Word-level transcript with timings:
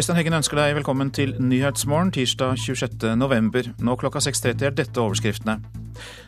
Øystein 0.00 0.16
Heggen 0.16 0.32
ønsker 0.32 0.56
deg 0.56 0.70
velkommen 0.78 1.10
til 1.12 1.34
Nyhetsmorgen 1.44 2.08
tirsdag 2.14 2.54
26.11. 2.56 3.74
Nå 3.84 3.96
klokka 4.00 4.22
6.30 4.24 4.62
er 4.64 4.72
dette 4.72 5.02
overskriftene. 5.02 5.58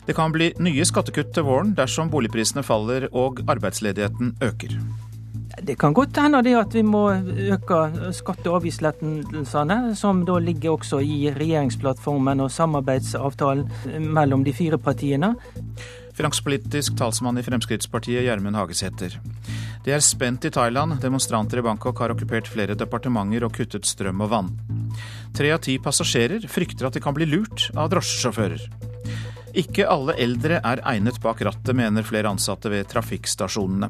Det 0.05 0.13
kan 0.13 0.29
bli 0.35 0.51
nye 0.61 0.85
skattekutt 0.85 1.31
til 1.33 1.47
våren 1.47 1.71
dersom 1.73 2.11
boligprisene 2.13 2.61
faller 2.61 3.07
og 3.09 3.41
arbeidsledigheten 3.49 4.35
øker. 4.45 4.75
Det 5.65 5.79
kan 5.81 5.97
godt 5.97 6.21
hende 6.21 6.43
at 6.59 6.77
vi 6.77 6.85
må 6.85 7.01
øke 7.55 7.79
skatte- 8.13 8.51
og 8.51 8.59
avgiftslettelsene, 8.59 9.95
som 9.97 10.21
da 10.25 10.37
ligger 10.37 10.77
også 10.77 11.01
i 11.01 11.33
regjeringsplattformen 11.33 12.45
og 12.45 12.53
samarbeidsavtalen 12.53 13.71
mellom 14.05 14.45
de 14.45 14.53
fire 14.53 14.77
partiene. 14.77 15.33
Finanspolitisk 16.13 16.97
talsmann 16.97 17.39
i 17.41 17.43
Fremskrittspartiet, 17.45 18.21
Gjermund 18.27 18.57
Hagesæter. 18.59 19.17
De 19.83 19.91
er 19.91 20.03
spent 20.05 20.45
i 20.45 20.51
Thailand. 20.53 20.99
Demonstranter 21.01 21.59
i 21.59 21.65
Bangkok 21.65 21.99
har 21.99 22.13
okkupert 22.13 22.47
flere 22.47 22.77
departementer 22.77 23.47
og 23.47 23.55
kuttet 23.57 23.89
strøm 23.89 24.21
og 24.23 24.31
vann. 24.31 24.51
Tre 25.33 25.51
av 25.55 25.61
ti 25.65 25.79
passasjerer 25.81 26.45
frykter 26.47 26.87
at 26.87 26.95
de 26.95 27.01
kan 27.03 27.17
bli 27.17 27.27
lurt 27.29 27.69
av 27.73 27.89
drosjesjåfører. 27.91 28.67
Ikke 29.57 29.85
alle 29.89 30.15
eldre 30.21 30.57
er 30.65 30.81
egnet 30.89 31.19
bak 31.21 31.41
rattet, 31.45 31.75
mener 31.77 32.05
flere 32.05 32.31
ansatte 32.31 32.71
ved 32.73 32.87
trafikkstasjonene. 32.89 33.89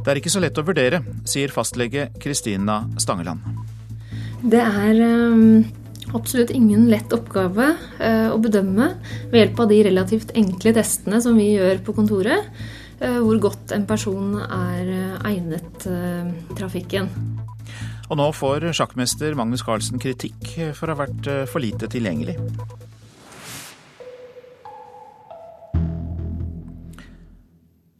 Det 0.00 0.12
er 0.12 0.20
ikke 0.20 0.32
så 0.32 0.40
lett 0.44 0.60
å 0.60 0.64
vurdere, 0.64 1.02
sier 1.28 1.52
fastlege 1.52 2.08
Kristina 2.20 2.82
Stangeland. 3.00 3.44
Det 4.44 4.60
er 4.60 5.00
um 5.04 5.83
absolutt 6.14 6.50
ingen 6.54 6.86
lett 6.90 7.12
oppgave 7.14 7.72
eh, 7.98 8.30
å 8.30 8.38
bedømme 8.42 8.92
ved 9.32 9.40
hjelp 9.40 9.60
av 9.64 9.70
de 9.72 9.80
relativt 9.88 10.34
enkle 10.38 10.74
testene 10.76 11.20
som 11.22 11.36
vi 11.38 11.54
gjør 11.56 11.82
på 11.84 11.94
kontoret, 11.96 12.50
eh, 13.00 13.18
hvor 13.18 13.40
godt 13.42 13.74
en 13.74 13.86
person 13.88 14.38
er 14.44 14.92
eh, 14.94 15.18
egnet 15.32 15.88
trafikken. 16.54 17.10
Og 18.04 18.18
nå 18.20 18.26
får 18.36 18.68
sjakkmester 18.76 19.34
Magnus 19.38 19.64
Carlsen 19.64 20.00
kritikk 20.02 20.50
for 20.76 20.90
å 20.90 20.94
ha 20.94 21.06
vært 21.06 21.28
for 21.50 21.64
lite 21.64 21.88
tilgjengelig. 21.90 22.36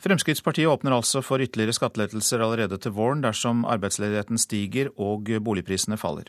Fremskrittspartiet 0.04 0.68
åpner 0.68 0.92
altså 0.92 1.22
for 1.24 1.40
ytterligere 1.40 1.72
skattelettelser 1.72 2.44
allerede 2.44 2.76
til 2.76 2.92
våren 2.92 3.24
dersom 3.24 3.64
arbeidsledigheten 3.64 4.36
stiger 4.36 4.92
og 5.00 5.32
boligprisene 5.40 5.96
faller. 5.96 6.28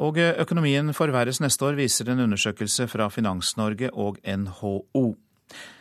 Og 0.00 0.16
økonomien 0.16 0.94
forverres 0.96 1.42
neste 1.44 1.66
år, 1.68 1.76
viser 1.76 2.08
en 2.08 2.22
undersøkelse 2.24 2.86
fra 2.88 3.10
Finans-Norge 3.12 3.90
og 3.92 4.16
NHO. 4.24 5.10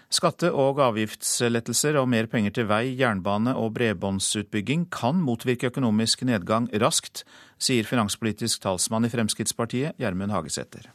Skatte- 0.09 0.51
og 0.51 0.79
avgiftslettelser 0.81 1.95
og 2.01 2.07
mer 2.09 2.25
penger 2.25 2.51
til 2.51 2.65
vei, 2.67 2.95
jernbane 2.97 3.53
og 3.55 3.75
bredbåndsutbygging 3.77 4.87
kan 4.91 5.21
motvirke 5.21 5.69
økonomisk 5.69 6.25
nedgang 6.25 6.65
raskt, 6.81 7.23
sier 7.61 7.85
finanspolitisk 7.85 8.63
talsmann 8.65 9.05
i 9.05 9.13
Fremskrittspartiet, 9.13 9.93
Gjermund 10.01 10.33
Hagesæter. 10.33 10.89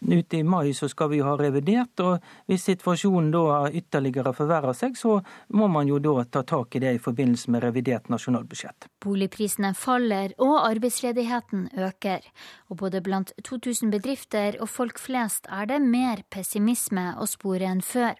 Ute 0.00 0.38
i 0.38 0.42
mai 0.42 0.72
så 0.72 0.88
skal 0.88 1.10
vi 1.10 1.18
ha 1.20 1.34
revidert, 1.36 2.00
og 2.00 2.22
hvis 2.48 2.62
situasjonen 2.70 3.28
da 3.34 3.66
ytterligere 3.68 4.32
forverrer 4.32 4.72
seg, 4.72 4.94
så 4.96 5.18
må 5.52 5.68
man 5.68 5.90
jo 5.90 5.98
da 6.00 6.24
ta 6.24 6.42
tak 6.46 6.78
i 6.78 6.80
det 6.80 6.94
i 6.94 7.02
forbindelse 7.02 7.50
med 7.50 7.66
revidert 7.66 8.08
nasjonalbudsjett. 8.08 8.88
Boligprisene 9.00 9.72
faller 9.74 10.34
og 10.42 10.58
arbeidsledigheten 10.66 11.68
øker. 11.78 12.26
Og 12.68 12.76
både 12.82 13.00
blant 13.00 13.32
2000 13.44 13.90
bedrifter 13.94 14.58
og 14.60 14.68
folk 14.68 15.00
flest 15.00 15.48
er 15.48 15.66
det 15.70 15.80
mer 15.82 16.22
pessimisme 16.30 17.06
å 17.16 17.26
spore 17.30 17.66
enn 17.70 17.80
før. 17.84 18.18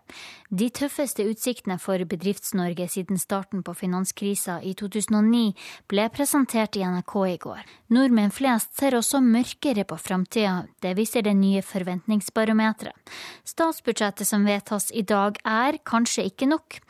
De 0.48 0.70
tøffeste 0.72 1.26
utsiktene 1.28 1.76
for 1.78 2.00
Bedrifts-Norge 2.08 2.88
siden 2.90 3.20
starten 3.20 3.62
på 3.66 3.74
finanskrisa 3.76 4.60
i 4.64 4.72
2009 4.78 5.52
ble 5.90 6.08
presentert 6.14 6.80
i 6.80 6.86
NRK 6.86 7.14
i 7.28 7.38
går. 7.44 7.62
Nordmenn 7.94 8.34
flest 8.34 8.74
ser 8.80 8.96
også 8.98 9.20
mørkere 9.22 9.84
på 9.84 10.00
framtida. 10.00 10.64
Det 10.82 10.96
viser 10.98 11.26
det 11.26 11.36
nye 11.36 11.62
forventningsbarometeret. 11.62 12.96
Statsbudsjettet 13.44 14.28
som 14.28 14.48
vedtas 14.48 14.90
i 14.96 15.04
dag 15.06 15.38
er 15.44 15.80
kanskje 15.84 16.28
ikke 16.30 16.48
nok. 16.50 16.80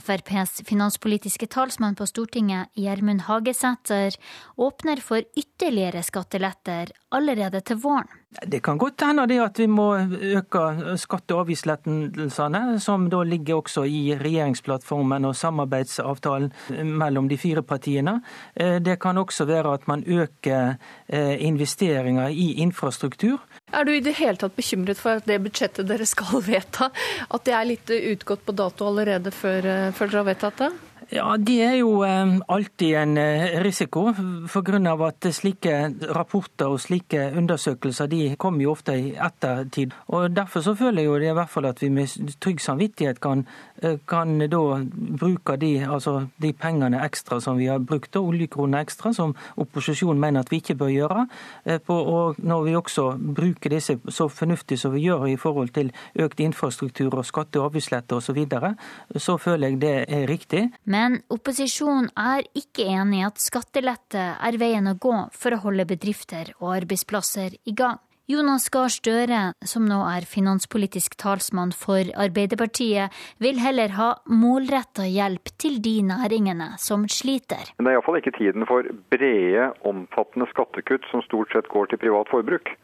FrPs 0.00 0.62
finanspolitiske 0.68 1.48
talsmann 1.52 1.96
på 1.96 2.06
Stortinget, 2.08 2.70
Gjermund 2.76 3.24
Hagesæter, 3.26 4.16
åpner 4.56 5.00
for 5.04 5.24
ytterligere 5.38 6.02
skatteletter 6.04 6.92
allerede 7.16 7.60
til 7.66 7.80
våren. 7.82 8.08
Det 8.46 8.60
kan 8.62 8.78
godt 8.78 9.00
hende 9.00 9.24
at 9.42 9.58
vi 9.58 9.66
må 9.66 9.86
øke 9.96 10.96
skatte- 11.00 11.34
og 11.34 11.46
avgiftslettelsene, 11.46 12.80
som 12.80 13.08
da 13.10 13.22
ligger 13.22 13.62
også 13.62 13.86
i 13.88 14.16
regjeringsplattformen 14.18 15.24
og 15.24 15.36
samarbeidsavtalen 15.36 16.52
mellom 16.84 17.28
de 17.28 17.38
fire 17.38 17.62
partiene. 17.62 18.20
Eh, 18.54 18.76
det 18.80 18.98
kan 19.00 19.18
også 19.18 19.46
være 19.48 19.72
at 19.74 19.88
man 19.88 20.04
øker 20.06 20.76
eh, 21.08 21.46
investeringer 21.46 22.28
i 22.28 22.52
infrastruktur. 22.62 23.40
Er 23.72 23.84
du 23.84 23.92
i 23.92 24.00
det 24.00 24.16
hele 24.18 24.36
tatt 24.36 24.56
bekymret 24.56 25.00
for 25.00 25.20
at 25.20 25.26
det 25.26 25.40
budsjettet 25.42 25.88
dere 25.88 26.06
skal 26.06 26.42
vedta, 26.52 26.90
at 27.30 27.46
det 27.46 27.54
er 27.54 27.70
litt 27.72 27.90
utgått 27.90 28.44
på 28.44 28.52
dato 28.52 28.90
allerede 28.90 29.32
før, 29.32 29.64
eh, 29.64 29.92
før 29.92 30.12
dere 30.12 30.22
har 30.22 30.30
vedtatt 30.34 30.62
det? 30.66 30.70
Ja, 31.12 31.36
Det 31.36 31.62
er 31.62 31.74
jo 31.78 32.02
alltid 32.02 32.96
en 32.96 33.18
risiko, 33.62 34.12
pga. 34.12 35.06
at 35.06 35.34
slike 35.34 35.94
rapporter 36.14 36.66
og 36.66 36.80
slike 36.80 37.32
undersøkelser 37.36 38.06
de 38.06 38.34
kommer 38.36 38.62
jo 38.62 38.72
ofte 38.72 38.92
i 38.92 39.12
ettertid. 39.14 39.92
Og 40.08 40.34
Derfor 40.34 40.60
så 40.60 40.74
føler 40.74 41.02
jeg 41.02 41.06
jo 41.06 41.18
det 41.18 41.30
i 41.30 41.34
hvert 41.34 41.48
fall 41.48 41.66
at 41.66 41.82
vi 41.82 41.88
med 41.88 42.08
trygg 42.40 42.60
samvittighet 42.60 43.20
kan, 43.20 43.46
eh, 43.82 43.98
kan 44.08 44.38
da 44.38 44.82
bruke 45.20 45.56
de, 45.56 45.86
altså 45.86 46.26
de 46.42 46.52
pengene 46.52 47.04
ekstra 47.04 47.40
som 47.40 47.56
vi 47.58 47.66
har 47.66 47.78
brukt, 47.78 48.16
og 48.16 48.26
oljekronene 48.26 48.80
ekstra, 48.80 49.12
som 49.12 49.36
opposisjonen 49.56 50.20
mener 50.20 50.40
at 50.40 50.50
vi 50.50 50.56
ikke 50.56 50.74
bør 50.74 50.90
gjøre. 50.90 51.28
Eh, 51.66 51.78
og 51.88 52.34
når 52.38 52.64
vi 52.64 52.74
også 52.74 53.34
bruker 53.34 53.70
disse 53.70 53.98
så 54.08 54.28
fornuftig 54.28 54.78
som 54.78 54.92
vi 54.92 55.06
gjør 55.06 55.26
i 55.28 55.36
forhold 55.36 55.68
til 55.68 55.92
økt 56.18 56.40
infrastruktur 56.40 57.14
og 57.14 57.24
skatte- 57.24 57.60
og 57.60 57.70
avgiftsletter 57.70 58.16
osv., 58.16 58.26
så, 58.26 58.32
videre, 58.32 58.74
så 59.16 59.36
føler 59.36 59.68
jeg 59.68 59.80
det 59.80 60.04
er 60.08 60.26
riktig. 60.26 60.70
Men 60.84 60.95
opposisjonen 61.32 62.10
er 62.18 62.46
ikke 62.56 62.86
enig 62.96 63.20
i 63.20 63.26
at 63.28 63.42
skattelette 63.42 64.24
er 64.36 64.58
veien 64.60 64.88
å 64.90 64.96
gå 65.00 65.14
for 65.36 65.56
å 65.56 65.62
holde 65.64 65.88
bedrifter 65.88 66.52
og 66.58 66.74
arbeidsplasser 66.80 67.56
i 67.64 67.74
gang. 67.76 68.00
Jonas 68.26 68.64
Gahr 68.74 68.90
Støre, 68.90 69.40
som 69.70 69.84
nå 69.86 70.00
er 70.10 70.24
finanspolitisk 70.26 71.14
talsmann 71.20 71.70
for 71.70 72.08
Arbeiderpartiet, 72.18 73.14
vil 73.38 73.60
heller 73.62 73.94
ha 73.94 74.08
målretta 74.26 75.06
hjelp 75.06 75.52
til 75.62 75.78
de 75.84 76.00
næringene 76.08 76.72
som 76.82 77.04
sliter. 77.06 77.70
Men 77.78 77.86
det 77.86 77.92
er 77.92 78.00
iallfall 78.00 78.18
ikke 78.18 78.34
tiden 78.34 78.66
for 78.66 78.90
brede, 79.14 79.68
omfattende 79.86 80.50
skattekutt 80.50 81.06
som 81.12 81.22
stort 81.22 81.54
sett 81.54 81.70
går 81.70 81.92
til 81.92 82.02
privat 82.02 82.32
forbruk. 82.34 82.74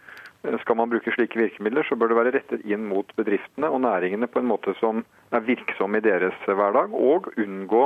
Skal 0.43 0.77
man 0.77 0.91
bruke 0.91 1.13
slike 1.15 1.39
virkemidler, 1.39 1.87
så 1.87 1.95
bør 1.95 2.11
det 2.11 2.19
være 2.19 2.33
rettet 2.35 2.65
inn 2.67 2.89
mot 2.91 3.07
bedriftene 3.19 3.69
og 3.71 3.85
næringene 3.85 4.27
på 4.27 4.43
en 4.43 4.49
måte 4.51 4.75
som 4.81 5.05
er 5.31 5.45
virksom 5.47 5.95
i 5.95 6.03
deres 6.03 6.35
hverdag, 6.49 6.91
og 6.91 7.31
unngå 7.39 7.85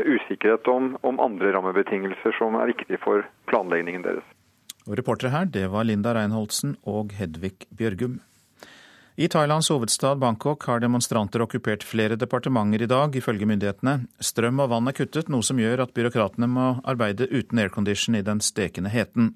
usikkerhet 0.00 0.68
om, 0.72 0.94
om 1.04 1.20
andre 1.20 1.52
rammebetingelser 1.52 2.36
som 2.38 2.56
er 2.56 2.72
viktige 2.72 3.00
for 3.04 3.26
planleggingen 3.50 4.06
deres. 4.06 4.24
Og 4.88 4.96
Reportere 4.96 5.34
her, 5.34 5.44
det 5.44 5.66
var 5.70 5.84
Linda 5.84 6.14
Reinholdsen 6.16 6.78
og 6.88 7.12
Hedvig 7.18 7.68
Bjørgum. 7.76 8.20
I 9.20 9.28
Thailands 9.28 9.68
hovedstad 9.68 10.16
Bangkok 10.22 10.64
har 10.64 10.80
demonstranter 10.80 11.42
okkupert 11.44 11.84
flere 11.84 12.16
departementer 12.16 12.86
i 12.86 12.88
dag, 12.88 13.16
ifølge 13.16 13.44
myndighetene. 13.44 14.06
Strøm 14.24 14.62
og 14.64 14.70
vann 14.72 14.88
er 14.88 14.96
kuttet, 14.96 15.28
noe 15.28 15.44
som 15.44 15.60
gjør 15.60 15.82
at 15.84 15.92
byråkratene 15.92 16.48
må 16.48 16.70
arbeide 16.88 17.28
uten 17.28 17.60
aircondition 17.60 18.16
i 18.16 18.24
den 18.24 18.40
stekende 18.40 18.88
heten. 18.94 19.34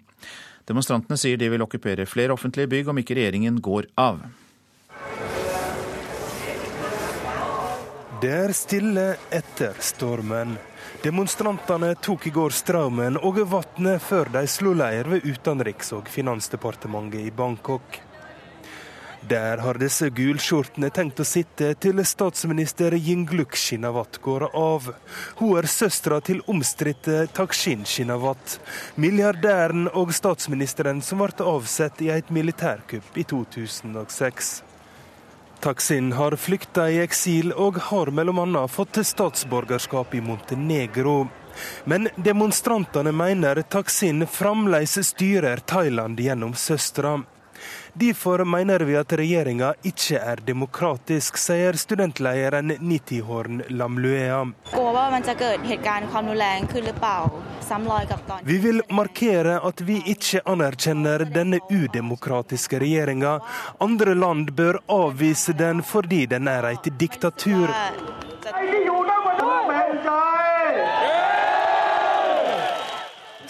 Demonstrantene 0.65 1.19
sier 1.21 1.37
de 1.37 1.51
vil 1.53 1.65
okkupere 1.65 2.07
flere 2.09 2.33
offentlige 2.33 2.71
bygg 2.73 2.89
om 2.89 3.01
ikke 3.03 3.19
regjeringen 3.19 3.61
går 3.65 3.91
av. 4.01 4.23
Det 8.25 8.33
er 8.33 8.55
stille 8.56 9.09
etter 9.35 9.77
stormen. 9.85 10.55
Demonstrantene 11.05 11.91
tok 12.00 12.31
i 12.31 12.33
går 12.33 12.55
strømmen 12.56 13.19
og 13.21 13.43
vannet 13.50 14.00
før 14.00 14.31
de 14.33 14.47
slo 14.49 14.73
leir 14.73 15.11
ved 15.12 15.27
utenriks- 15.29 15.93
og 15.93 16.09
finansdepartementet 16.09 17.27
i 17.29 17.35
Bangkok. 17.35 17.99
Der 19.29 19.56
har 19.65 19.79
disse 19.81 20.11
gulskjortene 20.12 20.91
tenkt 20.93 21.21
å 21.23 21.25
sitte 21.25 21.71
til 21.81 22.03
statsminister 22.05 22.93
Yingluk 22.99 23.56
Shinawat 23.56 24.19
går 24.21 24.50
av. 24.53 24.91
Hun 25.38 25.55
er 25.56 25.69
søstera 25.71 26.19
til 26.21 26.43
omstridte 26.50 27.23
Takshin 27.32 27.87
Shinawat, 27.88 28.59
milliardæren 29.00 29.88
og 29.97 30.12
statsministeren 30.12 31.00
som 31.00 31.25
ble 31.25 31.49
avsatt 31.55 32.05
i 32.05 32.12
et 32.12 32.29
militærkupp 32.29 33.17
i 33.17 33.25
2006. 33.32 34.55
Taksin 35.65 36.12
har 36.12 36.37
flykta 36.37 36.91
i 36.93 37.00
eksil 37.00 37.55
og 37.56 37.81
har 37.88 38.12
bl.a. 38.12 38.67
fått 38.69 39.00
statsborgerskap 39.09 40.12
i 40.15 40.21
Montenegro. 40.21 41.23
Men 41.88 42.11
demonstrantene 42.17 43.12
mener 43.17 43.62
Taksin 43.73 44.26
fremdeles 44.29 44.99
styrer 45.15 45.65
Thailand 45.65 46.21
gjennom 46.21 46.53
søstera. 46.53 47.23
Derfor 47.96 48.44
mener 48.44 48.81
vi 48.81 48.96
at 48.99 49.12
regjeringa 49.14 49.69
ikke 49.87 50.19
er 50.19 50.41
demokratisk, 50.43 51.37
sier 51.38 51.76
studentlederen 51.79 52.73
Niti 52.82 53.20
Horn 53.23 53.61
Lamluea. 53.70 54.41
Vi 58.43 58.58
vil 58.64 58.82
markere 58.91 59.61
at 59.70 59.85
vi 59.87 60.00
ikke 60.11 60.43
anerkjenner 60.43 61.23
denne 61.37 61.61
udemokratiske 61.70 62.82
regjeringa. 62.82 63.37
Andre 63.79 64.19
land 64.19 64.50
bør 64.58 64.81
avvise 64.90 65.55
den 65.55 65.87
fordi 65.87 66.25
den 66.26 66.50
er 66.50 66.73
et 66.75 66.90
diktatur. 66.99 67.70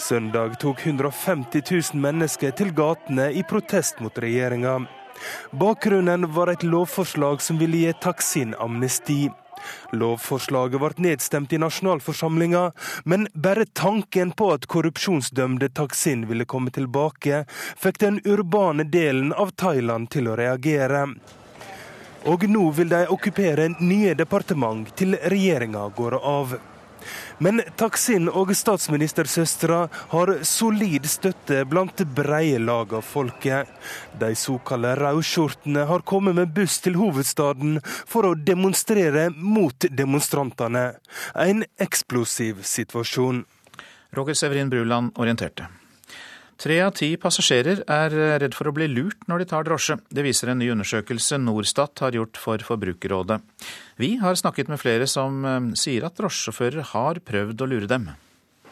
Søndag 0.09 0.59
tok 0.61 0.87
150 0.87 1.63
000 1.95 2.01
mennesker 2.01 2.51
til 2.53 2.75
gatene 2.77 3.31
i 3.33 3.41
protest 3.49 4.03
mot 4.05 4.19
regjeringa. 4.21 4.83
Bakgrunnen 5.57 6.27
var 6.35 6.51
et 6.53 6.65
lovforslag 6.67 7.41
som 7.41 7.57
ville 7.57 7.79
gi 7.87 7.93
Taksin-amnesti. 8.05 9.31
Lovforslaget 9.97 10.83
ble 10.83 11.07
nedstemt 11.07 11.55
i 11.57 11.61
nasjonalforsamlinga, 11.63 12.67
men 13.09 13.25
bare 13.47 13.65
tanken 13.73 14.35
på 14.37 14.51
at 14.53 14.69
korrupsjonsdømte 14.69 15.71
Taksin 15.73 16.27
ville 16.29 16.45
komme 16.45 16.75
tilbake, 16.75 17.47
fikk 17.81 18.03
den 18.05 18.21
urbane 18.29 18.85
delen 18.85 19.33
av 19.33 19.57
Thailand 19.57 20.13
til 20.13 20.29
å 20.29 20.37
reagere. 20.37 21.07
Og 22.29 22.45
nå 22.53 22.69
vil 22.77 22.93
de 22.93 23.07
okkupere 23.09 23.71
nye 23.81 24.13
departement 24.21 24.93
til 25.01 25.17
regjeringa 25.33 25.89
går 25.97 26.21
av. 26.21 26.57
Men 27.39 27.63
Taksin 27.77 28.29
og 28.31 28.53
statsministersøstera 28.55 29.81
har 30.13 30.33
solid 30.47 31.09
støtte 31.11 31.65
blant 31.67 32.05
breie 32.15 32.61
lag 32.63 32.95
av 32.95 33.03
folket. 33.07 33.71
De 34.21 34.31
såkalte 34.39 34.95
rødskjortene 35.01 35.87
har 35.91 36.07
kommet 36.07 36.39
med 36.39 36.55
buss 36.55 36.79
til 36.85 36.99
hovedstaden 37.01 37.81
for 37.85 38.31
å 38.31 38.35
demonstrere 38.39 39.31
mot 39.35 39.89
demonstrantene. 39.91 40.93
En 41.35 41.65
eksplosiv 41.83 42.63
situasjon. 42.63 43.45
Roger 44.15 44.39
Severin 44.39 44.71
Bruland 44.71 45.19
orienterte. 45.19 45.67
Tre 46.61 46.77
av 46.85 46.93
ti 46.95 47.09
passasjerer 47.19 47.83
er 47.91 48.15
redd 48.43 48.55
for 48.55 48.71
å 48.71 48.75
bli 48.75 48.87
lurt 48.91 49.27
når 49.31 49.43
de 49.43 49.47
tar 49.51 49.67
drosje. 49.67 49.97
Det 50.07 50.23
viser 50.23 50.53
en 50.53 50.61
ny 50.63 50.69
undersøkelse 50.75 51.41
Norstat 51.43 52.05
har 52.05 52.15
gjort 52.15 52.39
for 52.39 52.63
Forbrukerrådet. 52.63 53.41
Vi 53.99 54.15
har 54.23 54.39
snakket 54.39 54.71
med 54.71 54.81
flere 54.83 55.09
som 55.11 55.43
eh, 55.45 55.73
sier 55.79 56.07
at 56.07 56.15
drosjesjåfører 56.21 56.93
har 56.95 57.21
prøvd 57.27 57.65
å 57.65 57.71
lure 57.71 57.91
dem. 57.91 58.13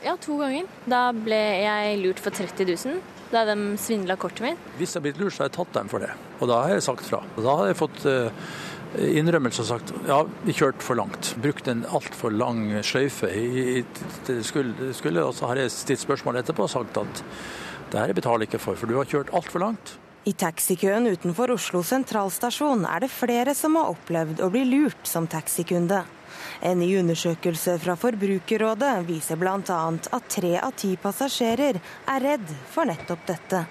Ja, 0.02 0.16
to 0.18 0.36
ganger. 0.38 0.66
Da 0.90 1.08
ble 1.14 1.40
jeg 1.62 1.98
lurt 2.02 2.22
for 2.22 2.34
30 2.34 2.70
000 2.70 3.02
da 3.32 3.46
de 3.48 3.56
svindla 3.80 4.18
kortet 4.20 4.44
mitt. 4.44 4.68
Hvis 4.76 4.92
jeg 4.92 5.00
har 5.00 5.06
blitt 5.06 5.20
lurt, 5.22 5.34
så 5.34 5.44
har 5.44 5.48
jeg 5.48 5.56
tatt 5.56 5.78
dem 5.78 5.90
for 5.90 6.04
det. 6.04 6.12
Og 6.40 6.50
da 6.50 6.58
har 6.66 6.74
jeg 6.74 6.84
sagt 6.84 7.06
fra. 7.08 7.22
Og 7.36 7.46
da 7.46 7.54
har 7.60 7.70
jeg 7.70 7.78
fått 7.78 8.04
eh, 8.10 8.50
innrømmelse 9.22 9.64
og 9.64 9.68
sagt 9.70 9.92
ja, 10.08 10.18
vi 10.44 10.54
kjørte 10.56 10.84
for 10.84 10.98
langt. 11.00 11.32
Brukt 11.42 11.70
en 11.70 11.86
altfor 11.88 12.34
lang 12.34 12.66
sløyfe. 12.84 13.30
Det 14.28 14.38
skulle, 14.46 14.92
skulle, 14.96 15.24
og 15.24 15.34
så 15.38 15.50
har 15.50 15.62
jeg 15.62 15.74
stilt 15.74 16.04
spørsmål 16.04 16.42
etterpå 16.42 16.66
og 16.66 16.74
sagt 16.74 17.00
at 17.00 17.24
det 17.92 18.00
her 18.00 18.16
betaler 18.16 18.48
ikke 18.48 18.60
for, 18.62 18.78
for 18.78 18.88
du 18.88 18.96
har 18.96 19.08
kjørt 19.08 19.32
altfor 19.36 19.62
langt. 19.62 19.96
I 20.22 20.32
taxikøen 20.38 21.08
utenfor 21.10 21.50
Oslo 21.50 21.80
sentralstasjon 21.82 22.84
er 22.86 23.02
det 23.02 23.10
flere 23.10 23.56
som 23.58 23.74
har 23.74 23.90
opplevd 23.90 24.42
å 24.44 24.50
bli 24.54 24.62
lurt 24.68 25.08
som 25.08 25.26
taxikunde. 25.26 25.98
En 26.62 26.78
ny 26.78 26.92
undersøkelse 27.00 27.74
fra 27.82 27.96
Forbrukerrådet 27.98 28.92
viser 29.08 29.38
bl.a. 29.40 29.58
at 29.58 30.28
tre 30.30 30.54
av 30.62 30.76
ti 30.78 30.94
passasjerer 31.02 31.80
er 31.82 32.22
redd 32.22 32.54
for 32.70 32.86
nettopp 32.86 33.26
dette. 33.28 33.64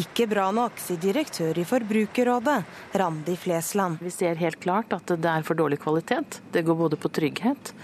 Ikke 0.00 0.24
bra 0.30 0.46
nok, 0.56 0.80
sier 0.80 0.96
direktør 0.96 1.58
i 1.60 1.68
Forbrukerrådet, 1.68 2.58
Randi 2.96 3.36
Flesland. 3.36 4.00
Vi 4.00 4.12
ser 4.14 4.40
helt 4.40 4.62
klart 4.64 4.96
at 4.96 5.12
det 5.12 5.28
er 5.28 5.44
for 5.44 5.60
dårlig 5.60 5.82
kvalitet. 5.84 6.40
Det 6.56 6.64
går 6.64 6.78
både 6.86 6.96
på 6.96 7.12
trygghet, 7.12 7.74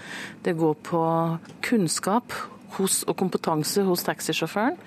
det 0.41 0.57
går 0.57 0.79
på 0.89 1.03
kunnskap 1.69 2.33
hos, 2.77 3.01
og 3.09 3.17
kompetanse 3.19 3.83
hos 3.87 4.05
taxisjåføren, 4.07 4.77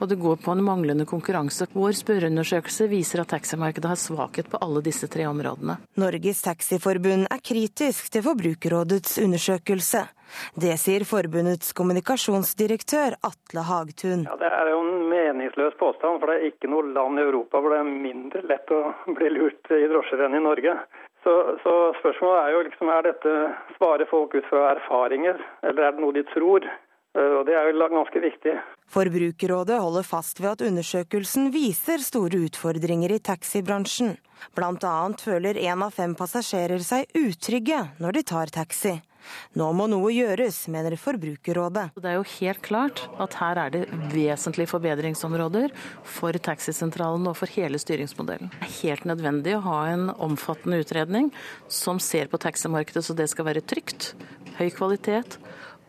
og 0.00 0.10
det 0.10 0.18
går 0.22 0.40
på 0.44 0.54
en 0.54 0.64
manglende 0.64 1.06
konkurranse. 1.08 1.68
Vår 1.76 1.96
spørreundersøkelse 2.00 2.88
viser 2.90 3.22
at 3.22 3.32
taximarkedet 3.34 3.92
har 3.92 4.00
svakhet 4.00 4.50
på 4.52 4.60
alle 4.64 4.84
disse 4.86 5.08
tre 5.12 5.28
områdene. 5.28 5.78
Norges 6.00 6.42
Taxiforbund 6.46 7.28
er 7.30 7.42
kritisk 7.44 8.10
til 8.12 8.24
Forbrukerrådets 8.26 9.18
undersøkelse. 9.22 10.06
Det 10.58 10.74
sier 10.80 11.04
forbundets 11.06 11.72
kommunikasjonsdirektør 11.78 13.16
Atle 13.26 13.64
Hagtun. 13.68 14.24
Ja, 14.26 14.36
det 14.40 14.50
er 14.50 14.70
jo 14.72 14.80
en 14.82 15.04
meningsløs 15.10 15.76
påstand, 15.80 16.20
for 16.20 16.30
det 16.30 16.38
er 16.38 16.48
ikke 16.50 16.70
noe 16.72 16.86
land 16.90 17.20
i 17.20 17.26
Europa 17.26 17.62
hvor 17.62 17.74
det 17.74 17.82
er 17.82 17.90
mindre 17.90 18.42
lett 18.50 18.72
å 18.74 18.80
bli 19.18 19.30
lurt 19.36 19.70
i 19.74 19.84
drosjer 19.92 20.26
enn 20.26 20.38
i 20.38 20.42
Norge. 20.42 20.74
Så, 21.26 21.34
så 21.62 21.74
spørsmålet 22.00 22.40
er 22.40 22.52
jo 22.54 22.64
liksom, 22.68 22.90
er 22.92 23.06
dette 23.08 23.30
svarer 23.78 24.10
folk 24.10 24.34
ut 24.36 24.46
fra 24.46 24.68
erfaringer, 24.76 25.40
eller 25.66 25.88
er 25.88 25.96
det 25.96 26.04
noe 26.04 26.14
de 26.14 26.22
tror? 26.30 26.68
Eh, 27.16 27.32
og 27.38 27.46
Det 27.48 27.56
er 27.56 27.70
jo 27.70 27.88
ganske 27.88 28.20
viktig. 28.20 28.54
Forbrukerrådet 28.92 29.80
holder 29.80 30.06
fast 30.06 30.40
ved 30.40 30.52
at 30.52 30.66
undersøkelsen 30.68 31.50
viser 31.54 31.98
store 32.04 32.44
utfordringer 32.46 33.16
i 33.16 33.18
taxibransjen. 33.18 34.16
Annet 34.56 35.20
føler 35.24 35.56
én 35.56 35.82
av 35.82 35.90
fem 35.96 36.14
passasjerer 36.14 36.82
seg 36.84 37.08
utrygge 37.16 37.88
når 37.98 38.12
de 38.12 38.22
tar 38.22 38.52
taxi. 38.52 39.00
Nå 39.58 39.72
må 39.74 39.88
noe 39.90 40.12
gjøres, 40.14 40.68
mener 40.70 40.94
Forbrukerrådet. 41.00 41.88
Det 41.98 42.10
er 42.12 42.18
jo 42.20 42.26
helt 42.36 42.62
klart 42.62 43.02
at 43.18 43.34
her 43.40 43.58
er 43.58 43.72
det 43.74 43.82
vesentlige 44.12 44.70
forbedringsområder 44.70 45.74
for 46.04 46.36
taxisentralen 46.38 47.26
og 47.26 47.34
for 47.40 47.50
hele 47.50 47.80
styringsmodellen. 47.82 48.52
Det 48.54 48.68
er 48.68 48.76
helt 48.84 49.08
nødvendig 49.10 49.56
å 49.56 49.64
ha 49.66 49.80
en 49.90 50.10
omfattende 50.14 50.78
utredning 50.84 51.32
som 51.66 51.98
ser 51.98 52.30
på 52.30 52.38
taximarkedet 52.38 53.02
så 53.02 53.18
det 53.18 53.26
skal 53.32 53.48
være 53.50 53.66
trygt, 53.66 54.12
høy 54.60 54.70
kvalitet 54.70 55.40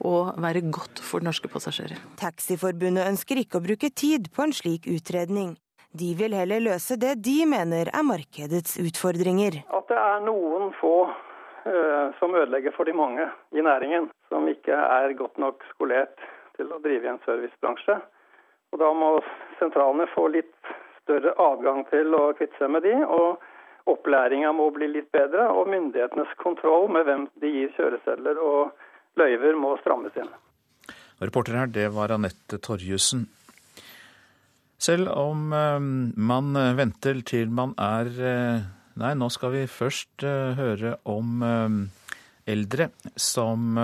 og 0.06 0.38
være 0.42 0.66
godt 0.74 1.02
for 1.02 1.24
norske 1.26 1.50
passasjerer. 1.52 2.02
Taxiforbundet 2.20 3.08
ønsker 3.08 3.42
ikke 3.42 3.60
å 3.60 3.66
bruke 3.66 3.90
tid 3.90 4.30
på 4.34 4.46
en 4.46 4.54
slik 4.54 4.88
utredning. 4.92 5.56
De 5.98 6.12
vil 6.20 6.36
heller 6.36 6.62
løse 6.62 6.98
det 7.00 7.16
de 7.26 7.38
mener 7.50 7.90
er 7.90 8.06
markedets 8.06 8.78
utfordringer. 8.82 9.64
At 9.74 9.88
det 9.90 9.98
er 9.98 10.26
noen 10.26 10.70
få 10.78 11.08
uh, 11.08 12.14
som 12.20 12.36
ødelegger 12.36 12.76
for 12.76 12.86
de 12.86 12.94
mange 12.94 13.26
i 13.56 13.64
næringen, 13.64 14.10
som 14.30 14.48
ikke 14.52 14.76
er 14.76 15.16
godt 15.18 15.40
nok 15.42 15.64
skolert 15.74 16.20
til 16.58 16.70
å 16.74 16.82
drive 16.84 17.08
i 17.08 17.14
en 17.14 17.24
servicebransje. 17.26 17.98
Og 18.74 18.82
Da 18.84 18.90
må 18.94 19.14
sentralene 19.62 20.10
få 20.12 20.28
litt 20.34 20.74
større 21.02 21.34
adgang 21.40 21.86
til 21.92 22.14
å 22.14 22.34
kvitte 22.38 22.60
seg 22.60 22.74
med 22.76 22.84
de, 22.84 22.94
og 23.06 23.40
opplæringa 23.88 24.52
må 24.54 24.68
bli 24.76 24.90
litt 24.92 25.08
bedre. 25.16 25.48
Og 25.56 25.70
myndighetenes 25.72 26.33
kontroll 26.44 26.90
med 26.92 27.07
hvem 27.07 27.30
de 27.42 27.54
gir 27.54 27.71
kjøresedler 27.78 28.42
og 28.44 28.76
løyver 29.19 29.57
må 29.59 29.76
strammes 29.81 30.16
inn. 30.19 30.30
Reporter 31.18 31.57
her, 31.57 31.71
det 31.74 31.90
var 31.95 32.14
Anette 32.14 32.59
Torjussen. 32.62 33.26
Selv 34.78 35.09
om 35.09 35.54
eh, 35.57 35.78
man 36.21 36.57
venter 36.78 37.21
til 37.26 37.54
man 37.54 37.74
er 37.81 38.12
eh, 38.21 38.66
Nei, 38.97 39.12
nå 39.14 39.28
skal 39.30 39.52
vi 39.54 39.68
først 39.69 40.24
eh, 40.26 40.57
høre 40.57 40.95
om 41.06 41.44
eldre 42.50 42.88
som 43.19 43.76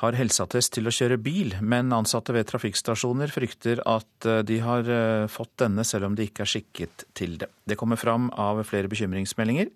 har 0.00 0.16
helseattest 0.16 0.72
til 0.74 0.88
å 0.88 0.94
kjøre 0.96 1.18
bil, 1.22 1.52
men 1.60 1.92
ansatte 1.94 2.32
ved 2.34 2.48
trafikkstasjoner 2.48 3.30
frykter 3.30 3.82
at 3.86 4.26
de 4.48 4.56
har 4.64 4.88
fått 5.30 5.52
denne 5.60 5.84
selv 5.84 6.08
om 6.08 6.16
de 6.16 6.26
ikke 6.26 6.46
er 6.46 6.50
skikket 6.50 7.04
til 7.14 7.36
det. 7.42 7.50
Det 7.68 7.76
kommer 7.78 8.00
fram 8.00 8.30
av 8.32 8.64
flere 8.66 8.90
bekymringsmeldinger. 8.90 9.68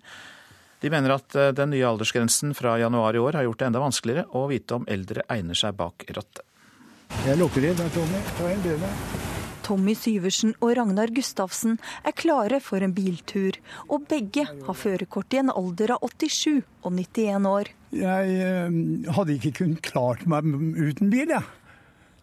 De 0.84 0.90
mener 0.92 1.14
at 1.14 1.36
eh, 1.40 1.52
den 1.56 1.70
nye 1.72 1.86
aldersgrensen 1.88 2.50
fra 2.52 2.74
januar 2.76 3.16
i 3.16 3.22
år 3.22 3.38
har 3.38 3.46
gjort 3.46 3.62
det 3.62 3.68
enda 3.70 3.80
vanskeligere 3.80 4.26
å 4.36 4.42
vite 4.50 4.76
om 4.76 4.84
eldre 4.84 5.24
egner 5.32 5.56
seg 5.56 5.78
bak 5.78 6.04
rattet. 6.10 6.44
Jeg 7.24 7.38
lukker 7.40 7.64
inn, 7.64 7.80
Tommy. 7.94 8.20
Ta 8.36 8.50
en 8.50 8.60
bønne. 8.66 8.90
Tommy 9.64 9.94
Syversen 9.96 10.52
og 10.58 10.74
Ragnar 10.76 11.08
Gustavsen 11.16 11.78
er 12.04 12.12
klare 12.12 12.60
for 12.60 12.84
en 12.84 12.92
biltur, 12.92 13.56
og 13.88 14.04
begge 14.10 14.44
har 14.44 14.76
førerkort 14.76 15.32
i 15.32 15.40
en 15.40 15.54
alder 15.54 15.94
av 15.96 16.04
87 16.04 16.60
og 16.84 16.92
91 16.92 17.48
år. 17.48 17.72
Jeg 17.96 18.38
øh, 18.44 19.12
hadde 19.16 19.38
ikke 19.38 19.56
kunnet 19.62 19.84
klart 19.88 20.28
meg 20.28 20.52
uten 20.52 21.08
bil, 21.08 21.32
jeg. 21.32 21.40
Ja. 21.40 21.44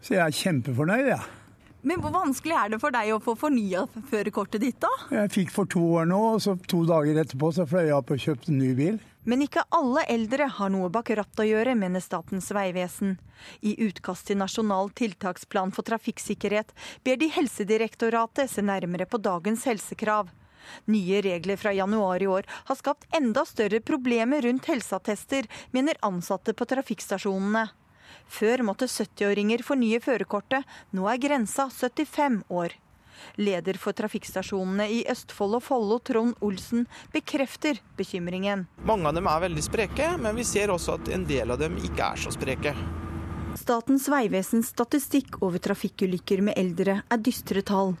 Så 0.02 0.14
jeg 0.14 0.22
er 0.22 0.38
kjempefornøyd, 0.38 1.08
jeg. 1.10 1.18
Ja. 1.18 1.41
Men 1.82 2.02
hvor 2.02 2.14
vanskelig 2.14 2.54
er 2.54 2.72
det 2.72 2.78
for 2.82 2.94
deg 2.94 3.10
å 3.10 3.22
få 3.22 3.34
fornya 3.38 3.86
førerkortet 4.10 4.62
ditt, 4.62 4.78
da? 4.82 4.90
Jeg 5.10 5.32
fikk 5.34 5.54
for 5.54 5.70
to 5.70 5.82
år 5.98 6.06
nå, 6.06 6.20
og 6.36 6.42
så 6.44 6.54
to 6.70 6.84
dager 6.86 7.18
etterpå 7.24 7.50
så 7.56 7.66
fløy 7.66 7.88
jeg 7.88 7.96
opp 7.96 8.12
og 8.14 8.22
kjøpte 8.22 8.52
en 8.52 8.60
ny 8.62 8.70
bil. 8.78 9.00
Men 9.26 9.42
ikke 9.44 9.62
alle 9.74 10.02
eldre 10.10 10.48
har 10.50 10.70
noe 10.74 10.90
bak 10.94 11.10
rattet 11.14 11.42
å 11.44 11.46
gjøre, 11.46 11.74
mener 11.78 12.02
Statens 12.02 12.50
vegvesen. 12.54 13.16
I 13.62 13.74
utkast 13.86 14.26
til 14.30 14.38
Nasjonal 14.40 14.90
tiltaksplan 14.98 15.74
for 15.74 15.86
trafikksikkerhet 15.86 16.70
ber 17.06 17.18
de 17.18 17.30
Helsedirektoratet 17.34 18.50
se 18.50 18.64
nærmere 18.66 19.06
på 19.06 19.22
dagens 19.22 19.66
helsekrav. 19.70 20.30
Nye 20.90 21.20
regler 21.22 21.58
fra 21.58 21.74
januar 21.74 22.22
i 22.22 22.30
år 22.30 22.46
har 22.70 22.78
skapt 22.78 23.06
enda 23.14 23.42
større 23.46 23.82
problemer 23.82 24.42
rundt 24.46 24.70
helseattester, 24.70 25.46
mener 25.74 25.98
ansatte 26.06 26.54
på 26.54 26.66
trafikkstasjonene. 26.70 27.68
Før 28.28 28.62
måtte 28.66 28.88
70-åringer 28.90 29.64
fornye 29.66 30.00
førerkortet, 30.02 30.66
nå 30.92 31.08
er 31.10 31.20
grensa 31.22 31.68
75 31.70 32.42
år. 32.50 32.78
Leder 33.36 33.78
for 33.78 33.94
trafikkstasjonene 33.96 34.88
i 34.90 35.02
Østfold 35.10 35.58
og 35.58 35.64
Follo, 35.64 35.98
Trond 36.02 36.34
Olsen, 36.44 36.86
bekrefter 37.14 37.78
bekymringen. 37.96 38.66
Mange 38.88 39.08
av 39.08 39.16
dem 39.18 39.28
er 39.30 39.44
veldig 39.46 39.64
spreke, 39.64 40.08
men 40.18 40.36
vi 40.38 40.46
ser 40.48 40.72
også 40.74 40.98
at 40.98 41.12
en 41.14 41.26
del 41.28 41.54
av 41.54 41.60
dem 41.62 41.78
ikke 41.82 42.12
er 42.12 42.22
så 42.24 42.32
spreke. 42.34 42.74
Statens 43.58 44.08
vegvesens 44.08 44.70
statistikk 44.72 45.42
over 45.44 45.60
trafikkulykker 45.60 46.40
med 46.44 46.56
eldre 46.56 47.02
er 47.04 47.20
dystre 47.20 47.62
tall. 47.68 47.94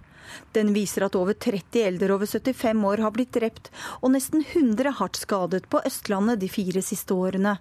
Den 0.56 0.72
viser 0.72 1.04
at 1.06 1.16
over 1.18 1.36
30 1.36 1.82
eldre 1.82 2.14
over 2.14 2.30
75 2.30 2.86
år 2.88 3.02
har 3.04 3.12
blitt 3.12 3.34
drept, 3.36 3.68
og 4.00 4.14
nesten 4.14 4.44
100 4.46 4.96
hardt 5.00 5.20
skadet 5.20 5.68
på 5.68 5.82
Østlandet 5.84 6.40
de 6.40 6.48
fire 6.48 6.82
siste 6.84 7.12
årene. 7.12 7.58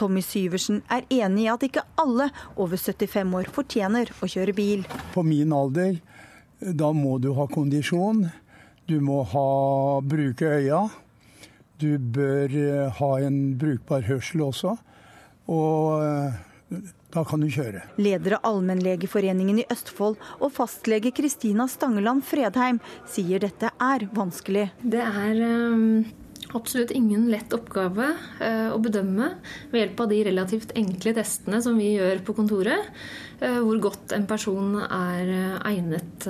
Tommy 0.00 0.22
Syversen 0.24 0.80
er 0.88 1.04
enig 1.12 1.44
i 1.44 1.50
at 1.52 1.64
ikke 1.66 1.84
alle 2.00 2.30
over 2.56 2.80
75 2.80 3.36
år 3.36 3.50
fortjener 3.52 4.12
å 4.20 4.28
kjøre 4.30 4.56
bil. 4.56 4.86
På 5.12 5.24
min 5.26 5.52
alder, 5.52 5.98
da 6.60 6.90
må 6.96 7.18
du 7.20 7.34
ha 7.36 7.46
kondisjon. 7.50 8.24
Du 8.88 8.96
må 9.04 9.20
ha, 9.28 9.48
bruke 10.02 10.48
øya. 10.58 10.86
Du 11.80 11.94
bør 11.98 12.56
eh, 12.58 13.00
ha 13.00 13.10
en 13.24 13.42
brukbar 13.60 14.04
hørsel 14.08 14.42
også. 14.48 14.74
Og 15.50 16.02
eh, 16.04 16.40
da 17.10 17.24
kan 17.26 17.42
du 17.42 17.48
kjøre. 17.50 17.82
Leder 17.98 18.36
av 18.38 18.46
Allmennlegeforeningen 18.52 19.62
i 19.62 19.66
Østfold 19.72 20.18
og 20.38 20.52
fastlege 20.54 21.12
Kristina 21.14 21.66
Stangeland 21.70 22.22
Fredheim 22.26 22.78
sier 23.10 23.42
dette 23.42 23.72
er 23.74 24.06
vanskelig. 24.14 24.68
Det 24.82 25.02
er 25.02 25.40
um, 25.42 26.04
absolutt 26.56 26.92
ingen 26.96 27.28
lett 27.30 27.52
oppgave 27.54 28.10
uh, 28.40 28.68
å 28.74 28.78
bedømme 28.82 29.32
ved 29.70 29.84
hjelp 29.84 30.04
av 30.04 30.12
de 30.12 30.20
relativt 30.26 30.74
enkle 30.78 31.14
testene 31.16 31.60
som 31.64 31.78
vi 31.78 31.94
gjør 31.94 32.22
på 32.26 32.34
kontoret, 32.38 32.92
uh, 33.42 33.60
hvor 33.62 33.80
godt 33.90 34.14
en 34.16 34.28
person 34.30 34.78
er 34.82 35.30
uh, 35.30 35.58
egnet 35.70 36.28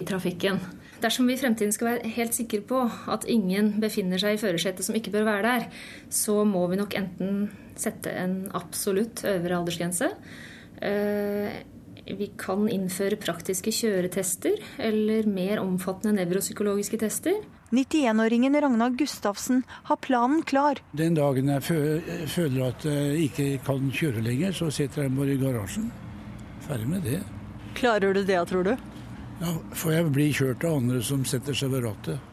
i 0.00 0.06
trafikken. 0.08 0.60
Dersom 1.00 1.30
vi 1.30 1.36
i 1.36 1.40
fremtiden 1.40 1.72
skal 1.72 1.94
være 1.94 2.12
helt 2.18 2.36
sikre 2.36 2.60
på 2.68 2.82
at 3.08 3.24
ingen 3.30 3.72
befinner 3.80 4.20
seg 4.20 4.36
i 4.36 4.40
førersetet 4.40 4.84
som 4.84 4.96
ikke 4.98 5.12
bør 5.14 5.28
være 5.30 5.46
der, 5.46 5.82
så 6.12 6.42
må 6.44 6.66
vi 6.68 6.80
nok 6.80 6.96
enten 6.98 7.46
sette 7.80 8.12
en 8.20 8.42
absolutt 8.56 9.24
øvre 9.28 9.62
aldersgrense. 9.62 10.10
Vi 12.18 12.30
kan 12.40 12.66
innføre 12.70 13.18
praktiske 13.20 13.72
kjøretester 13.74 14.58
eller 14.82 15.28
mer 15.30 15.62
omfattende 15.62 16.16
nevropsykologiske 16.18 17.00
tester. 17.02 17.40
91-åringen 17.70 18.56
Ragnar 18.60 18.96
Gustavsen 18.98 19.62
har 19.86 20.00
planen 20.02 20.42
klar. 20.42 20.80
Den 20.90 21.14
dagen 21.14 21.52
jeg 21.52 21.62
føler 22.32 22.64
at 22.72 22.86
jeg 22.88 23.28
ikke 23.28 23.50
kan 23.66 23.92
kjøre 23.94 24.24
lenger, 24.26 24.56
så 24.56 24.70
setter 24.74 25.06
jeg 25.06 25.14
meg 25.14 25.36
i 25.36 25.38
garasjen. 25.38 25.90
Ferdig 26.66 26.88
med 26.90 27.06
det. 27.06 27.20
Klarer 27.78 28.16
du 28.16 28.24
det, 28.26 28.40
tror 28.50 28.66
du? 28.66 28.74
Ja, 29.40 29.54
for 29.72 29.94
jeg 29.94 30.10
bli 30.12 30.32
kjørt 30.34 30.66
av 30.66 30.80
andre 30.82 31.04
som 31.06 31.22
setter 31.28 31.56
seg 31.56 31.70
ved 31.72 31.86
rattet. 31.86 32.26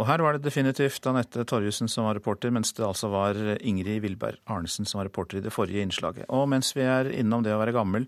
Og 0.00 0.06
her 0.08 0.22
var 0.24 0.32
det 0.32 0.46
definitivt 0.46 1.04
Anette 1.10 1.42
Torjussen 1.44 1.90
som 1.90 2.06
var 2.06 2.16
reporter, 2.16 2.48
mens 2.54 2.72
det 2.72 2.86
altså 2.86 3.10
var 3.12 3.36
Ingrid 3.58 4.00
Vilberg 4.00 4.38
Arnesen 4.48 4.88
som 4.88 5.02
var 5.02 5.10
reporter 5.10 5.40
i 5.40 5.44
det 5.44 5.52
forrige 5.52 5.82
innslaget. 5.84 6.24
Og 6.32 6.46
mens 6.48 6.72
vi 6.72 6.86
er 6.88 7.10
innom 7.12 7.44
det 7.44 7.52
å 7.52 7.60
være 7.60 7.74
gammel, 7.76 8.06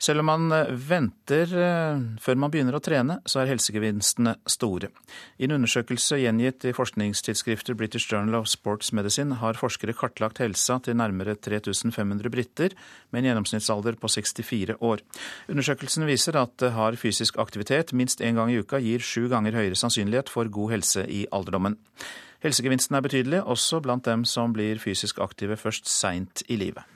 selv 0.00 0.22
om 0.22 0.28
man 0.30 0.52
eh, 0.54 0.70
venter 0.72 1.50
eh, 1.52 2.02
før 2.22 2.38
man 2.40 2.52
begynner 2.52 2.76
å 2.76 2.82
trene, 2.82 3.18
så 3.28 3.42
er 3.42 3.50
helsegevinstene 3.52 4.36
store. 4.48 4.88
I 5.38 5.46
en 5.46 5.56
undersøkelse 5.58 6.20
gjengitt 6.22 6.64
i 6.68 6.74
forskningstidsskriftet 6.76 7.76
British 7.78 8.08
Journal 8.10 8.38
of 8.40 8.48
Sports 8.50 8.94
Medicine 8.96 9.36
har 9.42 9.60
forskere 9.60 9.96
kartlagt 9.96 10.40
helsa 10.40 10.78
til 10.84 10.96
nærmere 11.00 11.36
3500 11.36 12.32
briter 12.32 12.76
med 13.10 13.22
en 13.22 13.30
gjennomsnittsalder 13.30 14.00
på 14.00 14.10
64 14.10 14.78
år. 14.80 15.04
Undersøkelsen 15.52 16.08
viser 16.08 16.40
at 16.40 16.64
har 16.74 16.96
fysisk 17.00 17.36
aktivitet 17.42 17.92
minst 17.92 18.24
én 18.24 18.40
gang 18.40 18.52
i 18.52 18.60
uka 18.62 18.80
gir 18.80 19.04
sju 19.04 19.28
ganger 19.32 19.58
høyere 19.58 19.78
sannsynlighet 19.78 20.32
for 20.32 20.48
god 20.48 20.78
helse 20.78 21.04
i 21.04 21.26
alderdommen. 21.30 21.76
Helsegevinsten 22.40 22.96
er 22.96 23.04
betydelig, 23.04 23.42
også 23.44 23.82
blant 23.84 24.06
dem 24.08 24.24
som 24.24 24.54
blir 24.56 24.80
fysisk 24.80 25.20
aktive 25.20 25.60
først 25.60 25.90
seint 25.92 26.40
i 26.48 26.56
livet. 26.56 26.88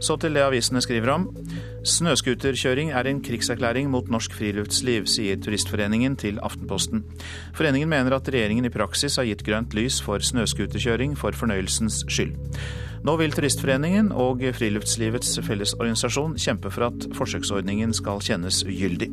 Så 0.00 0.16
til 0.16 0.34
det 0.36 0.42
avisene 0.42 0.80
skriver 0.80 1.12
om. 1.12 1.26
Snøscooterkjøring 1.84 2.90
er 2.96 3.08
en 3.08 3.20
krigserklæring 3.24 3.90
mot 3.92 4.08
norsk 4.12 4.32
friluftsliv, 4.36 5.06
sier 5.08 5.40
Turistforeningen 5.40 6.16
til 6.20 6.40
Aftenposten. 6.42 7.04
Foreningen 7.56 7.88
mener 7.92 8.16
at 8.16 8.28
regjeringen 8.32 8.68
i 8.68 8.72
praksis 8.72 9.20
har 9.20 9.28
gitt 9.28 9.44
grønt 9.44 9.76
lys 9.76 10.00
for 10.04 10.24
snøscooterkjøring 10.24 11.18
for 11.20 11.36
fornøyelsens 11.36 12.02
skyld. 12.08 12.34
Nå 13.04 13.16
vil 13.16 13.32
Turistforeningen 13.32 14.10
og 14.12 14.42
Friluftslivets 14.56 15.38
Fellesorganisasjon 15.44 16.36
kjempe 16.40 16.72
for 16.72 16.90
at 16.90 17.08
forsøksordningen 17.16 17.94
skal 17.96 18.20
kjennes 18.24 18.64
ugyldig. 18.68 19.08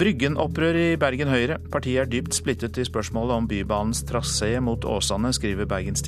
Bryggen-opprør 0.00 0.76
i 0.80 0.96
Bergen 0.96 1.28
Høyre. 1.28 1.58
Partiet 1.72 2.00
er 2.00 2.08
dypt 2.08 2.32
splittet 2.32 2.78
i 2.80 2.86
spørsmålet 2.88 3.36
om 3.36 3.48
Bybanens 3.48 4.00
trasé 4.08 4.54
mot 4.64 4.84
Åsane, 4.88 5.32
skriver 5.36 5.68
Bergens. 5.68 6.06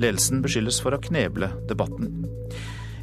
Ledelsen 0.00 0.40
beskyldes 0.44 0.80
for 0.80 0.96
å 0.96 1.02
kneble 1.04 1.50
debatten. 1.68 2.24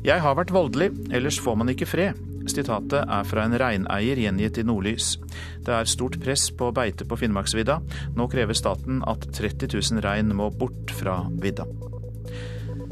Jeg 0.01 0.17
har 0.23 0.33
vært 0.33 0.53
voldelig, 0.53 0.89
ellers 1.13 1.37
får 1.41 1.57
man 1.61 1.69
ikke 1.69 1.85
fred. 1.85 2.17
Sitatet 2.49 3.05
er 3.05 3.27
fra 3.29 3.43
en 3.45 3.53
reineier 3.53 4.17
gjengitt 4.17 4.57
i 4.57 4.65
Nordlys. 4.65 5.13
Det 5.61 5.75
er 5.75 5.89
stort 5.89 6.17
press 6.23 6.47
på 6.57 6.71
beite 6.73 7.05
på 7.05 7.19
Finnmarksvidda. 7.21 7.77
Nå 8.17 8.27
krever 8.31 8.57
staten 8.57 9.03
at 9.05 9.27
30 9.37 9.69
000 9.69 10.01
rein 10.01 10.33
må 10.33 10.49
bort 10.49 10.93
fra 10.97 11.21
vidda. 11.43 11.67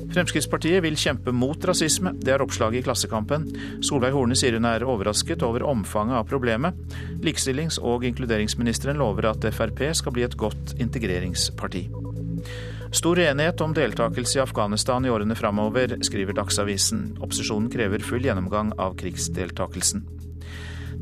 Fremskrittspartiet 0.10 0.82
vil 0.82 0.98
kjempe 0.98 1.34
mot 1.34 1.66
rasisme. 1.70 2.16
Det 2.18 2.34
er 2.34 2.42
oppslaget 2.42 2.82
i 2.82 2.86
Klassekampen. 2.86 3.46
Solveig 3.86 4.14
Horne 4.16 4.38
sier 4.38 4.58
hun 4.58 4.66
er 4.70 4.86
overrasket 4.86 5.46
over 5.46 5.66
omfanget 5.70 6.18
av 6.18 6.30
problemet. 6.30 6.78
Likestillings- 7.26 7.82
og 7.82 8.06
inkluderingsministeren 8.10 8.98
lover 9.02 9.30
at 9.34 9.50
Frp 9.54 9.86
skal 9.98 10.16
bli 10.16 10.26
et 10.26 10.38
godt 10.38 10.78
integreringsparti. 10.82 11.88
Stor 12.92 13.20
enighet 13.20 13.62
om 13.62 13.74
deltakelse 13.74 14.40
i 14.40 14.42
Afghanistan 14.42 15.06
i 15.06 15.10
årene 15.14 15.36
framover, 15.38 15.94
skriver 16.02 16.34
Dagsavisen. 16.34 17.04
Opposisjonen 17.22 17.70
krever 17.70 18.02
full 18.02 18.26
gjennomgang 18.26 18.72
av 18.82 18.96
krigsdeltakelsen. 18.98 20.08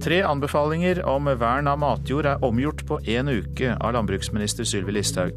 Tre 0.03 0.19
anbefalinger 0.27 0.99
om 1.09 1.25
vern 1.39 1.71
av 1.71 1.79
matjord 1.81 2.27
er 2.29 2.43
omgjort 2.45 2.83
på 2.89 2.99
én 3.09 3.31
uke 3.31 3.71
av 3.79 3.95
landbruksminister 3.95 4.67
Sylvi 4.67 4.93
Listhaug. 4.99 5.33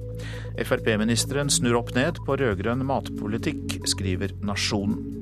Frp-ministeren 0.58 1.48
snur 1.54 1.78
opp 1.80 1.94
ned 1.96 2.20
på 2.26 2.36
rød-grønn 2.36 2.84
matpolitikk, 2.84 3.78
skriver 3.88 4.34
Nasjonen. 4.44 5.20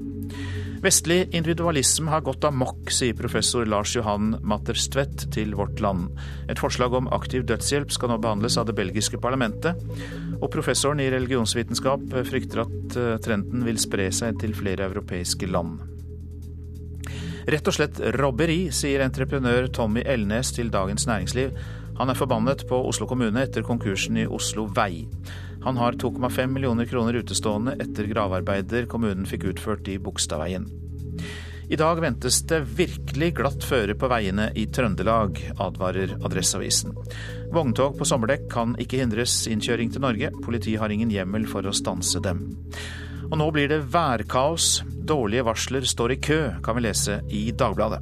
Vestlig 0.78 1.35
individualisme 1.35 2.11
har 2.12 2.23
gått 2.23 2.44
amok, 2.47 2.90
sier 2.94 3.16
professor 3.18 3.66
Lars 3.66 3.97
Johan 3.97 4.37
Matterstvedt 4.47 5.25
til 5.35 5.56
Vårt 5.58 5.80
Land. 5.82 6.12
Et 6.47 6.58
forslag 6.58 6.94
om 6.94 7.11
aktiv 7.14 7.42
dødshjelp 7.49 7.90
skal 7.90 8.12
nå 8.12 8.18
behandles 8.23 8.54
av 8.61 8.68
det 8.68 8.76
belgiske 8.78 9.18
parlamentet. 9.18 9.75
Og 10.38 10.50
professoren 10.54 11.02
i 11.02 11.11
religionsvitenskap 11.11 12.04
frykter 12.28 12.64
at 12.64 12.99
eh, 12.99 13.14
trenden 13.25 13.64
vil 13.66 13.80
spre 13.80 14.09
seg 14.14 14.38
til 14.42 14.54
flere 14.57 14.87
europeiske 14.87 15.50
land. 15.50 15.80
Rett 17.49 17.68
og 17.71 17.75
slett 17.75 17.99
robberi, 18.18 18.66
sier 18.76 19.00
entreprenør 19.00 19.71
Tommy 19.73 20.02
Elnes 20.04 20.50
til 20.52 20.68
Dagens 20.71 21.07
Næringsliv. 21.09 21.54
Han 21.99 22.12
er 22.12 22.18
forbannet 22.18 22.66
på 22.68 22.78
Oslo 22.90 23.09
kommune 23.09 23.40
etter 23.42 23.64
konkursen 23.64 24.21
i 24.21 24.26
Oslo 24.28 24.66
Vei. 24.76 25.07
Han 25.64 25.80
har 25.80 25.97
2,5 25.99 26.52
millioner 26.52 26.87
kroner 26.87 27.16
utestående 27.18 27.75
etter 27.80 28.07
gravarbeider 28.12 28.87
kommunen 28.87 29.26
fikk 29.26 29.49
utført 29.54 29.88
i 29.88 29.97
Bogstadveien. 29.99 30.68
I 31.69 31.77
dag 31.77 32.01
ventes 32.01 32.39
det 32.49 32.63
virkelig 32.79 33.35
glatt 33.37 33.65
føre 33.67 33.93
på 33.99 34.09
veiene 34.09 34.47
i 34.57 34.63
Trøndelag, 34.73 35.37
advarer 35.61 36.15
Adresseavisen. 36.25 36.95
Vogntog 37.53 37.99
på 37.99 38.07
sommerdekk 38.09 38.47
kan 38.55 38.73
ikke 38.81 39.03
hindres 39.03 39.43
innkjøring 39.53 39.93
til 39.93 40.01
Norge. 40.01 40.31
Politiet 40.47 40.81
har 40.81 40.95
ingen 40.95 41.13
hjemmel 41.13 41.45
for 41.51 41.69
å 41.69 41.75
stanse 41.77 42.23
dem. 42.25 42.47
Og 43.29 43.37
nå 43.37 43.51
blir 43.53 43.69
det 43.69 43.83
værkaos. 43.93 44.79
Dårlige 44.89 45.45
varsler 45.45 45.85
står 45.85 46.17
i 46.17 46.21
kø, 46.25 46.41
kan 46.65 46.79
vi 46.79 46.87
lese 46.87 47.21
i 47.29 47.51
Dagbladet. 47.53 48.01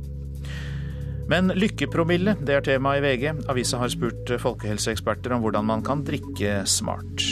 Men 1.26 1.50
lykkepromille, 1.58 2.36
det 2.38 2.54
er 2.54 2.62
tema 2.62 2.94
i 2.94 3.02
VG. 3.02 3.48
Avisa 3.50 3.82
har 3.82 3.90
spurt 3.90 4.30
folkehelseeksperter 4.46 5.34
om 5.34 5.42
hvordan 5.42 5.66
man 5.66 5.82
kan 5.86 6.06
drikke 6.06 6.60
smart. 6.70 7.26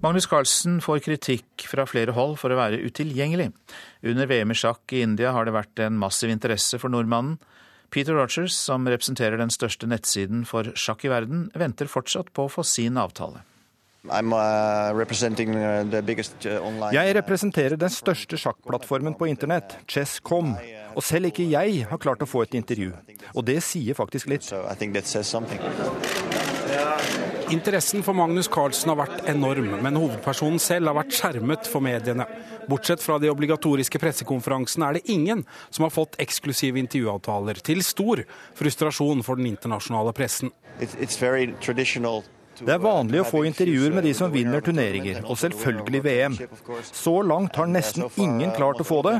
Magnus 0.00 0.24
Carlsen 0.26 0.78
får 0.80 1.02
kritikk 1.04 1.66
fra 1.68 1.84
flere 1.84 2.14
hold 2.16 2.38
for 2.40 2.48
å 2.48 2.56
være 2.56 2.78
utilgjengelig. 2.80 3.50
Under 4.08 4.28
VM 4.30 4.54
i 4.54 4.56
sjakk 4.56 4.94
i 4.96 5.02
India 5.04 5.34
har 5.36 5.44
det 5.44 5.52
vært 5.52 5.82
en 5.84 5.98
massiv 6.00 6.32
interesse 6.32 6.80
for 6.80 6.88
nordmannen. 6.92 7.36
Peter 7.92 8.16
Rogers, 8.16 8.54
som 8.56 8.86
representerer 8.88 9.36
den 9.36 9.52
største 9.52 9.88
nettsiden 9.90 10.46
for 10.48 10.70
sjakk 10.78 11.04
i 11.04 11.10
verden, 11.12 11.50
venter 11.58 11.90
fortsatt 11.90 12.30
på 12.32 12.46
å 12.46 12.52
få 12.52 12.64
sin 12.64 12.96
avtale. 13.00 13.42
Uh, 14.08 14.16
uh, 14.24 14.96
uh, 14.96 16.86
jeg 16.96 17.16
representerer 17.18 17.76
den 17.76 17.92
største 17.92 18.38
sjakkplattformen 18.40 19.18
på 19.18 19.28
internett, 19.28 19.76
Chess.com, 19.84 20.54
og 20.94 21.04
selv 21.04 21.28
ikke 21.28 21.44
jeg 21.50 21.84
har 21.90 22.00
klart 22.00 22.24
å 22.24 22.30
få 22.30 22.46
et 22.46 22.56
intervju. 22.56 22.94
Og 23.34 23.44
det 23.44 23.58
sier 23.66 23.98
faktisk 23.98 24.32
litt. 24.32 24.48
Interessen 27.50 28.02
for 28.06 28.14
Magnus 28.14 28.46
Carlsen 28.48 28.92
har 28.92 28.98
vært 29.00 29.24
enorm, 29.30 29.72
men 29.82 29.96
hovedpersonen 29.98 30.60
selv 30.62 30.90
har 30.90 30.98
vært 31.00 31.16
skjermet 31.16 31.66
for 31.66 31.82
mediene. 31.82 32.26
Bortsett 32.70 33.02
fra 33.02 33.16
de 33.18 33.30
obligatoriske 33.32 33.98
pressekonferansene 33.98 34.86
er 34.86 34.98
det 34.98 35.10
ingen 35.10 35.42
som 35.68 35.86
har 35.86 35.94
fått 35.94 36.14
eksklusive 36.22 36.78
intervjuavtaler, 36.78 37.58
til 37.66 37.82
stor 37.82 38.22
frustrasjon 38.58 39.24
for 39.26 39.40
den 39.40 39.50
internasjonale 39.50 40.14
pressen. 40.14 40.54
It's 40.78 41.18
traditional 41.18 42.22
det 42.60 42.74
er 42.74 42.82
vanlig 42.82 43.20
å 43.22 43.26
få 43.28 43.42
intervjuer 43.48 43.94
med 43.94 44.04
de 44.04 44.12
som 44.16 44.30
vinner 44.32 44.62
turneringer, 44.64 45.22
og 45.24 45.38
selvfølgelig 45.40 46.00
VM. 46.04 46.36
Så 46.90 47.14
langt 47.26 47.56
har 47.56 47.68
nesten 47.70 48.06
ingen 48.20 48.52
klart 48.56 48.80
å 48.82 48.86
få 48.86 49.00
det. 49.06 49.14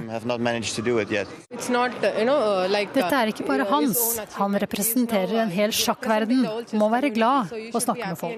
Dette 2.91 3.21
er 3.21 3.33
ikke 3.33 3.47
bare 3.49 3.67
hans. 3.71 4.03
Han 4.37 4.57
representerer 4.65 5.43
en 5.45 5.53
hel 5.55 5.75
sjakkverden. 5.75 6.45
Må 6.81 6.91
være 6.93 7.13
glad 7.15 7.55
og 7.71 7.81
snakke 7.83 8.13
med 8.13 8.21
folk. 8.21 8.37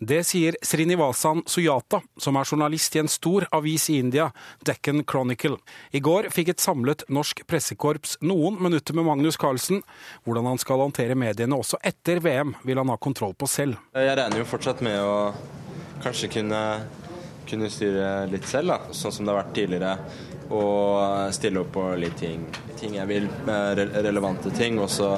Det 0.00 0.20
sier 0.26 0.58
Srinivasan 0.64 1.44
Suyata, 1.48 2.02
som 2.18 2.38
er 2.40 2.48
journalist 2.48 2.96
i 2.96 3.02
en 3.04 3.10
stor 3.10 3.46
avis 3.54 3.88
i 3.92 4.00
India, 4.02 4.30
Deccan 4.66 5.04
Chronicle. 5.06 5.58
I 5.92 6.02
går 6.04 6.30
fikk 6.34 6.54
et 6.54 6.64
samlet 6.64 7.06
norsk 7.12 7.44
pressekorps 7.48 8.18
noen 8.26 8.58
minutter 8.62 8.96
med 8.96 9.06
Magnus 9.08 9.38
Carlsen. 9.40 9.82
Hvordan 10.26 10.50
han 10.50 10.62
skal 10.62 10.82
håndtere 10.82 11.18
mediene 11.18 11.58
også 11.58 11.80
etter 11.86 12.20
VM, 12.24 12.56
vil 12.66 12.82
han 12.82 12.92
ha 12.92 12.98
kontroll 13.00 13.36
på 13.36 13.48
selv. 13.50 13.75
Jeg 13.96 14.16
regner 14.18 14.42
jo 14.42 14.48
fortsatt 14.48 14.82
med 14.84 14.98
å 15.00 15.32
kanskje 16.02 16.28
kunne, 16.28 16.62
kunne 17.48 17.70
styre 17.72 18.26
litt 18.30 18.48
selv, 18.48 18.74
da, 18.74 18.94
sånn 18.96 19.14
som 19.14 19.26
det 19.26 19.32
har 19.32 19.42
vært 19.42 19.54
tidligere. 19.56 19.94
Og 20.46 21.32
stille 21.34 21.62
opp 21.62 21.72
på 21.74 21.86
litt 21.98 22.18
ting, 22.20 22.44
ting 22.78 22.98
jeg 23.00 23.08
vil, 23.10 23.26
relevante 23.46 24.52
ting, 24.54 24.78
og 24.78 24.90
så 24.92 25.16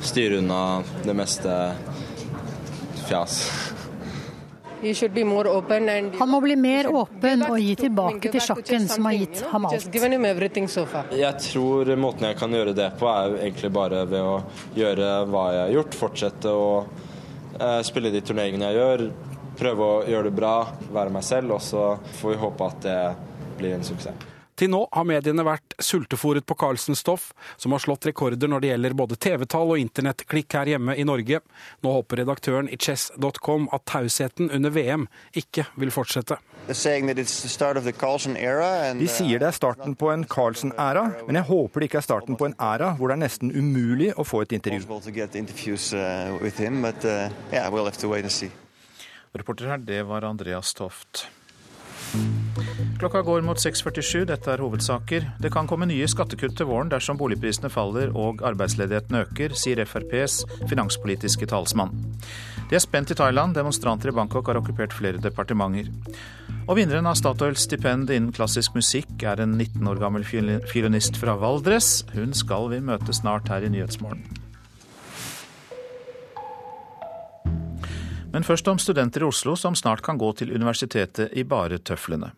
styre 0.00 0.38
unna 0.40 0.62
det 1.04 1.16
meste 1.18 1.58
fjas. 3.08 3.42
Han 4.80 6.30
må 6.30 6.38
bli 6.40 6.54
mer 6.56 6.88
åpen 6.88 7.44
og 7.44 7.58
gi 7.60 7.74
tilbake 7.82 8.30
til 8.32 8.40
sjakken 8.40 8.86
som 8.88 9.10
har 9.10 9.18
gitt 9.18 9.42
ham 9.50 9.68
alt. 9.68 9.90
Jeg 11.20 11.34
tror 11.50 11.92
måten 12.00 12.30
jeg 12.30 12.38
kan 12.40 12.56
gjøre 12.56 12.72
det 12.78 12.88
på, 12.96 13.10
er 13.12 13.36
egentlig 13.42 13.74
bare 13.76 14.06
ved 14.08 14.24
å 14.24 14.40
gjøre 14.78 15.12
hva 15.28 15.46
jeg 15.52 15.62
har 15.66 15.74
gjort. 15.76 15.98
Fortsette 16.00 16.56
å 16.56 16.70
Eh, 16.80 16.99
spille 17.86 18.12
de 18.14 18.22
turneringene 18.24 18.70
jeg 18.70 18.80
gjør, 18.80 19.06
prøve 19.60 19.86
å 19.86 20.02
gjøre 20.08 20.30
det 20.30 20.36
bra, 20.36 20.54
være 20.92 21.14
meg 21.14 21.24
selv, 21.26 21.56
og 21.58 21.64
så 21.64 21.94
får 22.20 22.34
vi 22.34 22.42
håpe 22.44 22.68
at 22.72 22.84
det 22.86 22.98
blir 23.60 23.76
en 23.76 23.86
suksess. 23.86 24.28
Til 24.60 24.68
nå 24.68 24.82
har 24.92 25.06
mediene 25.08 25.44
vært 25.46 25.72
sultefòret 25.80 26.44
på 26.44 26.52
Carlsens 26.60 27.00
stoff, 27.00 27.30
som 27.56 27.72
har 27.72 27.80
slått 27.80 28.04
rekorder 28.10 28.50
når 28.50 28.60
det 28.60 28.70
gjelder 28.74 28.96
både 28.98 29.16
TV-tall 29.16 29.72
og 29.72 29.80
internettklikk 29.80 30.52
her 30.58 30.74
hjemme 30.74 30.96
i 31.00 31.06
Norge. 31.08 31.40
Nå 31.80 31.94
håper 31.94 32.20
redaktøren 32.20 32.68
i 32.68 32.76
chess.com 32.76 33.70
at 33.72 33.86
tausheten 33.88 34.52
under 34.52 34.74
VM 34.74 35.08
ikke 35.32 35.64
vil 35.80 35.94
fortsette. 35.94 36.36
De 39.00 39.08
sier 39.10 39.40
det 39.42 39.48
er 39.48 39.56
starten 39.56 39.96
på 39.98 40.10
en 40.12 40.22
Carlsen-æra, 40.28 41.06
men 41.26 41.40
jeg 41.40 41.48
håper 41.48 41.80
det 41.80 41.90
ikke 41.90 41.98
er 42.02 42.06
starten 42.06 42.38
på 42.38 42.46
en 42.50 42.54
æra 42.60 42.92
hvor 42.98 43.10
det 43.10 43.18
er 43.18 43.24
nesten 43.24 43.50
umulig 43.50 44.12
å 44.14 44.26
få 44.26 44.44
et 44.44 44.54
intervju. 44.58 44.84
Reporter 49.40 49.70
her, 49.70 49.78
det 49.78 50.00
var 50.06 50.26
Andreas 50.26 50.74
Toft. 50.74 51.26
Klokka 53.00 53.22
går 53.22 53.44
mot 53.46 53.56
6.47. 53.56 54.24
Dette 54.28 54.50
er 54.52 54.60
hovedsaker. 54.60 55.26
Det 55.40 55.50
kan 55.54 55.68
komme 55.70 55.86
nye 55.88 56.08
skattekutt 56.10 56.56
til 56.58 56.68
våren 56.68 56.90
dersom 56.92 57.16
boligprisene 57.20 57.70
faller 57.72 58.10
og 58.18 58.42
arbeidsledigheten 58.44 59.22
øker, 59.22 59.54
sier 59.56 59.80
FrPs 59.86 60.42
finanspolitiske 60.68 61.48
talsmann. 61.48 61.94
De 62.68 62.76
er 62.76 62.82
spent 62.84 63.14
i 63.14 63.16
Thailand. 63.16 63.54
Demonstranter 63.56 64.10
i 64.10 64.16
Bangkok 64.16 64.50
har 64.50 64.60
okkupert 64.60 64.92
flere 64.96 65.22
departementer. 65.22 65.88
Og 66.70 66.76
vinneren 66.78 67.08
av 67.10 67.16
Statoils 67.18 67.64
stipend 67.66 68.12
innen 68.14 68.30
klassisk 68.30 68.76
musikk 68.78 69.24
er 69.26 69.40
en 69.42 69.56
19 69.56 69.88
år 69.90 69.98
gammel 69.98 70.22
fiolinist 70.22 71.16
fra 71.18 71.32
Valdres. 71.34 72.04
Hun 72.14 72.30
skal 72.30 72.68
vi 72.70 72.78
møte 72.78 73.10
snart 73.10 73.50
her 73.50 73.66
i 73.66 73.70
Nyhetsmorgen. 73.74 74.22
Men 78.30 78.46
først 78.46 78.70
om 78.70 78.78
studenter 78.78 79.24
i 79.24 79.26
Oslo 79.26 79.56
som 79.58 79.74
snart 79.74 80.04
kan 80.06 80.20
gå 80.20 80.30
til 80.38 80.54
universitetet 80.54 81.34
i 81.34 81.42
bare 81.42 81.80
tøflene. 81.82 82.30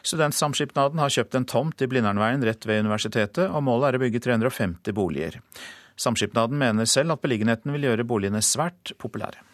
Studentsamskipnaden 0.00 1.04
har 1.04 1.12
kjøpt 1.12 1.36
en 1.36 1.48
tomt 1.52 1.84
i 1.84 1.90
Blindernveien 1.92 2.48
rett 2.48 2.64
ved 2.64 2.86
universitetet, 2.86 3.50
og 3.52 3.66
målet 3.68 3.90
er 3.90 3.98
å 3.98 4.02
bygge 4.06 4.24
350 4.30 4.96
boliger. 4.96 5.36
Samskipnaden 6.00 6.56
mener 6.56 6.88
selv 6.88 7.18
at 7.18 7.20
beliggenheten 7.20 7.76
vil 7.76 7.90
gjøre 7.90 8.08
boligene 8.08 8.40
svært 8.40 8.96
populære. 8.96 9.44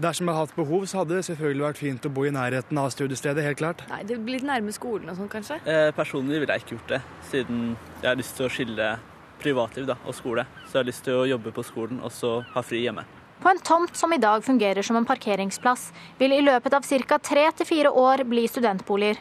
Dersom 0.00 0.30
jeg 0.30 0.32
hadde 0.32 0.48
hatt 0.48 0.56
behov, 0.56 0.84
så 0.88 1.02
hadde 1.02 1.18
det 1.18 1.26
selvfølgelig 1.26 1.64
vært 1.66 1.80
fint 1.80 2.06
å 2.08 2.10
bo 2.16 2.22
i 2.24 2.32
nærheten 2.32 2.78
av 2.80 2.88
studiestedet. 2.94 3.44
helt 3.44 3.58
klart. 3.58 3.82
Nei, 3.90 4.02
Det 4.04 4.16
blir 4.24 4.38
litt 4.38 4.48
nærme 4.48 4.72
skolen 4.72 5.10
og 5.10 5.16
sånn, 5.16 5.28
kanskje? 5.28 5.60
Eh, 5.66 5.90
personlig 5.92 6.40
ville 6.40 6.54
jeg 6.56 6.64
ikke 6.64 6.76
gjort 6.78 6.88
det, 6.88 7.02
siden 7.30 7.76
jeg 8.00 8.08
har 8.08 8.16
lyst 8.16 8.36
til 8.36 8.46
å 8.46 8.50
skille 8.50 8.98
privatliv 9.40 9.86
da, 9.86 9.96
og 10.06 10.14
skole. 10.14 10.46
Så 10.66 10.72
jeg 10.72 10.84
har 10.84 10.88
lyst 10.88 11.04
til 11.04 11.12
å 11.20 11.28
jobbe 11.28 11.52
på 11.52 11.64
skolen 11.64 12.00
og 12.00 12.10
så 12.10 12.42
ha 12.54 12.62
fri 12.62 12.84
hjemme. 12.86 13.04
På 13.40 13.50
en 13.50 13.58
tomt 13.58 13.94
som 13.96 14.12
i 14.12 14.18
dag 14.20 14.42
fungerer 14.42 14.82
som 14.84 14.96
en 14.96 15.04
parkeringsplass, 15.04 15.92
vil 16.18 16.32
i 16.32 16.40
løpet 16.44 16.72
av 16.72 16.82
ca. 16.82 17.18
tre 17.18 17.50
til 17.52 17.66
fire 17.66 17.92
år 17.92 18.24
bli 18.24 18.46
studentboliger. 18.46 19.16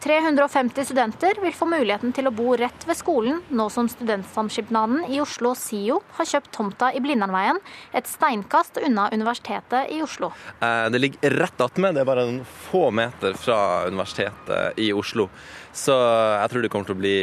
350 0.00 0.84
studenter 0.84 1.40
vil 1.42 1.54
få 1.54 1.66
muligheten 1.66 2.12
til 2.14 2.28
å 2.28 2.32
bo 2.34 2.52
rett 2.58 2.84
ved 2.86 2.96
skolen, 2.98 3.40
nå 3.50 3.66
som 3.72 3.88
Studentsamskipnaden 3.90 5.08
i 5.10 5.18
Oslo, 5.22 5.54
SIO, 5.58 5.98
har 6.18 6.28
kjøpt 6.30 6.52
tomta 6.54 6.92
i 6.94 7.02
Blindernveien, 7.02 7.58
et 7.90 8.06
steinkast 8.06 8.78
unna 8.84 9.08
Universitetet 9.10 9.90
i 9.94 9.98
Oslo. 10.04 10.30
Eh, 10.62 10.86
det 10.94 11.00
ligger 11.02 11.38
rett 11.42 11.64
attmed, 11.66 11.96
det 11.98 12.04
er 12.04 12.10
bare 12.10 12.26
en 12.28 12.42
få 12.70 12.88
meter 12.94 13.34
fra 13.38 13.58
Universitetet 13.90 14.78
i 14.78 14.92
Oslo. 14.94 15.26
Så 15.74 15.94
jeg 15.94 16.50
tror 16.50 16.64
det 16.64 16.70
kommer 16.72 16.88
til 16.88 16.96
å 16.96 17.00
bli, 17.02 17.18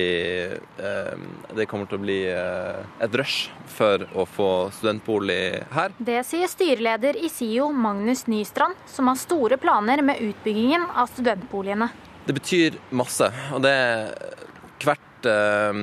eh, 0.87 1.13
det 1.55 1.67
kommer 1.71 1.87
til 1.89 1.99
å 1.99 2.03
bli 2.03 2.19
eh, 2.31 2.81
et 3.03 3.15
rush 3.15 3.49
for 3.71 4.03
å 4.15 4.27
få 4.27 4.49
studentbolig 4.75 5.63
her. 5.75 5.95
Det 5.97 6.21
sier 6.27 6.51
styreleder 6.51 7.19
i 7.19 7.31
SIO, 7.31 7.71
Magnus 7.71 8.25
Nystrand, 8.31 8.75
som 8.91 9.07
har 9.11 9.19
store 9.19 9.59
planer 9.59 10.03
med 10.03 10.19
utbyggingen 10.23 10.87
av 10.91 11.07
studentboligene. 11.15 11.89
Det 12.25 12.33
betyr 12.33 12.79
masse. 12.89 13.29
og 13.53 13.61
det 13.61 13.75
hvert, 14.83 15.25
eh, 15.29 15.81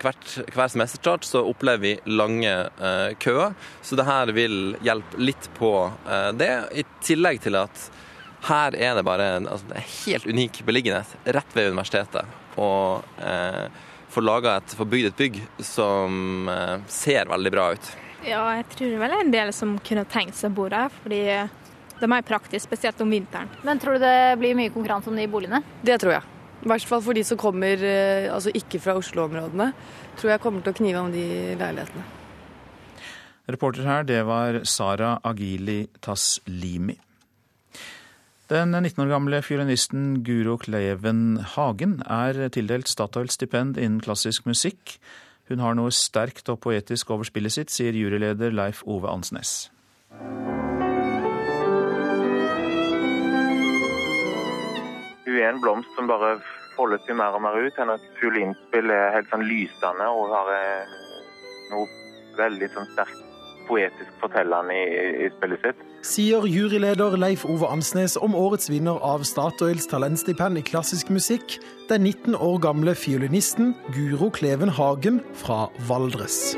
hvert, 0.00 0.28
hver 0.54 0.70
semesterstart 0.72 1.26
så 1.26 1.42
opplever 1.46 1.82
vi 1.82 1.92
lange 2.10 2.52
uh, 2.80 3.10
køer, 3.20 3.54
så 3.82 3.98
det 3.98 4.06
her 4.08 4.32
vil 4.36 4.76
hjelpe 4.86 5.20
litt 5.20 5.50
på 5.58 5.72
uh, 5.90 6.30
det. 6.36 6.52
I 6.72 6.86
tillegg 7.04 7.42
til 7.44 7.58
at 7.60 7.88
her 8.48 8.76
er 8.78 8.96
det 8.96 9.04
bare 9.04 9.26
en, 9.36 9.48
altså, 9.52 9.82
helt 10.06 10.26
unik 10.26 10.62
beliggenhet 10.64 11.10
rett 11.36 11.56
ved 11.56 11.74
universitetet. 11.74 12.38
Og 12.56 13.04
eh, 13.20 13.66
få 14.10 14.22
laga 14.24 14.54
et, 14.56 14.72
forbygd 14.78 15.10
bygd 15.10 15.10
et 15.10 15.18
bygg 15.20 15.64
som 15.64 16.48
ser 16.88 17.28
veldig 17.28 17.52
bra 17.52 17.66
ut. 17.76 17.90
Ja, 18.24 18.40
jeg 18.56 18.64
tror 18.72 18.96
vel 19.02 19.16
en 19.18 19.34
del 19.34 19.52
som 19.52 19.76
kunne 19.84 20.06
tenkt 20.08 20.40
seg 20.40 20.54
å 20.54 20.56
bo 20.56 20.70
der. 20.72 20.88
fordi 21.02 21.20
det 22.00 22.06
er 22.08 22.14
mer 22.14 22.24
praktisk, 22.24 22.64
spesielt 22.64 23.00
om 23.04 23.10
vinteren. 23.12 23.50
Men 23.66 23.80
tror 23.80 23.98
du 23.98 24.04
det 24.04 24.38
blir 24.40 24.56
mye 24.56 24.72
konkurranse 24.72 25.10
om 25.12 25.18
de 25.18 25.26
boligene? 25.28 25.60
Det 25.84 25.98
tror 26.00 26.16
jeg. 26.16 26.36
I 26.60 26.68
hvert 26.68 26.86
fall 26.88 27.02
for 27.04 27.16
de 27.16 27.24
som 27.24 27.40
kommer 27.40 27.82
eh, 27.84 28.28
altså 28.32 28.52
ikke 28.56 28.80
fra 28.80 28.96
Oslo-områdene. 29.00 29.70
Tror 30.20 30.32
jeg 30.34 30.42
kommer 30.42 30.64
til 30.64 30.72
å 30.72 30.78
knive 30.80 31.04
om 31.04 31.12
de 31.12 31.26
leilighetene. 31.60 32.08
Reporter 33.50 33.86
her, 33.88 34.04
det 34.08 34.20
var 34.28 34.60
Sara 34.68 35.14
Agili 35.26 35.82
Taslimi. 36.04 36.96
Den 38.50 38.74
19 38.74 39.04
år 39.04 39.12
gamle 39.12 39.40
fiolinisten 39.46 40.24
Guro 40.26 40.56
Kleven 40.58 41.38
Hagen 41.54 42.00
er 42.02 42.48
tildelt 42.50 42.90
Statoil-stipend 42.90 43.78
innen 43.78 44.00
klassisk 44.02 44.48
musikk. 44.48 44.96
Hun 45.50 45.62
har 45.62 45.76
noe 45.78 45.92
sterkt 45.94 46.50
og 46.50 46.60
poetisk 46.64 47.12
over 47.14 47.28
spillet 47.28 47.54
sitt, 47.54 47.70
sier 47.74 47.94
juryleder 47.94 48.54
Leif 48.54 48.82
Ove 48.86 49.10
Ansnes. 49.10 49.70
Hun 55.30 55.38
er 55.38 55.52
en 55.52 55.60
blomst 55.62 55.90
som 55.94 56.08
bare 56.10 56.40
folder 56.74 56.98
seg 57.06 57.14
mer 57.20 57.36
og 57.38 57.44
mer 57.44 57.54
ut. 57.54 57.76
Hennes 57.78 58.02
fiolinspill 58.18 58.90
er 58.90 59.12
helt 59.14 59.30
sånn 59.30 59.46
lysende 59.46 60.08
og 60.10 60.32
har 60.34 60.48
eh, 60.56 60.94
noe 61.70 61.86
veldig 62.40 62.70
sånn 62.74 62.88
sterkt 62.96 63.26
poetisk 63.68 64.10
fortellende 64.18 64.74
i, 64.74 65.02
i, 65.26 65.28
spillet 65.36 65.62
sitt. 65.62 65.84
Sier 66.02 66.48
juryleder 66.50 67.14
Leif 67.20 67.44
Ove 67.46 67.68
Ansnes 67.70 68.16
om 68.18 68.34
årets 68.34 68.66
vinner 68.72 68.98
av 69.06 69.22
Statoils 69.28 69.86
talentstipend 69.92 70.58
i 70.58 70.64
klassisk 70.66 71.12
musikk, 71.14 71.60
den 71.92 72.08
19 72.08 72.34
år 72.34 72.58
gamle 72.66 72.96
fiolinisten 72.98 73.76
Guro 73.94 74.32
Kleven 74.34 74.74
Hagen 74.80 75.22
fra 75.38 75.68
Valdres. 75.86 76.56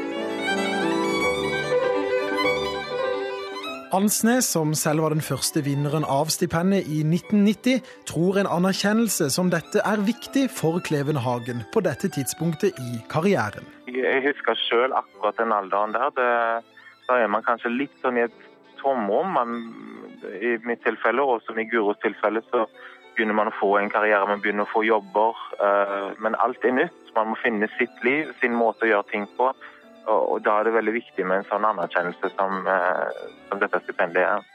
Ansnes, 3.93 4.47
som 4.49 4.73
selv 4.75 5.03
var 5.05 5.13
den 5.13 5.21
første 5.21 5.61
vinneren 5.67 6.07
av 6.09 6.31
stipendet 6.33 6.87
i 6.89 7.03
1990, 7.05 7.83
tror 8.09 8.39
en 8.41 8.49
anerkjennelse 8.49 9.29
som 9.35 9.51
dette 9.53 9.83
er 9.85 10.05
viktig 10.07 10.47
for 10.49 10.81
Klevenhagen 10.81 11.61
på 11.75 11.83
dette 11.85 12.09
tidspunktet 12.09 12.79
i 12.81 13.03
karrieren. 13.13 13.69
Jeg 13.93 14.23
husker 14.25 14.57
sjøl 14.57 14.97
akkurat 14.97 15.37
den 15.37 15.53
alderen 15.53 15.93
der. 15.93 16.15
Det 16.17 16.31
så 17.07 17.19
er 17.21 17.29
man 17.29 17.45
kanskje 17.45 17.75
litt 17.75 17.95
sånn 18.01 18.17
i 18.17 18.25
et 18.25 18.49
tomrom. 18.81 19.37
I 20.41 20.57
mitt 20.65 20.81
tilfelle, 20.87 21.21
og 21.21 21.45
som 21.45 21.59
i 21.61 21.67
Guros 21.69 22.01
tilfelle, 22.01 22.41
så 22.49 22.65
begynner 23.13 23.37
man 23.37 23.51
å 23.51 23.57
få 23.59 23.75
en 23.77 23.93
karriere, 23.93 24.25
man 24.29 24.41
begynner 24.41 24.65
å 24.65 24.73
få 24.73 24.85
jobber. 24.87 25.37
Uh, 25.61 26.15
men 26.23 26.39
alt 26.41 26.65
er 26.65 26.77
nytt. 26.79 27.13
Man 27.17 27.33
må 27.33 27.37
finne 27.43 27.69
sitt 27.77 28.01
liv, 28.07 28.33
sin 28.41 28.57
måte 28.57 28.87
å 28.87 28.93
gjøre 28.95 29.11
ting 29.13 29.29
på. 29.37 29.53
Og, 30.11 30.41
da 30.45 30.59
er 30.59 30.67
det 30.67 30.75
veldig 30.75 30.97
viktig 30.97 31.27
med 31.27 31.43
en 31.43 31.49
sånn 31.51 31.69
anerkjennelse 31.69 32.33
som, 32.35 32.67
uh, 32.67 33.31
som 33.51 33.63
dette 33.63 33.83
stipendiet 33.85 34.27
er. 34.27 34.49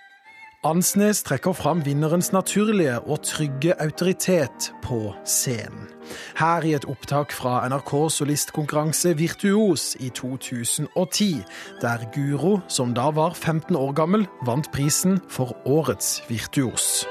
Ansnes 0.65 1.21
trekker 1.23 1.53
fram 1.53 1.83
vinnerens 1.85 2.31
naturlige 2.33 2.97
og 3.05 3.21
trygge 3.23 3.75
autoritet 3.79 4.71
på 4.83 5.13
scenen. 5.23 5.85
Her 6.39 6.65
i 6.65 6.73
et 6.73 6.87
opptak 6.89 7.31
fra 7.35 7.61
NRK 7.69 7.93
solistkonkurranse 8.15 9.13
Virtuos 9.19 9.93
i 9.99 10.09
2010, 10.09 11.43
der 11.83 12.07
Guro, 12.15 12.57
som 12.67 12.95
da 12.97 13.11
var 13.13 13.37
15 13.37 13.75
år 13.75 13.93
gammel, 13.93 14.27
vant 14.41 14.71
prisen 14.73 15.21
for 15.29 15.53
Årets 15.67 16.23
virtuos. 16.27 17.05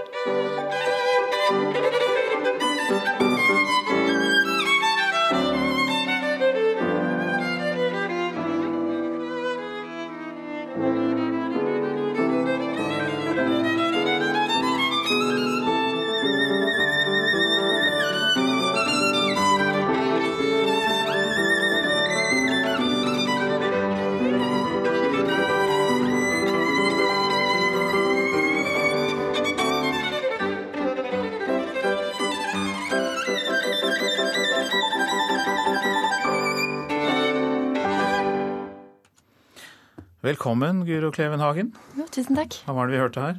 Velkommen, 40.26 40.80
Guro 40.82 41.12
Kleven 41.14 41.38
Hagen. 41.38 41.68
Jo, 41.94 42.02
tusen 42.10 42.34
takk. 42.34 42.56
Hva 42.66 42.74
var 42.74 42.88
det 42.88 42.96
vi 42.96 42.98
hørte 42.98 43.22
her? 43.22 43.36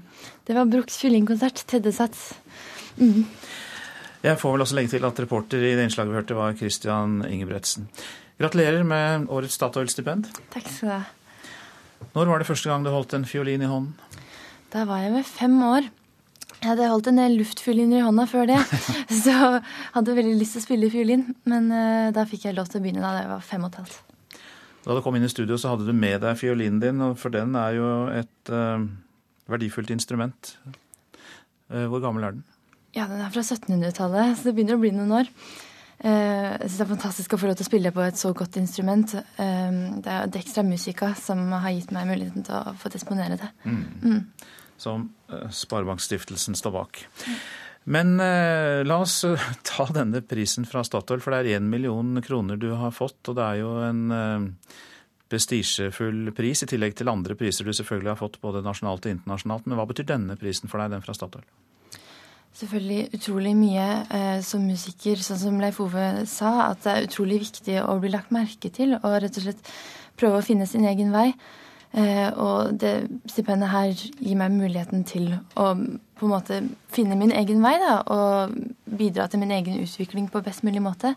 Det 0.47 0.53
var 0.55 0.69
Bruchs 0.71 0.95
fyllingkonsert, 1.01 1.65
tredje 1.67 1.91
sats. 1.91 2.21
Mm. 2.95 3.25
Jeg 4.23 4.39
får 4.39 4.53
vel 4.53 4.63
også 4.63 4.77
legge 4.77 4.93
til 4.93 5.03
at 5.03 5.19
reporter 5.19 5.65
i 5.67 5.73
det 5.75 5.83
innslaget 5.83 6.13
vi 6.13 6.19
hørte, 6.21 6.37
var 6.37 6.55
Christian 6.55 7.19
Ingebretsen. 7.27 7.89
Gratulerer 8.39 8.87
med 8.87 9.27
årets 9.27 9.59
Statoil-stipend. 9.59 10.31
Takk 10.55 10.71
skal 10.71 10.87
du 10.87 10.93
ha. 10.93 12.07
Når 12.15 12.31
var 12.31 12.39
det 12.39 12.47
første 12.53 12.71
gang 12.71 12.87
du 12.87 12.93
holdt 12.95 13.19
en 13.19 13.27
fiolin 13.27 13.67
i 13.67 13.71
hånden? 13.73 14.23
Da 14.71 14.87
var 14.87 15.03
jeg 15.03 15.17
vel 15.17 15.27
fem 15.27 15.59
år. 15.67 15.91
Jeg 16.61 16.69
hadde 16.69 16.91
holdt 16.93 17.11
en 17.11 17.23
luftfioliner 17.35 17.99
i 17.99 18.05
hånda 18.07 18.29
før 18.31 18.47
det, 18.53 18.63
så 19.25 19.57
hadde 19.59 20.15
veldig 20.23 20.39
lyst 20.39 20.55
til 20.55 20.63
å 20.63 20.69
spille 20.71 20.95
fiolin. 20.95 21.33
Men 21.51 21.67
uh, 21.67 22.13
da 22.15 22.23
fikk 22.31 22.47
jeg 22.47 22.55
lov 22.55 22.71
til 22.71 22.79
å 22.79 22.87
begynne 22.87 23.03
da 23.03 23.17
jeg 23.25 23.33
var 23.35 23.49
fem 23.51 23.67
og 23.67 23.75
et 23.75 23.81
halvt. 23.83 24.05
Da 24.87 24.95
du 24.95 25.03
kom 25.03 25.17
inn 25.17 25.25
i 25.27 25.31
studio, 25.31 25.57
så 25.59 25.73
hadde 25.73 25.83
du 25.83 25.91
med 25.91 26.21
deg 26.23 26.37
fiolinen 26.39 26.79
din, 26.79 27.03
for 27.19 27.33
den 27.33 27.57
er 27.59 27.73
jo 27.75 27.87
et 28.07 28.51
uh, 28.55 28.85
verdifullt 29.51 29.91
instrument. 29.91 30.53
Uh, 31.67 31.89
hvor 31.91 31.99
gammel 32.03 32.23
er 32.23 32.37
den? 32.37 32.45
Ja, 32.95 33.09
Den 33.11 33.19
er 33.19 33.33
fra 33.33 33.43
1700-tallet, 33.43 34.37
så 34.37 34.47
det 34.47 34.53
begynner 34.55 34.77
å 34.77 34.81
bli 34.81 34.93
noen 34.95 35.11
år. 35.19 35.33
Uh, 35.99 36.07
jeg 36.07 36.69
synes 36.69 36.77
Det 36.77 36.85
er 36.85 36.91
fantastisk 36.93 37.35
å 37.35 37.41
få 37.41 37.49
lov 37.49 37.59
til 37.59 37.67
å 37.67 37.69
spille 37.73 37.91
på 37.91 38.05
et 38.05 38.21
så 38.21 38.31
godt 38.31 38.61
instrument. 38.61 39.11
det 39.11 40.13
er 40.13 40.31
Dextra 40.31 40.63
Musica 40.63 41.11
som 41.19 41.43
har 41.51 41.75
gitt 41.75 41.91
meg 41.91 42.07
muligheten 42.07 42.47
til 42.47 42.55
å 42.55 42.77
få 42.79 42.93
disponere 42.93 43.41
det. 43.43 43.51
Mm. 43.67 43.83
Mm. 44.07 44.51
Som 44.79 45.09
Sparebankstiftelsen 45.51 46.55
står 46.55 46.79
bak. 46.79 47.03
Mm. 47.27 47.39
Men 47.87 48.19
eh, 48.19 48.83
la 48.83 48.97
oss 48.99 49.21
eh, 49.23 49.47
ta 49.63 49.85
denne 49.95 50.19
prisen 50.27 50.67
fra 50.67 50.83
Statoil, 50.83 51.21
for 51.23 51.31
det 51.31 51.39
er 51.45 51.59
én 51.61 51.69
million 51.71 52.19
kroner 52.23 52.59
du 52.59 52.73
har 52.75 52.91
fått. 52.91 53.21
Og 53.31 53.37
det 53.37 53.45
er 53.45 53.61
jo 53.61 53.69
en 53.85 54.01
eh, 54.11 54.73
prestisjefull 55.31 56.33
pris, 56.35 56.63
i 56.63 56.67
tillegg 56.67 56.97
til 56.99 57.11
andre 57.11 57.37
priser 57.39 57.67
du 57.67 57.71
selvfølgelig 57.75 58.11
har 58.11 58.19
fått 58.19 58.41
både 58.43 58.63
nasjonalt 58.65 59.07
og 59.07 59.15
internasjonalt. 59.15 59.69
Men 59.69 59.79
hva 59.79 59.87
betyr 59.87 60.09
denne 60.09 60.35
prisen 60.39 60.71
for 60.71 60.83
deg, 60.83 60.97
den 60.97 61.05
fra 61.05 61.15
Statoil? 61.15 61.47
Selvfølgelig 62.57 63.13
utrolig 63.13 63.53
mye 63.55 63.85
eh, 64.17 64.39
som 64.43 64.65
musiker, 64.65 65.21
sånn 65.21 65.39
som 65.39 65.61
Leif 65.61 65.79
Ove 65.83 66.09
sa, 66.27 66.71
at 66.71 66.81
det 66.83 66.91
er 66.91 67.07
utrolig 67.07 67.37
viktig 67.45 67.77
å 67.85 67.99
bli 68.01 68.11
lagt 68.11 68.33
merke 68.35 68.71
til 68.73 68.97
og 68.97 69.15
rett 69.21 69.39
og 69.39 69.45
slett 69.45 69.71
prøve 70.17 70.41
å 70.41 70.45
finne 70.45 70.67
sin 70.67 70.87
egen 70.89 71.13
vei. 71.15 71.29
Eh, 71.95 72.27
og 72.33 72.75
det 72.81 72.95
stipendet 73.29 73.71
her 73.71 73.93
gir 73.93 74.35
meg 74.39 74.55
muligheten 74.57 75.05
til 75.07 75.29
å 75.55 75.69
på 76.19 76.25
en 76.25 76.33
måte 76.33 76.61
finne 76.93 77.17
min 77.19 77.31
egen 77.35 77.61
vei 77.63 77.75
da, 77.81 77.99
og 78.13 78.57
bidra 78.97 79.27
til 79.29 79.41
min 79.43 79.53
egen 79.53 79.79
utvikling 79.83 80.27
på 80.33 80.41
best 80.45 80.65
mulig 80.67 80.81
måte. 80.83 81.13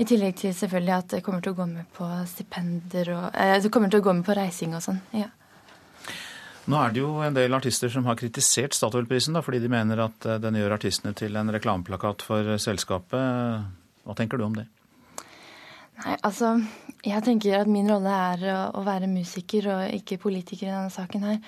I 0.00 0.06
tillegg 0.08 0.38
til 0.40 0.54
selvfølgelig 0.56 0.94
at 0.96 1.14
jeg 1.18 1.24
kommer 1.24 1.44
til 1.44 1.52
å 1.52 1.58
gå 1.58 1.68
med 1.68 1.88
på 1.92 2.08
stipender 2.30 3.12
og 3.12 3.24
eh, 3.36 3.70
kommer 3.72 3.92
til 3.92 4.00
å 4.00 4.06
gå 4.06 4.14
med 4.16 4.24
på 4.24 4.36
reising 4.38 4.76
og 4.76 4.84
sånn. 4.84 5.02
ja. 5.16 5.28
Nå 6.70 6.78
er 6.78 6.92
det 6.94 7.00
jo 7.00 7.16
en 7.26 7.34
del 7.34 7.56
artister 7.56 7.90
som 7.90 8.06
har 8.06 8.14
kritisert 8.14 8.76
Statoil-prisen 8.76 9.34
fordi 9.42 9.58
de 9.64 9.70
mener 9.72 10.04
at 10.04 10.28
eh, 10.28 10.38
den 10.40 10.56
gjør 10.60 10.76
artistene 10.78 11.12
til 11.18 11.36
en 11.36 11.50
reklameplakat 11.52 12.24
for 12.24 12.54
selskapet. 12.62 13.66
Hva 14.06 14.16
tenker 14.16 14.40
du 14.40 14.46
om 14.46 14.56
det? 14.56 14.68
Nei, 16.02 16.16
altså 16.24 16.56
Jeg 17.04 17.22
tenker 17.26 17.60
at 17.60 17.70
min 17.70 17.90
rolle 17.90 18.14
er 18.32 18.72
å 18.72 18.82
være 18.86 19.10
musiker 19.10 19.68
og 19.74 19.96
ikke 19.98 20.20
politiker 20.22 20.70
i 20.70 20.72
denne 20.72 20.94
saken 20.94 21.26
her. 21.26 21.40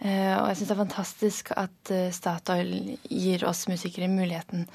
Eh, 0.00 0.34
og 0.36 0.50
jeg 0.50 0.58
syns 0.58 0.68
det 0.68 0.74
er 0.74 0.82
fantastisk 0.82 1.52
at 1.56 1.92
eh, 1.94 2.12
Statoil 2.12 2.72
gir 3.08 3.46
oss 3.48 3.64
musikere 3.70 4.10
muligheten 4.12 4.66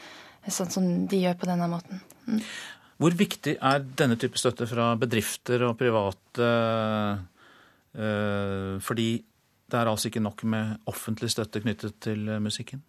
sånn 0.49 0.71
som 0.73 0.85
de 1.05 1.19
gjør 1.21 1.35
på 1.37 1.49
denne 1.49 1.67
måten. 1.69 2.01
Mm. 2.25 2.39
Hvor 3.01 3.17
viktig 3.17 3.55
er 3.57 3.83
denne 3.97 4.17
type 4.21 4.39
støtte 4.41 4.65
fra 4.69 4.91
bedrifter 4.99 5.67
og 5.67 5.75
private? 5.77 6.47
Eh, 7.93 8.77
fordi 8.81 9.09
det 9.71 9.79
er 9.79 9.89
altså 9.89 10.09
ikke 10.09 10.23
nok 10.25 10.43
med 10.49 10.89
offentlig 10.89 11.29
støtte 11.33 11.61
knyttet 11.63 11.99
til 12.03 12.25
musikken? 12.41 12.81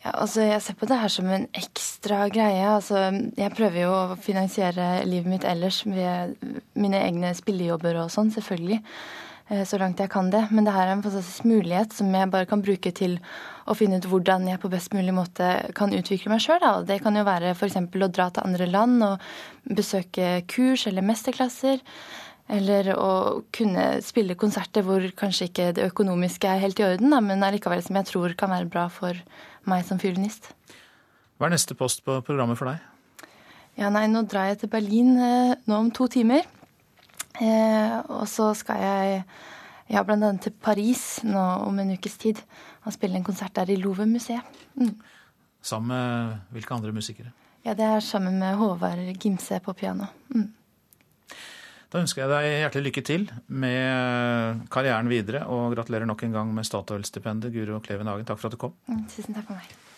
Ja, 0.00 0.14
altså 0.14 0.40
Jeg 0.40 0.62
ser 0.62 0.76
på 0.80 0.86
det 0.88 0.96
her 0.96 1.12
som 1.12 1.26
en 1.28 1.46
ekstra 1.54 2.28
greie. 2.32 2.64
Altså, 2.64 3.10
jeg 3.36 3.52
prøver 3.56 3.82
jo 3.82 3.90
å 3.92 4.20
finansiere 4.20 5.04
livet 5.04 5.28
mitt 5.28 5.44
ellers 5.44 5.82
ved 5.84 6.36
mine 6.74 7.02
egne 7.04 7.34
spillejobber 7.36 7.98
og 8.00 8.12
sånn, 8.12 8.32
selvfølgelig. 8.32 8.80
Eh, 9.50 9.64
så 9.66 9.80
langt 9.82 9.98
jeg 9.98 10.10
kan 10.12 10.30
det. 10.30 10.44
Men 10.54 10.66
det 10.66 10.74
her 10.74 10.86
er 10.86 10.94
en 10.94 11.02
fantastisk 11.02 11.46
mulighet 11.48 11.94
som 11.96 12.12
jeg 12.14 12.30
bare 12.30 12.46
kan 12.46 12.62
bruke 12.62 12.92
til 12.94 13.18
å 13.66 13.74
finne 13.78 13.98
ut 13.98 14.06
hvordan 14.10 14.46
jeg 14.48 14.62
på 14.62 14.70
best 14.70 14.94
mulig 14.94 15.14
måte 15.14 15.50
kan 15.76 15.94
utvikle 15.94 16.30
meg 16.32 16.42
sjøl. 16.44 16.62
Det 16.86 17.00
kan 17.02 17.18
jo 17.18 17.26
være 17.26 17.54
f.eks. 17.56 17.78
å 17.82 18.10
dra 18.10 18.30
til 18.30 18.46
andre 18.46 18.68
land 18.70 19.06
og 19.06 19.30
besøke 19.66 20.40
kurs 20.50 20.86
eller 20.86 21.06
mesterklasser. 21.06 21.82
Eller 22.50 22.92
å 22.98 23.42
kunne 23.54 24.00
spille 24.02 24.38
konserter 24.38 24.82
hvor 24.86 25.04
kanskje 25.18 25.50
ikke 25.50 25.68
det 25.76 25.90
økonomiske 25.92 26.50
er 26.50 26.62
helt 26.64 26.80
i 26.82 26.86
orden, 26.86 27.12
da, 27.14 27.20
men 27.22 27.44
allikevel 27.46 27.82
som 27.86 27.98
jeg 28.00 28.08
tror 28.08 28.34
kan 28.38 28.50
være 28.50 28.70
bra 28.70 28.88
for 28.90 29.18
meg 29.70 29.84
som 29.86 30.00
fiolinist. 30.02 30.50
Hva 31.38 31.46
er 31.46 31.54
neste 31.54 31.76
post 31.78 32.02
på 32.02 32.18
programmet 32.26 32.58
for 32.58 32.72
deg? 32.72 32.82
Ja, 33.78 33.88
nei, 33.94 34.08
Nå 34.10 34.24
drar 34.26 34.50
jeg 34.50 34.64
til 34.64 34.72
Berlin 34.72 35.14
eh, 35.14 35.54
nå 35.70 35.78
om 35.78 35.92
to 35.94 36.10
timer. 36.10 36.42
Eh, 37.38 37.96
og 38.10 38.26
så 38.28 38.50
skal 38.58 38.82
jeg 38.82 39.22
ja, 39.90 40.02
bl.a. 40.06 40.30
til 40.42 40.54
Paris 40.62 41.22
nå 41.26 41.44
om 41.66 41.78
en 41.82 41.94
ukes 41.94 42.18
tid 42.20 42.40
og 42.86 42.94
spille 42.94 43.18
en 43.18 43.26
konsert 43.26 43.54
der 43.58 43.70
i 43.70 43.78
Louvre-museet. 43.78 44.62
Mm. 44.78 44.94
Sammen 45.62 45.92
med 45.92 46.54
hvilke 46.54 46.74
andre 46.74 46.94
musikere? 46.96 47.34
Ja, 47.64 47.74
Det 47.74 47.84
er 47.84 48.00
sammen 48.00 48.38
med 48.40 48.56
Håvard 48.56 49.02
Gimse 49.20 49.60
på 49.60 49.74
piano. 49.76 50.06
Mm. 50.32 50.48
Da 51.90 51.98
ønsker 51.98 52.22
jeg 52.22 52.30
deg 52.30 52.46
hjertelig 52.62 52.86
lykke 52.86 53.02
til 53.04 53.24
med 53.48 54.62
karrieren 54.70 55.10
videre, 55.10 55.42
og 55.50 55.74
gratulerer 55.74 56.06
nok 56.06 56.22
en 56.22 56.36
gang 56.38 56.52
med 56.54 56.64
Statoil-stipendet, 56.64 57.52
Guro 57.52 57.80
Kleven 57.82 58.06
Hagen. 58.06 58.24
Takk 58.28 58.38
for 58.38 58.48
at 58.48 58.54
du 58.54 58.60
kom. 58.62 58.76
Mm, 58.86 59.08
tusen 59.10 59.34
takk 59.34 59.48
for 59.50 59.58
meg. 59.58 59.89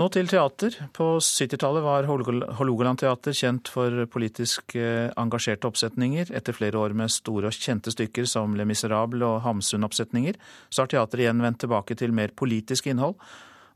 Nå 0.00 0.06
til 0.08 0.28
teater. 0.30 0.72
På 0.96 1.18
70-tallet 1.20 1.84
var 1.84 2.06
Hålogaland 2.08 3.02
teater 3.02 3.34
kjent 3.36 3.68
for 3.68 4.06
politisk 4.12 4.72
eh, 4.80 5.10
engasjerte 5.20 5.68
oppsetninger. 5.68 6.32
Etter 6.32 6.56
flere 6.56 6.80
år 6.80 6.96
med 6.96 7.12
store 7.12 7.50
og 7.50 7.58
kjente 7.58 7.92
stykker 7.92 8.24
som 8.28 8.56
Le 8.56 8.64
Miserable 8.68 9.28
og 9.28 9.42
Hamsun-oppsetninger, 9.44 10.40
så 10.72 10.86
har 10.86 10.92
teateret 10.94 11.26
igjen 11.26 11.44
vendt 11.44 11.60
tilbake 11.66 11.98
til 12.00 12.16
mer 12.16 12.32
politisk 12.32 12.88
innhold. 12.88 13.18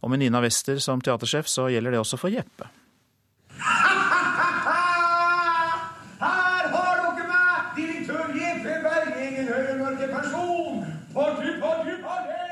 Og 0.00 0.12
med 0.12 0.24
Nina 0.24 0.40
Wester 0.44 0.80
som 0.80 1.04
teatersjef, 1.04 1.52
så 1.52 1.68
gjelder 1.72 1.98
det 1.98 2.00
også 2.00 2.20
for 2.20 2.32
Jeppe. 2.32 2.72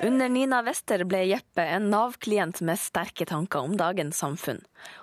Under 0.05 0.29
Nina 0.29 0.59
Wester 0.63 1.01
ble 1.09 1.23
Jeppe 1.31 1.65
en 1.65 1.87
Nav-klient 1.89 2.59
med 2.69 2.77
sterke 2.77 3.25
tanker 3.25 3.65
om 3.65 3.77
dagens 3.81 4.19
samfunn. 4.21 4.59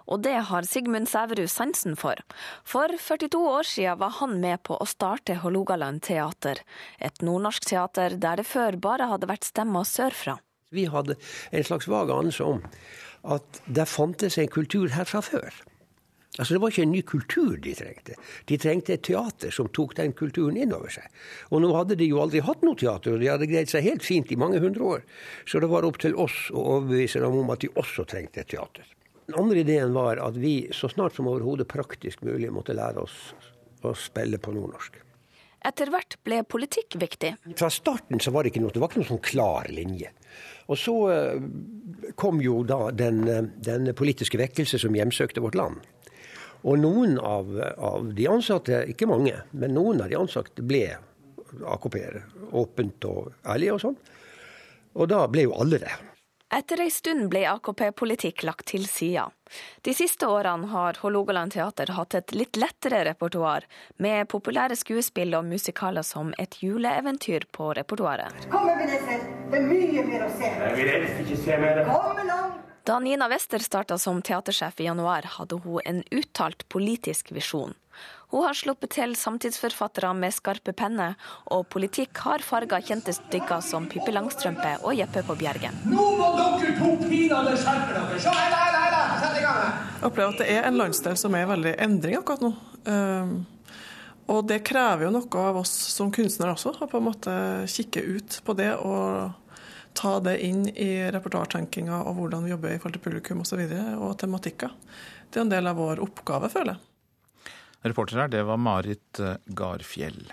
Og 0.05 0.21
det 0.21 0.35
har 0.45 0.67
Sigmund 0.69 1.09
Sæverud 1.09 1.49
sansen 1.49 1.95
for. 1.97 2.21
For 2.69 2.93
42 3.01 3.39
år 3.39 3.65
siden 3.65 3.97
var 3.97 4.13
han 4.19 4.35
med 4.43 4.61
på 4.67 4.77
å 4.77 4.85
starte 4.85 5.39
Hålogaland 5.41 6.03
teater, 6.05 6.61
et 7.01 7.17
nordnorsk 7.25 7.65
teater 7.71 8.13
der 8.21 8.43
det 8.43 8.45
før 8.45 8.77
bare 8.77 9.09
hadde 9.09 9.31
vært 9.31 9.49
stemmer 9.49 9.89
sørfra. 9.89 10.37
Vi 10.69 10.85
hadde 10.85 11.17
en 11.49 11.65
slags 11.65 11.89
vag 11.89 12.13
anelse 12.13 12.45
om 12.45 12.61
at 13.25 13.63
det 13.65 13.89
fantes 13.89 14.37
en 14.37 14.53
kultur 14.53 14.93
her 14.93 15.09
fra 15.09 15.25
før. 15.25 15.49
Altså 16.39 16.53
Det 16.53 16.61
var 16.63 16.71
ikke 16.71 16.85
en 16.85 16.93
ny 16.93 17.01
kultur 17.03 17.57
de 17.59 17.73
trengte. 17.75 18.15
De 18.47 18.57
trengte 18.57 18.93
et 18.95 19.03
teater 19.03 19.51
som 19.51 19.67
tok 19.67 19.97
den 19.97 20.13
kulturen 20.15 20.55
inn 20.55 20.71
over 20.71 20.93
seg. 20.93 21.09
Og 21.51 21.59
nå 21.59 21.73
hadde 21.75 21.97
de 21.99 22.07
jo 22.07 22.21
aldri 22.23 22.39
hatt 22.45 22.63
noe 22.63 22.79
teater, 22.79 23.17
og 23.17 23.19
de 23.19 23.27
hadde 23.27 23.49
greid 23.51 23.71
seg 23.71 23.83
helt 23.83 24.05
fint 24.07 24.31
i 24.31 24.39
mange 24.39 24.61
hundre 24.63 24.87
år. 24.95 25.03
Så 25.43 25.59
det 25.59 25.67
var 25.73 25.83
opp 25.87 25.99
til 25.99 26.15
oss 26.15 26.47
å 26.55 26.63
overbevise 26.77 27.19
dem 27.19 27.35
om 27.43 27.51
at 27.51 27.65
de 27.65 27.73
også 27.75 28.07
trengte 28.07 28.45
et 28.45 28.51
teater. 28.55 28.87
Den 29.27 29.37
andre 29.43 29.61
ideen 29.63 29.93
var 29.95 30.23
at 30.23 30.39
vi 30.39 30.55
så 30.75 30.87
snart 30.91 31.19
som 31.19 31.27
overhodet 31.27 31.67
praktisk 31.71 32.23
mulig 32.23 32.49
måtte 32.51 32.75
lære 32.79 33.03
oss 33.03 33.19
å 33.83 33.93
spille 33.97 34.39
på 34.39 34.55
nordnorsk. 34.55 34.97
Etter 35.67 35.91
hvert 35.93 36.15
ble 36.25 36.41
politikk 36.49 36.95
viktig. 36.97 37.35
Fra 37.59 37.69
starten 37.69 38.23
så 38.23 38.31
var 38.33 38.43
det 38.43 38.53
ikke 38.53 38.63
noe, 38.63 38.73
det 38.73 38.81
var 38.81 38.89
ikke 38.89 39.03
noen 39.03 39.11
sånn 39.11 39.25
klar 39.25 39.69
linje. 39.69 40.09
Og 40.73 40.79
så 40.79 40.95
eh, 41.13 41.43
kom 42.17 42.41
jo 42.41 42.63
da 42.65 42.87
den, 42.95 43.21
eh, 43.29 43.49
den 43.61 43.91
politiske 43.97 44.39
vekkelse 44.41 44.79
som 44.81 44.95
hjemsøkte 44.97 45.43
vårt 45.43 45.59
land. 45.59 45.83
Og 46.61 46.77
noen 46.77 47.17
av, 47.17 47.49
av, 47.77 48.11
de 48.13 48.27
ansatte, 48.29 48.83
ikke 48.91 49.09
mange, 49.09 49.33
men 49.51 49.73
noen 49.73 50.03
av 50.03 50.11
de 50.11 50.19
ansatte 50.19 50.65
ble 50.65 50.85
AKP-ere. 51.65 52.23
Åpent 52.57 53.09
og 53.09 53.33
ærlige 53.49 53.77
og 53.77 53.83
sånn. 53.87 53.99
Og 54.99 55.09
da 55.09 55.25
ble 55.31 55.47
jo 55.47 55.57
alle 55.57 55.81
det. 55.81 55.93
Etter 56.51 56.81
ei 56.83 56.89
stund 56.91 57.29
ble 57.31 57.45
AKP-politikk 57.47 58.43
lagt 58.43 58.65
til 58.73 58.83
sida. 58.83 59.29
De 59.87 59.93
siste 59.95 60.27
årene 60.27 60.67
har 60.73 60.99
Hålogaland 60.99 61.55
teater 61.55 61.93
hatt 61.95 62.17
et 62.19 62.33
litt 62.35 62.59
lettere 62.59 63.05
repertoar, 63.07 63.67
med 64.03 64.27
populære 64.31 64.75
skuespill 64.75 65.37
og 65.39 65.47
musikaler 65.47 66.03
som 66.03 66.35
Et 66.37 66.59
juleeventyr 66.63 67.47
på 67.55 67.71
repertoaret. 67.79 68.51
Kom, 68.51 68.67
Ebenezer, 68.67 69.23
det 69.51 69.63
er 69.63 69.67
mye 69.71 70.07
mer 70.11 70.27
å 70.27 70.31
se. 70.35 70.53
Jeg 70.67 70.77
vil 70.81 70.95
helst 70.97 71.25
ikke 71.25 71.43
se 71.47 71.63
mer. 71.63 71.85
Kom 71.87 72.25
langt! 72.27 72.40
Da 72.83 72.99
Nina 72.99 73.27
Wester 73.27 73.59
starta 73.59 73.97
som 73.97 74.21
teatersjef 74.21 74.79
i 74.79 74.83
januar, 74.83 75.21
hadde 75.37 75.55
hun 75.61 75.81
en 75.85 76.03
uttalt 76.11 76.69
politisk 76.69 77.31
visjon. 77.31 77.75
Hun 78.31 78.47
har 78.47 78.55
sluppet 78.57 78.95
til 78.95 79.13
samtidsforfattere 79.19 80.09
med 80.17 80.33
skarpe 80.33 80.73
penner, 80.73 81.13
og 81.53 81.67
politikk 81.69 82.23
har 82.25 82.41
farga 82.41 82.79
kjente 82.81 83.13
stykker 83.13 83.61
som 83.61 83.85
Pippi 83.91 84.13
Langstrømpe 84.15 84.79
og 84.81 84.95
Jeppe 84.97 85.21
på 85.27 85.35
Bjergen. 85.37 85.77
Nå 85.91 86.07
må 86.17 86.29
dere 86.39 86.73
to 86.79 86.95
pinadø 87.03 87.53
skjerpe 87.53 87.93
dere! 87.99 88.21
Se, 88.23 88.33
hei, 88.33 88.47
hei, 88.55 88.87
hei, 88.95 89.19
sett 89.21 89.37
i 89.37 89.43
gang! 89.45 89.59
Jeg 89.99 90.07
opplever 90.09 90.33
at 90.33 90.41
det 90.41 90.47
er 90.55 90.69
en 90.71 90.79
landsdel 90.81 91.19
som 91.21 91.37
er 91.37 91.51
veldig 91.51 91.75
endring 91.85 92.17
akkurat 92.17 92.47
nå. 92.47 92.51
Ehm, 92.89 93.35
og 94.31 94.41
det 94.49 94.63
krever 94.65 95.05
jo 95.05 95.13
noe 95.19 95.45
av 95.51 95.61
oss 95.61 95.75
som 95.93 96.09
kunstnere 96.15 96.55
også, 96.55 96.73
å 96.81 96.89
på 96.89 96.97
en 96.97 97.07
måte 97.11 97.37
kikke 97.69 98.07
ut 98.15 98.41
på 98.47 98.57
det 98.57 98.71
og 98.79 99.37
ta 99.97 100.19
det 100.23 100.37
inn 100.45 100.67
i 100.69 100.91
repertoartenkinga 101.13 102.03
og 102.05 102.15
hvordan 102.19 102.45
vi 102.45 102.53
jobber 102.53 102.73
i 102.73 102.79
forhold 102.79 102.97
til 102.97 103.05
publikum 103.07 103.43
osv. 103.43 103.63
Og, 103.65 103.73
så 103.73 103.97
og 103.97 104.15
tematikker. 104.21 104.77
Det 105.31 105.39
er 105.39 105.45
en 105.45 105.53
del 105.53 105.71
av 105.71 105.79
vår 105.79 106.03
oppgave, 106.03 106.51
føler 106.51 106.75
jeg. 106.75 106.87
Reporter 107.81 108.21
her, 108.21 108.29
det 108.29 108.45
var 108.45 108.61
Marit 108.61 109.19
eh, 109.19 109.37
Garfjell. 109.45 110.29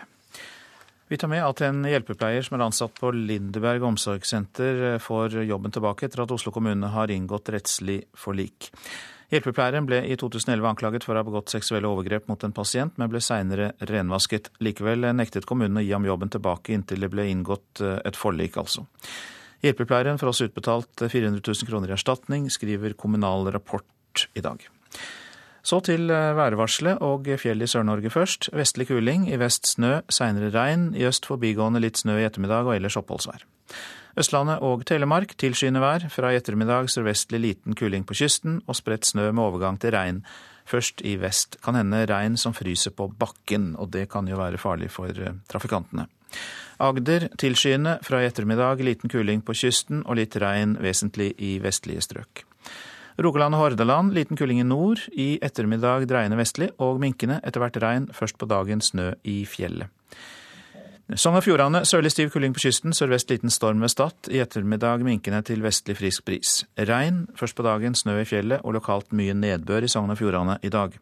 Vi 1.08 1.16
tar 1.16 1.30
med 1.32 1.40
at 1.40 1.62
en 1.64 1.86
hjelpepleier 1.88 2.44
som 2.44 2.58
er 2.58 2.66
ansatt 2.66 2.98
på 3.00 3.10
Lindeberg 3.16 3.86
omsorgssenter, 3.88 4.82
eh, 4.92 4.98
får 5.00 5.38
jobben 5.48 5.72
tilbake 5.72 6.04
etter 6.04 6.26
at 6.26 6.34
Oslo 6.34 6.52
kommune 6.52 6.90
har 6.92 7.12
inngått 7.14 7.48
rettslig 7.54 8.02
forlik. 8.12 8.68
Hjelpepleieren 9.32 9.88
ble 9.88 10.02
i 10.08 10.16
2011 10.16 10.68
anklaget 10.68 11.04
for 11.04 11.12
å 11.16 11.20
ha 11.20 11.24
begått 11.24 11.52
seksuelle 11.52 11.88
overgrep 11.88 12.28
mot 12.30 12.44
en 12.44 12.54
pasient, 12.56 12.94
men 12.96 13.10
ble 13.12 13.20
seinere 13.24 13.74
renvasket. 13.90 14.48
Likevel 14.64 15.04
nektet 15.16 15.48
kommunen 15.48 15.80
å 15.80 15.84
gi 15.84 15.92
ham 15.92 16.06
jobben 16.08 16.32
tilbake 16.32 16.72
inntil 16.76 17.04
det 17.04 17.10
ble 17.12 17.26
inngått 17.32 17.84
eh, 17.84 17.98
et 18.08 18.16
forlik, 18.16 18.60
altså. 18.60 18.84
Hjelpepleieren 19.64 20.20
får 20.20 20.32
også 20.32 20.48
utbetalt 20.50 21.02
400 21.02 21.42
000 21.42 21.70
kroner 21.70 21.90
i 21.90 21.96
erstatning, 21.96 22.46
skriver 22.52 22.94
Kommunal 22.98 23.50
Rapport 23.50 24.28
i 24.38 24.42
dag. 24.44 24.62
Så 25.68 25.80
til 25.84 26.08
eh, 26.14 26.32
værvarselet 26.38 27.02
og 27.04 27.26
fjell 27.40 27.62
i 27.62 27.68
Sør-Norge 27.68 28.10
først. 28.14 28.48
Vestlig 28.56 28.86
kuling, 28.88 29.26
i 29.28 29.36
vest 29.40 29.66
snø, 29.74 29.98
seinere 30.08 30.52
regn. 30.54 30.92
I 30.96 31.04
øst 31.10 31.26
forbigående 31.28 31.82
litt 31.82 31.98
snø 32.00 32.16
i 32.20 32.24
ettermiddag 32.24 32.70
og 32.70 32.76
ellers 32.78 32.96
oppholdsvær. 33.00 33.44
Østlandet 34.18 34.62
og 34.64 34.86
Telemark 34.88 35.34
tilskyende 35.38 35.82
vær. 35.82 36.06
Fra 36.10 36.32
i 36.32 36.38
ettermiddag 36.38 36.88
sørvestlig 36.90 37.42
liten 37.42 37.76
kuling 37.78 38.06
på 38.08 38.16
kysten 38.18 38.62
og 38.66 38.78
spredt 38.78 39.10
snø 39.10 39.28
med 39.30 39.44
overgang 39.44 39.78
til 39.82 39.92
regn. 39.94 40.22
Først 40.68 41.02
i 41.06 41.16
vest. 41.20 41.58
Kan 41.64 41.76
hende 41.78 42.06
regn 42.08 42.38
som 42.40 42.56
fryser 42.56 42.94
på 42.96 43.10
bakken, 43.18 43.74
og 43.76 43.92
det 43.92 44.08
kan 44.12 44.28
jo 44.28 44.40
være 44.40 44.60
farlig 44.60 44.90
for 44.94 45.12
eh, 45.12 45.36
trafikantene. 45.50 46.08
Agder 46.78 47.28
tilskyende, 47.40 47.96
fra 48.06 48.22
i 48.22 48.28
ettermiddag 48.28 48.84
liten 48.86 49.10
kuling 49.10 49.42
på 49.42 49.56
kysten 49.58 50.04
og 50.06 50.20
litt 50.20 50.36
regn 50.38 50.76
vesentlig 50.82 51.32
i 51.42 51.56
vestlige 51.62 52.04
strøk. 52.06 52.44
Rogaland 53.18 53.56
og 53.56 53.64
Hordaland 53.64 54.12
liten 54.14 54.38
kuling 54.38 54.60
i 54.62 54.66
nord, 54.66 55.00
i 55.10 55.40
ettermiddag 55.42 56.06
dreiende 56.06 56.38
vestlig 56.38 56.70
og 56.78 57.00
minkende, 57.02 57.40
etter 57.42 57.64
hvert 57.64 57.80
regn, 57.82 58.06
først 58.14 58.38
på 58.38 58.46
dagen 58.46 58.84
snø 58.84 59.10
i 59.26 59.40
fjellet. 59.42 59.90
Sogn 61.16 61.38
og 61.38 61.42
Fjordane 61.46 61.80
sørlig 61.88 62.10
stiv 62.12 62.28
kuling 62.34 62.52
på 62.52 62.60
kysten, 62.66 62.92
sørvest 62.92 63.30
liten 63.32 63.50
storm 63.50 63.80
ved 63.80 63.88
Stad. 63.88 64.28
I 64.28 64.42
ettermiddag 64.44 65.00
minkende 65.06 65.40
til 65.40 65.64
vestlig 65.64 65.96
frisk 65.96 66.26
bris. 66.28 66.66
Regn, 66.76 67.22
først 67.34 67.56
på 67.56 67.64
dagen 67.64 67.96
snø 67.96 68.18
i 68.20 68.26
fjellet 68.28 68.60
og 68.60 68.76
lokalt 68.76 69.14
mye 69.16 69.32
nedbør 69.32 69.86
i 69.86 69.88
Sogn 69.88 70.12
og 70.12 70.20
Fjordane 70.20 70.58
i 70.62 70.68
dag. 70.68 70.92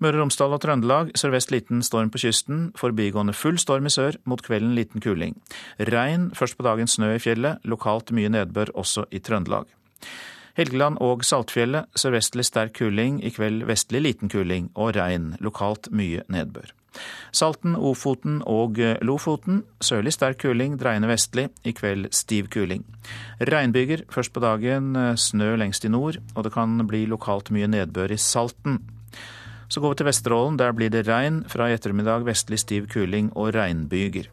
Møre 0.00 0.16
og 0.16 0.22
Romsdal 0.22 0.54
og 0.56 0.62
Trøndelag 0.64 1.10
sørvest 1.20 1.50
liten 1.52 1.82
storm 1.84 2.08
på 2.08 2.22
kysten, 2.22 2.70
forbigående 2.80 3.34
full 3.36 3.58
storm 3.60 3.84
i 3.84 3.92
sør, 3.92 4.16
mot 4.24 4.40
kvelden 4.40 4.72
liten 4.72 5.02
kuling. 5.04 5.34
Regn, 5.76 6.30
først 6.32 6.56
på 6.56 6.64
dagen 6.64 6.88
snø 6.88 7.12
i 7.18 7.20
fjellet, 7.20 7.60
lokalt 7.68 8.08
mye 8.16 8.30
nedbør 8.32 8.72
også 8.80 9.04
i 9.12 9.20
Trøndelag. 9.20 9.68
Helgeland 10.56 10.96
og 11.04 11.20
Saltfjellet 11.24 12.00
sørvestlig 12.00 12.46
sterk 12.48 12.78
kuling, 12.78 13.18
i 13.20 13.28
kveld 13.34 13.66
vestlig 13.68 14.00
liten 14.06 14.32
kuling 14.32 14.70
og 14.74 14.94
regn, 14.96 15.34
lokalt 15.44 15.90
mye 15.92 16.24
nedbør. 16.32 16.72
Salten, 17.36 17.76
Ofoten 17.76 18.40
og 18.48 18.80
Lofoten 19.04 19.60
sørlig 19.84 20.14
sterk 20.16 20.40
kuling, 20.42 20.78
dreiende 20.80 21.10
vestlig, 21.10 21.50
i 21.62 21.74
kveld 21.76 22.08
stiv 22.16 22.48
kuling. 22.50 22.86
Regnbyger, 23.52 24.06
først 24.10 24.32
på 24.32 24.40
dagen 24.42 24.96
snø 25.20 25.52
lengst 25.60 25.84
i 25.84 25.92
nord, 25.92 26.18
og 26.34 26.48
det 26.48 26.54
kan 26.56 26.80
bli 26.88 27.04
lokalt 27.06 27.52
mye 27.52 27.68
nedbør 27.68 28.16
i 28.16 28.18
Salten. 28.18 28.80
Så 29.70 29.80
går 29.80 29.94
vi 29.94 30.00
til 30.00 30.08
Vesterålen. 30.10 30.58
Der 30.58 30.74
blir 30.74 30.90
det 30.90 31.06
regn. 31.06 31.44
Fra 31.48 31.70
i 31.70 31.74
ettermiddag 31.78 32.26
vestlig 32.26 32.58
stiv 32.58 32.88
kuling 32.90 33.30
og 33.38 33.54
regnbyger. 33.54 34.26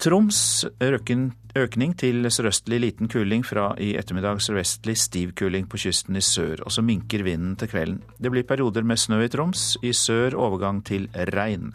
Troms 0.00 0.64
økning 0.82 1.92
til 2.00 2.26
sørøstlig 2.32 2.80
liten 2.82 3.08
kuling 3.08 3.44
fra 3.46 3.70
i 3.78 3.92
ettermiddag 4.00 4.40
sørvestlig 4.42 4.96
stiv 4.98 5.34
kuling 5.38 5.68
på 5.70 5.78
kysten 5.84 6.16
i 6.16 6.24
sør. 6.24 6.64
Og 6.64 6.72
så 6.72 6.82
minker 6.82 7.22
vinden 7.22 7.54
til 7.56 7.70
kvelden. 7.70 8.02
Det 8.18 8.32
blir 8.32 8.48
perioder 8.48 8.82
med 8.82 8.98
snø 8.98 9.22
i 9.24 9.28
Troms. 9.28 9.76
I 9.82 9.92
sør 9.92 10.34
overgang 10.34 10.82
til 10.84 11.08
regn. 11.14 11.74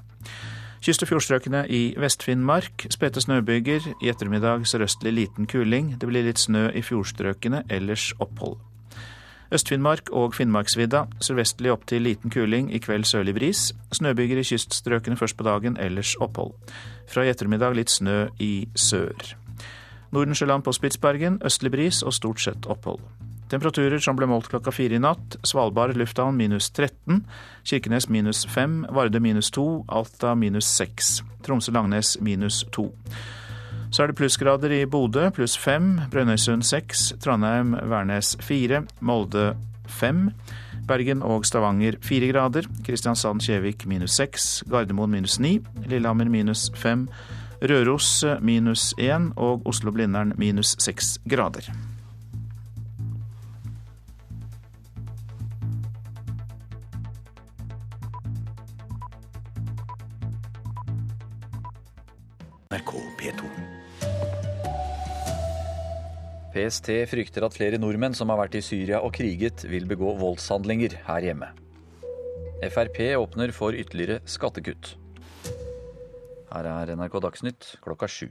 Kyst- 0.81 1.03
og 1.03 1.09
fjordstrøkene 1.11 1.65
i 1.67 1.93
Vest-Finnmark 1.99 2.87
spredte 2.89 3.21
snøbyger. 3.21 3.93
I 4.01 4.09
ettermiddag 4.09 4.67
sørøstlig 4.67 5.13
liten 5.13 5.47
kuling. 5.47 5.95
Det 5.99 6.07
blir 6.09 6.25
litt 6.25 6.39
snø 6.39 6.69
i 6.73 6.81
fjordstrøkene, 6.81 7.65
ellers 7.69 8.11
opphold. 8.19 8.57
Øst-Finnmark 9.49 10.11
og 10.13 10.35
Finnmarksvidda 10.37 11.07
sørvestlig 11.25 11.71
opp 11.73 11.87
til 11.89 12.03
liten 12.05 12.29
kuling, 12.29 12.69
i 12.69 12.77
kveld 12.77 13.07
sørlig 13.09 13.33
bris. 13.33 13.71
Snøbyger 13.91 14.37
i 14.37 14.45
kyststrøkene 14.45 15.17
først 15.17 15.37
på 15.37 15.43
dagen, 15.47 15.77
ellers 15.81 16.15
opphold. 16.21 16.53
Fra 17.09 17.25
i 17.25 17.31
ettermiddag 17.33 17.73
litt 17.73 17.89
snø 17.89 18.27
i 18.39 18.67
sør. 18.75 19.33
Nordensjøland 20.13 20.63
på 20.65 20.73
Spitsbergen 20.73 21.41
østlig 21.45 21.71
bris 21.73 22.03
og 22.03 22.13
stort 22.13 22.41
sett 22.41 22.69
opphold. 22.69 23.01
Temperaturer 23.49 23.97
som 23.97 24.17
ble 24.17 24.27
målt 24.29 24.51
klokka 24.51 24.69
fire 24.73 24.99
i 24.99 25.01
natt. 25.01 25.39
Svalbard 25.45 25.97
lufthavn 25.97 26.37
minus 26.37 26.69
13. 26.69 27.23
Kirkenes 27.65 28.05
minus 28.09 28.43
5. 28.45 28.83
Vardø 28.93 29.19
minus 29.19 29.49
2. 29.55 29.65
Alta 29.89 30.35
minus 30.37 30.69
6. 30.77 31.23
Tromsø-Langnes 31.45 32.19
minus 32.21 32.61
2. 32.75 32.85
Så 33.89 34.03
er 34.03 34.11
det 34.11 34.19
plussgrader 34.19 34.73
i 34.75 34.85
Bodø, 34.85 35.29
pluss 35.33 35.57
fem. 35.57 35.95
Brønnøysund 36.11 36.63
seks. 36.67 37.09
Trondheim, 37.23 37.73
Værnes 37.89 38.35
fire. 38.45 38.83
Molde 39.01 39.55
fem. 39.89 40.29
Bergen 40.87 41.23
og 41.25 41.45
Stavanger 41.45 41.97
fire 42.05 42.29
grader. 42.29 42.69
Kristiansand-Kjevik 42.85 43.87
minus 43.89 44.17
seks. 44.21 44.63
Gardermoen 44.69 45.11
minus 45.17 45.39
ni. 45.39 45.57
Lillehammer 45.89 46.29
minus 46.29 46.69
fem. 46.75 47.07
Røros 47.61 48.23
minus 48.41 48.93
én. 49.01 49.31
Og 49.35 49.65
Oslo-Blindern 49.65 50.37
minus 50.37 50.75
seks 50.79 51.17
grader. 51.29 51.73
PST 66.59 66.89
frykter 67.07 67.45
at 67.45 67.55
flere 67.55 67.77
nordmenn 67.79 68.15
som 68.17 68.31
har 68.33 68.39
vært 68.41 68.57
i 68.59 68.63
Syria 68.65 68.99
og 69.05 69.13
kriget, 69.15 69.63
vil 69.71 69.85
begå 69.87 70.11
voldshandlinger 70.19 70.97
her 71.05 71.23
hjemme. 71.23 71.47
Frp 72.59 72.99
åpner 73.15 73.53
for 73.55 73.77
ytterligere 73.77 74.19
skattekutt. 74.27 74.97
Her 76.49 76.67
er 76.67 76.91
NRK 76.99 77.15
Dagsnytt 77.23 77.69
klokka 77.85 78.09
sju. 78.11 78.27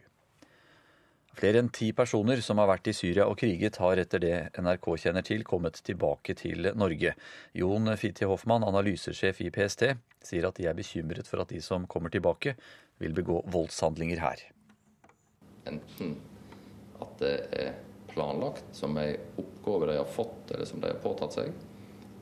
Flere 1.39 1.63
enn 1.63 1.73
ti 1.73 1.93
personer 1.97 2.43
som 2.45 2.61
har 2.61 2.69
vært 2.69 2.91
i 2.91 2.97
Syria 2.99 3.25
og 3.31 3.39
kriget, 3.41 3.79
har 3.81 4.03
etter 4.03 4.21
det 4.21 4.37
NRK 4.61 4.91
kjenner 5.07 5.25
til, 5.25 5.47
kommet 5.47 5.81
tilbake 5.87 6.37
til 6.37 6.69
Norge. 6.77 7.15
Jon 7.57 7.95
Fitje 7.97 8.29
Hoffmann, 8.29 8.67
analysesjef 8.67 9.41
i 9.47 9.53
PST, 9.55 9.87
sier 10.21 10.51
at 10.51 10.61
de 10.61 10.69
er 10.69 10.77
bekymret 10.77 11.31
for 11.31 11.41
at 11.41 11.55
de 11.55 11.63
som 11.65 11.89
kommer 11.89 12.13
tilbake, 12.13 12.59
vil 13.01 13.17
begå 13.17 13.41
voldshandlinger 13.49 14.21
her. 14.21 14.49
Enten 15.71 16.19
at 16.99 17.21
det 17.23 17.37
er 17.55 17.77
planlagt 18.19 18.75
som 18.77 18.99
ei 18.99 19.15
oppgave 19.39 19.93
de 19.93 19.97
har 20.03 20.11
fått 20.11 20.51
eller 20.51 20.67
som 20.67 20.83
de 20.83 20.91
har 20.91 21.01
påtatt 21.03 21.39
seg, 21.39 21.55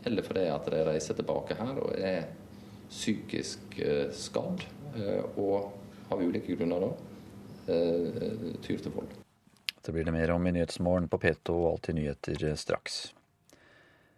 eller 0.07 0.29
fordi 0.29 0.47
at 0.53 0.71
de 0.71 0.85
reiser 0.93 1.17
tilbake 1.19 1.57
her 1.59 1.81
og 1.81 1.97
er 1.97 2.29
psykisk 2.87 3.81
eh, 3.83 4.07
skadd 4.15 4.63
eh, 4.95 5.25
og 5.41 5.73
av 6.13 6.21
ulike 6.23 6.55
grunner 6.55 6.85
da 6.85 6.95
Eh, 7.67 8.55
tyr 8.63 8.79
til 8.79 8.93
vold. 8.95 9.11
Det 9.83 9.93
blir 9.93 10.05
det 10.05 10.13
mer 10.13 10.31
om 10.31 10.47
i 10.47 10.53
Nyhetsmorgen 10.53 11.09
på 11.09 11.19
P2 11.19 11.51
og 11.51 11.71
Alltid 11.73 11.95
nyheter 11.99 12.55
straks. 12.55 13.15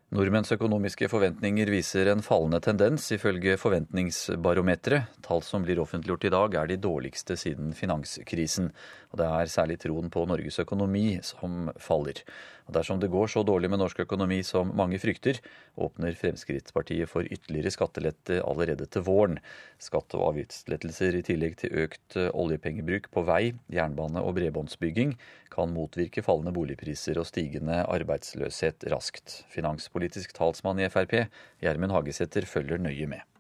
Nordmenns 0.09 0.49
økonomiske 0.55 1.05
forventninger 1.12 1.68
viser 1.68 2.09
en 2.09 2.23
fallende 2.25 2.62
tendens, 2.64 3.11
ifølge 3.12 3.59
Forventningsbarometeret. 3.61 5.11
Tall 5.27 5.42
som 5.44 5.66
blir 5.66 5.83
offentliggjort 5.83 6.25
i 6.25 6.31
dag, 6.33 6.55
er 6.57 6.71
de 6.71 6.79
dårligste 6.81 7.37
siden 7.37 7.75
finanskrisen. 7.77 8.71
Og 9.12 9.21
det 9.21 9.27
er 9.29 9.53
særlig 9.53 9.77
troen 9.83 10.09
på 10.09 10.23
Norges 10.31 10.62
økonomi 10.64 11.18
som 11.21 11.68
faller. 11.77 12.23
Og 12.68 12.74
Dersom 12.76 13.00
det 13.00 13.09
går 13.09 13.31
så 13.33 13.40
dårlig 13.48 13.70
med 13.72 13.81
norsk 13.81 14.02
økonomi 14.04 14.42
som 14.44 14.74
mange 14.76 15.00
frykter, 15.00 15.40
åpner 15.81 16.16
Fremskrittspartiet 16.18 17.09
for 17.09 17.24
ytterligere 17.24 17.72
skattelette 17.72 18.42
allerede 18.44 18.85
til 18.92 19.07
våren. 19.07 19.38
Skatte- 19.81 20.20
og 20.20 20.35
avgiftslettelser 20.35 21.16
i 21.16 21.24
tillegg 21.24 21.57
til 21.62 21.72
økt 21.87 22.18
eh, 22.20 22.28
oljepengebruk 22.37 23.09
på 23.14 23.24
vei, 23.24 23.54
jernbane 23.72 24.20
og 24.20 24.37
bredbåndsbygging 24.37 25.16
kan 25.54 25.72
motvirke 25.72 26.22
fallende 26.22 26.52
boligpriser 26.52 27.16
og 27.16 27.31
stigende 27.31 27.81
arbeidsløshet 27.88 28.85
raskt. 28.92 29.42
Finanspolitisk 29.54 30.37
talsmann 30.37 30.85
i 30.85 30.92
Frp, 30.92 31.24
Gjermund 31.64 31.96
Hagesæter, 31.96 32.44
følger 32.44 32.85
nøye 32.85 33.09
med. 33.09 33.38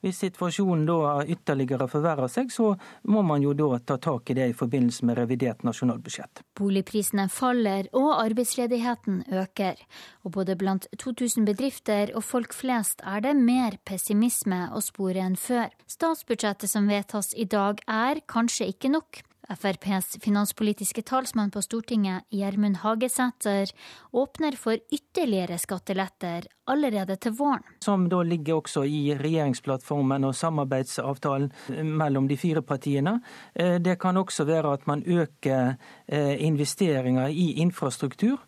Hvis 0.00 0.22
situasjonen 0.24 0.86
da 0.88 1.20
ytterligere 1.28 1.88
forverrer 1.90 2.30
seg, 2.32 2.52
så 2.52 2.72
må 3.12 3.22
man 3.26 3.44
jo 3.44 3.52
da 3.56 3.78
ta 3.84 3.98
tak 4.00 4.30
i 4.32 4.36
det 4.38 4.48
i 4.50 4.56
forbindelse 4.56 5.06
med 5.08 5.18
revidert 5.20 5.64
nasjonalbudsjett. 5.66 6.42
Boligprisene 6.56 7.28
faller 7.32 7.90
og 7.96 8.10
arbeidsledigheten 8.22 9.24
øker. 9.42 9.80
Og 10.24 10.34
både 10.38 10.56
blant 10.60 10.88
2000 10.98 11.48
bedrifter 11.48 12.14
og 12.16 12.24
folk 12.24 12.56
flest 12.56 13.04
er 13.04 13.24
det 13.24 13.36
mer 13.36 13.76
pessimisme 13.84 14.66
å 14.72 14.82
spore 14.84 15.24
enn 15.24 15.36
før. 15.40 15.68
Statsbudsjettet 15.90 16.72
som 16.72 16.88
vedtas 16.90 17.34
i 17.36 17.48
dag 17.48 17.82
er 17.88 18.24
kanskje 18.30 18.72
ikke 18.72 18.92
nok. 18.92 19.24
FrPs 19.50 20.18
finanspolitiske 20.22 21.02
talsmann 21.02 21.50
på 21.50 21.62
Stortinget, 21.62 22.24
Gjermund 22.30 22.76
Hagesæter, 22.84 23.72
åpner 24.12 24.56
for 24.56 24.78
ytterligere 24.92 25.58
skatteletter 25.58 26.46
allerede 26.70 27.16
til 27.16 27.34
våren. 27.38 27.64
Som 27.84 28.08
da 28.12 28.22
ligger 28.22 28.60
også 28.60 28.84
i 28.86 29.02
regjeringsplattformen 29.18 30.24
og 30.28 30.36
samarbeidsavtalen 30.38 31.50
mellom 31.98 32.28
de 32.30 32.38
fire 32.38 32.62
partiene. 32.62 33.18
Eh, 33.54 33.78
det 33.82 33.98
kan 34.00 34.16
også 34.16 34.46
være 34.48 34.72
at 34.72 34.86
man 34.86 35.02
øker 35.06 35.74
eh, 36.06 36.34
investeringer 36.46 37.28
i 37.28 37.52
infrastruktur. 37.62 38.38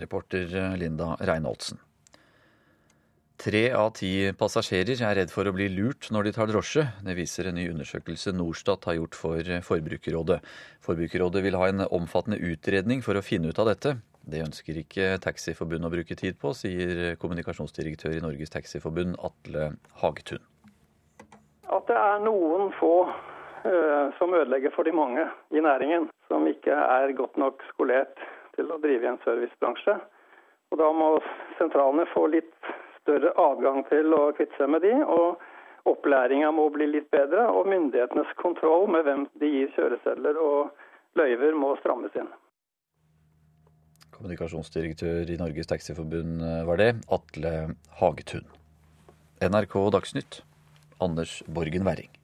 Reporter 0.00 0.76
Linda 0.76 1.14
Reinholdsen. 1.20 1.78
Tre 3.36 3.66
av 3.76 3.90
ti 3.98 4.10
passasjerer 4.32 4.96
er 5.04 5.18
redd 5.18 5.32
for 5.32 5.44
å 5.44 5.52
bli 5.52 5.66
lurt 5.68 6.08
når 6.14 6.24
de 6.24 6.32
tar 6.32 6.48
drosje. 6.48 6.86
Det 7.04 7.14
viser 7.18 7.50
en 7.50 7.58
ny 7.58 7.66
undersøkelse 7.68 8.32
Norstat 8.32 8.88
har 8.88 8.96
gjort 8.96 9.18
for 9.18 9.50
Forbrukerrådet. 9.66 10.38
Forbrukerrådet 10.86 11.42
vil 11.44 11.58
ha 11.60 11.68
en 11.68 11.84
omfattende 11.84 12.40
utredning 12.40 13.04
for 13.04 13.18
å 13.18 13.24
finne 13.24 13.52
ut 13.52 13.60
av 13.60 13.68
dette. 13.68 13.92
Det 14.24 14.40
ønsker 14.40 14.80
ikke 14.80 15.10
Taxiforbundet 15.22 15.86
å 15.86 15.92
bruke 15.92 16.16
tid 16.16 16.38
på, 16.40 16.54
sier 16.56 17.18
kommunikasjonsdirektør 17.20 18.16
i 18.16 18.22
Norges 18.24 18.54
Taxiforbund 18.56 19.20
Atle 19.28 19.68
Hagetun. 20.00 20.40
At 21.68 21.86
det 21.92 22.00
er 22.00 22.24
noen 22.24 22.72
få 22.80 22.94
uh, 23.04 24.16
som 24.16 24.32
ødelegger 24.32 24.72
for 24.72 24.88
de 24.88 24.96
mange 24.96 25.28
i 25.52 25.60
næringen, 25.60 26.08
som 26.32 26.48
ikke 26.48 26.72
er 26.72 27.12
godt 27.20 27.36
nok 27.36 27.60
skolert 27.74 28.16
til 28.56 28.72
å 28.72 28.80
drive 28.80 29.04
i 29.04 29.12
en 29.12 29.22
servicebransje. 29.28 30.00
Og 30.72 30.80
Da 30.80 30.88
må 30.96 31.12
sentralene 31.60 32.08
få 32.10 32.26
litt 32.32 32.74
større 33.06 33.32
adgang 33.38 33.84
til 33.90 34.10
å 34.12 34.32
kvitte 34.36 34.58
seg 34.58 34.72
med 34.74 34.82
de, 34.84 34.92
og 35.06 35.38
opplæringa 35.86 36.50
må 36.54 36.66
bli 36.74 36.88
litt 36.90 37.06
bedre. 37.14 37.46
Og 37.54 37.70
myndighetenes 37.70 38.34
kontroll 38.42 38.90
med 38.90 39.06
hvem 39.06 39.28
de 39.40 39.52
gir 39.52 39.72
kjøresedler 39.78 40.40
og 40.42 40.74
løyver 41.16 41.56
må 41.56 41.76
strammes 41.80 42.18
inn. 42.18 42.28
Kommunikasjonsdirektør 44.16 45.28
i 45.28 45.38
Norges 45.40 45.68
Taxiforbund 45.68 46.40
eh, 46.40 46.62
var 46.66 46.80
det, 46.80 46.90
Atle 47.12 47.54
Hagetun. 48.00 48.46
NRK 49.44 49.76
Dagsnytt, 49.92 50.40
Anders 51.04 51.42
Borgen 51.52 51.84
Werring. 51.84 52.15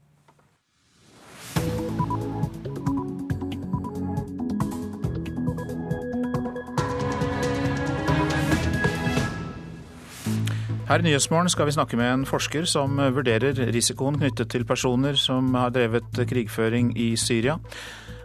Her 10.92 11.00
i 11.00 11.06
Nyhetsmorgen 11.06 11.48
skal 11.48 11.64
vi 11.64 11.72
snakke 11.72 11.96
med 11.96 12.10
en 12.12 12.24
forsker 12.28 12.66
som 12.68 12.98
vurderer 13.16 13.56
risikoen 13.72 14.18
knyttet 14.20 14.50
til 14.52 14.66
personer 14.68 15.16
som 15.16 15.46
har 15.56 15.70
drevet 15.72 16.18
krigføring 16.28 16.90
i 17.00 17.14
Syria. 17.16 17.54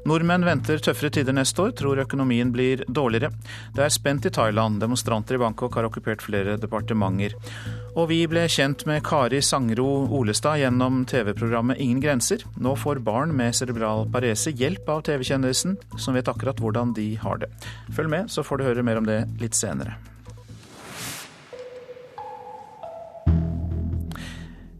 Nordmenn 0.03 0.43
venter 0.43 0.81
tøffere 0.83 1.13
tider 1.15 1.31
neste 1.37 1.63
år, 1.63 1.71
tror 1.79 2.01
økonomien 2.03 2.51
blir 2.51 2.83
dårligere. 2.91 3.29
Det 3.71 3.85
er 3.85 3.93
spent 3.95 4.27
i 4.27 4.31
Thailand, 4.35 4.81
demonstranter 4.83 5.37
i 5.37 5.39
Bangkok 5.45 5.77
har 5.79 5.87
okkupert 5.87 6.25
flere 6.25 6.57
departementer. 6.59 7.37
Og 7.95 8.09
vi 8.11 8.19
ble 8.27 8.43
kjent 8.51 8.83
med 8.89 8.99
Kari 9.07 9.39
Sangro 9.39 9.87
Olestad 10.19 10.59
gjennom 10.59 11.05
TV-programmet 11.07 11.79
Ingen 11.79 12.03
grenser. 12.03 12.43
Nå 12.59 12.75
får 12.75 12.99
barn 12.99 13.31
med 13.31 13.55
cerebral 13.55 14.09
parese 14.11 14.51
hjelp 14.51 14.91
av 14.91 15.07
TV-kjendisen, 15.07 15.79
som 15.95 16.19
vet 16.19 16.27
akkurat 16.27 16.59
hvordan 16.59 16.91
de 16.99 17.13
har 17.23 17.39
det. 17.45 17.51
Følg 17.95 18.11
med, 18.11 18.27
så 18.27 18.43
får 18.43 18.59
du 18.59 18.67
høre 18.73 18.87
mer 18.91 18.99
om 18.99 19.07
det 19.07 19.21
litt 19.39 19.55
senere. 19.55 19.95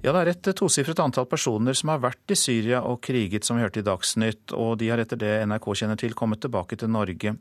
Ja, 0.08 0.14
Det 0.14 0.22
er 0.22 0.30
et 0.32 0.48
tosifret 0.56 1.02
antall 1.04 1.26
personer 1.28 1.76
som 1.76 1.90
har 1.92 2.00
vært 2.00 2.32
i 2.32 2.36
Syria 2.40 2.78
og 2.88 3.02
kriget, 3.04 3.44
som 3.44 3.58
vi 3.58 3.64
hørte 3.66 3.82
i 3.82 3.84
Dagsnytt, 3.84 4.54
og 4.56 4.78
de 4.80 4.88
har 4.88 5.02
etter 5.04 5.20
det 5.20 5.32
NRK 5.44 5.66
kjenner 5.82 5.98
til 6.00 6.14
kommet 6.16 6.40
tilbake 6.40 6.78
til 6.80 6.88
Norge. 6.88 7.34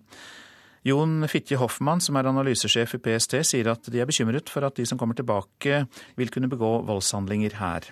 Jon 0.82 1.28
Fitje 1.30 1.60
Hoffmann, 1.60 2.02
som 2.02 2.18
er 2.18 2.26
analysesjef 2.26 2.96
i 2.96 2.98
PST, 3.04 3.36
sier 3.46 3.70
at 3.70 3.86
de 3.86 4.00
er 4.02 4.08
bekymret 4.10 4.50
for 4.50 4.66
at 4.66 4.74
de 4.74 4.86
som 4.90 4.98
kommer 4.98 5.14
tilbake, 5.14 5.84
vil 6.18 6.32
kunne 6.34 6.50
begå 6.50 6.72
voldshandlinger 6.88 7.54
her. 7.60 7.86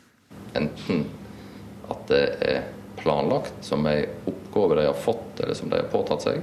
Enten 0.59 1.07
at 1.95 2.03
det 2.11 2.25
er 2.43 2.67
planlagt 2.99 3.63
som 3.63 3.87
ei 3.87 4.01
oppgave 4.27 4.81
de 4.81 4.89
har 4.89 4.99
fått 4.99 5.45
eller 5.45 5.55
som 5.55 5.71
de 5.71 5.79
har 5.85 5.95
påtatt 5.95 6.27
seg, 6.27 6.43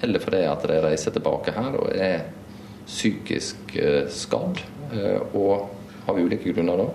eller 0.00 0.24
fordi 0.24 0.42
at 0.48 0.64
de 0.64 0.80
reiser 0.80 1.12
tilbake 1.12 1.52
her 1.60 1.76
og 1.76 1.92
er 1.92 2.24
psykisk 2.86 3.76
eh, 3.76 4.08
skadd 4.08 4.64
eh, 4.96 5.36
og 5.36 6.08
av 6.08 6.24
ulike 6.24 6.56
grunner 6.56 6.86
da 6.86 6.90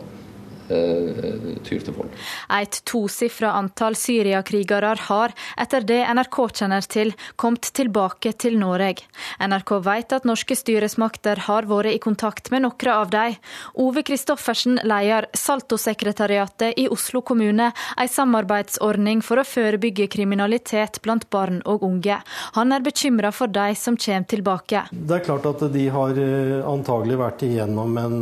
tyr 0.67 1.83
til 1.85 1.95
vold. 1.95 2.13
Et 2.57 2.79
tosifra 2.87 3.53
antall 3.59 3.97
syriakrigere 3.99 4.95
har, 5.07 5.33
etter 5.61 5.85
det 5.85 6.01
NRK 6.15 6.39
kjenner 6.59 6.85
til, 6.89 7.13
kommet 7.35 7.69
tilbake 7.75 8.33
til 8.39 8.57
Norge. 8.59 9.05
NRK 9.39 9.71
vet 9.85 10.15
at 10.15 10.27
norske 10.27 10.57
styresmakter 10.57 11.45
har 11.47 11.67
vært 11.69 11.93
i 11.95 12.01
kontakt 12.01 12.51
med 12.53 12.65
noen 12.65 12.91
av 12.91 13.11
dem. 13.13 13.35
Ove 13.81 14.03
Kristoffersen 14.05 14.79
leder 14.83 15.27
Salto-sekretariatet 15.35 16.79
i 16.81 16.87
Oslo 16.91 17.21
kommune, 17.25 17.71
en 17.71 18.11
samarbeidsordning 18.11 19.21
for 19.25 19.41
å 19.41 19.47
forebygge 19.47 20.07
kriminalitet 20.11 21.01
blant 21.05 21.27
barn 21.33 21.61
og 21.65 21.83
unge. 21.85 22.19
Han 22.57 22.73
er 22.75 22.85
bekymra 22.85 23.31
for 23.35 23.51
de 23.51 23.75
som 23.77 23.97
kommer 23.97 24.29
tilbake. 24.29 24.85
Det 24.91 25.19
er 25.19 25.25
klart 25.25 25.45
at 25.49 25.65
de 25.73 25.87
har 25.91 26.17
eh, 26.19 26.61
antagelig 26.65 27.17
vært 27.19 27.45
igjennom 27.47 27.97
en 27.99 28.17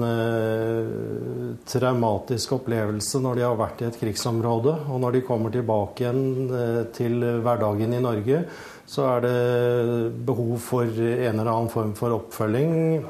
traumatisk 1.69 2.32
traumatisk 2.33 2.57
opplevelse 2.57 3.21
når 3.21 3.37
de 3.37 3.45
har 3.45 3.57
vært 3.57 3.81
i 3.81 3.87
et 3.87 3.99
krigsområde. 3.99 4.73
Og 4.89 5.01
når 5.01 5.13
de 5.13 5.25
kommer 5.25 5.51
tilbake 5.51 6.03
igjen 6.03 6.49
eh, 6.49 6.85
til 6.93 7.21
hverdagen 7.43 7.93
i 7.93 8.01
Norge, 8.01 8.45
så 8.85 9.17
er 9.17 9.21
det 9.23 10.25
behov 10.25 10.57
for 10.59 10.85
en 10.85 11.39
eller 11.39 11.51
annen 11.51 11.69
form 11.69 11.93
for 11.95 12.13
oppfølging. 12.17 13.03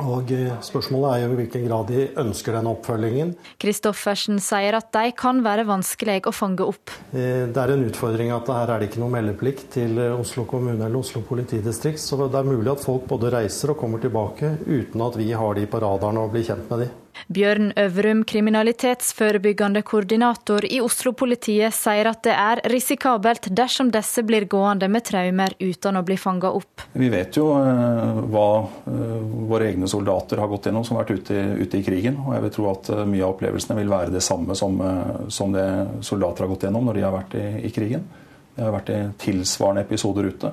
Og 0.00 0.30
eh, 0.30 0.52
Spørsmålet 0.62 1.16
er 1.16 1.24
jo 1.24 1.32
i 1.32 1.38
hvilken 1.40 1.66
grad 1.66 1.88
de 1.88 2.06
ønsker 2.20 2.54
den 2.54 2.68
oppfølgingen. 2.70 3.34
Kristoffersen 3.60 4.38
sier 4.38 4.76
at 4.76 4.92
de 4.92 5.10
kan 5.16 5.42
være 5.42 5.66
vanskelig 5.66 6.20
å 6.28 6.34
fange 6.34 6.62
opp. 6.62 6.92
Eh, 7.10 7.48
det 7.48 7.58
er 7.64 7.74
en 7.74 7.88
utfordring 7.88 8.32
at 8.36 8.52
her 8.52 8.74
er 8.76 8.80
det 8.82 8.90
ikke 8.90 9.02
noe 9.02 9.16
meldeplikt 9.16 9.70
til 9.78 9.98
Oslo 10.12 10.44
kommune 10.44 10.84
eller 10.84 11.00
Oslo 11.00 11.24
politidistrikt. 11.26 12.02
Så 12.02 12.20
det 12.26 12.36
er 12.36 12.50
mulig 12.52 12.74
at 12.76 12.84
folk 12.84 13.08
både 13.08 13.32
reiser 13.38 13.72
og 13.72 13.80
kommer 13.80 14.02
tilbake 14.02 14.58
uten 14.68 15.06
at 15.08 15.18
vi 15.18 15.32
har 15.32 15.56
de 15.56 15.70
på 15.70 15.82
radaren 15.82 16.20
og 16.20 16.34
blir 16.36 16.46
kjent 16.52 16.68
med 16.68 16.84
de. 16.84 16.92
Bjørn 17.30 17.72
Øvrum, 17.78 18.22
kriminalitetsforebyggende 18.24 19.82
koordinator 19.86 20.64
i 20.66 20.80
Oslo-politiet, 20.82 21.74
sier 21.74 22.08
at 22.10 22.22
det 22.26 22.34
er 22.34 22.62
risikabelt 22.72 23.50
dersom 23.54 23.92
disse 23.94 24.24
blir 24.26 24.48
gående 24.50 24.88
med 24.90 25.04
traumer 25.06 25.54
uten 25.60 26.00
å 26.00 26.04
bli 26.06 26.16
fanga 26.18 26.50
opp. 26.56 26.86
Vi 26.92 27.10
vet 27.12 27.38
jo 27.38 27.50
uh, 27.54 28.22
hva 28.32 28.46
uh, 28.64 29.18
våre 29.50 29.70
egne 29.70 29.90
soldater 29.90 30.42
har 30.42 30.50
gått 30.50 30.70
gjennom 30.70 30.86
som 30.86 30.98
har 30.98 31.06
vært 31.06 31.20
ute, 31.20 31.44
ute, 31.60 31.78
i 31.78 31.86
krigen. 31.86 32.18
og 32.24 32.34
Jeg 32.36 32.46
vil 32.46 32.56
tro 32.56 32.70
at 32.72 32.90
uh, 32.94 33.04
mye 33.04 33.22
av 33.26 33.36
opplevelsene 33.36 33.78
vil 33.78 33.92
være 33.92 34.16
det 34.16 34.24
samme 34.24 34.56
som, 34.58 34.80
som, 35.28 35.54
det 35.54 35.68
soldater 36.06 36.46
har 36.46 36.52
gått 36.54 36.66
gjennom 36.66 36.90
når 36.90 36.98
de 36.98 37.06
har 37.06 37.14
vært 37.14 37.38
i, 37.38 37.46
i 37.68 37.74
krigen. 37.74 38.08
Det 38.56 38.66
har 38.66 38.74
vært 38.74 38.92
i 38.94 39.00
tilsvarende 39.22 39.86
episoder 39.86 40.26
ute. 40.30 40.50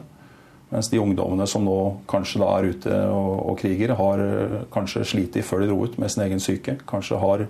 Mens 0.69 0.89
de 0.91 0.99
ungdommene 0.99 1.47
som 1.47 1.63
nå 1.63 1.77
kanskje 2.11 2.41
da 2.43 2.49
er 2.57 2.67
ute 2.73 2.95
og, 3.07 3.33
og 3.53 3.59
kriger, 3.61 3.93
har 3.95 4.23
eh, 4.23 4.57
kanskje 4.73 5.05
slitt 5.07 5.37
før 5.47 5.63
de 5.63 5.69
dro 5.71 5.79
ut 5.85 5.95
med 6.01 6.11
sin 6.11 6.25
egen 6.25 6.43
syke. 6.43 6.75
Kanskje 6.89 7.19
har 7.21 7.45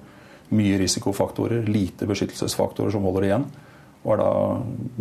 mye 0.53 0.77
risikofaktorer, 0.79 1.65
lite 1.67 2.07
beskyttelsesfaktorer 2.07 2.93
som 2.93 3.07
holder 3.07 3.27
igjen. 3.27 3.47
Og 4.05 4.13
er 4.13 4.21
da 4.21 4.31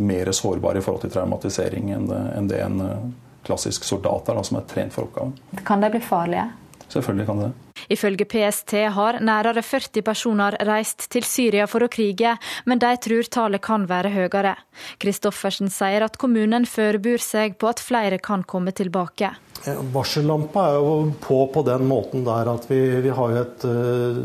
mer 0.09 0.33
sårbare 0.35 0.81
i 0.81 0.85
forhold 0.85 1.05
til 1.05 1.13
traumatisering 1.15 1.93
enn 1.95 2.09
det, 2.49 2.63
en 2.65 2.81
eh, 2.83 3.09
klassisk 3.47 3.85
soldat 3.87 4.31
er, 4.31 4.39
da, 4.39 4.47
som 4.49 4.59
er 4.59 4.71
trent 4.71 4.97
for 4.97 5.07
oppgaven. 5.07 5.37
Kan 5.69 5.85
de 5.85 5.93
bli 5.93 6.01
farlige? 6.03 6.49
Selvfølgelig 6.93 7.27
kan 7.27 7.41
det. 7.45 7.53
Ifølge 7.93 8.27
PST 8.27 8.73
har 8.97 9.21
nærmere 9.21 9.63
40 9.63 10.03
personer 10.03 10.57
reist 10.67 11.09
til 11.13 11.27
Syria 11.27 11.67
for 11.71 11.85
å 11.85 11.91
krige, 11.93 12.37
men 12.67 12.83
de 12.83 12.93
tror 13.03 13.29
tallet 13.31 13.63
kan 13.63 13.87
være 13.91 14.13
høyere. 14.15 14.57
Kristoffersen 15.03 15.71
sier 15.73 16.07
at 16.07 16.19
kommunen 16.19 16.67
forbereder 16.67 17.23
seg 17.23 17.59
på 17.61 17.71
at 17.71 17.83
flere 17.83 18.19
kan 18.23 18.47
komme 18.49 18.75
tilbake. 18.77 19.35
Varsellampa 19.67 20.67
er 20.71 20.77
jo 20.79 20.91
på 21.23 21.39
på 21.51 21.63
den 21.67 21.87
måten 21.89 22.25
der 22.27 22.51
at 22.53 22.69
vi, 22.71 22.79
vi 23.03 23.11
har 23.15 23.35
et 23.41 23.65
uh, 23.67 24.19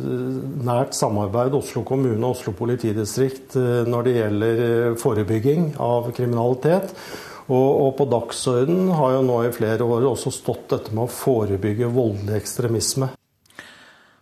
nært 0.68 0.94
samarbeid 0.98 1.56
Oslo 1.58 1.86
kommune 1.88 2.20
og 2.20 2.36
Oslo 2.36 2.54
politidistrikt 2.58 3.58
uh, 3.58 3.82
når 3.90 4.08
det 4.08 4.16
gjelder 4.20 4.64
forebygging 5.02 5.72
av 5.82 6.12
kriminalitet. 6.18 6.94
Og, 7.52 7.72
og 7.84 7.96
på 8.00 8.08
dagsordenen 8.08 8.94
har 8.96 9.18
jo 9.18 9.24
nå 9.28 9.42
i 9.44 9.52
flere 9.52 9.84
år 9.84 10.06
også 10.14 10.32
stått 10.32 10.70
dette 10.72 10.94
med 10.96 11.04
å 11.04 11.12
forebygge 11.12 11.90
voldelig 11.92 12.38
ekstremisme. 12.40 13.10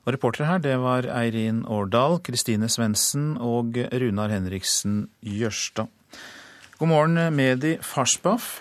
Og 0.07 0.15
Reportere 0.15 0.47
her 0.49 0.63
det 0.63 0.77
var 0.81 1.05
Eirin 1.13 1.61
Årdal, 1.69 2.17
Kristine 2.25 2.69
Svendsen 2.71 3.35
og 3.37 3.77
Runar 3.77 4.33
Henriksen 4.33 5.03
Jørstad. 5.21 5.91
God 6.79 6.89
morgen, 6.89 7.21
Medi 7.35 7.75
Farsbaf. 7.85 8.55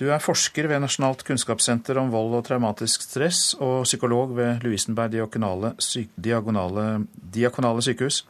Du 0.00 0.06
er 0.08 0.22
forsker 0.24 0.70
ved 0.70 0.80
Nasjonalt 0.80 1.20
kunnskapssenter 1.28 1.98
om 2.00 2.08
vold 2.14 2.38
og 2.38 2.46
traumatisk 2.48 3.04
stress 3.04 3.52
og 3.58 3.84
psykolog 3.84 4.32
ved 4.38 4.64
Lovisenberg 4.64 5.12
diakonale, 5.12 5.74
diagonale, 6.16 6.86
diakonale 7.12 7.84
sykehus. 7.84 8.22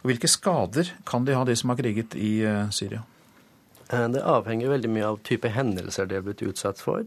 Og 0.00 0.14
hvilke 0.14 0.30
skader 0.32 0.94
kan 1.04 1.28
de 1.28 1.36
ha, 1.36 1.44
de 1.44 1.58
som 1.58 1.74
har 1.74 1.82
kriget 1.82 2.16
i 2.16 2.38
eh, 2.46 2.70
Syria? 2.72 3.04
Eh, 3.92 4.08
det 4.14 4.22
avhenger 4.22 4.70
veldig 4.70 4.90
mye 4.92 5.10
av 5.12 5.20
type 5.26 5.50
hendelser 5.50 6.06
de 6.06 6.18
har 6.18 6.26
blitt 6.26 6.42
utsatt 6.46 6.80
for. 6.82 7.04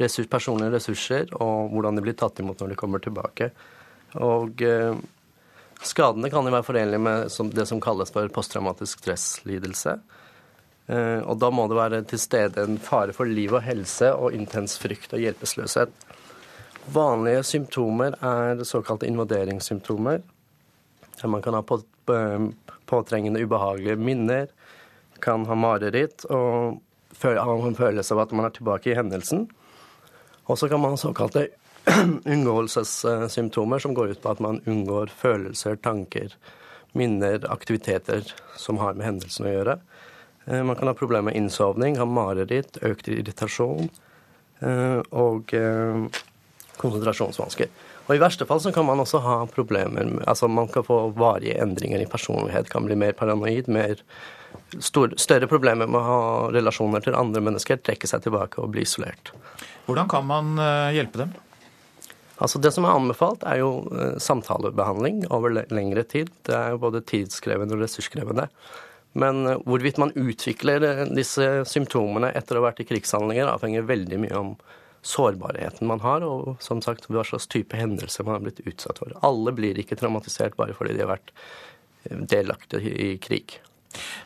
Ressurs, 0.00 0.28
personlige 0.30 0.72
ressurser 0.76 1.32
og 1.36 1.72
hvordan 1.72 1.98
de 1.98 2.04
blir 2.04 2.16
tatt 2.18 2.40
imot 2.40 2.60
når 2.60 2.72
de 2.72 2.80
kommer 2.80 3.02
tilbake. 3.02 3.50
Og 4.20 4.62
eh, 4.64 4.96
skadene 5.82 6.30
kan 6.32 6.46
jo 6.46 6.54
være 6.54 6.66
forenlige 6.66 7.02
med 7.02 7.30
som, 7.32 7.50
det 7.52 7.66
som 7.68 7.80
kalles 7.82 8.12
for 8.12 8.28
posttraumatisk 8.32 9.04
stresslidelse. 9.04 9.96
Eh, 10.92 11.20
og 11.20 11.38
da 11.40 11.50
må 11.54 11.68
det 11.70 11.78
være 11.78 12.02
til 12.10 12.20
stede 12.20 12.64
en 12.66 12.80
fare 12.82 13.14
for 13.16 13.28
liv 13.28 13.54
og 13.54 13.64
helse 13.64 14.10
og 14.12 14.36
intens 14.36 14.76
frykt 14.82 15.14
og 15.16 15.22
hjelpeløshet. 15.22 15.94
Vanlige 16.92 17.44
symptomer 17.46 18.16
er 18.18 18.64
såkalte 18.66 19.06
invaderingssymptomer. 19.06 20.22
Der 21.20 21.30
man 21.30 21.42
kan 21.42 21.54
ha 21.54 21.62
på, 21.62 21.78
eh, 22.10 22.48
påtrengende 22.86 23.44
ubehagelige 23.44 23.96
minner, 23.96 24.48
kan 25.22 25.46
ha 25.48 25.56
mareritt 25.58 26.26
og 26.30 26.80
ha 27.22 27.54
en 27.54 27.78
følelse 27.78 28.14
av 28.14 28.24
at 28.24 28.32
man 28.34 28.48
er 28.48 28.54
tilbake 28.56 28.90
i 28.90 28.96
hendelsen. 28.98 29.46
Og 30.50 30.58
så 30.58 30.68
kan 30.68 30.80
man 30.82 30.96
ha 30.96 31.00
såkalte 31.00 31.48
unngåelsessymptomer, 32.34 33.78
som 33.78 33.94
går 33.94 34.14
ut 34.14 34.22
på 34.22 34.32
at 34.32 34.42
man 34.42 34.60
unngår 34.66 35.10
følelser, 35.18 35.76
tanker, 35.82 36.34
minner, 36.98 37.42
aktiviteter 37.50 38.26
som 38.58 38.78
har 38.82 38.94
med 38.98 39.06
hendelsen 39.06 39.48
å 39.48 39.54
gjøre. 39.54 39.78
Eh, 40.46 40.62
man 40.62 40.76
kan 40.76 40.90
ha 40.90 40.94
problemer 40.98 41.30
med 41.30 41.38
innsovning, 41.38 41.98
ha 41.98 42.06
mareritt, 42.06 42.78
økt 42.82 43.08
irritasjon 43.10 43.88
eh, 44.60 45.00
og 45.10 45.54
eh, 45.56 46.20
konsentrasjonsvansker. 46.82 47.72
Og 48.08 48.14
I 48.16 48.22
verste 48.22 48.46
fall 48.48 48.60
så 48.62 48.72
kan 48.74 48.86
man 48.86 49.00
også 49.02 49.22
ha 49.22 49.36
problemer 49.50 50.04
med, 50.08 50.24
altså 50.26 50.48
Man 50.50 50.68
kan 50.68 50.84
få 50.84 51.04
varige 51.14 51.60
endringer 51.62 52.02
i 52.02 52.10
personlighet, 52.10 52.70
kan 52.70 52.86
bli 52.86 52.98
mer 52.98 53.14
paranoid, 53.18 53.68
mer 53.70 54.02
stor, 54.78 55.14
større 55.16 55.48
problemer 55.50 55.88
med 55.90 56.00
å 56.00 56.04
ha 56.06 56.20
relasjoner 56.54 57.04
til 57.04 57.16
andre 57.18 57.42
mennesker, 57.44 57.80
trekke 57.80 58.08
seg 58.08 58.24
tilbake 58.24 58.60
og 58.62 58.72
bli 58.74 58.84
isolert. 58.86 59.32
Hvordan 59.86 60.10
kan 60.10 60.26
man 60.28 60.54
eh, 60.58 60.94
hjelpe 60.98 61.24
dem? 61.24 61.34
Altså 62.42 62.58
Det 62.58 62.72
som 62.74 62.86
er 62.86 62.96
anbefalt, 62.96 63.44
er 63.46 63.60
jo 63.60 63.72
eh, 63.92 64.16
samtalebehandling 64.22 65.26
over 65.34 65.54
lengre 65.70 66.04
tid. 66.08 66.32
Det 66.46 66.54
er 66.56 66.74
jo 66.74 66.82
både 66.82 67.04
tidskrevende 67.06 67.76
og 67.76 67.84
ressurskrevende. 67.84 68.48
Men 69.18 69.46
eh, 69.46 69.64
hvorvidt 69.66 70.00
man 70.02 70.14
utvikler 70.18 71.06
disse 71.12 71.48
symptomene 71.68 72.32
etter 72.38 72.58
å 72.58 72.62
ha 72.62 72.70
vært 72.70 72.84
i 72.84 72.88
krigshandlinger, 72.88 73.50
avhenger 73.50 73.90
veldig 73.90 74.22
mye 74.26 74.38
om 74.38 74.54
sårbarheten 75.02 75.88
man 75.90 76.00
har, 76.04 76.22
og 76.22 76.62
som 76.62 76.78
sagt 76.82 77.08
hva 77.10 77.24
slags 77.26 77.48
type 77.50 77.74
hendelser 77.74 78.26
man 78.26 78.38
har 78.38 78.46
blitt 78.46 78.62
utsatt 78.70 79.02
for. 79.02 79.14
Alle 79.26 79.50
blir 79.54 79.80
ikke 79.82 79.98
traumatisert 79.98 80.54
bare 80.58 80.76
fordi 80.78 80.94
de 80.94 81.02
har 81.02 81.16
vært 81.16 81.34
delaktige 82.06 82.90
i 82.90 83.08
krig. 83.22 83.58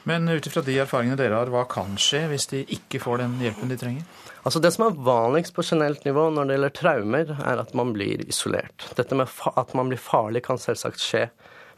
Men 0.06 0.28
ut 0.28 0.46
ifra 0.46 0.62
de 0.62 0.78
erfaringene 0.82 1.18
dere 1.18 1.40
har, 1.40 1.50
hva 1.50 1.64
kan 1.70 1.96
skje 2.00 2.26
hvis 2.30 2.48
de 2.52 2.62
ikke 2.76 3.00
får 3.02 3.24
den 3.24 3.36
hjelpen 3.42 3.72
de 3.72 3.78
trenger? 3.80 4.06
Altså 4.46 4.62
Det 4.62 4.70
som 4.74 4.86
er 4.86 5.00
vanligst 5.08 5.56
på 5.56 5.64
generelt 5.66 6.04
nivå 6.06 6.28
når 6.30 6.46
det 6.46 6.56
gjelder 6.56 6.76
traumer, 6.78 7.34
er 7.42 7.62
at 7.62 7.74
man 7.74 7.90
blir 7.96 8.22
isolert. 8.28 8.86
Dette 8.94 9.18
med 9.18 9.32
at 9.56 9.74
man 9.74 9.90
blir 9.90 9.98
farlig 9.98 10.44
kan 10.46 10.60
selvsagt 10.62 11.02
skje, 11.02 11.26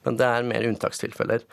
men 0.05 0.21
det 0.21 0.29
er 0.29 0.49
mer 0.49 0.69
unntakstilfeller. 0.69 1.47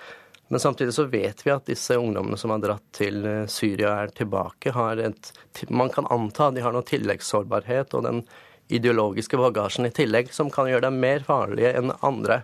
Men 0.47 0.61
samtidig 0.61 0.93
så 0.93 1.07
vet 1.09 1.45
vi 1.45 1.53
at 1.53 1.65
disse 1.65 1.95
ungdommene 1.97 2.37
som 2.37 2.51
har 2.53 2.61
dratt 2.61 2.83
til 2.93 3.23
eh, 3.25 3.47
Syria 3.49 3.95
er 4.03 4.11
tilbake, 4.13 4.75
et 5.01 5.31
Man 5.69 5.89
kan 5.89 6.05
anta 6.11 6.51
de 6.51 6.61
har 6.61 6.75
noe 6.75 6.85
tilleggssårbarhet 6.85 7.95
og 7.97 8.03
den 8.05 8.21
ideologiske 8.67 9.37
bagasjen 9.37 9.87
i 9.87 9.93
tillegg 9.93 10.33
som 10.33 10.51
kan 10.53 10.69
gjøre 10.69 10.89
dem 10.89 10.99
mer 11.01 11.25
farlige 11.25 11.73
enn 11.79 11.93
andre. 12.01 12.43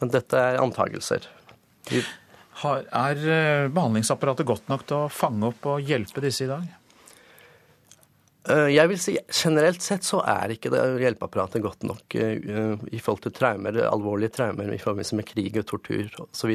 Men 0.00 0.12
dette 0.14 0.38
er 0.38 0.60
antagelser. 0.62 1.28
Er 2.62 3.18
eh, 3.18 3.66
behandlingsapparatet 3.74 4.46
godt 4.46 4.70
nok 4.70 4.86
til 4.86 5.04
å 5.04 5.12
fange 5.12 5.50
opp 5.50 5.66
og 5.72 5.84
hjelpe 5.84 6.22
disse 6.22 6.46
i 6.46 6.50
dag? 6.50 6.64
Eh, 8.44 8.70
jeg 8.76 8.90
vil 8.90 9.00
si 9.00 9.14
Generelt 9.42 9.82
sett 9.82 10.06
så 10.06 10.20
er 10.28 10.54
ikke 10.54 10.70
det 10.72 10.82
hjelpeapparatet 11.02 11.64
godt 11.64 11.86
nok 11.88 12.16
uh, 12.20 12.76
i 12.92 13.00
forhold 13.02 13.24
til 13.24 13.34
traumer, 13.34 13.80
alvorlige 13.88 14.36
traumer 14.36 14.70
i 14.70 14.80
forbindelse 14.80 15.18
med 15.18 15.26
krig 15.28 15.58
og 15.58 15.66
tortur 15.70 16.10
osv. 16.28 16.54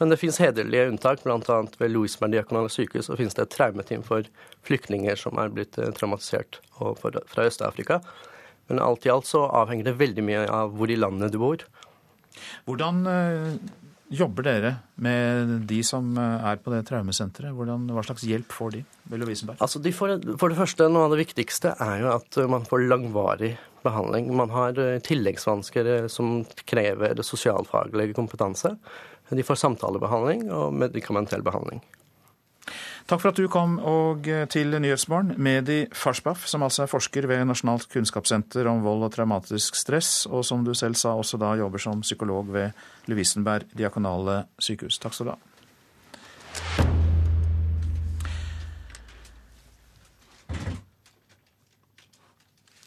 Men 0.00 0.12
det 0.12 0.18
finnes 0.20 0.40
hederlige 0.42 0.88
unntak. 0.90 1.22
Bl.a. 1.22 1.58
ved 1.78 1.92
Loisberg 1.94 2.34
diakonale 2.34 2.72
sykehus 2.72 3.10
så 3.10 3.18
finnes 3.18 3.36
det 3.38 3.46
et 3.46 3.54
traumeteam 3.54 4.02
for 4.06 4.26
flyktninger 4.66 5.20
som 5.20 5.38
er 5.38 5.52
blitt 5.54 5.78
traumatisert 6.00 6.62
fra 6.78 7.46
Øst-Afrika. 7.46 8.02
Men 8.68 8.82
alt 8.84 9.06
i 9.06 9.12
alt 9.12 9.28
så 9.28 9.46
avhenger 9.46 9.86
det 9.86 10.00
veldig 10.00 10.24
mye 10.24 10.46
av 10.52 10.74
hvor 10.76 10.90
i 10.90 10.98
landet 10.98 11.32
du 11.32 11.38
bor. 11.40 11.62
Hvordan 12.68 13.04
jobber 14.08 14.46
dere 14.46 14.72
med 15.04 15.54
de 15.68 15.78
som 15.86 16.10
eh, 16.18 16.46
er 16.50 16.60
på 16.62 16.72
det 16.72 16.84
traumesenteret? 16.88 17.54
hva 17.54 18.04
slags 18.06 18.24
hjelp 18.26 18.52
får 18.54 18.78
de? 18.78 18.84
Altså 19.58 19.80
de 19.84 19.92
får, 19.94 20.16
for 20.40 20.52
det 20.52 20.58
første, 20.58 20.88
Noe 20.88 21.08
av 21.08 21.14
det 21.14 21.22
viktigste 21.26 21.74
er 21.84 22.02
jo 22.02 22.12
at 22.14 22.40
man 22.50 22.66
får 22.68 22.86
langvarig 22.88 23.54
behandling. 23.84 24.30
Man 24.36 24.52
har 24.54 24.78
eh, 24.80 24.98
tilleggsvansker 25.04 25.92
eh, 25.94 26.08
som 26.12 26.42
krever 26.68 27.22
sosialfaglig 27.22 28.14
kompetanse. 28.16 28.74
De 29.28 29.44
får 29.44 29.60
samtalebehandling 29.60 30.48
og 30.54 30.72
medikamentell 30.76 31.44
behandling. 31.44 31.82
Takk 33.08 33.22
for 33.22 33.32
at 33.32 33.38
du 33.40 33.46
kom 33.48 33.78
og 33.88 34.26
eh, 34.28 34.44
til 34.52 34.74
Nyhetsmorgen. 34.76 35.32
Medi 35.40 35.78
Farsbaf, 35.96 36.42
som 36.44 36.66
altså 36.66 36.84
er 36.84 36.90
forsker 36.92 37.24
ved 37.30 37.46
Nasjonalt 37.48 37.88
kunnskapssenter 37.88 38.68
om 38.68 38.82
vold 38.84 39.06
og 39.06 39.14
traumatisk 39.14 39.78
stress, 39.80 40.26
og 40.28 40.44
som 40.44 40.66
du 40.66 40.74
selv 40.76 40.98
sa 41.00 41.14
også 41.16 41.40
da 41.40 41.54
jobber 41.56 41.80
som 41.80 42.04
psykolog 42.04 42.52
ved 42.52 42.76
Lovisenberg 43.08 43.64
diakonale 43.72 44.42
sykehus. 44.60 45.00
Takk 45.00 45.16
skal 45.16 45.30
du 45.30 45.38
ha. 45.38 45.47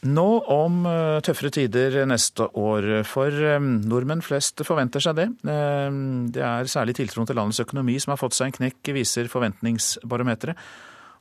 Nå 0.02 0.28
om 0.50 0.80
eh, 0.90 1.20
tøffere 1.22 1.52
tider 1.54 2.00
neste 2.10 2.48
år, 2.58 2.88
for 3.06 3.30
eh, 3.30 3.62
nordmenn 3.62 4.24
flest 4.26 4.64
forventer 4.66 5.04
seg 5.04 5.20
det. 5.20 5.28
Eh, 5.46 5.90
det 6.34 6.42
er 6.42 6.72
særlig 6.72 6.96
tiltroen 6.98 7.30
til 7.30 7.38
landets 7.38 7.62
økonomi 7.62 8.00
som 8.02 8.16
har 8.16 8.22
fått 8.22 8.34
seg 8.34 8.50
en 8.50 8.58
knekk, 8.58 8.94
viser 8.98 9.30
forventningsbarometeret. 9.30 10.58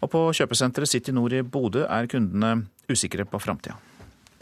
Og 0.00 0.08
på 0.08 0.22
kjøpesenteret 0.32 0.88
City 0.88 1.12
Nord 1.12 1.36
i 1.36 1.42
Bodø 1.44 1.84
er 1.84 2.08
kundene 2.08 2.54
usikre 2.88 3.28
på 3.28 3.42
framtida. 3.42 3.76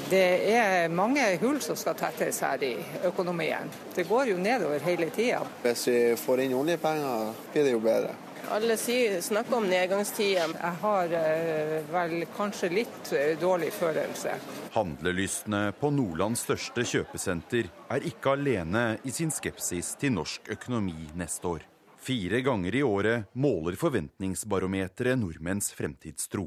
Det 0.07 0.55
er 0.55 0.86
mange 0.95 1.24
hull 1.43 1.59
som 1.61 1.76
skal 1.76 1.99
tettes 1.99 2.39
her 2.47 2.62
i 2.62 2.76
økonomien. 3.11 3.66
Det 3.97 4.07
går 4.07 4.30
jo 4.30 4.39
nedover 4.39 4.86
hele 4.86 5.11
tida. 5.11 5.43
Hvis 5.66 5.89
vi 5.91 5.99
får 6.16 6.47
inn 6.47 6.55
oljepenger, 6.55 7.34
blir 7.51 7.66
det 7.66 7.74
jo 7.74 7.82
bedre. 7.82 8.14
Alle 8.51 8.76
snakker 8.76 9.57
om 9.57 9.66
nedgangstiden. 9.68 10.55
Jeg 10.61 10.76
har 10.80 11.12
eh, 11.12 11.74
vel 11.92 12.24
kanskje 12.36 12.70
litt 12.72 13.11
eh, 13.12 13.34
dårlig 13.40 13.68
følelse. 13.76 14.32
Handlelystne 14.72 15.72
på 15.76 15.90
Nordlands 15.92 16.46
største 16.46 16.84
kjøpesenter 16.88 17.68
er 17.92 18.07
ikke 18.09 18.32
alene 18.38 18.84
i 19.05 19.12
sin 19.12 19.32
skepsis 19.34 19.92
til 20.01 20.14
norsk 20.16 20.49
økonomi 20.57 21.11
neste 21.18 21.51
år. 21.51 21.66
Fire 22.01 22.40
ganger 22.40 22.78
i 22.78 22.82
året 22.86 23.28
måler 23.36 23.76
Forventningsbarometeret 23.76 25.18
nordmenns 25.20 25.72
fremtidstro. 25.76 26.46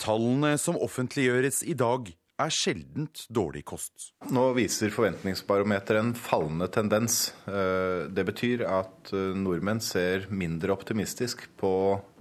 Tallene 0.00 0.56
som 0.58 0.78
offentliggjøres 0.80 1.60
i 1.68 1.76
dag, 1.76 2.08
er 2.40 2.52
sjeldent 2.52 3.24
dårlig 3.32 3.64
kost. 3.68 4.10
Nå 4.34 4.48
viser 4.56 4.92
Forventningsbarometeret 4.94 6.02
en 6.02 6.12
fallende 6.18 6.68
tendens. 6.72 7.32
Eh, 7.46 8.10
det 8.10 8.26
betyr 8.26 8.64
at 8.66 9.12
eh, 9.14 9.32
nordmenn 9.38 9.82
ser 9.84 10.26
mindre 10.34 10.74
optimistisk 10.74 11.46
på 11.60 11.72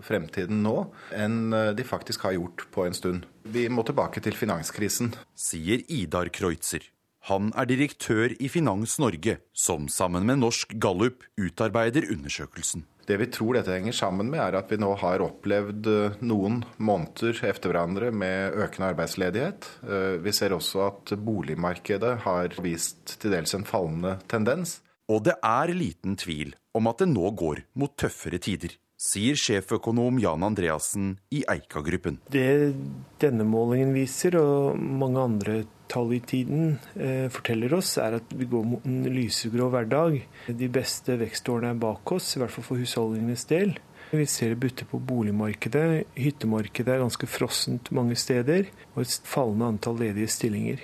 fremtiden 0.05 0.61
nå 0.65 0.77
enn 1.17 1.53
eh, 1.53 1.71
de 1.77 1.87
faktisk 1.87 2.27
har 2.27 2.37
gjort 2.37 2.67
på 2.73 2.87
en 2.87 2.97
stund. 2.97 3.27
Vi 3.43 3.67
må 3.69 3.85
tilbake 3.87 4.23
til 4.23 4.37
finanskrisen. 4.37 5.13
Sier 5.35 5.83
Idar 5.91 6.29
Kreutzer. 6.33 6.85
Han 7.29 7.53
er 7.55 7.67
direktør 7.69 8.33
i 8.35 8.49
Finans 8.51 8.97
Norge, 8.99 9.37
som 9.55 9.87
sammen 9.87 10.25
med 10.27 10.41
Norsk 10.41 10.73
Gallup 10.75 11.23
utarbeider 11.39 12.09
undersøkelsen. 12.11 12.83
Det 13.07 13.17
vi 13.19 13.27
tror 13.27 13.57
dette 13.57 13.73
henger 13.73 13.95
sammen 13.95 14.29
med, 14.31 14.39
er 14.39 14.55
at 14.59 14.69
vi 14.71 14.79
nå 14.79 14.93
har 15.01 15.23
opplevd 15.25 15.89
eh, 15.91 16.19
noen 16.23 16.61
måneder 16.77 17.41
etter 17.49 17.71
hverandre 17.73 18.13
med 18.15 18.55
økende 18.63 18.93
arbeidsledighet. 18.93 19.67
Eh, 19.83 20.15
vi 20.23 20.35
ser 20.35 20.55
også 20.55 20.85
at 20.87 21.15
boligmarkedet 21.19 22.13
har 22.23 22.55
vist 22.63 23.17
til 23.19 23.35
dels 23.35 23.55
en 23.57 23.67
fallende 23.67 24.17
tendens. 24.31 24.79
Og 25.11 25.25
det 25.27 25.35
er 25.43 25.75
liten 25.75 26.15
tvil 26.15 26.55
om 26.73 26.87
at 26.87 27.03
det 27.03 27.11
nå 27.11 27.33
går 27.35 27.65
mot 27.79 27.91
tøffere 27.99 28.39
tider 28.41 28.77
sier 29.03 29.37
sjeføkonom 29.39 30.19
Jan 30.23 30.45
Andreassen 30.47 31.13
i 31.35 31.43
Eika-gruppen. 31.49 32.21
Det 32.31 32.73
denne 33.21 33.45
målingen 33.47 33.93
viser, 33.95 34.37
og 34.39 34.79
mange 34.79 35.23
andre 35.23 35.55
tall 35.91 36.13
i 36.15 36.21
tiden 36.23 36.77
eh, 36.95 37.27
forteller 37.33 37.75
oss, 37.77 37.97
er 38.01 38.17
at 38.21 38.35
vi 38.35 38.47
går 38.49 38.67
mot 38.67 38.85
en 38.87 39.03
lysegrå 39.11 39.67
hverdag. 39.73 40.21
De 40.47 40.69
beste 40.71 41.17
vekstårene 41.19 41.73
er 41.73 41.81
bak 41.81 42.15
oss, 42.15 42.33
i 42.35 42.41
hvert 42.41 42.53
fall 42.53 42.65
for 42.65 42.79
husholdningenes 42.79 43.45
del. 43.51 43.75
Vi 44.13 44.27
ser 44.29 44.53
det 44.53 44.59
butter 44.61 44.85
på 44.85 44.99
boligmarkedet. 45.01 46.03
Hyttemarkedet 46.13 46.93
er 46.93 47.01
ganske 47.01 47.27
frossent 47.27 47.89
mange 47.97 48.15
steder, 48.19 48.69
og 48.93 49.01
et 49.03 49.27
fallende 49.27 49.71
antall 49.73 49.97
ledige 49.99 50.29
stillinger. 50.29 50.83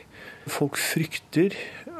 Folk 0.50 0.80
frykter 0.82 1.54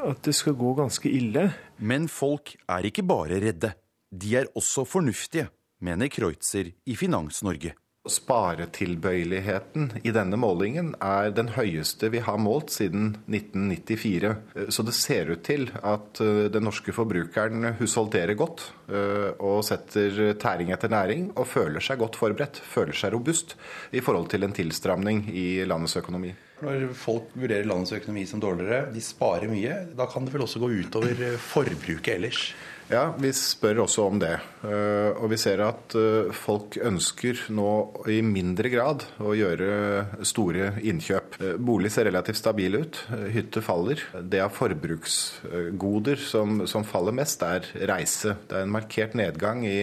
at 0.08 0.24
det 0.26 0.34
skal 0.34 0.58
gå 0.58 0.74
ganske 0.80 1.06
ille. 1.06 1.52
Men 1.78 2.10
folk 2.10 2.56
er 2.66 2.90
ikke 2.90 3.06
bare 3.06 3.38
redde. 3.44 3.72
De 4.10 4.34
er 4.40 4.50
også 4.58 4.82
fornuftige 4.90 5.46
mener 5.80 6.08
Kreutzer 6.12 6.72
i 6.84 6.96
Finans-Norge. 6.96 7.74
Sparetilbøyeligheten 8.08 9.90
i 10.08 10.12
denne 10.14 10.38
målingen 10.40 10.94
er 11.04 11.34
den 11.36 11.50
høyeste 11.52 12.08
vi 12.14 12.22
har 12.24 12.38
målt 12.40 12.72
siden 12.72 13.10
1994. 13.28 14.30
Så 14.72 14.84
det 14.88 14.94
ser 14.96 15.28
ut 15.34 15.42
til 15.44 15.68
at 15.76 16.22
eh, 16.24 16.46
den 16.48 16.64
norske 16.64 16.94
forbrukeren 16.96 17.74
husholderer 17.76 18.38
godt 18.40 18.64
eh, 18.88 19.36
og 19.36 19.60
setter 19.68 20.32
tæring 20.40 20.72
etter 20.72 20.88
næring 20.92 21.28
og 21.34 21.50
føler 21.52 21.84
seg 21.84 22.00
godt 22.00 22.16
forberedt, 22.16 22.62
føler 22.64 22.96
seg 22.96 23.12
robust 23.12 23.58
i 23.92 24.00
forhold 24.00 24.32
til 24.32 24.48
en 24.48 24.56
tilstramning 24.56 25.26
i 25.28 25.60
landets 25.68 26.00
økonomi. 26.00 26.32
Når 26.64 26.88
folk 26.96 27.36
vurderer 27.36 27.68
landets 27.68 27.92
økonomi 28.00 28.24
som 28.28 28.40
dårligere, 28.40 28.88
de 28.94 29.04
sparer 29.04 29.48
mye, 29.52 29.76
da 29.96 30.08
kan 30.08 30.24
det 30.24 30.32
vel 30.32 30.48
også 30.48 30.60
gå 30.64 30.72
utover 30.80 31.36
forbruket 31.52 32.14
ellers? 32.16 32.42
Ja, 32.90 33.12
vi 33.22 33.30
spør 33.36 33.84
også 33.84 34.02
om 34.10 34.18
det. 34.18 34.32
Eh, 34.66 35.12
og 35.14 35.30
vi 35.30 35.36
ser 35.38 35.60
at 35.62 35.94
eh, 35.94 36.32
folk 36.34 36.74
ønsker 36.82 37.44
nå 37.54 37.70
i 38.10 38.16
mindre 38.26 38.72
grad 38.72 39.04
å 39.22 39.30
gjøre 39.38 40.24
store 40.26 40.72
innkjøp. 40.90 41.36
Eh, 41.38 41.52
bolig 41.54 41.92
ser 41.94 42.08
relativt 42.08 42.40
stabil 42.40 42.80
ut. 42.80 42.98
Hytte 43.30 43.62
faller. 43.62 44.02
Det 44.26 44.42
av 44.42 44.50
forbruksgoder 44.56 46.18
som, 46.24 46.64
som 46.66 46.86
faller 46.86 47.14
mest, 47.14 47.44
er 47.46 47.68
reise. 47.92 48.34
Det 48.50 48.58
er 48.58 48.66
en 48.66 48.74
markert 48.74 49.14
nedgang 49.18 49.62
i 49.70 49.78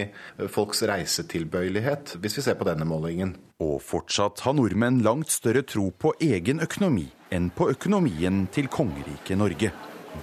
folks 0.52 0.84
reisetilbøyelighet, 0.92 2.18
hvis 2.20 2.36
vi 2.36 2.44
ser 2.44 2.60
på 2.60 2.68
denne 2.68 2.84
målingen. 2.88 3.38
Og 3.64 3.80
fortsatt 3.88 4.44
har 4.44 4.58
nordmenn 4.58 5.00
langt 5.06 5.32
større 5.32 5.64
tro 5.64 5.88
på 5.96 6.12
egen 6.28 6.60
økonomi 6.60 7.08
enn 7.32 7.48
på 7.56 7.72
økonomien 7.72 8.44
til 8.52 8.68
kongeriket 8.72 9.40
Norge. 9.40 9.72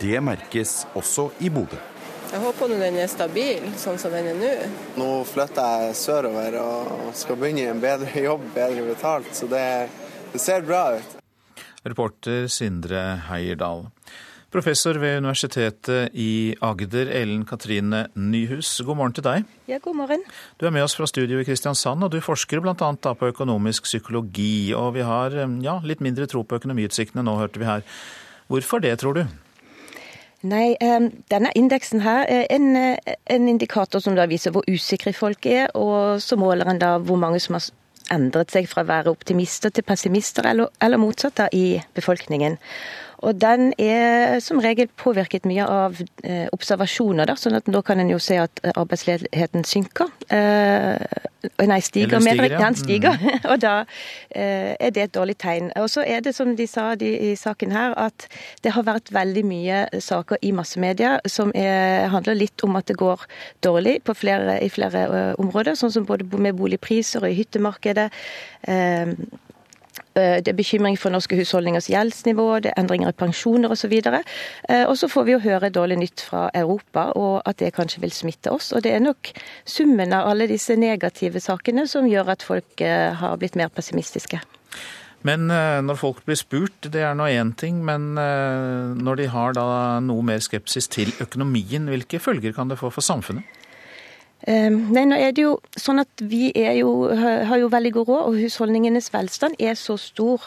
Det 0.01 0.21
merkes 0.21 0.83
også 0.93 1.31
i 1.41 1.49
Bodø. 1.53 1.81
Jeg 2.35 2.43
håper 2.43 2.67
nå 2.67 2.77
den 2.81 2.97
er 2.99 3.07
stabil, 3.07 3.61
sånn 3.79 3.95
som 3.95 4.11
den 4.11 4.25
er 4.27 4.35
nå. 4.35 4.47
Nå 4.99 5.05
flytter 5.29 5.85
jeg 5.85 5.93
sørover 5.95 6.57
og 6.59 7.13
skal 7.15 7.37
begynne 7.39 7.61
i 7.63 7.69
en 7.71 7.79
bedre 7.79 8.11
jobb, 8.25 8.43
bedre 8.51 8.81
betalt, 8.89 9.29
så 9.37 9.47
det, 9.47 9.61
det 10.33 10.41
ser 10.43 10.65
bra 10.67 10.97
ut. 10.97 11.13
Reporter 11.87 12.49
Sindre 12.51 13.05
Heierdal. 13.29 13.85
Professor 14.51 14.99
ved 14.99 15.21
Universitetet 15.21 16.11
i 16.11 16.51
Agder, 16.59 17.13
Ellen 17.21 17.47
Katrine 17.47 18.09
Nyhus, 18.19 18.73
god 18.83 18.99
morgen 18.99 19.15
til 19.15 19.27
deg. 19.29 19.47
Ja, 19.71 19.79
god 19.79 19.95
morgen. 20.01 20.27
Du 20.59 20.67
er 20.67 20.75
med 20.75 20.83
oss 20.83 20.97
fra 20.99 21.07
studio 21.07 21.39
i 21.39 21.47
Kristiansand, 21.47 22.03
og 22.03 22.11
du 22.11 22.19
forsker 22.19 22.59
bl.a. 22.59 22.91
på 22.99 23.31
økonomisk 23.31 23.87
psykologi. 23.87 24.73
Og 24.75 24.91
vi 24.99 25.07
har 25.07 25.39
ja, 25.63 25.79
litt 25.87 26.03
mindre 26.03 26.27
tro 26.27 26.43
på 26.43 26.59
økonomiutsiktene 26.59 27.23
nå, 27.23 27.39
hørte 27.39 27.63
vi 27.63 27.71
her. 27.71 27.87
Hvorfor 28.51 28.83
det, 28.83 28.97
tror 28.99 29.23
du? 29.23 29.25
Nei, 30.43 30.75
denne 31.31 31.49
indeksen 31.55 32.03
her 32.05 32.27
er 32.29 32.45
en, 32.53 32.75
en 32.75 33.47
indikator 33.49 34.03
som 34.03 34.17
da 34.17 34.27
viser 34.29 34.53
hvor 34.53 34.67
usikre 34.69 35.13
folk 35.15 35.45
er, 35.49 35.71
og 35.73 36.21
så 36.21 36.37
måler 36.37 36.69
en 36.69 36.81
da 36.81 36.97
hvor 37.01 37.17
mange 37.17 37.39
som 37.41 37.57
har 37.57 37.69
endret 38.13 38.53
seg 38.53 38.67
fra 38.69 38.83
å 38.83 38.89
være 38.89 39.13
optimister 39.15 39.73
til 39.73 39.85
pessimister, 39.87 40.45
eller, 40.45 40.69
eller 40.83 41.01
motsatt 41.01 41.39
da, 41.39 41.47
i 41.53 41.79
befolkningen. 41.97 42.59
Og 43.23 43.37
den 43.39 43.71
er 43.79 44.39
som 44.43 44.59
regel 44.63 44.89
påvirket 44.99 45.45
mye 45.47 45.65
av 45.65 46.01
eh, 46.23 46.47
observasjoner, 46.55 47.29
da, 47.29 47.37
sånn 47.39 47.57
at 47.59 47.69
nå 47.71 47.81
kan 47.85 48.01
en 48.01 48.11
jo 48.11 48.19
se 48.21 48.37
at 48.41 48.61
arbeidsledigheten 48.75 49.65
synker. 49.67 50.11
Eh, 50.33 50.99
nei, 51.65 51.79
stiger, 51.85 52.17
Eller 52.17 52.35
stiger. 52.35 52.55
Ja. 52.55 52.59
Den 52.63 52.79
stiger. 52.79 53.19
Mm. 53.21 53.39
og 53.51 53.61
da 53.63 53.75
eh, 54.29 54.73
er 54.75 54.95
det 54.95 55.07
et 55.07 55.15
dårlig 55.15 55.37
tegn. 55.41 55.71
Og 55.81 55.89
så 55.93 56.05
er 56.05 56.25
det 56.25 56.35
som 56.37 56.55
de 56.57 56.67
sa 56.69 56.91
de, 56.99 57.11
i 57.31 57.35
saken 57.39 57.75
her, 57.75 57.95
at 57.99 58.27
det 58.65 58.75
har 58.75 58.87
vært 58.87 59.13
veldig 59.15 59.45
mye 59.47 59.83
saker 60.03 60.41
i 60.45 60.51
massemedia 60.55 61.17
som 61.29 61.53
er, 61.55 62.07
handler 62.13 62.37
litt 62.37 62.63
om 62.65 62.75
at 62.79 62.89
det 62.89 62.97
går 62.99 63.25
dårlig 63.65 63.99
flere, 64.15 64.59
i 64.63 64.69
flere 64.71 65.05
uh, 65.09 65.33
områder, 65.41 65.75
sånn 65.77 65.93
som 65.93 66.05
både 66.07 66.27
med 66.41 66.57
boligpriser 66.57 67.23
og 67.23 67.31
i 67.31 67.39
hyttemarkedet. 67.39 68.09
Eh, 68.67 69.13
det 70.15 70.47
er 70.47 70.57
bekymring 70.57 70.95
for 70.99 71.11
norske 71.11 71.35
husholdningers 71.35 71.89
gjeldsnivå, 71.91 72.47
det 72.63 72.71
er 72.71 72.79
endringer 72.79 73.11
i 73.11 73.17
pensjoner 73.19 73.73
osv. 73.73 73.93
Eh, 73.99 74.83
og 74.85 74.95
så 74.99 75.09
får 75.11 75.27
vi 75.27 75.35
jo 75.35 75.41
høre 75.43 75.71
dårlig 75.73 75.99
nytt 75.99 76.23
fra 76.29 76.47
Europa, 76.55 77.09
og 77.19 77.41
at 77.45 77.59
det 77.59 77.73
kanskje 77.75 78.03
vil 78.05 78.13
smitte 78.15 78.53
oss. 78.53 78.71
Og 78.71 78.85
det 78.85 78.93
er 78.95 79.03
nok 79.03 79.33
summen 79.67 80.15
av 80.15 80.29
alle 80.31 80.47
disse 80.51 80.77
negative 80.79 81.43
sakene 81.43 81.87
som 81.91 82.07
gjør 82.07 82.31
at 82.35 82.45
folk 82.47 82.81
eh, 82.81 83.11
har 83.19 83.35
blitt 83.41 83.59
mer 83.59 83.73
pessimistiske. 83.73 84.41
Men 85.25 85.47
når 85.49 85.97
folk 85.97 86.19
blir 86.27 86.37
spurt, 86.37 86.85
det 86.93 87.01
er 87.01 87.15
nå 87.17 87.25
én 87.33 87.55
ting, 87.57 87.79
men 87.81 88.11
når 88.13 89.15
de 89.17 89.25
har 89.33 89.55
da 89.57 89.63
noe 89.97 90.21
mer 90.21 90.43
skepsis 90.45 90.85
til 90.93 91.09
økonomien, 91.17 91.87
hvilke 91.89 92.19
følger 92.21 92.53
kan 92.53 92.69
det 92.69 92.77
få 92.77 92.91
for 92.93 93.01
samfunnet? 93.01 93.64
Ehm, 94.45 94.91
nei, 94.93 95.05
nå 95.09 95.17
er 95.17 95.33
det 95.33 95.45
jo 95.45 95.55
sånn 95.79 96.03
at 96.03 96.21
vi 96.21 96.51
jo, 96.77 96.91
har 97.15 97.57
jo 97.61 97.71
veldig 97.73 97.91
god 97.95 98.09
råd, 98.11 98.23
og 98.29 98.39
husholdningenes 98.43 99.11
velstand 99.13 99.57
er 99.59 99.77
så 99.79 99.97
stor 99.97 100.43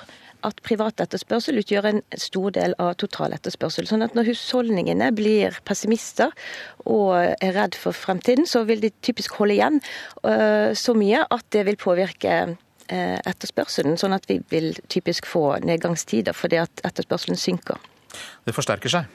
at 0.46 0.60
privat 0.62 1.00
etterspørsel 1.02 1.58
utgjør 1.58 1.88
en 1.90 2.00
stor 2.20 2.52
del 2.54 2.74
av 2.82 2.92
total 3.02 3.34
etterspørsel. 3.34 3.88
Sånn 3.90 4.04
at 4.06 4.14
når 4.14 4.30
husholdningene 4.30 5.10
blir 5.16 5.58
pessimister 5.66 6.34
og 6.86 7.16
er 7.18 7.54
redd 7.56 7.78
for 7.78 7.96
fremtiden, 7.96 8.46
så 8.46 8.62
vil 8.68 8.82
de 8.84 8.92
typisk 9.02 9.34
holde 9.40 9.58
igjen 9.58 9.80
øh, 10.22 10.70
så 10.78 10.94
mye 10.94 11.24
at 11.26 11.46
det 11.54 11.64
vil 11.66 11.80
påvirke 11.80 12.34
øh, 12.54 13.18
etterspørselen. 13.18 13.98
Sånn 13.98 14.14
at 14.14 14.28
vi 14.30 14.38
vil 14.52 14.76
typisk 14.86 15.26
få 15.26 15.56
nedgangstider 15.64 16.36
fordi 16.36 16.62
at 16.62 16.86
etterspørselen 16.86 17.40
synker. 17.40 17.82
Det 18.46 18.54
forsterker 18.56 18.94
seg? 18.94 19.10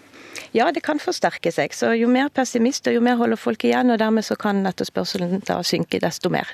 Ja, 0.53 0.69
det 0.71 0.83
kan 0.85 1.01
forsterke 1.01 1.51
seg. 1.53 1.73
Så 1.75 1.93
jo 1.97 2.09
mer 2.11 2.29
pessimister, 2.33 2.93
jo 2.93 3.01
mer 3.03 3.17
holder 3.19 3.39
folk 3.39 3.63
igjen, 3.65 3.93
og 3.93 4.01
dermed 4.01 4.25
så 4.25 4.37
kan 4.39 4.61
etterspørselen 4.69 5.43
da 5.47 5.59
synke 5.65 6.01
desto 6.03 6.31
mer. 6.33 6.49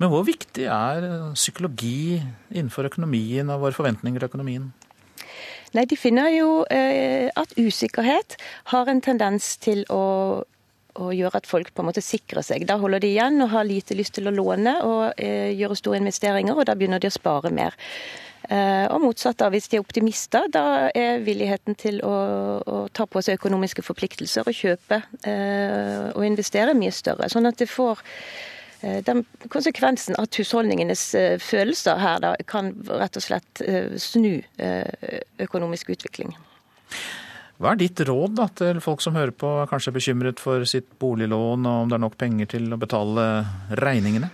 Men 0.00 0.08
hvor 0.12 0.24
viktig 0.24 0.64
er 0.72 1.06
psykologi 1.36 2.20
innenfor 2.50 2.88
økonomien 2.88 3.50
og 3.52 3.66
våre 3.66 3.76
forventninger 3.76 4.22
til 4.22 4.30
økonomien? 4.32 4.70
Nei, 5.76 5.84
De 5.86 5.96
finner 5.98 6.32
jo 6.34 6.64
eh, 6.72 7.28
at 7.36 7.52
usikkerhet 7.58 8.38
har 8.72 8.88
en 8.90 9.04
tendens 9.04 9.54
til 9.62 9.84
å 9.92 10.46
og 11.00 11.12
gjøre 11.14 11.38
at 11.38 11.46
folk 11.46 11.68
på 11.70 11.84
en 11.84 11.86
måte 11.86 12.02
sikrer 12.02 12.42
seg. 12.44 12.64
Da 12.66 12.74
holder 12.80 13.02
de 13.02 13.12
igjen 13.12 13.38
og 13.44 13.52
har 13.52 13.66
lite 13.68 13.94
lyst 13.94 14.16
til 14.16 14.26
å 14.26 14.34
låne 14.34 14.74
og 14.82 15.20
eh, 15.22 15.52
gjøre 15.54 15.78
store 15.78 16.00
investeringer, 16.02 16.56
og 16.58 16.66
da 16.66 16.74
begynner 16.76 17.00
de 17.00 17.10
å 17.10 17.14
spare 17.14 17.52
mer. 17.54 17.76
Eh, 18.50 18.86
og 18.90 18.98
motsatt, 19.04 19.38
da, 19.38 19.46
hvis 19.52 19.68
de 19.70 19.78
er 19.78 19.84
optimister, 19.84 20.48
da 20.50 20.90
er 20.90 21.20
villigheten 21.22 21.76
til 21.78 22.00
å, 22.02 22.14
å 22.66 22.78
ta 22.90 23.06
på 23.06 23.22
seg 23.22 23.38
økonomiske 23.38 23.84
forpliktelser 23.86 24.48
og 24.48 24.56
kjøpe 24.56 24.98
eh, 25.22 26.08
og 26.10 26.26
investere 26.26 26.74
mye 26.74 26.90
større. 26.94 27.30
Sånn 27.30 27.46
at 27.46 27.60
det 27.62 27.68
får 27.70 28.02
eh, 28.82 28.98
den 29.06 29.22
konsekvensen 29.54 30.18
at 30.18 30.34
husholdningenes 30.34 31.06
følelser 31.46 32.02
her 32.02 32.26
da, 32.26 32.34
kan 32.50 32.74
rett 32.90 33.20
og 33.20 33.26
slett 33.28 33.62
snu 34.02 34.40
økonomisk 35.46 35.94
utvikling. 35.94 36.34
Hva 37.60 37.74
er 37.74 37.82
ditt 37.84 38.02
råd 38.08 38.38
da, 38.40 38.48
til 38.56 38.82
folk 38.82 39.02
som 39.04 39.14
hører 39.14 39.36
på, 39.36 39.46
er 39.60 39.70
kanskje 39.70 39.94
bekymret 39.94 40.42
for 40.42 40.64
sitt 40.66 40.90
boliglån, 40.98 41.66
og 41.68 41.82
om 41.84 41.90
det 41.92 42.00
er 42.00 42.02
nok 42.08 42.18
penger 42.18 42.50
til 42.56 42.72
å 42.72 42.80
betale 42.80 43.26
regningene? 43.78 44.32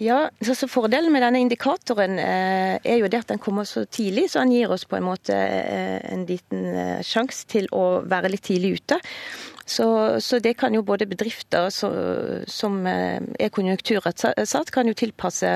Ja, 0.00 0.30
så 0.40 0.64
Fordelen 0.64 1.12
med 1.12 1.20
denne 1.20 1.42
indikatoren 1.44 2.16
eh, 2.22 2.78
er 2.80 3.02
jo 3.02 3.08
det 3.12 3.18
at 3.20 3.32
den 3.34 3.40
kommer 3.42 3.66
så 3.68 3.82
tidlig, 3.84 4.30
så 4.32 4.40
han 4.40 4.52
gir 4.54 4.72
oss 4.72 4.86
på 4.88 4.96
en 4.96 5.04
måte 5.04 5.36
eh, 5.36 5.98
en 6.08 6.22
liten 6.24 6.62
eh, 6.72 7.02
sjanse 7.04 7.44
til 7.50 7.68
å 7.76 8.00
være 8.08 8.30
litt 8.32 8.46
tidlig 8.48 8.78
ute. 8.78 8.96
Så, 9.68 9.90
så, 10.24 10.40
det 10.40 10.54
kan 10.56 10.72
jo 10.72 10.80
både 10.88 11.04
bedrifter 11.06 11.68
så, 11.68 11.92
som 12.48 12.80
er 12.88 13.52
konjunkturutsatt, 13.52 14.72
kan 14.72 14.88
jo 14.88 14.96
tilpasse 14.98 15.52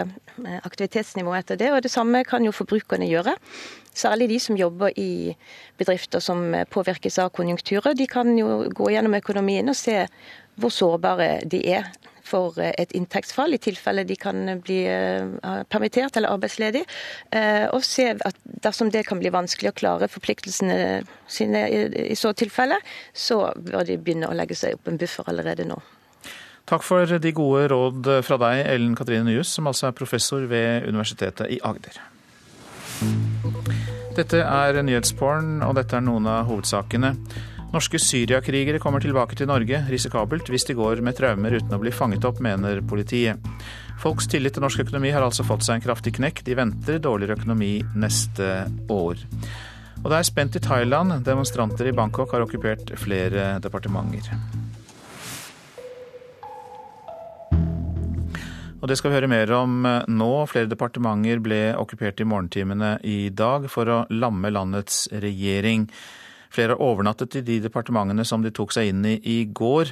aktivitetsnivået 0.60 1.40
etter 1.40 1.58
det. 1.64 1.72
Og 1.72 1.80
det 1.82 1.90
samme 1.90 2.20
kan 2.28 2.44
jo 2.44 2.52
forbrukerne 2.54 3.08
gjøre. 3.08 3.34
Særlig 3.96 4.28
de 4.30 4.38
som 4.44 4.60
jobber 4.60 4.92
i 5.00 5.34
bedrifter 5.80 6.22
som 6.22 6.46
påvirkes 6.70 7.18
av 7.24 7.32
konjunkturer. 7.34 7.96
De 7.98 8.06
kan 8.06 8.36
jo 8.38 8.68
gå 8.70 8.92
gjennom 8.92 9.18
økonomien 9.18 9.72
og 9.72 9.80
se 9.80 10.04
hvor 10.60 10.70
sårbare 10.70 11.40
de 11.50 11.64
er 11.80 11.90
for 12.24 12.58
et 12.64 12.94
inntektsfall, 12.96 13.54
i 13.54 13.60
tilfelle 13.62 14.04
de 14.08 14.16
kan 14.20 14.38
bli 14.64 14.80
eh, 14.88 15.60
permittert 15.70 16.16
eller 16.16 16.32
arbeidsledig. 16.34 16.84
Eh, 17.30 17.66
og 17.68 17.84
se 17.86 18.10
at 18.14 18.38
dersom 18.64 18.92
det 18.94 19.04
kan 19.08 19.20
bli 19.20 19.32
vanskelig 19.34 19.72
å 19.72 19.76
klare 19.76 20.08
forpliktelsene 20.10 21.02
sine 21.28 21.66
i 22.08 22.16
så 22.18 22.32
tilfelle, 22.36 22.80
så 23.12 23.46
bør 23.56 23.84
de 23.88 23.98
begynne 24.00 24.30
å 24.30 24.36
legge 24.36 24.56
seg 24.58 24.78
opp 24.78 24.88
en 24.90 25.00
buffer 25.00 25.28
allerede 25.30 25.68
nå. 25.68 25.78
Takk 26.64 26.80
for 26.80 27.18
de 27.20 27.32
gode 27.36 27.66
råd 27.68 28.08
fra 28.24 28.40
deg, 28.40 28.64
Ellen 28.72 28.96
Katrine 28.96 29.28
Nyhus, 29.28 29.50
som 29.52 29.68
altså 29.68 29.90
er 29.90 29.96
professor 29.96 30.46
ved 30.48 30.88
Universitetet 30.88 31.52
i 31.52 31.60
Agder. 31.60 32.00
Dette 34.14 34.40
er 34.40 34.78
Nyhetsporn, 34.86 35.58
og 35.66 35.74
dette 35.76 35.98
er 35.98 36.06
noen 36.06 36.28
av 36.30 36.46
hovedsakene. 36.48 37.12
Norske 37.74 37.98
syriakrigere 37.98 38.78
kommer 38.78 39.02
tilbake 39.02 39.34
til 39.34 39.48
Norge, 39.50 39.80
risikabelt 39.90 40.46
hvis 40.46 40.62
de 40.68 40.76
går 40.78 41.00
med 41.02 41.16
traumer 41.18 41.56
uten 41.56 41.74
å 41.74 41.80
bli 41.82 41.90
fanget 41.90 42.22
opp, 42.28 42.38
mener 42.38 42.78
politiet. 42.86 43.42
Folks 43.98 44.28
tillit 44.30 44.54
til 44.54 44.62
norsk 44.62 44.84
økonomi 44.84 45.10
har 45.10 45.26
altså 45.26 45.42
fått 45.42 45.66
seg 45.66 45.80
en 45.80 45.82
kraftig 45.88 46.12
knekk. 46.20 46.44
De 46.46 46.54
venter 46.54 47.02
dårligere 47.02 47.34
økonomi 47.34 47.72
neste 47.98 48.68
år. 48.94 49.26
Og 50.04 50.06
det 50.06 50.20
er 50.20 50.30
spent 50.30 50.54
i 50.54 50.62
Thailand. 50.62 51.18
Demonstranter 51.26 51.90
i 51.90 51.96
Bangkok 51.98 52.36
har 52.36 52.46
okkupert 52.46 52.94
flere 53.00 53.56
departementer. 53.64 54.30
Og 58.78 58.86
det 58.86 59.00
skal 59.00 59.10
vi 59.10 59.18
høre 59.18 59.34
mer 59.34 59.50
om 59.58 59.80
eh, 59.88 60.02
nå. 60.14 60.34
Flere 60.46 60.70
departementer 60.70 61.42
ble 61.42 61.64
okkupert 61.80 62.22
i 62.22 62.26
morgentimene 62.28 62.98
i 63.02 63.32
dag 63.34 63.66
for 63.72 63.90
å 63.90 64.04
lamme 64.14 64.54
landets 64.54 65.08
regjering. 65.10 65.88
Flere 66.54 66.76
har 66.76 66.82
overnattet 66.82 67.40
i 67.40 67.46
de 67.46 67.58
departementene 67.64 68.24
som 68.26 68.44
de 68.44 68.52
tok 68.54 68.74
seg 68.74 68.92
inn 68.92 69.02
i 69.08 69.18
i 69.18 69.40
går. 69.50 69.90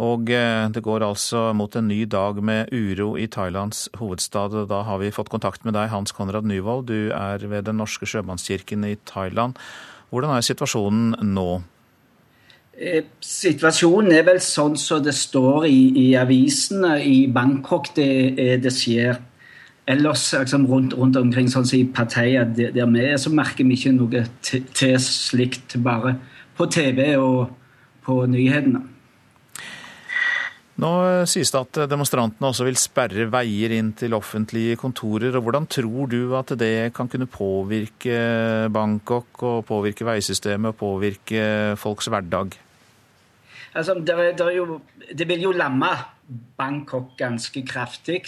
Og 0.00 0.30
eh, 0.32 0.68
det 0.72 0.80
går 0.84 1.04
altså 1.04 1.50
mot 1.56 1.74
en 1.76 1.88
ny 1.88 2.04
dag 2.08 2.38
med 2.40 2.72
uro 2.72 3.12
i 3.20 3.26
Thailands 3.28 3.90
hovedstad. 4.00 4.56
Da 4.70 4.82
har 4.88 5.02
vi 5.02 5.12
fått 5.12 5.32
kontakt 5.32 5.66
med 5.68 5.76
deg, 5.76 5.90
Hans 5.92 6.14
Konrad 6.16 6.48
Nyvold. 6.48 6.86
Du 6.88 7.12
er 7.12 7.44
ved 7.44 7.68
Den 7.68 7.76
norske 7.80 8.08
sjømannskirken 8.08 8.86
i 8.88 8.96
Thailand. 9.08 9.58
Hvordan 10.12 10.32
er 10.36 10.44
situasjonen 10.44 11.34
nå? 11.34 11.62
Eh, 12.72 13.04
situasjonen 13.20 14.14
er 14.16 14.24
vel 14.24 14.40
sånn 14.40 14.78
som 14.80 15.02
det 15.04 15.12
står 15.16 15.68
i, 15.68 15.82
i 16.06 16.06
avisene 16.16 16.96
i 17.04 17.26
Bangkok 17.28 17.92
det, 17.96 18.08
eh, 18.40 18.56
det 18.60 18.72
skjer. 18.72 19.20
Ellers 19.86 20.28
liksom, 20.32 20.66
rundt, 20.70 20.94
rundt, 20.94 21.16
omkring, 21.18 21.48
sånn 21.50 21.66
si, 21.66 21.82
Pattaya, 21.90 22.44
der 22.46 22.86
vi 22.86 23.02
er, 23.02 23.16
så 23.18 23.32
merker 23.34 23.66
vi 23.66 23.74
ikke 23.74 23.96
noe 23.96 24.22
til, 24.46 24.94
slikt. 25.02 25.74
Bare 25.82 26.16
på 26.54 26.68
TV 26.70 27.16
og 27.18 27.50
på 28.06 28.20
nyhetene. 28.30 28.84
Nå 30.82 30.90
eh, 31.04 31.24
sies 31.28 31.50
det 31.52 31.60
at 31.60 31.80
demonstrantene 31.90 32.48
også 32.48 32.64
vil 32.66 32.78
sperre 32.80 33.26
veier 33.30 33.74
inn 33.76 33.92
til 33.98 34.14
offentlige 34.16 34.78
kontorer. 34.80 35.34
og 35.36 35.44
Hvordan 35.44 35.68
tror 35.70 36.08
du 36.10 36.32
at 36.38 36.54
det 36.58 36.92
kan 36.96 37.10
kunne 37.12 37.28
påvirke 37.30 38.16
Bangkok 38.72 39.42
og 39.42 39.66
påvirke 39.68 40.06
veisystemet 40.08 40.72
og 40.72 40.78
påvirke 40.80 41.42
folks 41.78 42.08
hverdag? 42.10 42.56
Altså, 43.74 43.94
det, 43.94 44.16
det, 44.38 44.48
jo, 44.56 44.80
det 45.12 45.28
vil 45.28 45.46
jo 45.48 45.52
lamme 45.56 45.92
Bangkok 46.58 47.14
ganske 47.20 47.62
kraftig. 47.68 48.24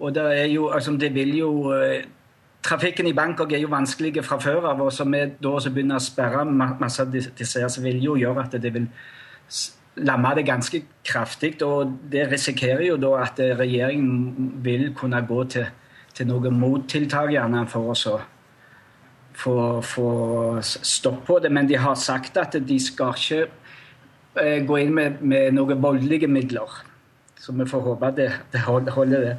Og 0.00 0.14
det 0.14 0.24
er 0.38 0.48
jo, 0.48 0.68
altså, 0.68 0.96
det 0.96 1.14
vil 1.14 1.36
jo 1.38 1.52
eh, 1.76 2.02
Trafikken 2.62 3.06
i 3.08 3.12
Bangkok 3.16 3.52
er 3.52 3.62
jo 3.62 3.70
vanskelig 3.72 4.20
fra 4.24 4.36
før 4.36 4.66
av, 4.68 4.80
og 4.84 4.92
så 4.92 5.06
vi 5.08 5.22
da 5.40 5.52
begynner 5.72 5.96
å 5.96 6.04
sperre 6.04 6.42
masse 6.44 7.06
disse, 7.08 7.62
så 7.72 7.80
vil 7.80 8.02
jo 8.04 8.18
gjøre 8.20 8.42
at 8.44 8.56
det 8.60 8.74
vil 8.74 8.88
lamme 10.04 10.34
det 10.36 10.44
ganske 10.44 10.82
kraftig. 11.04 11.54
Og 11.64 11.94
det 12.12 12.26
risikerer 12.28 12.84
jo 12.84 12.98
da 13.00 13.14
at 13.22 13.40
regjeringen 13.40 14.52
vil 14.64 14.90
kunne 14.96 15.22
gå 15.24 15.44
til, 15.56 15.70
til 16.12 16.28
noen 16.28 16.60
mottiltak 16.60 17.32
gjerne 17.32 17.64
for 17.70 17.94
å 17.94 19.80
få 19.80 20.10
stopp 20.60 21.24
på 21.26 21.40
det. 21.40 21.52
Men 21.52 21.68
de 21.70 21.80
har 21.80 21.96
sagt 21.96 22.36
at 22.36 22.60
de 22.60 22.80
skal 22.80 23.16
ikke 23.16 23.42
eh, 24.36 24.60
gå 24.68 24.80
inn 24.84 24.94
med, 25.00 25.20
med 25.24 25.56
noen 25.56 25.80
voldelige 25.80 26.28
midler. 26.28 26.82
Så 27.40 27.56
vi 27.56 27.64
får 27.64 27.86
håpe 27.88 28.12
det, 28.16 28.32
det 28.52 28.60
holder, 28.68 29.20
det. 29.20 29.36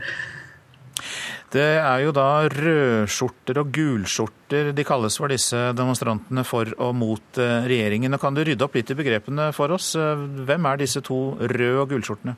Det 1.51 1.71
er 1.83 2.05
jo 2.05 2.13
da 2.15 2.47
rødskjorter 2.47 3.57
og 3.59 3.73
gulskjorter 3.75 4.69
de 4.71 4.83
kalles 4.87 5.17
for 5.19 5.31
disse 5.31 5.57
demonstrantene 5.75 6.45
for 6.47 6.69
og 6.77 6.93
mot 6.95 7.25
regjeringen. 7.35 7.67
regjeringen. 7.67 8.19
Kan 8.19 8.33
du 8.33 8.43
rydde 8.43 8.63
opp 8.63 8.75
litt 8.75 8.91
i 8.91 8.95
begrepene 8.95 9.49
for 9.53 9.71
oss? 9.75 9.95
Eh, 9.95 10.15
hvem 10.47 10.65
er 10.65 10.79
disse 10.79 11.01
to 11.03 11.35
røde 11.41 11.81
og 11.81 11.89
gulskjortene? 11.89 12.37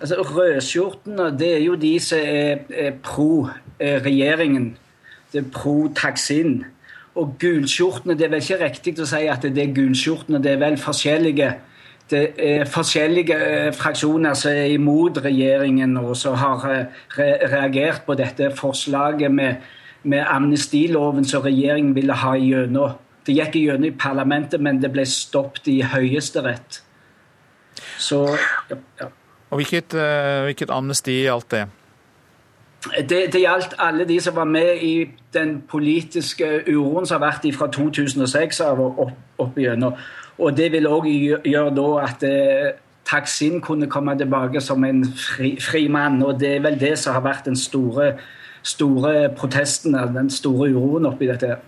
Altså, 0.00 0.22
Rødskjortene 0.24 1.38
det 1.38 1.50
er 1.56 1.62
jo 1.66 1.74
de 1.76 1.92
som 2.00 2.18
er, 2.18 2.64
er 2.70 2.96
pro 3.02 3.48
eh, 3.78 4.00
regjeringen. 4.02 4.76
Det 5.32 5.44
er 5.44 5.50
pro 5.52 5.92
Taksin. 5.94 6.64
Og 7.14 7.36
gulskjortene, 7.38 8.16
det 8.16 8.26
er 8.26 8.32
vel 8.32 8.42
ikke 8.42 8.62
riktig 8.64 8.96
å 8.98 9.06
si 9.06 9.26
at 9.28 9.44
det 9.44 9.68
er 9.68 9.76
gulskjortene. 9.76 10.40
Det 10.42 10.56
er 10.56 10.64
vel 10.64 10.80
forskjellige 10.80 11.52
det 12.10 12.24
er 12.38 12.64
forskjellige 12.68 13.36
eh, 13.36 13.70
fraksjoner 13.74 14.34
som 14.36 14.52
er 14.52 14.74
imot 14.74 15.18
regjeringen, 15.24 15.96
og 15.96 16.16
som 16.16 16.36
har 16.36 16.66
eh, 16.70 16.84
reagert 17.52 18.02
på 18.06 18.14
dette 18.14 18.50
forslaget 18.56 19.32
med, 19.32 19.54
med 20.02 20.24
amnestiloven 20.28 21.24
som 21.24 21.42
regjeringen 21.42 21.94
ville 21.96 22.12
ha 22.12 22.34
gjennom. 22.36 22.98
Det 23.24 23.36
gikk 23.38 23.56
gjennom 23.56 23.88
i 23.88 23.94
parlamentet, 23.96 24.60
men 24.60 24.82
det 24.82 24.92
ble 24.92 25.06
stoppet 25.08 25.70
i 25.72 25.80
Høyesterett. 25.80 26.82
Så 27.98 28.26
ja. 28.70 29.08
Og 29.50 29.60
hvilket, 29.62 29.94
eh, 29.94 30.42
hvilket 30.44 30.70
amnesti 30.70 31.22
gjaldt 31.22 31.50
det? 31.50 31.64
Det, 33.08 33.20
det 33.32 33.40
gjaldt 33.40 33.74
alle 33.80 34.04
de 34.04 34.18
som 34.20 34.36
var 34.36 34.44
med 34.44 34.82
i 34.82 35.06
den 35.32 35.62
politiske 35.68 36.48
uroen 36.68 37.06
som 37.06 37.22
har 37.22 37.30
vært 37.30 37.46
fra 37.56 37.70
2006 37.72 38.60
av 38.60 38.80
og 38.82 38.98
opp, 39.06 39.16
opp 39.38 39.58
igjennom. 39.58 39.96
Og 40.38 40.56
det 40.56 40.70
vil 40.74 40.88
òg 40.90 41.06
gjøre 41.46 41.74
da 41.76 41.90
at 42.02 42.24
eh, 42.26 42.72
Taksin 43.04 43.60
kunne 43.60 43.86
komme 43.92 44.14
tilbake 44.18 44.62
som 44.64 44.84
en 44.86 45.04
fri, 45.04 45.54
fri, 45.60 45.84
mann. 45.92 46.22
Og 46.24 46.38
det 46.40 46.56
er 46.56 46.64
vel 46.64 46.78
det 46.80 46.94
som 46.98 47.14
har 47.14 47.24
vært 47.26 47.50
den 47.50 47.58
store, 47.58 48.14
store 48.64 49.28
protesten, 49.36 49.92
den 50.14 50.30
store 50.32 50.70
uroen 50.72 51.10
oppi 51.10 51.28
dette. 51.28 51.58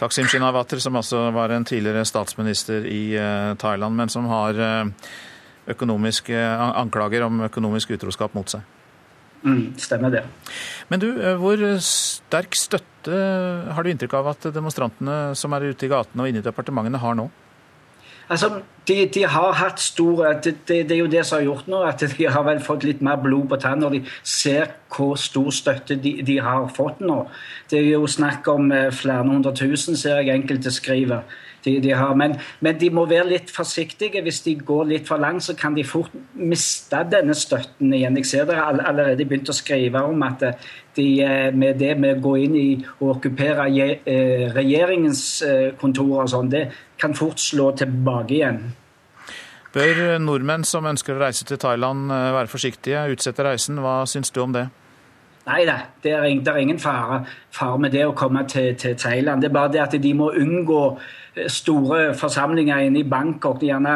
Taksim 0.00 0.26
Shinawatra, 0.26 0.80
som 0.80 0.96
altså 0.96 1.28
var 1.36 1.52
en 1.54 1.68
tidligere 1.68 2.06
statsminister 2.08 2.88
i 2.88 3.12
uh, 3.14 3.52
Thailand, 3.60 3.94
men 3.94 4.08
som 4.08 4.26
har 4.32 4.56
økonomiske 5.70 6.34
anklager 6.80 7.22
om 7.28 7.44
økonomisk 7.46 7.92
utroskap 7.94 8.34
mot 8.34 8.50
seg. 8.50 8.64
Mm, 9.44 9.76
stemmer 9.78 10.10
det. 10.12 10.24
Men 10.88 11.00
du, 11.00 11.06
hvor 11.38 11.60
sterk 11.84 12.56
støtte 12.58 13.20
har 13.76 13.84
du 13.84 13.92
inntrykk 13.92 14.16
av 14.18 14.32
at 14.32 14.48
demonstrantene 14.56 15.36
som 15.38 15.54
er 15.54 15.70
ute 15.70 15.86
i 15.86 15.92
gatene 15.92 16.24
og 16.24 16.32
inne 16.32 16.42
i 16.42 16.48
departementene 16.48 17.00
har 17.04 17.14
nå? 17.20 17.28
Altså, 18.30 18.60
de, 18.88 19.08
de, 19.14 19.24
har 19.26 19.52
hatt 19.58 19.80
store 19.82 20.36
det, 20.44 20.54
det, 20.68 20.90
er 20.90 21.00
jo 21.00 21.10
det 21.10 21.24
som 21.26 21.40
har 21.40 21.48
gjort 21.48 21.66
nå, 21.70 21.82
at 21.82 22.04
de 22.18 22.28
har 22.30 22.44
vel 22.46 22.62
fått 22.62 22.86
litt 22.86 23.02
mer 23.02 23.18
blod 23.22 23.48
på 23.50 23.58
tann 23.58 23.82
når 23.82 23.96
de 23.96 24.00
ser 24.22 24.70
hvor 24.90 25.16
stor 25.18 25.50
støtte 25.54 25.96
de, 25.98 26.16
de, 26.26 26.38
har 26.42 26.68
fått 26.74 27.02
nå. 27.02 27.24
Det 27.70 27.80
er 27.80 27.88
jo 27.92 28.06
snakk 28.10 28.46
om 28.50 28.70
eh, 28.74 28.90
flere 28.94 29.26
hundre 29.26 29.52
tusen, 29.58 29.98
ser 29.98 30.22
jeg 30.22 30.34
enkelte 30.34 30.70
skriver. 30.74 31.26
De, 31.64 31.74
de 31.82 31.94
men, 32.16 32.36
men, 32.64 32.78
de 32.80 32.88
må 32.94 33.04
være 33.10 33.28
litt 33.34 33.50
forsiktige. 33.52 34.22
Hvis 34.24 34.40
de 34.46 34.54
går 34.56 34.86
litt 34.94 35.10
for 35.10 35.20
langt, 35.20 35.44
så 35.44 35.54
kan 35.58 35.74
de 35.76 35.84
fort 35.84 36.14
miste 36.34 37.02
denne 37.12 37.34
støtten 37.36 37.92
igjen. 37.92 38.16
Jeg 38.22 38.30
ser 38.30 38.46
dere 38.48 38.68
allerede 38.70 39.26
begynt 39.26 39.50
å 39.50 39.56
skrive 39.58 40.02
om 40.06 40.22
at 40.26 40.46
eh, 40.46 40.70
de, 40.96 41.08
eh, 41.26 41.50
med 41.54 41.82
det 41.82 41.96
med 41.98 42.18
å 42.18 42.22
gå 42.28 42.36
inn 42.46 42.56
i 42.58 42.68
og 43.00 43.16
okkupere 43.16 43.66
regjeringens 44.54 45.24
kontorer 45.82 46.24
og 46.24 46.32
sånn, 46.32 46.50
det 46.50 46.64
kan 47.00 47.16
fort 47.16 47.40
slå 47.40 47.70
tilbake 47.76 48.36
igjen. 48.36 48.60
Bør 49.74 50.18
nordmenn 50.18 50.64
som 50.66 50.86
ønsker 50.90 51.14
å 51.14 51.22
reise 51.22 51.46
til 51.46 51.58
Thailand 51.62 52.10
eh, 52.10 52.28
være 52.34 52.50
forsiktige, 52.50 53.06
utsette 53.14 53.46
reisen? 53.46 53.78
Hva 53.82 54.02
syns 54.10 54.32
du 54.34 54.40
om 54.42 54.54
det? 54.56 54.66
Nei 55.46 55.62
da, 55.66 55.76
det 56.02 56.12
er, 56.12 56.56
ingen 56.60 56.78
fare, 56.78 57.22
fare, 57.54 57.78
med 57.80 57.94
det 57.94 58.02
å 58.06 58.16
komme 58.18 58.42
til, 58.50 58.74
til, 58.78 58.96
Thailand. 58.98 59.40
Det 59.42 59.48
er 59.48 59.54
bare 59.54 59.72
det 59.72 59.80
at 59.82 59.94
de 60.02 60.12
må 60.14 60.32
unngå 60.36 60.80
eh, 60.90 61.46
store 61.46 62.10
forsamlinger 62.18 62.88
inne 62.88 63.04
i 63.04 63.08
Bangkok. 63.08 63.60
De 63.62 63.70
Gjerne 63.70 63.94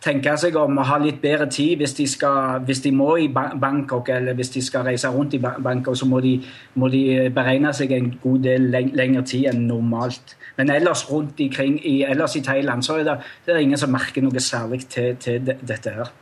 tenke 0.00 0.32
seg 0.40 0.56
om 0.56 0.78
å 0.80 0.86
ha 0.88 0.96
litt 1.02 1.20
bedre 1.20 1.50
tid 1.52 1.82
hvis 1.82 1.94
de, 1.98 2.06
skal, 2.08 2.62
hvis 2.64 2.80
de 2.86 2.94
må 2.96 3.12
i 3.20 3.28
Bangkok, 3.28 4.08
eller 4.14 4.38
hvis 4.38 4.54
de 4.54 4.62
skal 4.64 4.86
reise 4.88 5.10
rundt 5.12 5.34
i 5.36 5.42
Bangkok, 5.42 5.98
så 5.98 6.08
må 6.08 6.22
de, 6.24 6.38
må 6.80 6.88
de 6.92 7.02
beregne 7.34 7.74
seg 7.76 7.92
en 7.98 8.14
god 8.22 8.46
del 8.46 8.70
lengre 8.70 9.26
tid 9.28 9.50
enn 9.52 9.66
normalt. 9.68 10.38
Men 10.56 10.70
ellers 10.74 11.04
rundt 11.10 11.40
ikring, 11.40 11.78
i, 11.86 12.02
ellers 12.02 12.36
i 12.36 12.42
Thailand 12.44 12.82
så 12.86 12.98
er 13.00 13.06
det, 13.06 13.16
det 13.46 13.54
er 13.54 13.62
ingen 13.64 13.78
som 13.78 13.92
merker 13.94 14.24
noe 14.24 14.42
særlig 14.42 14.84
til, 14.88 15.16
til 15.22 15.40
dette 15.46 15.94
her. 15.94 16.12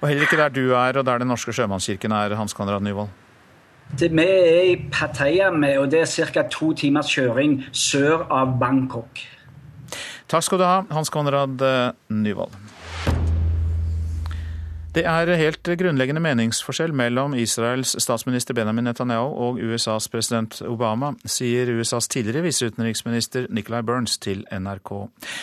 Og 0.00 0.08
heller 0.08 0.26
ikke 0.26 0.40
der 0.40 0.52
du 0.52 0.64
er, 0.72 0.98
og 0.98 1.06
der 1.06 1.18
Den 1.18 1.28
norske 1.28 1.52
sjømannskirken 1.52 2.12
er, 2.12 2.34
Hans 2.36 2.52
Konrad 2.52 2.82
Nyvold? 2.82 3.08
Det, 3.98 4.10
vi 4.12 4.24
er 4.24 4.62
i 4.72 4.76
Pattaya, 4.92 5.50
og 5.78 5.90
det 5.90 6.00
er 6.00 6.26
ca. 6.32 6.42
to 6.50 6.72
timers 6.72 7.10
kjøring 7.12 7.62
sør 7.72 8.26
av 8.30 8.58
Bangkok. 8.60 9.20
Takk 10.28 10.42
skal 10.42 10.58
du 10.58 10.64
ha, 10.64 10.82
Hans 10.90 11.12
Konrad 11.12 11.60
eh, 11.62 11.92
Nyvold. 12.08 12.63
Det 14.94 15.02
er 15.10 15.26
helt 15.34 15.66
grunnleggende 15.80 16.20
meningsforskjell 16.22 16.92
mellom 16.94 17.32
Israels 17.34 17.96
statsminister 17.98 18.54
Benjamin 18.54 18.86
Netanyahu 18.86 19.32
og 19.42 19.56
USAs 19.58 20.06
president 20.06 20.60
Obama, 20.62 21.08
sier 21.26 21.72
USAs 21.74 22.06
tidligere 22.12 22.44
viseutenriksminister 22.44 23.48
Nicolai 23.50 23.80
Burns 23.82 24.14
til 24.22 24.44
NRK. 24.54 24.92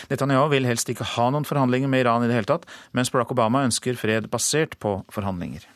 Netanyahu 0.08 0.46
vil 0.54 0.64
helst 0.70 0.88
ikke 0.88 1.04
ha 1.04 1.26
noen 1.34 1.44
forhandlinger 1.44 1.92
med 1.92 2.06
Iran 2.06 2.24
i 2.24 2.30
det 2.30 2.38
hele 2.38 2.48
tatt, 2.48 2.64
mens 2.96 3.12
Barack 3.12 3.34
Obama 3.36 3.60
ønsker 3.68 3.98
fred 4.00 4.30
basert 4.32 4.78
på 4.80 4.94
forhandlinger. 5.12 5.68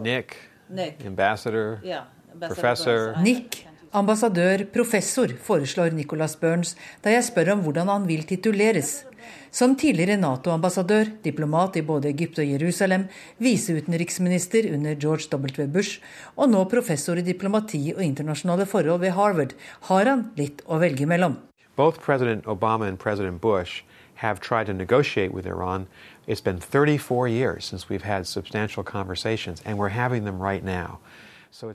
Nick, 0.00 0.38
Nick. 0.72 1.04
ambassador, 1.04 1.76
yeah, 1.84 2.08
professor. 2.40 3.12
Nick, 3.20 3.66
ambassadør, 3.92 4.64
professor, 4.72 5.36
foreslår 5.44 5.92
Nicolas 5.92 6.38
Burns 6.40 6.72
da 7.04 7.12
jeg 7.12 7.28
spør 7.28 7.58
om 7.58 7.66
hvordan 7.68 7.92
han 7.92 8.08
vil 8.08 8.24
tituleres. 8.24 9.02
Som 9.50 9.76
tidligere 9.78 10.18
Nato-ambassadør, 10.20 11.10
diplomat 11.24 11.76
i 11.76 11.82
både 11.86 12.10
Egypt 12.10 12.38
og 12.42 12.50
Jerusalem, 12.50 13.06
viseutenriksminister 13.38 14.70
under 14.74 14.94
George 14.94 15.30
W. 15.32 15.66
Bush 15.66 16.00
og 16.36 16.50
nå 16.52 16.64
professor 16.70 17.16
i 17.16 17.24
diplomati 17.26 17.94
og 17.96 18.04
internasjonale 18.04 18.66
forhold 18.66 19.00
ved 19.00 19.16
Harvard, 19.16 19.54
har 19.90 20.10
han 20.10 20.30
litt 20.36 20.62
å 20.66 20.80
velge 20.82 21.06
mellom. 21.06 21.38
Both 21.76 22.00
President 22.00 22.46
Obama 22.46 22.88
and 22.88 22.98
President 22.98 23.40
Bush 23.40 23.82
have 24.16 24.40
tried 24.40 24.66
to 24.66 24.72
negotiate 24.72 25.32
with 25.32 25.46
Iran. 25.46 25.86
It's 26.26 26.40
been 26.40 26.58
34 26.58 27.28
years 27.28 27.64
since 27.64 27.88
we've 27.88 28.02
had 28.02 28.26
substantial 28.26 28.82
conversations, 28.82 29.62
and 29.64 29.78
we're 29.78 29.90
having 29.90 30.24
them 30.24 30.40
right 30.40 30.64
now. 30.64 30.98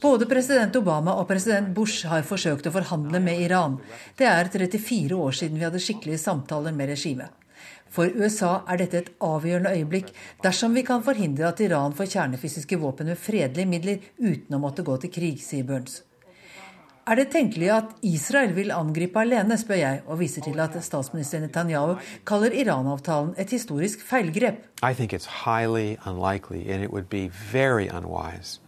Både 0.02 0.26
president 0.30 0.76
Obama 0.76 1.16
og 1.18 1.28
president 1.28 1.72
Bush 1.74 2.06
har 2.06 2.26
forsøkt 2.28 2.68
å 2.70 2.74
forhandle 2.76 3.22
med 3.24 3.40
Iran. 3.42 3.80
Det 4.18 4.28
er 4.30 4.50
34 4.54 5.18
år 5.18 5.38
siden 5.38 5.58
vi 5.58 5.66
hadde 5.66 5.82
skikkelige 5.82 6.22
samtaler 6.22 6.76
med 6.76 6.92
regimet. 6.92 7.32
For 7.92 8.08
USA 8.08 8.62
er 8.72 8.80
dette 8.80 9.02
et 9.02 9.10
avgjørende 9.20 9.74
øyeblikk 9.76 10.14
dersom 10.44 10.78
vi 10.78 10.86
kan 10.88 11.04
forhindre 11.04 11.50
at 11.50 11.60
Iran 11.64 11.96
får 11.98 12.14
kjernefysiske 12.14 12.80
våpen 12.80 13.12
med 13.12 13.20
fredelige 13.20 13.68
midler 13.68 14.08
uten 14.22 14.56
å 14.56 14.62
måtte 14.64 14.86
gå 14.88 14.96
til 15.02 15.12
krig, 15.12 15.44
sier 15.44 15.68
Burns. 15.68 16.00
Er 17.12 17.18
det 17.18 17.32
tenkelig 17.34 17.70
at 17.74 17.94
Israel 18.06 18.54
vil 18.56 18.72
angripe 18.72 19.20
alene, 19.20 19.58
spør 19.60 19.80
jeg, 19.82 20.02
og 20.06 20.20
viser 20.22 20.46
til 20.46 20.60
at 20.64 20.78
statsminister 20.86 21.42
Netanyahu 21.42 21.98
kaller 22.30 22.54
Iran-avtalen 22.56 23.34
et 23.42 23.52
historisk 23.52 24.06
feilgrep. 24.06 24.64
I 24.86 24.94
think 24.94 25.12
it's 25.12 25.44
highly 25.44 25.98
unlikely, 26.06 26.70
and 26.72 26.84
it 26.84 26.94
would 26.94 27.10
be 27.10 27.28
very 27.52 27.90
unwise 27.90 28.62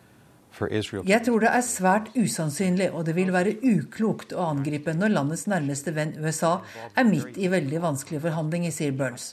jeg 0.53 1.21
tror 1.25 1.39
det 1.41 1.49
er 1.49 1.63
svært 1.65 2.09
usannsynlig, 2.13 2.91
og 2.93 3.05
det 3.07 3.15
vil 3.17 3.31
være 3.33 3.55
uklokt 3.65 4.35
å 4.37 4.51
angripe 4.51 4.93
når 4.93 5.15
landets 5.15 5.47
nærmeste 5.49 5.95
venn 5.95 6.13
USA 6.21 6.59
er 6.95 7.07
midt 7.09 7.39
i 7.41 7.49
veldig 7.49 7.81
vanskelige 7.81 8.21
forhandlinger, 8.27 8.71
sier 8.71 8.93
Burns. 8.93 9.31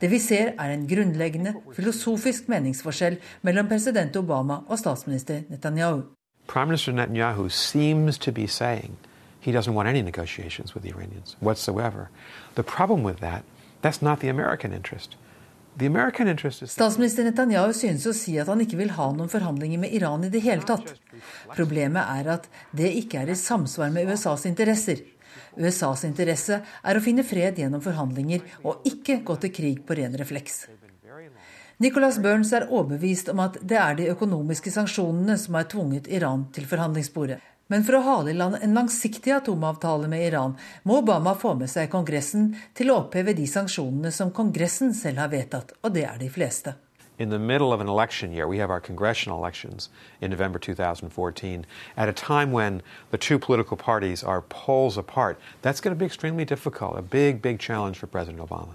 Det 0.00 0.08
vi 0.08 0.18
ser, 0.18 0.54
er 0.56 0.72
en 0.72 0.86
grunnleggende 0.88 1.52
filosofisk 1.76 2.48
meningsforskjell 2.48 3.18
mellom 3.44 3.68
president 3.68 4.16
Obama 4.16 4.62
og 4.68 4.80
statsminister 4.80 5.44
Netanyahu. 5.52 6.02
Prime 6.46 6.72
Netanyahu 6.72 7.48
seems 7.50 8.18
to 8.18 8.32
be 8.32 8.46
saying 8.46 8.96
he 9.40 9.52
doesn't 9.52 9.74
want 9.74 9.88
any 9.88 10.02
negotiations 10.02 10.74
with 10.74 10.82
the 10.82 10.90
Iranians 10.90 11.36
whatsoever. 11.40 12.08
The 12.54 12.62
problem 12.62 13.02
with 13.02 13.20
that, 13.20 13.44
that's 13.82 14.02
not 14.02 14.20
the 14.20 14.28
American 14.28 14.72
interest. 14.72 15.16
Statsminister 15.78 17.24
Netanyahu 17.24 17.72
synes 17.76 18.06
å 18.08 18.12
si 18.16 18.34
at 18.40 18.50
han 18.50 18.60
ikke 18.64 18.78
vil 18.80 18.90
ha 18.96 19.06
noen 19.14 19.30
forhandlinger 19.32 19.80
med 19.80 19.94
Iran 19.96 20.26
i 20.26 20.32
det 20.32 20.42
hele 20.44 20.66
tatt. 20.66 20.92
Problemet 21.54 22.02
er 22.18 22.34
at 22.34 22.48
det 22.76 22.90
ikke 22.98 23.22
er 23.22 23.32
i 23.32 23.38
samsvar 23.38 23.92
med 23.94 24.10
USAs 24.10 24.44
interesser. 24.50 25.04
USAs 25.56 26.04
interesse 26.08 26.60
er 26.60 26.98
å 26.98 27.02
finne 27.04 27.24
fred 27.26 27.58
gjennom 27.58 27.82
forhandlinger, 27.84 28.42
og 28.66 28.84
ikke 28.88 29.20
gå 29.26 29.38
til 29.42 29.54
krig 29.54 29.82
på 29.86 29.96
ren 29.98 30.16
refleks. 30.18 30.66
Nicholas 31.80 32.18
Burns 32.20 32.52
er 32.52 32.68
overbevist 32.68 33.30
om 33.32 33.40
at 33.40 33.56
det 33.64 33.78
er 33.80 33.94
de 33.96 34.10
økonomiske 34.12 34.72
sanksjonene 34.74 35.38
som 35.40 35.56
har 35.56 35.70
tvunget 35.70 36.10
Iran 36.12 36.44
til 36.52 36.66
forhandlingsbordet. 36.68 37.40
Men 37.70 37.84
for 37.86 38.00
å 38.00 38.02
hale 38.02 38.32
i 38.32 38.36
land 38.36 38.58
en 38.58 38.74
langsiktig 38.74 39.30
atomavtale 39.36 40.10
med 40.10 40.26
Iran, 40.26 40.56
må 40.82 40.98
Obama 41.04 41.36
få 41.38 41.54
med 41.54 41.70
seg 41.70 41.90
Kongressen 41.92 42.50
til 42.74 42.90
å 42.90 43.00
oppheve 43.04 43.36
de 43.38 43.46
sanksjonene 43.46 44.10
som 44.14 44.34
Kongressen 44.34 44.90
selv 44.94 45.22
har 45.22 45.30
vedtatt, 45.30 45.76
og 45.80 45.94
det 45.94 46.08
er 46.10 46.18
de 46.18 46.30
fleste. 46.34 46.74
in 47.20 47.28
the 47.28 47.38
middle 47.38 47.70
of 47.70 47.82
an 47.82 47.86
election 47.86 48.32
year, 48.32 48.48
we 48.48 48.56
have 48.56 48.70
our 48.70 48.80
congressional 48.80 49.38
elections 49.38 49.90
in 50.22 50.30
November 50.30 50.58
2014, 50.58 51.66
at 51.94 52.08
a 52.08 52.14
time 52.14 52.50
when 52.50 52.80
the 53.10 53.18
two 53.18 53.38
political 53.38 53.76
parties 53.76 54.24
are 54.24 54.40
poles 54.40 54.96
apart. 54.96 55.38
That's 55.60 55.82
going 55.82 55.94
to 55.94 55.98
be 55.98 56.06
extremely 56.06 56.46
difficult, 56.46 56.98
a 56.98 57.02
big, 57.02 57.42
big 57.42 57.60
challenge 57.60 57.98
for 57.98 58.06
President 58.06 58.40
Obama. 58.40 58.74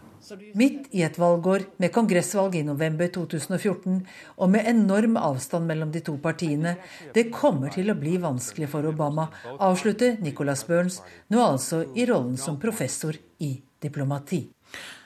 Midt 0.58 0.88
i 0.96 1.04
et 1.06 1.18
valgår, 1.22 1.68
med 1.78 1.92
kongressvalg 1.94 2.56
i 2.58 2.64
november 2.66 3.12
2014 3.14 4.00
og 4.42 4.50
med 4.50 4.66
enorm 4.72 5.20
avstand 5.22 5.70
mellom 5.70 5.92
de 5.94 6.02
to 6.06 6.16
partiene, 6.24 6.76
det 7.14 7.28
kommer 7.34 7.74
til 7.76 7.92
å 7.94 7.98
bli 8.00 8.16
vanskelig 8.24 8.72
for 8.72 8.88
Obama, 8.90 9.28
avslutter 9.60 10.18
Nicholas 10.26 10.66
Burns, 10.66 11.02
nå 11.30 11.44
altså 11.44 11.84
i 11.94 12.08
rollen 12.10 12.40
som 12.42 12.58
professor 12.62 13.18
i 13.46 13.54
diplomati. 13.86 14.42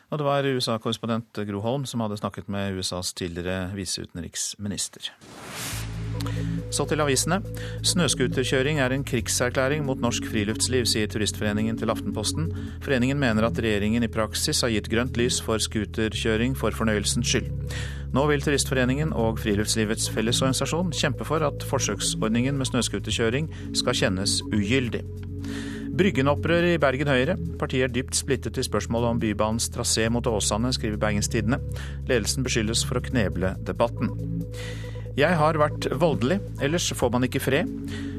Og 0.10 0.22
det 0.22 0.26
var 0.26 0.48
USA-korrespondent 0.48 1.44
Gro 1.50 1.60
Holm 1.66 1.84
som 1.90 2.02
hadde 2.06 2.18
snakket 2.22 2.48
med 2.50 2.80
USAs 2.80 3.12
tidligere 3.14 3.74
viseutenriksminister. 3.76 5.12
Så 6.70 6.86
til 6.86 7.02
avisene. 7.02 7.40
Snøscooterkjøring 7.86 8.80
er 8.84 8.94
en 8.94 9.06
krigserklæring 9.08 9.86
mot 9.88 10.02
norsk 10.02 10.28
friluftsliv, 10.30 10.86
sier 10.90 11.10
Turistforeningen 11.10 11.80
til 11.80 11.90
Aftenposten. 11.90 12.52
Foreningen 12.86 13.20
mener 13.20 13.48
at 13.48 13.58
regjeringen 13.58 14.06
i 14.06 14.12
praksis 14.12 14.62
har 14.62 14.74
gitt 14.74 14.90
grønt 14.92 15.18
lys 15.18 15.40
for 15.42 15.62
scooterkjøring 15.62 16.54
for 16.58 16.76
fornøyelsens 16.78 17.32
skyld. 17.32 17.50
Nå 18.14 18.26
vil 18.30 18.46
Turistforeningen 18.46 19.14
og 19.18 19.42
Friluftslivets 19.42 20.10
Fellesorganisasjon 20.14 20.94
kjempe 20.98 21.26
for 21.26 21.46
at 21.46 21.66
forsøksordningen 21.70 22.58
med 22.58 22.70
snøscooterkjøring 22.70 23.50
skal 23.78 23.98
kjennes 23.98 24.40
ugyldig. 24.50 25.04
Bryggen-opprøret 26.00 26.78
i 26.78 26.80
Bergen 26.80 27.10
Høyre. 27.12 27.36
Partiet 27.60 27.90
er 27.90 27.94
dypt 27.94 28.16
splittet 28.16 28.58
i 28.62 28.64
spørsmålet 28.64 29.10
om 29.10 29.20
Bybanens 29.20 29.68
trasé 29.74 30.06
mot 30.14 30.28
Åsane, 30.30 30.72
skriver 30.72 31.02
Bergens 31.02 31.28
Tidende. 31.34 31.60
Ledelsen 32.08 32.46
beskyldes 32.46 32.86
for 32.88 33.02
å 33.02 33.04
kneble 33.04 33.56
debatten. 33.68 34.14
Jeg 35.20 35.36
har 35.36 35.58
vært 35.60 35.84
voldelig, 36.00 36.38
ellers 36.64 36.86
får 36.96 37.10
man 37.12 37.26
ikke 37.28 37.42
fred. 37.44 37.68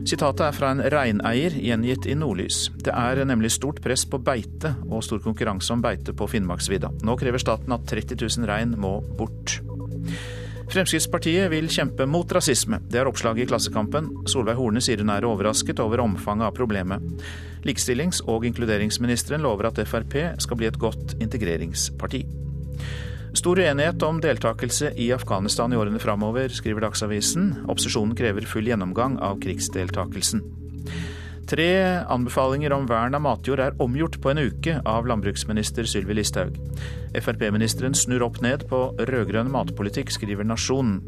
Sitatet 0.09 0.43
er 0.45 0.57
fra 0.57 0.73
en 0.75 0.83
reineier 0.93 1.55
gjengitt 1.57 2.05
i 2.11 2.17
Nordlys. 2.19 2.67
Det 2.85 2.93
er 2.93 3.23
nemlig 3.25 3.55
stort 3.55 3.81
press 3.81 4.03
på 4.05 4.21
beite 4.21 4.75
og 4.91 5.01
stor 5.07 5.23
konkurranse 5.25 5.73
om 5.73 5.81
beite 5.81 6.13
på 6.17 6.29
Finnmarksvidda. 6.29 6.91
Nå 7.07 7.15
krever 7.21 7.41
staten 7.41 7.73
at 7.73 7.87
30 7.89 8.21
000 8.21 8.51
rein 8.51 8.77
må 8.81 8.99
bort. 9.17 9.57
Fremskrittspartiet 10.71 11.49
vil 11.55 11.71
kjempe 11.73 12.05
mot 12.07 12.37
rasisme. 12.37 12.83
Det 12.93 13.01
er 13.01 13.09
oppslaget 13.09 13.47
i 13.47 13.49
Klassekampen. 13.49 14.13
Solveig 14.29 14.61
Horne 14.61 14.85
sier 14.85 15.01
hun 15.01 15.15
er 15.15 15.25
overrasket 15.27 15.81
over 15.81 16.05
omfanget 16.05 16.51
av 16.51 16.57
problemet. 16.59 17.25
Likestillings- 17.65 18.21
og 18.29 18.45
inkluderingsministeren 18.51 19.41
lover 19.47 19.71
at 19.71 19.81
Frp 19.89 20.21
skal 20.37 20.61
bli 20.61 20.69
et 20.69 20.79
godt 20.81 21.17
integreringsparti. 21.17 22.27
Stor 23.35 23.59
uenighet 23.59 24.03
om 24.03 24.19
deltakelse 24.21 24.91
i 24.99 25.13
Afghanistan 25.15 25.73
i 25.73 25.77
årene 25.79 26.01
framover, 26.03 26.51
skriver 26.51 26.83
Dagsavisen. 26.83 27.53
Opposisjonen 27.71 28.17
krever 28.19 28.47
full 28.49 28.67
gjennomgang 28.67 29.19
av 29.23 29.39
krigsdeltakelsen. 29.43 30.43
Tre 31.51 31.71
anbefalinger 32.11 32.75
om 32.75 32.85
vern 32.91 33.15
av 33.15 33.23
matjord 33.23 33.63
er 33.63 33.79
omgjort 33.83 34.21
på 34.23 34.33
en 34.33 34.43
uke 34.43 34.77
av 34.87 35.07
landbruksminister 35.11 35.87
Sylvi 35.87 36.15
Listhaug. 36.19 36.59
Frp-ministeren 37.15 37.95
snur 37.95 38.27
opp 38.27 38.43
ned 38.43 38.67
på 38.71 38.83
rød-grønn 38.99 39.51
matpolitikk, 39.51 40.11
skriver 40.15 40.47
Nasjonen. 40.47 41.01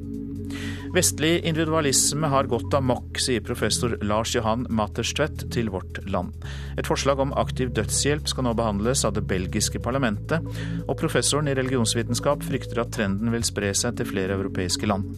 Vestlig 0.92 1.40
individualisme 1.48 2.28
har 2.28 2.48
gått 2.50 2.74
amok, 2.76 3.16
sier 3.22 3.40
professor 3.44 3.96
Lars 4.04 4.34
Johan 4.36 4.66
Matterstvedt 4.68 5.46
til 5.54 5.70
Vårt 5.72 6.02
Land. 6.04 6.34
Et 6.76 6.88
forslag 6.88 7.20
om 7.22 7.32
aktiv 7.40 7.72
dødshjelp 7.72 8.28
skal 8.28 8.46
nå 8.48 8.54
behandles 8.58 9.06
av 9.08 9.16
det 9.16 9.24
belgiske 9.30 9.80
parlamentet, 9.84 10.44
og 10.86 10.98
professoren 11.00 11.48
i 11.48 11.56
religionsvitenskap 11.56 12.44
frykter 12.44 12.82
at 12.84 12.92
trenden 12.96 13.32
vil 13.32 13.46
spre 13.46 13.72
seg 13.76 13.96
til 13.96 14.10
flere 14.12 14.36
europeiske 14.36 14.90
land. 14.90 15.14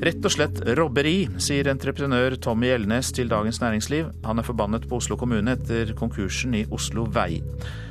Rett 0.00 0.24
og 0.24 0.32
slett 0.32 0.62
robberi, 0.78 1.26
sier 1.44 1.68
entreprenør 1.68 2.38
Tommy 2.40 2.70
Elnes 2.72 3.10
til 3.12 3.28
Dagens 3.28 3.60
Næringsliv. 3.60 4.06
Han 4.24 4.40
er 4.40 4.46
forbannet 4.46 4.86
på 4.88 4.96
Oslo 4.96 5.18
kommune 5.20 5.58
etter 5.58 5.92
konkursen 5.98 6.56
i 6.56 6.62
Oslo 6.72 7.04
Vei. 7.04 7.42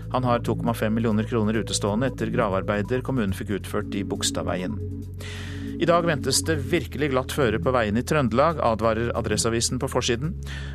Han 0.10 0.26
har 0.26 0.42
2,5 0.42 0.90
millioner 0.90 1.30
kroner 1.30 1.62
utestående 1.62 2.10
etter 2.10 2.34
gravearbeider 2.34 3.06
kommunen 3.06 3.38
fikk 3.38 3.60
utført 3.60 3.94
i 3.94 4.02
Bogstadveien. 4.02 4.80
I 5.80 5.88
dag 5.88 6.04
ventes 6.04 6.42
det 6.44 6.58
virkelig 6.68 7.08
glatt 7.14 7.32
føre 7.32 7.60
på 7.64 7.72
veiene 7.72 8.02
i 8.02 8.08
Trøndelag, 8.08 8.58
advarer 8.68 9.14
Adresseavisen 9.16 9.80
på 9.80 9.88
forsiden. 9.88 10.34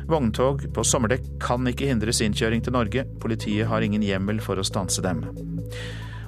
Vogntog 0.09 0.63
på 0.73 0.85
sommerdekk 0.87 1.27
kan 1.43 1.69
ikke 1.69 1.91
hindre 1.91 2.09
innkjøring 2.09 2.63
til 2.65 2.73
Norge. 2.73 3.03
Politiet 3.21 3.69
har 3.69 3.85
ingen 3.85 4.01
hjemmel 4.01 4.41
for 4.41 4.57
å 4.57 4.65
stanse 4.65 5.05
dem. 5.05 5.21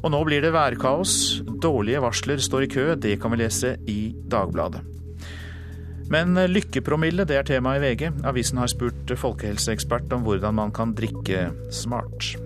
Og 0.05 0.13
nå 0.13 0.21
blir 0.30 0.45
det 0.45 0.53
værkaos. 0.53 1.41
Dårlige 1.57 2.03
varsler 2.05 2.38
står 2.38 2.67
i 2.67 2.71
kø, 2.75 2.86
det 3.01 3.17
kan 3.17 3.34
vi 3.34 3.41
lese 3.41 3.73
i 3.89 4.13
Dagbladet. 4.13 4.86
Men 6.13 6.38
lykkepromille 6.38 7.25
det 7.28 7.41
er 7.41 7.49
tema 7.49 7.80
i 7.80 7.82
VG. 7.82 8.11
Avisen 8.30 8.61
har 8.61 8.69
spurt 8.69 9.09
folkehelseekspert 9.09 10.13
om 10.13 10.21
hvordan 10.28 10.61
man 10.61 10.69
kan 10.75 10.93
drikke 10.95 11.49
smart. 11.73 12.38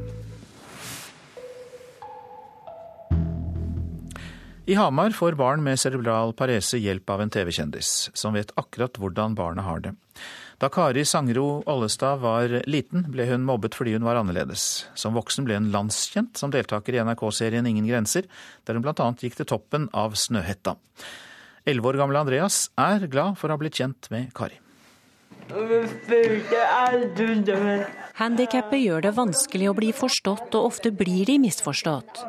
I 4.66 4.76
Hamar 4.78 5.10
får 5.10 5.34
barn 5.34 5.64
med 5.66 5.80
cerebral 5.80 6.36
parese 6.38 6.78
hjelp 6.78 7.10
av 7.10 7.22
en 7.24 7.32
TV-kjendis, 7.34 8.12
som 8.14 8.36
vet 8.38 8.52
akkurat 8.62 8.94
hvordan 9.02 9.34
barnet 9.34 9.66
har 9.66 9.80
det. 9.82 9.94
Da 10.62 10.70
Kari 10.70 11.02
Sangro 11.06 11.64
Ollestad 11.66 12.22
var 12.22 12.54
liten, 12.70 13.08
ble 13.10 13.26
hun 13.26 13.42
mobbet 13.48 13.74
fordi 13.74 13.96
hun 13.96 14.06
var 14.06 14.20
annerledes. 14.20 14.86
Som 14.94 15.18
voksen 15.18 15.48
ble 15.48 15.58
hun 15.58 15.72
landskjent 15.74 16.38
som 16.38 16.54
deltaker 16.54 16.94
i 16.94 17.02
NRK-serien 17.02 17.66
Ingen 17.66 17.88
grenser, 17.90 18.28
der 18.68 18.78
hun 18.78 18.86
bl.a. 18.86 19.08
gikk 19.18 19.40
til 19.40 19.50
toppen 19.50 19.90
av 19.98 20.14
Snøhetta. 20.14 20.76
Elleve 21.66 21.90
år 21.90 21.98
gamle 22.04 22.22
Andreas 22.22 22.68
er 22.78 23.08
glad 23.10 23.42
for 23.42 23.50
å 23.50 23.58
ha 23.58 23.62
blitt 23.64 23.82
kjent 23.82 24.12
med 24.14 24.30
Kari. 24.38 24.62
Handikappet 28.22 28.86
gjør 28.86 29.10
det 29.10 29.16
vanskelig 29.18 29.74
å 29.74 29.76
bli 29.82 29.90
forstått, 29.98 30.54
og 30.54 30.70
ofte 30.70 30.94
blir 30.94 31.26
de 31.26 31.40
misforstått. 31.42 32.22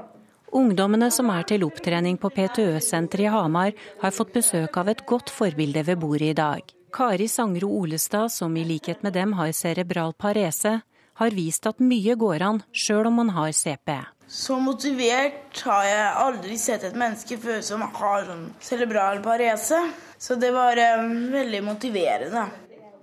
Ungdommene 0.53 1.09
som 1.09 1.30
er 1.32 1.46
til 1.48 1.62
opptrening 1.64 2.18
på 2.20 2.28
PTØ-senteret 2.28 3.24
i 3.24 3.32
Hamar, 3.32 3.72
har 4.03 4.12
fått 4.12 4.34
besøk 4.34 4.76
av 4.76 4.90
et 4.92 5.00
godt 5.09 5.32
forbilde 5.32 5.80
ved 5.86 6.00
bordet 6.03 6.34
i 6.34 6.36
dag. 6.36 6.74
Kari 6.92 7.28
Sangro 7.28 7.70
Olestad, 7.78 8.28
som 8.28 8.57
i 8.61 8.64
likhet 8.68 9.00
med 9.03 9.16
dem 9.16 9.32
har 9.38 9.55
cerebral 9.57 10.12
parese, 10.12 10.82
har 11.16 11.30
vist 11.32 11.66
at 11.70 11.80
mye 11.80 12.16
går 12.20 12.44
an, 12.44 12.61
sjøl 12.68 13.09
om 13.09 13.16
man 13.22 13.32
har 13.32 13.55
CP. 13.57 13.94
Så 14.28 14.59
motivert 14.61 15.61
har 15.64 15.86
jeg 15.88 16.12
aldri 16.26 16.59
sett 16.61 16.84
et 16.84 17.00
menneske 17.00 17.36
før 17.40 17.64
som 17.64 17.82
har 17.84 18.28
sånn 18.28 18.46
cerebral 18.61 19.24
parese. 19.24 19.80
Så 20.20 20.36
det 20.40 20.53
var 20.55 20.76
um, 21.00 21.32
veldig 21.32 21.64
motiverende. 21.64 22.44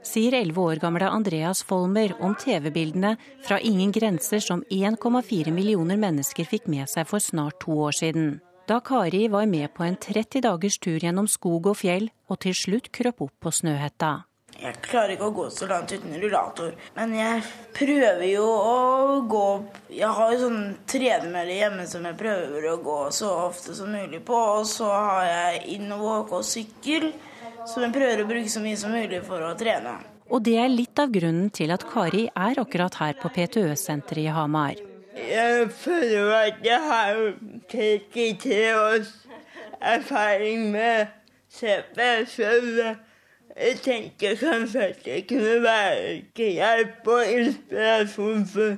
Sier 0.03 0.33
11 0.33 0.61
år 0.61 0.75
gamle 0.79 1.09
Andreas 1.11 1.59
Folmer 1.63 2.13
om 2.23 2.35
TV-bildene 2.35 3.17
fra 3.43 3.59
Ingen 3.59 3.91
grenser 3.91 4.39
som 4.39 4.63
1,4 4.71 5.51
millioner 5.51 5.99
mennesker 5.99 6.47
fikk 6.47 6.69
med 6.71 6.87
seg 6.87 7.07
for 7.09 7.19
snart 7.19 7.59
to 7.65 7.75
år 7.83 7.97
siden. 7.97 8.37
Da 8.69 8.79
Kari 8.79 9.27
var 9.27 9.45
med 9.45 9.73
på 9.75 9.83
en 9.83 9.97
30 9.99 10.45
dagers 10.45 10.79
tur 10.79 10.99
gjennom 11.03 11.27
skog 11.27 11.67
og 11.67 11.77
fjell, 11.81 12.07
og 12.31 12.39
til 12.45 12.55
slutt 12.55 12.91
krøp 12.95 13.25
opp 13.25 13.35
på 13.43 13.51
Snøhetta. 13.51 14.13
Jeg 14.59 14.79
klarer 14.83 15.13
ikke 15.13 15.29
å 15.29 15.35
gå 15.35 15.45
så 15.55 15.67
langt 15.69 15.91
uten 15.91 16.15
rullator, 16.19 16.73
men 16.95 17.13
jeg 17.15 17.43
prøver 17.75 18.25
jo 18.27 18.45
å 18.45 19.19
gå 19.31 19.45
Jeg 19.93 20.09
har 20.15 20.33
jo 20.33 20.39
sånn 20.41 20.63
tredemølle 20.89 21.55
hjemme 21.59 21.85
som 21.87 22.07
jeg 22.07 22.17
prøver 22.19 22.67
å 22.71 22.77
gå 22.83 22.99
så 23.15 23.31
ofte 23.49 23.75
som 23.75 23.91
mulig 23.91 24.19
på, 24.27 24.39
og 24.59 24.67
så 24.67 24.89
har 24.91 25.25
jeg 25.27 25.65
innwalk 25.75 26.31
og 26.39 26.47
sykkel 26.47 27.11
som 27.67 27.83
jeg 27.83 27.93
prøver 27.95 28.23
å 28.23 28.29
bruke 28.29 28.51
så 28.51 28.61
mye 28.63 28.77
som 28.79 28.93
mulig 28.93 29.21
for 29.27 29.43
å 29.43 29.55
trene. 29.59 29.97
Og 30.29 30.43
det 30.45 30.55
er 30.61 30.69
litt 30.69 30.99
av 31.01 31.11
grunnen 31.11 31.49
til 31.49 31.73
at 31.73 31.83
Kari 31.89 32.27
er 32.29 32.61
akkurat 32.61 32.99
her 33.01 33.17
på 33.19 33.31
PTØ-senteret 33.33 34.27
i 34.27 34.33
Hamar. 34.33 34.77
Jeg 35.19 35.69
føler 35.75 36.31
at 36.37 36.59
jeg 36.63 36.79
har 36.85 37.21
33 37.71 38.59
års 38.77 39.13
erfaring 39.81 40.69
med 40.71 41.07
CP, 41.49 41.99
jeg 43.59 43.79
tenker 43.83 44.35
kanskje 44.39 44.79
at 44.79 44.99
det 45.05 45.27
kunne 45.27 45.63
være 45.63 46.21
til 46.35 46.51
hjelp 46.61 47.07
og 47.07 47.31
inspirasjon 47.33 48.45
for 48.47 48.77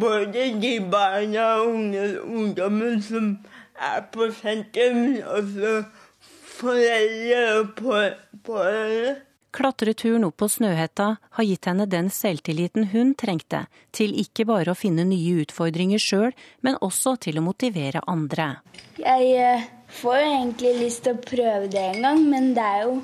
både 0.00 0.44
de 0.62 0.74
barna 0.92 1.46
og 1.54 1.72
unge 1.72 2.22
ungdommen 2.22 3.02
som 3.02 3.38
er 3.80 4.04
på 4.12 4.28
sentrum, 4.36 5.16
og 5.26 5.42
foreldre 6.62 7.44
på 7.76 8.00
pårørende. 8.46 9.20
Klatreturen 9.52 10.24
opp 10.24 10.38
på 10.40 10.46
Snøhetta 10.48 11.06
har 11.36 11.44
gitt 11.44 11.66
henne 11.68 11.84
den 11.84 12.08
selvtilliten 12.08 12.86
hun 12.94 13.12
trengte 13.20 13.66
til 13.92 14.14
ikke 14.22 14.46
bare 14.48 14.72
å 14.72 14.78
finne 14.78 15.04
nye 15.04 15.42
utfordringer 15.44 16.00
sjøl, 16.00 16.32
men 16.64 16.78
også 16.80 17.18
til 17.26 17.36
å 17.36 17.44
motivere 17.44 18.00
andre. 18.08 18.54
Jeg 18.96 19.28
eh, 19.36 19.66
får 20.00 20.16
jo 20.22 20.30
egentlig 20.30 20.72
lyst 20.80 21.04
til 21.04 21.18
å 21.18 21.24
prøve 21.26 21.68
det 21.74 21.84
en 21.90 22.08
gang, 22.08 22.24
men 22.32 22.54
det 22.56 22.64
er 22.64 22.86
jo 22.86 22.96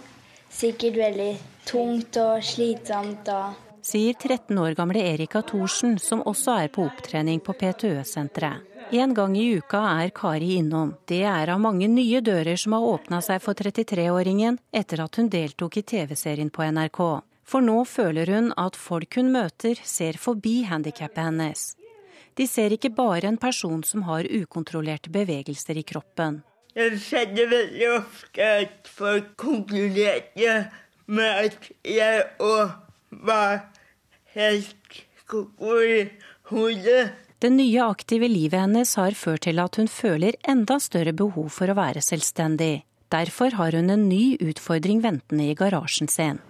sikkert 0.49 0.97
veldig 1.03 1.31
tungt 1.69 2.17
og 2.23 2.41
slitsomt. 2.49 3.29
og 3.29 3.85
Sier 3.85 4.17
13 4.17 4.57
år 4.65 4.73
gamle 4.79 5.05
Erika 5.05 5.45
Thorsen, 5.45 5.99
som 6.01 6.25
også 6.25 6.57
er 6.65 6.73
på 6.73 6.89
opptrening 6.89 7.45
på 7.45 7.55
PTØ-senteret. 7.61 8.68
En 8.91 9.14
gang 9.14 9.36
i 9.36 9.57
uka 9.59 9.78
er 10.01 10.11
Kari 10.16 10.55
innom. 10.57 10.95
Det 11.05 11.20
er 11.28 11.51
av 11.53 11.61
mange 11.61 11.84
nye 11.93 12.22
dører 12.24 12.57
som 12.57 12.72
har 12.72 12.86
åpna 12.89 13.18
seg 13.20 13.43
for 13.45 13.53
33-åringen 13.53 14.57
etter 14.72 15.03
at 15.05 15.18
hun 15.20 15.28
deltok 15.28 15.76
i 15.76 15.82
TV-serien 15.84 16.49
på 16.49 16.64
NRK. 16.64 17.01
For 17.45 17.64
nå 17.64 17.82
føler 17.84 18.32
hun 18.32 18.49
at 18.57 18.78
folk 18.80 19.18
hun 19.20 19.28
møter, 19.34 19.76
ser 19.84 20.16
forbi 20.16 20.62
handikappet 20.70 21.20
hennes. 21.20 21.66
De 22.41 22.47
ser 22.49 22.72
ikke 22.72 22.95
bare 22.97 23.28
en 23.28 23.36
person 23.36 23.84
som 23.84 24.07
har 24.09 24.24
ukontrollerte 24.24 25.12
bevegelser 25.12 25.76
i 25.76 25.84
kroppen. 25.84 26.41
Jeg 26.72 26.97
kjenner 27.05 27.53
veldig 27.53 27.93
ofte 27.93 28.51
at 28.64 28.89
folk 28.89 29.34
konkluderte 29.36 30.59
med 31.12 31.45
at 31.45 31.72
jeg 31.84 32.24
òg 32.41 32.72
var 33.28 33.66
helt 34.32 35.03
koko 35.28 35.76
i 35.84 36.05
hodet. 36.49 37.28
Det 37.39 37.51
nye 37.55 37.82
aktive 37.84 38.26
livet 38.26 38.59
hennes 38.59 38.97
har 38.99 39.14
ført 39.14 39.45
til 39.47 39.61
at 39.62 39.76
hun 39.78 39.86
føler 39.86 40.34
enda 40.51 40.80
større 40.82 41.12
behov 41.14 41.53
for 41.55 41.70
å 41.70 41.76
være 41.78 42.01
selvstendig. 42.03 42.82
Derfor 43.14 43.55
har 43.55 43.76
hun 43.78 43.93
en 43.95 44.09
ny 44.11 44.34
utfordring 44.43 45.05
ventende 45.05 45.47
i 45.47 45.55
garasjen 45.55 46.11
sin. 46.11 46.41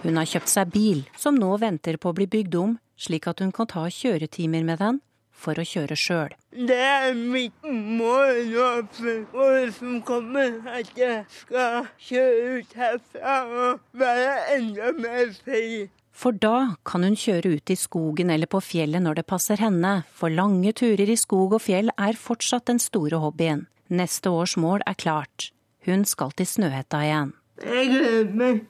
Hun 0.00 0.16
har 0.16 0.30
kjøpt 0.32 0.48
seg 0.48 0.72
bil, 0.72 1.04
som 1.20 1.36
nå 1.36 1.50
venter 1.60 2.00
på 2.00 2.08
å 2.08 2.16
bli 2.16 2.24
bygd 2.24 2.56
om, 2.56 2.78
slik 2.96 3.28
at 3.28 3.44
hun 3.44 3.52
kan 3.52 3.68
ta 3.68 3.84
kjøretimer 3.92 4.64
med 4.64 4.80
den 4.80 5.02
for 5.36 5.60
å 5.60 5.66
kjøre 5.68 5.92
sjøl. 5.98 6.32
Det 6.56 6.80
er 6.86 7.12
mitt 7.12 7.68
mål 7.68 8.56
for 8.96 9.44
året 9.44 9.76
som 9.76 10.00
kommer, 10.08 10.56
at 10.72 10.88
jeg 10.96 11.20
skal 11.42 11.92
kjøre 12.08 12.56
ut 12.56 12.74
herfra 12.80 13.38
og 13.44 13.86
være 13.92 14.34
enda 14.56 14.96
mer 14.96 15.36
fri. 15.44 15.90
For 16.18 16.34
da 16.34 16.74
kan 16.88 17.04
hun 17.06 17.14
kjøre 17.14 17.52
ut 17.58 17.70
i 17.70 17.76
skogen 17.78 18.32
eller 18.34 18.50
på 18.50 18.58
fjellet 18.64 19.04
når 19.04 19.20
det 19.20 19.28
passer 19.30 19.60
henne, 19.62 20.02
for 20.10 20.34
lange 20.34 20.72
turer 20.74 21.06
i 21.06 21.18
skog 21.18 21.54
og 21.54 21.62
fjell 21.62 21.92
er 21.94 22.18
fortsatt 22.18 22.66
den 22.66 22.82
store 22.82 23.20
hobbyen. 23.22 23.68
Neste 23.88 24.32
års 24.34 24.56
mål 24.58 24.82
er 24.86 24.98
klart. 24.98 25.52
Hun 25.86 26.02
skal 26.04 26.34
til 26.34 26.50
Snøhetta 26.50 27.04
igjen. 27.06 27.36
Jeg 27.62 27.92
gleder 27.92 28.34
meg. 28.34 28.64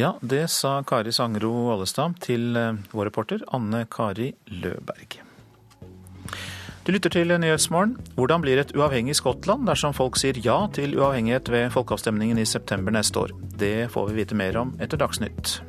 Ja, 0.00 0.14
det 0.24 0.46
sa 0.48 0.78
Kari 0.86 1.12
Sangro 1.12 1.50
Ollestad 1.74 2.16
til 2.24 2.54
vår 2.56 3.10
reporter 3.10 3.44
Anne 3.52 3.84
Kari 3.92 4.32
Løberg. 4.48 5.20
Du 6.86 6.94
lytter 6.94 7.12
til 7.12 7.28
Nyhetsmorgen. 7.28 7.98
Hvordan 8.16 8.40
blir 8.40 8.62
et 8.62 8.72
uavhengig 8.72 9.18
Skottland 9.18 9.68
dersom 9.68 9.92
folk 9.92 10.16
sier 10.16 10.40
ja 10.40 10.62
til 10.72 10.96
uavhengighet 10.96 11.52
ved 11.52 11.68
folkeavstemningen 11.76 12.40
i 12.40 12.48
september 12.48 12.96
neste 12.96 13.20
år? 13.20 13.36
Det 13.60 13.90
får 13.92 14.08
vi 14.08 14.22
vite 14.22 14.38
mer 14.40 14.56
om 14.56 14.72
etter 14.80 14.98
Dagsnytt. 14.98 15.60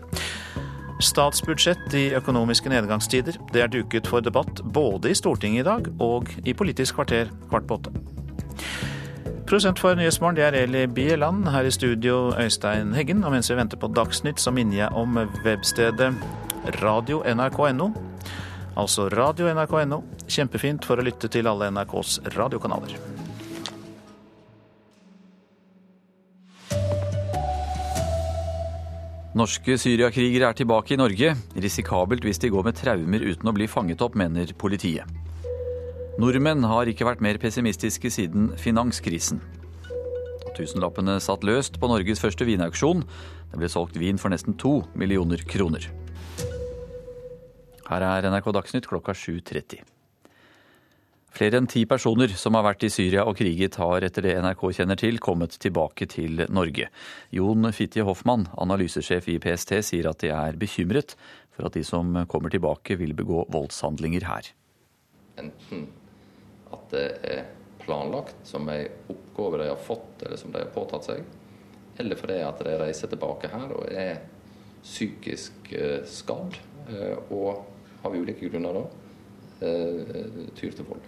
Statsbudsjett 1.02 1.94
i 1.98 2.08
økonomiske 2.18 2.70
nedgangstider. 2.72 3.38
Det 3.54 3.64
er 3.64 3.72
duket 3.72 4.08
for 4.08 4.24
debatt 4.24 4.62
både 4.64 5.12
i 5.12 5.18
Stortinget 5.18 5.66
i 5.66 5.68
dag 5.68 5.90
og 6.02 6.30
i 6.46 6.54
Politisk 6.54 7.00
kvarter 7.00 7.32
kvart 7.50 7.68
på 7.68 7.80
åtte. 7.80 7.94
Produsent 9.50 9.82
for 9.82 9.98
Nyhetsmorgen 10.00 10.38
det 10.38 10.46
er 10.48 10.60
Eli 10.62 10.86
Bieland. 10.88 11.50
Her 11.52 11.68
i 11.68 11.74
studio 11.76 12.32
Øystein 12.40 12.94
Heggen. 12.96 13.24
Og 13.24 13.34
mens 13.34 13.52
vi 13.52 13.58
venter 13.60 13.78
på 13.78 13.92
Dagsnytt, 13.92 14.40
så 14.40 14.54
minner 14.56 14.78
jeg 14.78 14.94
om 14.96 15.20
webstedet 15.46 16.14
radio.nrk.no 16.82 17.92
altså 18.78 19.10
radio.nrk.no. 19.12 20.02
Kjempefint 20.32 20.88
for 20.88 21.00
å 21.00 21.06
lytte 21.06 21.30
til 21.32 21.50
alle 21.52 21.72
NRKs 21.74 22.22
radiokanaler. 22.38 22.96
Norske 29.32 29.78
syriakrigere 29.80 30.50
er 30.52 30.58
tilbake 30.60 30.92
i 30.92 31.00
Norge. 31.00 31.30
Risikabelt 31.56 32.26
hvis 32.28 32.42
de 32.44 32.50
går 32.52 32.66
med 32.68 32.76
traumer 32.76 33.24
uten 33.24 33.48
å 33.48 33.54
bli 33.56 33.68
fanget 33.72 34.04
opp, 34.04 34.18
mener 34.20 34.52
politiet. 34.60 35.08
Nordmenn 36.20 36.66
har 36.68 36.90
ikke 36.92 37.08
vært 37.08 37.24
mer 37.24 37.40
pessimistiske 37.40 38.12
siden 38.12 38.50
finanskrisen. 38.60 39.40
Tusenlappene 40.58 41.16
satt 41.24 41.48
løst 41.48 41.80
på 41.80 41.88
Norges 41.88 42.20
første 42.20 42.44
vinauksjon. 42.44 43.06
Det 43.54 43.62
ble 43.62 43.72
solgt 43.72 43.96
vin 44.02 44.20
for 44.20 44.36
nesten 44.36 44.60
to 44.60 44.82
millioner 45.00 45.40
kroner. 45.48 45.88
Her 47.88 48.08
er 48.08 48.28
NRK 48.28 48.52
Dagsnytt 48.60 48.92
klokka 48.92 49.16
7.30. 49.16 49.91
Flere 51.32 51.62
enn 51.62 51.68
ti 51.72 51.86
personer 51.88 52.34
som 52.36 52.58
har 52.58 52.66
vært 52.66 52.84
i 52.84 52.92
Syria 52.92 53.24
og 53.24 53.38
kriget, 53.40 53.78
har 53.80 54.04
etter 54.04 54.26
det 54.26 54.34
NRK 54.44 54.66
kjenner 54.82 55.00
til, 55.00 55.20
kommet 55.24 55.56
tilbake 55.64 56.08
til 56.12 56.44
Norge. 56.52 56.90
Jon 57.32 57.70
Fitje 57.72 58.04
Hoffmann, 58.04 58.50
analysesjef 58.60 59.30
i 59.32 59.38
PST, 59.40 59.78
sier 59.88 60.10
at 60.12 60.20
de 60.24 60.34
er 60.36 60.60
bekymret 60.60 61.16
for 61.56 61.70
at 61.70 61.78
de 61.78 61.86
som 61.88 62.12
kommer 62.32 62.52
tilbake, 62.52 63.00
vil 63.00 63.16
begå 63.16 63.46
voldshandlinger 63.54 64.28
her. 64.28 64.52
Enten 65.40 65.88
at 66.72 66.92
det 66.92 67.08
er 67.28 67.46
planlagt 67.82 68.36
som 68.48 68.68
ei 68.72 68.84
oppgave 69.12 69.62
de 69.62 69.72
har 69.72 69.80
fått 69.82 70.26
eller 70.26 70.40
som 70.40 70.52
de 70.54 70.62
har 70.62 70.74
påtatt 70.76 71.08
seg, 71.08 71.24
eller 72.00 72.20
fordi 72.20 72.40
at 72.44 72.60
de 72.64 72.76
reiser 72.80 73.12
tilbake 73.12 73.50
her 73.52 73.72
og 73.76 73.88
er 73.88 74.20
psykisk 74.82 75.72
eh, 75.78 76.02
skadd 76.10 76.58
eh, 76.90 77.18
og 77.32 77.64
av 78.06 78.16
ulike 78.16 78.50
grunner 78.50 78.80
da, 78.80 78.84
tyr 79.62 80.74
til 80.76 80.88
vold. 80.88 81.02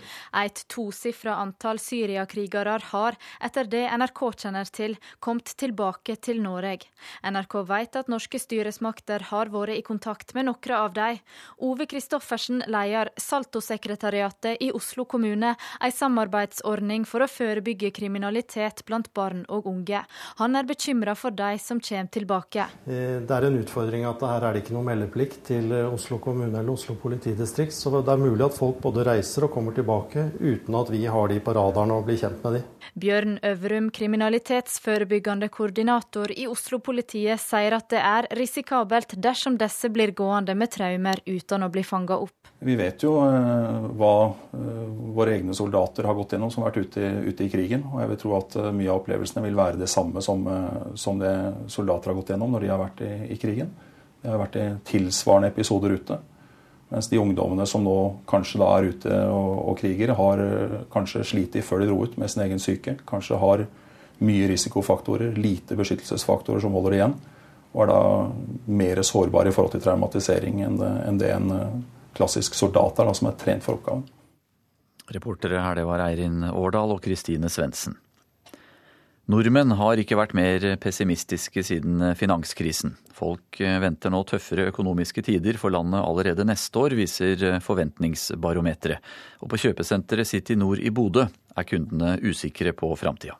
Et 0.44 0.64
tosifra 0.72 1.38
antall 1.42 1.80
syriakrigere 1.82 2.78
har, 2.92 3.18
etter 3.44 3.68
det 3.70 3.84
NRK 3.98 4.22
kjenner 4.44 4.70
til, 4.74 4.96
kommet 5.24 5.54
tilbake 5.60 6.16
til 6.22 6.42
Norge. 6.44 6.90
NRK 7.26 7.56
vet 7.70 7.98
at 8.00 8.12
norske 8.12 8.40
styresmakter 8.42 9.28
har 9.32 9.52
vært 9.54 9.78
i 9.78 9.86
kontakt 9.86 10.34
med 10.38 10.48
noen 10.50 10.76
av 10.78 10.94
dem. 10.96 11.20
Ove 11.66 11.88
Kristoffersen 11.90 12.64
leder 12.72 13.12
Salto-sekretariatet 13.20 14.62
i 14.64 14.72
Oslo 14.76 15.06
kommune, 15.10 15.54
en 15.56 15.94
samarbeidsordning 15.94 17.08
for 17.10 17.26
å 17.26 17.30
forebygge 17.30 17.94
kriminalitet 17.96 18.84
blant 18.88 19.12
barn 19.14 19.44
og 19.50 19.68
unge. 19.70 20.04
Han 20.42 20.58
er 20.60 20.68
bekymra 20.70 21.16
for 21.18 21.36
de 21.36 21.58
som 21.62 21.82
kommer 21.84 22.12
tilbake. 22.14 22.68
Eh, 22.86 23.20
det 23.24 23.36
er 23.36 23.48
en 23.50 23.60
utfordring 23.62 24.08
at 24.10 24.24
her 24.28 24.48
er 24.48 24.56
det 24.56 24.64
ikke 24.64 24.78
noe 24.78 24.88
meldeplikt 24.88 25.44
til 25.50 25.74
Oslo 25.88 26.20
kommune 26.24 26.60
eller 26.60 26.74
Oslo 26.74 26.96
politidistrikt. 27.00 27.74
så 27.74 27.92
det 28.02 28.12
er 28.12 28.22
mulig 28.22 28.43
at 28.46 28.56
folk 28.56 28.80
både 28.84 29.04
reiser 29.08 29.46
og 29.48 29.54
kommer 29.54 29.76
tilbake 29.76 30.28
uten 30.40 30.76
at 30.80 30.90
vi 30.94 31.06
har 31.10 31.30
de 31.32 31.40
på 31.44 31.54
radaren 31.56 31.92
og 31.96 32.06
blir 32.08 32.20
kjent 32.22 32.44
med 32.44 32.58
de. 32.58 32.62
Bjørn 33.00 33.38
Øvrum, 33.50 33.90
kriminalitetsforebyggende 33.96 35.50
koordinator 35.54 36.32
i 36.36 36.46
Oslo-politiet, 36.50 37.42
sier 37.42 37.76
at 37.78 37.88
det 37.94 38.02
er 38.04 38.28
risikabelt 38.38 39.16
dersom 39.18 39.58
disse 39.58 39.90
blir 39.94 40.14
gående 40.18 40.56
med 40.58 40.72
traumer 40.74 41.22
uten 41.26 41.66
å 41.66 41.72
bli 41.74 41.86
fanga 41.88 42.20
opp. 42.22 42.52
Vi 42.64 42.76
vet 42.80 43.04
jo 43.04 43.16
uh, 43.20 43.88
hva 43.98 44.14
uh, 44.30 44.84
våre 45.16 45.38
egne 45.38 45.56
soldater 45.58 46.08
har 46.08 46.16
gått 46.16 46.36
gjennom 46.36 46.52
som 46.54 46.64
har 46.64 46.72
vært 46.72 46.86
ute, 46.88 47.10
ute, 47.28 47.48
i 47.48 47.52
krigen. 47.52 47.88
Og 47.92 48.04
jeg 48.04 48.12
vil 48.14 48.22
tro 48.22 48.36
at 48.38 48.60
uh, 48.60 48.70
mye 48.76 48.92
av 48.92 49.02
opplevelsene 49.02 49.44
vil 49.48 49.58
være 49.58 49.82
det 49.82 49.90
samme 49.92 50.24
som, 50.24 50.46
som, 50.96 51.20
det 51.20 51.34
soldater 51.72 52.12
har 52.12 52.20
gått 52.22 52.32
gjennom 52.34 52.54
når 52.56 52.64
de 52.64 52.72
har 52.72 52.84
vært 52.84 53.04
i, 53.08 53.14
i 53.36 53.40
krigen. 53.42 53.74
Det 54.24 54.32
har 54.32 54.40
vært 54.40 54.62
i 54.62 54.70
tilsvarende 54.88 55.52
episoder 55.52 55.98
ute. 55.98 56.22
Mens 56.94 57.10
de 57.10 57.18
ungdommene 57.18 57.66
som 57.66 57.82
nå 57.82 57.98
kanskje 58.30 58.60
da 58.62 58.68
er 58.78 58.92
ute 58.94 59.20
og, 59.34 59.54
og 59.72 59.80
kriger, 59.80 60.14
har 60.14 60.42
eh, 60.44 60.76
kanskje 60.94 61.24
slitt 61.26 61.58
før 61.66 61.82
de 61.82 61.88
dro 61.90 62.04
ut 62.06 62.20
med 62.22 62.30
sin 62.30 62.44
egen 62.46 62.62
syke. 62.62 63.00
Kanskje 63.10 63.40
har 63.42 63.66
mye 64.24 64.50
risikofaktorer, 64.52 65.34
lite 65.42 65.78
beskyttelsesfaktorer 65.80 66.62
som 66.62 66.78
holder 66.78 66.98
igjen. 67.00 67.16
Og 67.74 67.82
er 67.82 67.90
da 67.90 68.02
mer 68.78 69.02
sårbare 69.02 69.50
i 69.50 69.56
forhold 69.56 69.74
til 69.74 69.82
traumatisering 69.82 70.62
enn 70.62 70.78
det, 70.78 70.92
enn 71.10 71.18
det 71.18 71.34
en 71.34 71.56
eh, 71.58 71.80
klassisk 72.14 72.54
soldat 72.54 73.02
er, 73.02 73.10
da, 73.10 73.18
som 73.18 73.32
er 73.32 73.40
trent 73.42 73.66
for 73.66 73.80
oppgaven. 73.80 74.06
Reportere 75.18 75.66
her 75.66 75.82
det 75.82 75.90
var 75.90 76.06
Eirin 76.06 76.46
Årdal 76.54 76.94
og 76.94 77.02
Kristine 77.04 77.50
Svendsen. 77.50 77.98
Nordmenn 79.32 79.72
har 79.80 80.02
ikke 80.02 80.18
vært 80.20 80.34
mer 80.36 80.66
pessimistiske 80.84 81.62
siden 81.64 82.10
finanskrisen. 82.20 82.98
Folk 83.16 83.56
venter 83.60 84.12
nå 84.12 84.20
tøffere 84.28 84.66
økonomiske 84.74 85.24
tider 85.24 85.56
for 85.62 85.72
landet 85.72 86.04
allerede 86.04 86.44
neste 86.50 86.82
år, 86.82 86.98
viser 87.00 87.46
Forventningsbarometeret. 87.64 89.00
Og 89.40 89.54
på 89.54 89.62
kjøpesenteret 89.64 90.28
City 90.28 90.60
Nord 90.60 90.84
i 90.84 90.92
Bodø 90.92 91.24
er 91.24 91.70
kundene 91.70 92.18
usikre 92.20 92.76
på 92.76 92.92
framtida. 93.00 93.40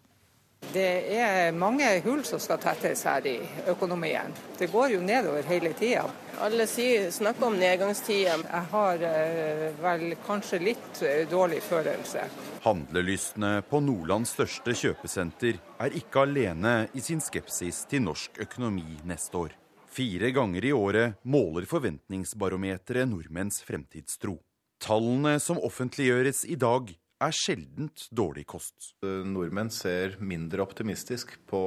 Det 0.74 1.14
er 1.14 1.52
mange 1.54 1.86
hull 2.02 2.24
som 2.26 2.40
skal 2.42 2.58
tettes 2.58 3.04
her 3.06 3.26
i 3.30 3.36
økonomien. 3.70 4.34
Det 4.58 4.72
går 4.72 4.96
jo 4.96 5.02
nedover 5.06 5.46
hele 5.46 5.70
tida. 5.78 6.08
Alle 6.42 6.66
sier, 6.66 7.12
snakker 7.14 7.46
om 7.52 7.58
nedgangstider. 7.62 8.42
Jeg 8.42 8.70
har 8.72 9.04
eh, 9.06 9.68
vel 9.84 10.16
kanskje 10.26 10.60
litt 10.64 11.04
eh, 11.06 11.28
dårlig 11.30 11.60
følelse. 11.62 12.26
Handlelystne 12.64 13.60
på 13.70 13.84
Nordlands 13.86 14.34
største 14.34 14.74
kjøpesenter 14.80 15.62
er 15.84 16.00
ikke 16.00 16.26
alene 16.26 16.74
i 16.98 17.04
sin 17.06 17.22
skepsis 17.22 17.84
til 17.92 18.08
norsk 18.08 18.42
økonomi 18.48 18.98
neste 19.06 19.44
år. 19.44 19.54
Fire 19.94 20.34
ganger 20.34 20.66
i 20.66 20.74
året 20.74 21.22
måler 21.22 21.70
Forventningsbarometeret 21.70 23.06
nordmenns 23.14 23.62
fremtidstro. 23.62 24.40
Tallene 24.82 25.38
som 25.40 25.62
offentliggjøres 25.62 26.48
i 26.50 26.58
dag, 26.58 26.90
er 27.26 27.36
sjeldent 27.36 28.08
dårlig 28.12 28.46
kost. 28.52 28.94
Nordmenn 29.04 29.72
ser 29.74 30.18
mindre 30.20 30.64
optimistisk 30.66 31.36
på 31.50 31.64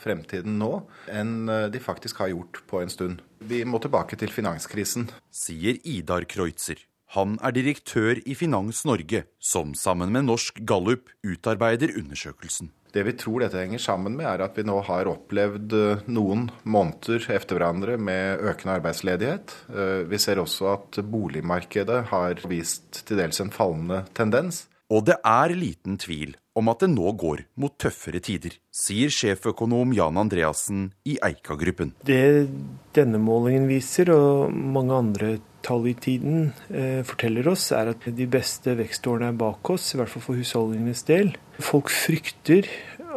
fremtiden 0.00 0.58
nå 0.60 0.72
enn 1.12 1.48
de 1.72 1.82
faktisk 1.82 2.22
har 2.22 2.32
gjort 2.34 2.62
på 2.70 2.82
en 2.82 2.92
stund. 2.92 3.24
Vi 3.38 3.64
må 3.68 3.80
tilbake 3.82 4.18
til 4.20 4.32
finanskrisen. 4.34 5.08
Sier 5.34 5.80
Idar 5.88 6.28
Kreutzer. 6.30 6.80
Han 7.16 7.38
er 7.40 7.54
direktør 7.56 8.18
i 8.28 8.34
Finans 8.36 8.82
Norge, 8.84 9.22
som 9.40 9.72
sammen 9.72 10.10
med 10.12 10.26
Norsk 10.28 10.58
Gallup 10.68 11.08
utarbeider 11.24 11.94
undersøkelsen. 11.96 12.68
Det 12.92 13.04
vi 13.04 13.14
tror 13.20 13.40
dette 13.44 13.60
henger 13.60 13.80
sammen 13.80 14.14
med, 14.16 14.26
er 14.28 14.42
at 14.44 14.56
vi 14.56 14.64
nå 14.68 14.76
har 14.84 15.08
opplevd 15.08 15.74
eh, 15.76 16.04
noen 16.12 16.46
måneder 16.68 17.24
etter 17.36 17.56
hverandre 17.56 17.96
med 18.00 18.44
økende 18.48 18.78
arbeidsledighet. 18.78 19.56
Eh, 19.72 20.04
vi 20.08 20.20
ser 20.20 20.40
også 20.40 20.70
at 20.74 21.00
boligmarkedet 21.04 22.02
har 22.12 22.44
vist 22.48 23.02
til 23.08 23.20
dels 23.20 23.40
en 23.44 23.52
fallende 23.52 24.02
tendens. 24.16 24.66
Og 24.88 25.04
det 25.04 25.18
er 25.26 25.52
liten 25.52 25.98
tvil 26.00 26.32
om 26.58 26.70
at 26.72 26.80
det 26.82 26.88
nå 26.90 27.12
går 27.20 27.44
mot 27.60 27.74
tøffere 27.78 28.22
tider, 28.24 28.54
sier 28.72 29.12
sjeføkonom 29.12 29.92
Jan 29.94 30.18
Andreassen 30.18 30.88
i 31.06 31.18
Eika-gruppen. 31.22 31.92
Det 32.08 32.48
denne 32.96 33.20
målingen 33.22 33.68
viser, 33.70 34.10
og 34.14 34.50
mange 34.50 34.96
andre 34.96 35.30
tall 35.62 35.86
i 35.90 35.94
tiden 35.98 36.48
eh, 36.72 37.04
forteller 37.06 37.50
oss, 37.52 37.68
er 37.76 37.92
at 37.92 38.08
de 38.16 38.26
beste 38.30 38.74
vekstårene 38.78 39.30
er 39.30 39.38
bak 39.38 39.70
oss, 39.74 39.92
i 39.92 40.00
hvert 40.00 40.10
fall 40.10 40.24
for 40.24 40.40
husholdningenes 40.40 41.04
del. 41.08 41.34
Folk 41.62 41.92
frykter 41.92 42.66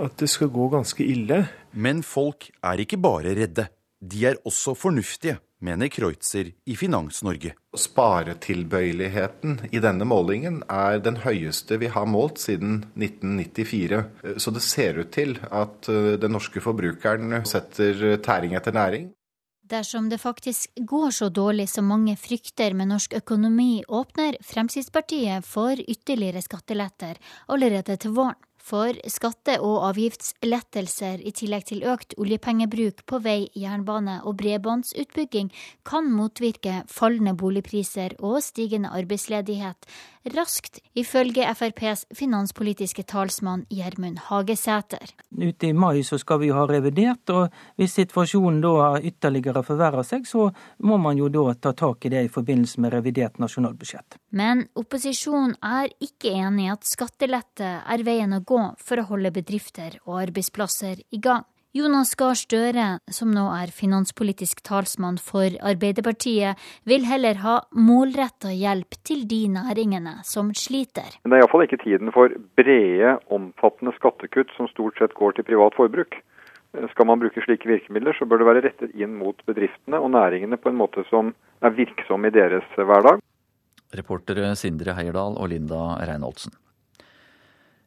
at 0.01 0.17
det 0.19 0.29
skal 0.29 0.51
gå 0.53 0.67
ganske 0.75 1.05
ille. 1.05 1.45
Men 1.71 2.03
folk 2.05 2.49
er 2.67 2.83
ikke 2.83 2.99
bare 3.01 3.33
redde, 3.37 3.69
de 4.01 4.27
er 4.27 4.41
også 4.45 4.75
fornuftige 4.77 5.39
mener 5.61 5.91
Kreutzer 5.93 6.51
i 6.65 6.75
Finans-Norge. 6.75 7.53
Sparetilbøyeligheten 7.77 9.59
i 9.71 9.81
denne 9.83 10.07
målingen 10.09 10.61
er 10.67 10.99
den 11.05 11.21
høyeste 11.23 11.79
vi 11.81 11.91
har 11.93 12.09
målt 12.09 12.41
siden 12.41 12.81
1994. 12.97 14.03
Så 14.41 14.53
det 14.53 14.65
ser 14.65 15.01
ut 15.01 15.13
til 15.15 15.37
at 15.49 15.89
eh, 15.91 16.13
den 16.21 16.35
norske 16.35 16.63
forbrukeren 16.63 17.41
setter 17.47 18.17
tæring 18.25 18.57
etter 18.57 18.75
næring. 18.75 19.11
Dersom 19.71 20.09
det 20.11 20.19
faktisk 20.19 20.73
går 20.75 21.13
så 21.15 21.29
dårlig 21.31 21.69
som 21.71 21.87
mange 21.87 22.17
frykter 22.19 22.73
med 22.75 22.89
norsk 22.91 23.13
økonomi, 23.21 23.83
åpner 23.87 24.35
Fremskrittspartiet 24.43 25.47
for 25.47 25.79
ytterligere 25.79 26.41
skatteletter 26.43 27.19
allerede 27.47 27.95
til 27.95 28.17
våren. 28.17 28.39
For 28.61 28.93
skatte- 29.09 29.59
og 29.59 29.81
avgiftslettelser 29.89 31.23
i 31.25 31.33
tillegg 31.35 31.65
til 31.71 31.83
økt 31.87 32.15
oljepengebruk 32.21 33.03
på 33.09 33.19
vei, 33.25 33.49
jernbane 33.57 34.19
og 34.23 34.37
bredbåndsutbygging 34.41 35.51
kan 35.87 36.11
motvirke 36.13 36.83
fallende 36.87 37.33
boligpriser 37.37 38.15
og 38.19 38.39
stigende 38.45 38.93
arbeidsledighet, 38.93 39.89
raskt, 40.29 40.79
ifølge 40.93 41.45
FrPs 41.55 42.05
finanspolitiske 42.15 43.03
talsmann 43.09 43.65
Gjermund 43.69 44.19
Hagesæter. 44.27 45.13
Ute 45.37 45.67
i 45.67 45.73
mai 45.73 46.03
så 46.03 46.19
skal 46.21 46.39
vi 46.43 46.51
ha 46.53 46.65
revidert, 46.69 47.29
og 47.29 47.49
hvis 47.79 47.95
situasjonen 47.97 48.61
da 48.61 48.99
ytterligere 48.99 49.63
forverrer 49.65 50.05
seg, 50.07 50.27
så 50.27 50.49
må 50.85 50.97
man 51.01 51.17
jo 51.17 51.29
da 51.33 51.53
ta 51.55 51.73
tak 51.77 52.05
i 52.05 52.13
det 52.13 52.25
i 52.25 52.31
forbindelse 52.31 52.81
med 52.81 52.93
revidert 52.93 53.39
nasjonalbudsjett. 53.41 54.19
Men 54.37 54.67
opposisjonen 54.75 55.57
er 55.65 55.89
ikke 55.99 56.35
enig 56.37 56.67
i 56.67 56.73
at 56.73 56.87
skattelette 56.87 57.71
er 57.81 58.05
veien 58.05 58.37
å 58.37 58.43
gå 58.45 58.61
for 58.79 59.01
å 59.01 59.07
holde 59.09 59.33
bedrifter 59.35 59.97
og 60.05 60.21
arbeidsplasser 60.21 61.01
i 61.11 61.21
gang. 61.21 61.45
Jonas 61.71 62.09
Gahr 62.19 62.35
Støre, 62.35 62.85
som 63.15 63.29
nå 63.31 63.45
er 63.55 63.69
finanspolitisk 63.71 64.59
talsmann 64.67 65.15
for 65.23 65.53
Arbeiderpartiet, 65.63 66.59
vil 66.83 67.05
heller 67.07 67.37
ha 67.45 67.53
målretta 67.71 68.49
hjelp 68.51 68.97
til 69.07 69.21
de 69.29 69.45
næringene 69.53 70.17
som 70.27 70.49
sliter. 70.51 71.15
Men 71.23 71.31
det 71.31 71.37
er 71.37 71.45
iallfall 71.45 71.63
ikke 71.63 71.79
tiden 71.79 72.11
for 72.11 72.35
brede, 72.59 73.13
omfattende 73.31 73.93
skattekutt 73.95 74.51
som 74.57 74.67
stort 74.73 74.99
sett 74.99 75.15
går 75.15 75.37
til 75.37 75.47
privat 75.47 75.77
forbruk. 75.79 76.17
Skal 76.91 77.07
man 77.07 77.23
bruke 77.23 77.39
slike 77.45 77.71
virkemidler, 77.71 78.19
så 78.19 78.27
bør 78.27 78.43
det 78.43 78.49
være 78.49 78.65
rettet 78.67 78.99
inn 78.99 79.15
mot 79.21 79.39
bedriftene 79.47 80.03
og 80.03 80.11
næringene 80.11 80.59
på 80.59 80.73
en 80.73 80.79
måte 80.81 81.05
som 81.07 81.31
er 81.63 81.71
virksom 81.79 82.27
i 82.27 82.33
deres 82.35 82.67
hverdag. 82.75 83.23
Reportere 83.95 84.51
Sindre 84.59 84.99
Heierdal 84.99 85.39
og 85.39 85.53
Linda 85.55 85.95
Reinholdsen. 86.03 86.51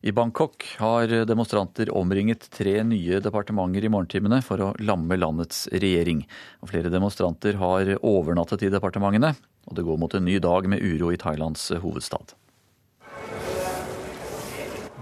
I 0.06 0.12
Bangkok 0.12 0.64
har 0.78 1.08
demonstranter 1.24 1.88
omringet 1.96 2.50
tre 2.50 2.82
nye 2.84 3.22
departementer 3.24 3.86
i 3.86 3.88
morgentimene 3.88 4.42
for 4.44 4.60
å 4.60 4.66
lamme 4.84 5.16
landets 5.16 5.62
regjering. 5.72 6.20
Og 6.60 6.68
flere 6.68 6.90
demonstranter 6.92 7.56
har 7.56 7.88
overnattet 8.04 8.66
i 8.66 8.70
departementene, 8.74 9.30
og 9.64 9.78
det 9.78 9.86
går 9.86 10.02
mot 10.02 10.12
en 10.12 10.26
ny 10.28 10.36
dag 10.44 10.68
med 10.68 10.84
uro 10.84 11.08
i 11.08 11.16
Thailands 11.16 11.70
hovedstad. 11.80 12.36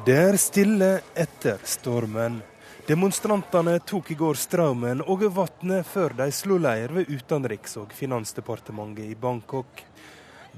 Det 0.06 0.20
er 0.28 0.38
stille 0.38 0.92
etter 1.18 1.58
stormen. 1.66 2.38
Demonstrantene 2.86 3.80
tok 3.82 4.14
i 4.14 4.20
går 4.22 4.38
strømmen 4.38 5.02
og 5.10 5.26
vannet 5.34 5.82
før 5.86 6.14
de 6.22 6.30
slo 6.30 6.62
leir 6.62 6.94
ved 6.94 7.10
utenriks- 7.10 7.74
og 7.82 7.90
finansdepartementet 7.98 9.10
i 9.10 9.18
Bangkok. 9.18 9.82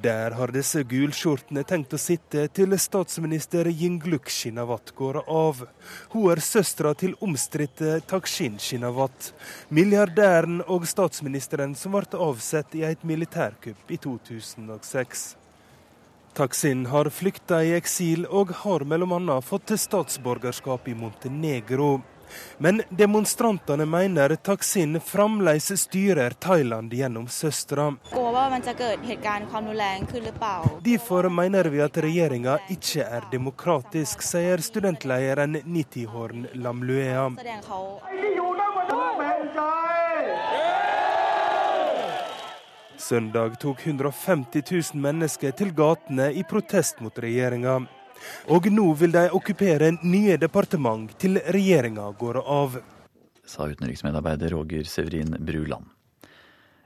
Der 0.02 0.34
har 0.34 0.50
disse 0.50 0.82
gulskjortene 0.82 1.62
tenkt 1.64 1.94
å 1.94 2.00
sitte 2.00 2.48
til 2.52 2.74
statsminister 2.82 3.68
Yingluk 3.70 4.26
Shinawat 4.32 4.90
går 4.98 5.20
av. 5.22 5.62
Hun 6.10 6.26
er 6.32 6.42
søstera 6.42 6.94
til 6.98 7.14
omstridte 7.22 8.00
Takshin 8.10 8.58
Shinawat, 8.58 9.30
milliardæren 9.70 10.64
og 10.66 10.88
statsministeren 10.90 11.76
som 11.78 11.94
ble 11.94 12.20
avsatt 12.26 12.74
i 12.74 12.82
et 12.88 13.06
militærkupp 13.06 13.94
i 13.94 14.00
2006. 14.02 15.24
Taksin 16.34 16.88
har 16.90 17.06
flykta 17.14 17.60
i 17.62 17.76
eksil 17.76 18.26
og 18.26 18.50
har 18.64 18.82
bl.a. 18.82 19.38
fått 19.46 19.76
statsborgerskap 19.78 20.88
i 20.90 20.96
Montenegro. 20.98 22.00
Men 22.58 22.82
demonstrantene 22.90 23.86
mener 23.86 24.36
Taksin 24.36 25.00
fremdeles 25.00 25.80
styrer 25.80 26.30
Thailand 26.30 26.92
gjennom 26.92 27.28
søstera. 27.28 27.94
Derfor 30.80 31.28
mener 31.28 31.64
vi 31.64 31.80
at 31.80 31.98
regjeringa 31.98 32.58
ikke 32.70 33.04
er 33.04 33.26
demokratisk, 33.32 34.22
sier 34.22 34.62
studentlederen 34.62 35.58
Nitihorn 35.64 36.46
Lamluea. 36.54 37.30
Søndag 43.04 43.60
tok 43.60 43.86
150 43.86 44.62
000 44.94 45.00
mennesker 45.02 45.52
til 45.52 45.74
gatene 45.76 46.30
i 46.32 46.44
protest 46.48 47.02
mot 47.04 47.18
regjeringa. 47.20 47.82
Og 48.54 48.68
nå 48.72 48.86
vil 49.00 49.14
de 49.14 49.26
okkupere 49.36 49.94
nye 50.02 50.38
departement 50.40 51.10
til 51.20 51.40
regjeringa 51.40 52.10
går 52.18 52.40
av. 52.42 52.78
Sa 53.44 53.68
utenriksmedarbeider 53.68 54.54
Roger 54.56 54.88
Severin 54.88 55.36
Bruland. 55.40 55.90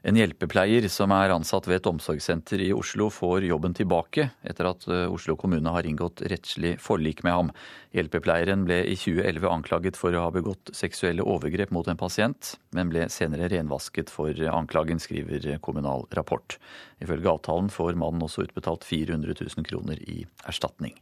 En 0.07 0.15
hjelpepleier 0.15 0.85
som 0.89 1.11
er 1.11 1.33
ansatt 1.35 1.67
ved 1.67 1.81
et 1.81 1.89
omsorgssenter 1.91 2.61
i 2.63 2.69
Oslo, 2.73 3.09
får 3.11 3.49
jobben 3.49 3.75
tilbake 3.75 4.29
etter 4.47 4.69
at 4.71 4.87
eh, 4.87 5.11
Oslo 5.11 5.35
kommune 5.37 5.73
har 5.75 5.89
inngått 5.91 6.23
rettslig 6.31 6.77
forlik 6.81 7.25
med 7.27 7.35
ham. 7.35 7.51
Hjelpepleieren 7.97 8.63
ble 8.69 8.79
i 8.87 8.95
2011 8.95 9.51
anklaget 9.51 9.99
for 9.99 10.15
å 10.15 10.29
ha 10.29 10.31
begått 10.35 10.71
seksuelle 10.77 11.27
overgrep 11.27 11.75
mot 11.75 11.91
en 11.91 11.99
pasient, 11.99 12.55
men 12.79 12.93
ble 12.93 13.09
senere 13.11 13.51
renvasket 13.51 14.13
for 14.15 14.39
anklagen, 14.53 15.03
skriver 15.03 15.51
Kommunal 15.67 16.07
Rapport. 16.15 16.61
Ifølge 17.03 17.35
avtalen 17.35 17.73
får 17.75 17.99
mannen 17.99 18.23
også 18.25 18.47
utbetalt 18.47 18.87
400 18.87 19.35
000 19.43 19.67
kroner 19.67 19.99
i 20.07 20.23
erstatning. 20.47 20.95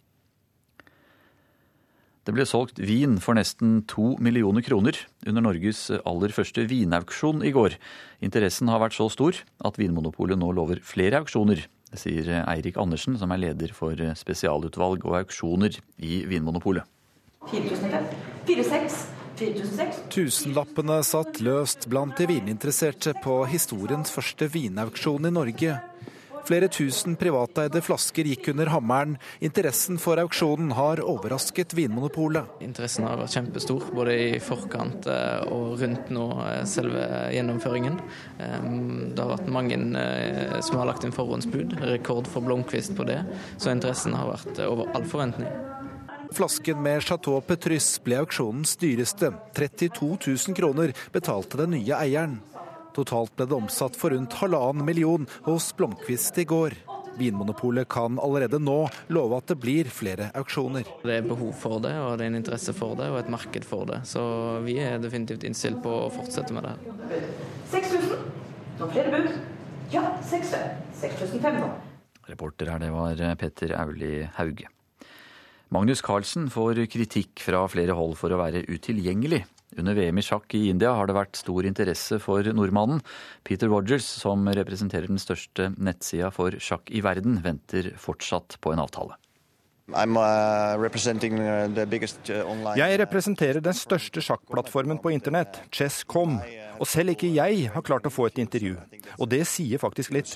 Det 2.27 2.35
ble 2.35 2.43
solgt 2.49 2.81
vin 2.83 3.21
for 3.23 3.39
nesten 3.39 3.85
to 3.87 4.17
millioner 4.19 4.65
kroner 4.67 4.99
under 5.31 5.45
Norges 5.47 5.85
aller 6.03 6.33
første 6.35 6.65
vinauksjon 6.67 7.45
i 7.47 7.53
går. 7.55 7.77
Interessen 8.27 8.67
har 8.73 8.83
vært 8.83 8.97
så 8.99 9.07
stor 9.15 9.39
at 9.63 9.79
Vinmonopolet 9.79 10.41
nå 10.41 10.51
lover 10.57 10.83
flere 10.83 11.21
auksjoner. 11.23 11.63
Det 11.87 12.01
sier 12.03 12.33
Eirik 12.43 12.81
Andersen, 12.83 13.15
som 13.21 13.31
er 13.31 13.45
leder 13.45 13.71
for 13.77 13.95
spesialutvalg 14.19 15.07
og 15.07 15.21
auksjoner 15.23 15.79
i 16.03 16.25
Vinmonopolet. 16.27 16.83
4006. 17.47 19.05
Tusenlappene 20.11 20.97
satt 21.05 21.39
løst 21.45 21.87
blant 21.93 22.17
de 22.19 22.27
vininteresserte 22.31 23.13
på 23.23 23.43
historiens 23.51 24.11
første 24.11 24.49
vinauksjon 24.51 25.29
i 25.29 25.35
Norge. 25.39 25.77
Flere 26.47 26.69
tusen 26.71 27.17
privateide 27.19 27.81
flasker 27.83 28.29
gikk 28.31 28.53
under 28.53 28.69
hammeren. 28.71 29.17
Interessen 29.43 29.99
for 29.99 30.21
auksjonen 30.23 30.71
har 30.79 31.03
overrasket 31.03 31.75
Vinmonopolet. 31.75 32.47
Interessen 32.63 33.03
har 33.09 33.19
vært 33.19 33.35
kjempestor, 33.35 33.89
både 33.97 34.15
i 34.15 34.29
forkant 34.39 35.09
eh, 35.11 35.43
og 35.51 35.81
rundt 35.83 36.13
nå 36.15 36.29
eh, 36.45 36.63
selve 36.71 37.03
gjennomføringen. 37.35 37.99
Det 38.39 39.25
har 39.25 39.33
vært 39.33 39.51
mange 39.51 39.81
eh, 39.99 40.55
som 40.63 40.79
har 40.79 40.87
lagt 40.93 41.07
inn 41.07 41.17
forhåndsbud, 41.17 41.81
rekord 41.91 42.31
for 42.31 42.47
Blomkvist 42.47 42.95
på 42.95 43.09
det. 43.11 43.25
Så 43.59 43.75
interessen 43.75 44.15
har 44.15 44.31
vært 44.37 44.63
over 44.69 44.95
all 44.95 45.09
forventning. 45.11 45.51
Flasken 46.37 46.79
med 46.83 47.03
Chateau 47.03 47.41
Petrus 47.43 47.97
ble 48.07 48.21
auksjonens 48.23 48.79
dyreste. 48.79 49.33
32 49.57 50.15
000 50.15 50.59
kroner 50.59 50.95
betalte 51.15 51.59
den 51.65 51.75
nye 51.75 51.99
eieren. 51.99 52.39
Totalt 52.97 53.35
ble 53.37 53.45
det 53.45 53.57
omsatt 53.57 53.97
for 53.99 54.15
rundt 54.15 54.39
halvannen 54.41 54.87
million 54.87 55.27
hos 55.45 55.69
Blomkvist 55.77 56.39
i 56.41 56.47
går. 56.49 56.77
Vinmonopolet 57.17 57.89
kan 57.89 58.19
allerede 58.21 58.61
nå 58.61 58.77
love 59.13 59.37
at 59.37 59.51
det 59.53 59.57
blir 59.61 59.89
flere 59.93 60.31
auksjoner. 60.37 60.89
Det 61.03 61.19
er 61.19 61.29
behov 61.29 61.53
for 61.61 61.81
det, 61.85 61.93
og 62.01 62.17
det 62.17 62.27
er 62.27 62.33
en 62.33 62.39
interesse 62.41 62.73
for 62.77 62.97
det, 62.99 63.09
og 63.13 63.21
et 63.21 63.33
marked 63.33 63.69
for 63.69 63.89
det. 63.89 64.03
Så 64.09 64.23
vi 64.65 64.79
er 64.85 65.01
definitivt 65.01 65.45
innstilt 65.49 65.83
på 65.85 65.93
å 66.07 66.13
fortsette 66.13 66.57
med 66.57 66.69
det. 66.69 66.77
6000. 67.73 68.25
Nå 68.81 68.89
flere 68.93 69.13
bud? 69.13 69.29
Ja, 69.93 70.07
6500. 70.29 71.69
Reporter 72.27 72.73
her, 72.73 72.81
det 72.83 72.91
var 72.93 73.21
Petter 73.41 73.77
Auli 73.79 74.15
Hauge. 74.37 74.69
Magnus 75.75 76.03
Carlsen 76.05 76.49
får 76.53 76.85
kritikk 76.93 77.43
fra 77.43 77.65
flere 77.71 77.97
hold 77.99 78.17
for 78.19 78.33
å 78.33 78.41
være 78.41 78.65
utilgjengelig. 78.71 79.45
Under 79.75 79.97
VM 79.99 80.21
i 80.21 80.25
sjakk 80.25 80.55
i 80.55 80.69
India 80.71 80.93
har 80.95 81.09
det 81.09 81.17
vært 81.17 81.37
stor 81.37 81.67
interesse 81.67 82.21
for 82.23 82.47
nordmannen. 82.55 83.03
Peter 83.45 83.69
Rogers, 83.73 84.07
som 84.07 84.47
representerer 84.47 85.11
den 85.11 85.21
største 85.21 85.73
nettsida 85.75 86.31
for 86.35 86.55
sjakk 86.63 86.93
i 86.95 87.03
verden, 87.05 87.41
venter 87.45 87.91
fortsatt 88.01 88.61
på 88.63 88.73
en 88.73 88.85
avtale. 88.85 89.19
Uh, 89.87 90.03
uh, 90.03 90.81
uh, 90.83 92.73
jeg 92.75 92.99
representerer 92.99 93.61
den 93.63 93.77
største 93.79 94.23
sjakkplattformen 94.25 94.99
på 94.99 95.13
internett, 95.15 95.61
Chess.com. 95.71 96.41
Og 96.81 96.91
selv 96.91 97.15
ikke 97.15 97.31
jeg 97.31 97.71
har 97.71 97.85
klart 97.87 98.09
å 98.09 98.11
få 98.11 98.27
et 98.27 98.41
intervju. 98.43 98.75
Og 99.21 99.31
det 99.31 99.45
sier 99.47 99.79
faktisk 99.79 100.11
litt. 100.17 100.35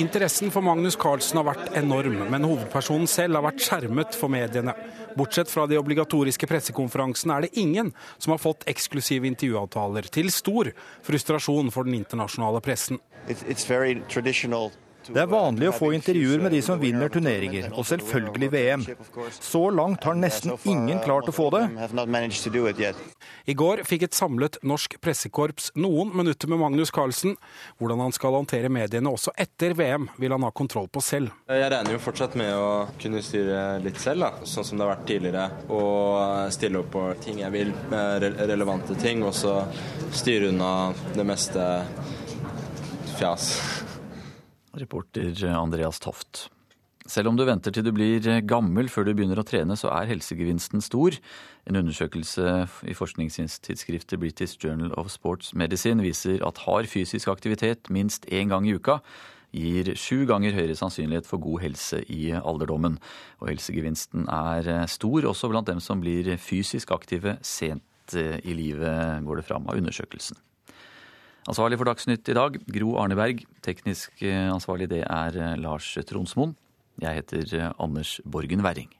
Interessen 0.00 0.50
for 0.50 0.64
Magnus 0.64 0.96
Carlsen 0.98 1.38
har 1.38 1.46
vært 1.52 1.78
enorm, 1.78 2.18
men 2.32 2.46
hovedpersonen 2.48 3.06
selv 3.10 3.38
har 3.38 3.46
vært 3.46 3.62
skjermet 3.62 4.18
for 4.18 4.32
mediene. 4.32 4.74
Bortsett 5.16 5.50
fra 5.50 5.66
de 5.66 5.78
obligatoriske 5.80 6.46
pressekonferansene 6.50 7.36
er 7.36 7.46
det 7.46 7.58
ingen 7.60 7.92
som 8.18 8.34
har 8.34 8.42
fått 8.42 8.66
eksklusive 8.70 9.28
intervjuavtaler, 9.30 10.10
til 10.12 10.30
stor 10.34 10.72
frustrasjon 11.06 11.72
for 11.74 11.88
den 11.88 11.98
internasjonale 12.00 12.62
pressen. 12.64 13.00
It's 13.28 13.66
det 15.14 15.22
er 15.22 15.30
vanlig 15.30 15.68
å 15.70 15.74
få 15.74 15.90
intervjuer 15.96 16.42
med 16.44 16.54
de 16.54 16.60
som 16.64 16.78
vinner 16.80 17.10
turneringer, 17.12 17.70
og 17.74 17.86
selvfølgelig 17.88 18.50
VM. 18.52 18.84
Så 19.40 19.62
langt 19.74 20.04
har 20.06 20.18
nesten 20.18 20.54
ingen 20.68 21.00
klart 21.04 21.28
å 21.30 21.34
få 21.34 21.48
det. 21.54 21.64
I 23.50 23.56
går 23.58 23.82
fikk 23.88 24.06
et 24.06 24.16
samlet 24.16 24.60
norsk 24.66 24.96
pressekorps 25.02 25.70
noen 25.80 26.12
minutter 26.16 26.50
med 26.50 26.62
Magnus 26.62 26.92
Carlsen. 26.94 27.36
Hvordan 27.80 28.04
han 28.04 28.14
skal 28.14 28.36
håndtere 28.38 28.70
mediene 28.72 29.10
også 29.10 29.34
etter 29.40 29.74
VM, 29.78 30.08
vil 30.20 30.36
han 30.36 30.46
ha 30.46 30.52
kontroll 30.54 30.88
på 30.92 31.02
selv. 31.04 31.34
Jeg 31.50 31.72
regner 31.72 31.96
jo 31.96 32.02
fortsatt 32.02 32.36
med 32.38 32.54
å 32.54 32.70
kunne 33.00 33.24
styre 33.24 33.80
litt 33.84 33.98
selv, 34.00 34.26
da, 34.26 34.46
sånn 34.46 34.66
som 34.66 34.78
det 34.78 34.86
har 34.86 34.94
vært 34.94 35.08
tidligere. 35.10 35.48
Og 35.74 36.54
stille 36.54 36.82
opp 36.84 36.92
på 36.94 37.06
ting 37.24 37.42
jeg 37.42 37.54
vil, 37.54 37.74
relevante 37.90 38.98
ting, 39.00 39.24
og 39.26 39.34
så 39.36 39.60
styre 40.14 40.50
unna 40.54 40.72
det 41.16 41.26
meste 41.26 41.68
fjas. 43.18 43.79
Reporter 44.78 45.34
Andreas 45.54 46.00
Toft. 46.02 46.48
Selv 47.10 47.30
om 47.30 47.36
du 47.38 47.46
venter 47.48 47.72
til 47.74 47.82
du 47.82 47.90
blir 47.96 48.22
gammel 48.46 48.90
før 48.92 49.08
du 49.08 49.14
begynner 49.16 49.40
å 49.40 49.46
trene, 49.46 49.74
så 49.78 49.88
er 49.96 50.10
helsegevinsten 50.12 50.82
stor. 50.84 51.16
En 51.66 51.78
undersøkelse 51.80 52.52
i 52.86 52.94
forskningstidsskriftet 52.94 54.20
British 54.20 54.60
Journal 54.62 54.92
of 55.00 55.10
Sports 55.10 55.54
Medicine 55.58 56.04
viser 56.04 56.44
at 56.46 56.60
hard 56.66 56.90
fysisk 56.92 57.32
aktivitet 57.32 57.90
minst 57.90 58.28
én 58.30 58.52
gang 58.52 58.68
i 58.68 58.76
uka 58.76 59.00
gir 59.50 59.90
sju 59.98 60.22
ganger 60.30 60.54
høyere 60.54 60.76
sannsynlighet 60.78 61.26
for 61.26 61.42
god 61.42 61.64
helse 61.64 62.04
i 62.06 62.30
alderdommen. 62.36 63.00
Og 63.40 63.50
helsegevinsten 63.50 64.28
er 64.30 64.86
stor 64.92 65.26
også 65.32 65.50
blant 65.50 65.72
dem 65.72 65.82
som 65.82 66.04
blir 66.04 66.36
fysisk 66.38 66.92
aktive 66.94 67.38
sent 67.42 68.14
i 68.14 68.54
livet, 68.54 69.24
går 69.26 69.40
det 69.40 69.46
fram 69.46 69.66
av 69.70 69.78
undersøkelsen. 69.80 70.38
Ansvarlig 71.48 71.78
for 71.80 71.88
Dagsnytt 71.88 72.28
i 72.28 72.36
dag, 72.36 72.58
Gro 72.68 72.96
Arneberg. 73.00 73.46
Teknisk 73.64 74.20
ansvarlig 74.28 74.90
det 74.92 75.04
er 75.06 75.56
Lars 75.56 75.94
Tronsmoen. 76.08 76.56
Jeg 77.00 77.22
heter 77.22 77.54
eh, 77.56 77.70
Anders 77.80 78.18
Borgen 78.24 78.64
Werring. 78.64 78.90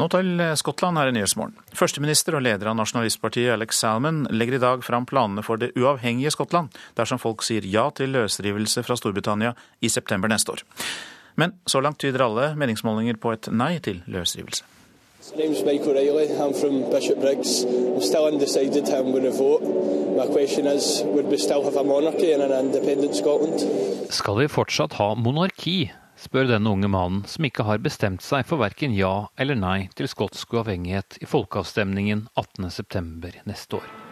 Nå 0.00 0.06
til 0.08 0.40
eh, 0.40 0.54
Skottland 0.56 1.00
her 1.00 1.10
i 1.10 1.14
Nyhetsmorgen. 1.16 1.56
Førsteminister 1.76 2.38
og 2.38 2.44
leder 2.46 2.70
av 2.70 2.78
nasjonalistpartiet 2.78 3.52
Alex 3.56 3.82
Salmon 3.82 4.22
legger 4.30 4.56
i 4.56 4.62
dag 4.62 4.84
fram 4.86 5.08
planene 5.08 5.44
for 5.44 5.60
det 5.60 5.72
uavhengige 5.76 6.32
Skottland, 6.32 6.70
dersom 6.96 7.20
folk 7.20 7.44
sier 7.46 7.66
ja 7.66 7.88
til 7.90 8.14
løsrivelse 8.14 8.86
fra 8.86 8.96
Storbritannia 8.96 9.56
i 9.82 9.90
september 9.92 10.30
neste 10.30 10.54
år. 10.54 10.66
Men 11.40 11.58
så 11.68 11.82
langt 11.82 12.00
tyder 12.02 12.24
alle 12.24 12.52
meningsmålinger 12.58 13.18
på 13.20 13.34
et 13.34 13.50
nei 13.52 13.74
til 13.82 14.04
løsrivelse. 14.10 14.79
Name's 15.36 15.62
Michael 15.62 15.92
Riley. 15.92 16.32
I'm 16.32 16.54
from 16.54 16.90
Bishop 16.90 17.20
Briggs. 17.20 17.64
I'm 17.64 18.00
still 18.00 18.24
undecided 18.24 18.88
how 18.88 19.00
I'm 19.00 19.12
going 19.12 19.24
to 19.24 19.30
vote. 19.30 19.60
My 20.16 20.26
question 20.26 20.66
is, 20.66 21.02
would 21.04 21.26
we 21.26 21.36
still 21.36 21.62
have 21.62 21.76
a 21.76 21.84
monarchy 21.84 22.32
in 22.32 22.40
an 22.40 22.52
independent 22.52 23.14
Scotland? 23.14 23.60
Skal 24.10 24.38
vi 24.38 24.48
fortsatt 24.48 24.92
ha 24.92 25.14
monarki? 25.14 25.92
spør 26.16 26.48
denne 26.48 26.72
unge 26.72 26.88
mannen, 26.88 27.24
som 27.28 27.44
ikke 27.44 27.64
har 27.68 27.84
bestemt 27.84 28.24
seg 28.24 28.44
for 28.48 28.60
verken 28.60 28.96
ja 28.96 29.28
eller 29.40 29.56
nei 29.56 29.88
til 29.96 30.08
skotsk 30.08 30.56
uavhengighet 30.56 31.20
i 31.20 31.28
folkeavstemningen 31.28 32.28
18.9. 32.36 33.44
neste 33.48 33.80
år. 33.80 34.09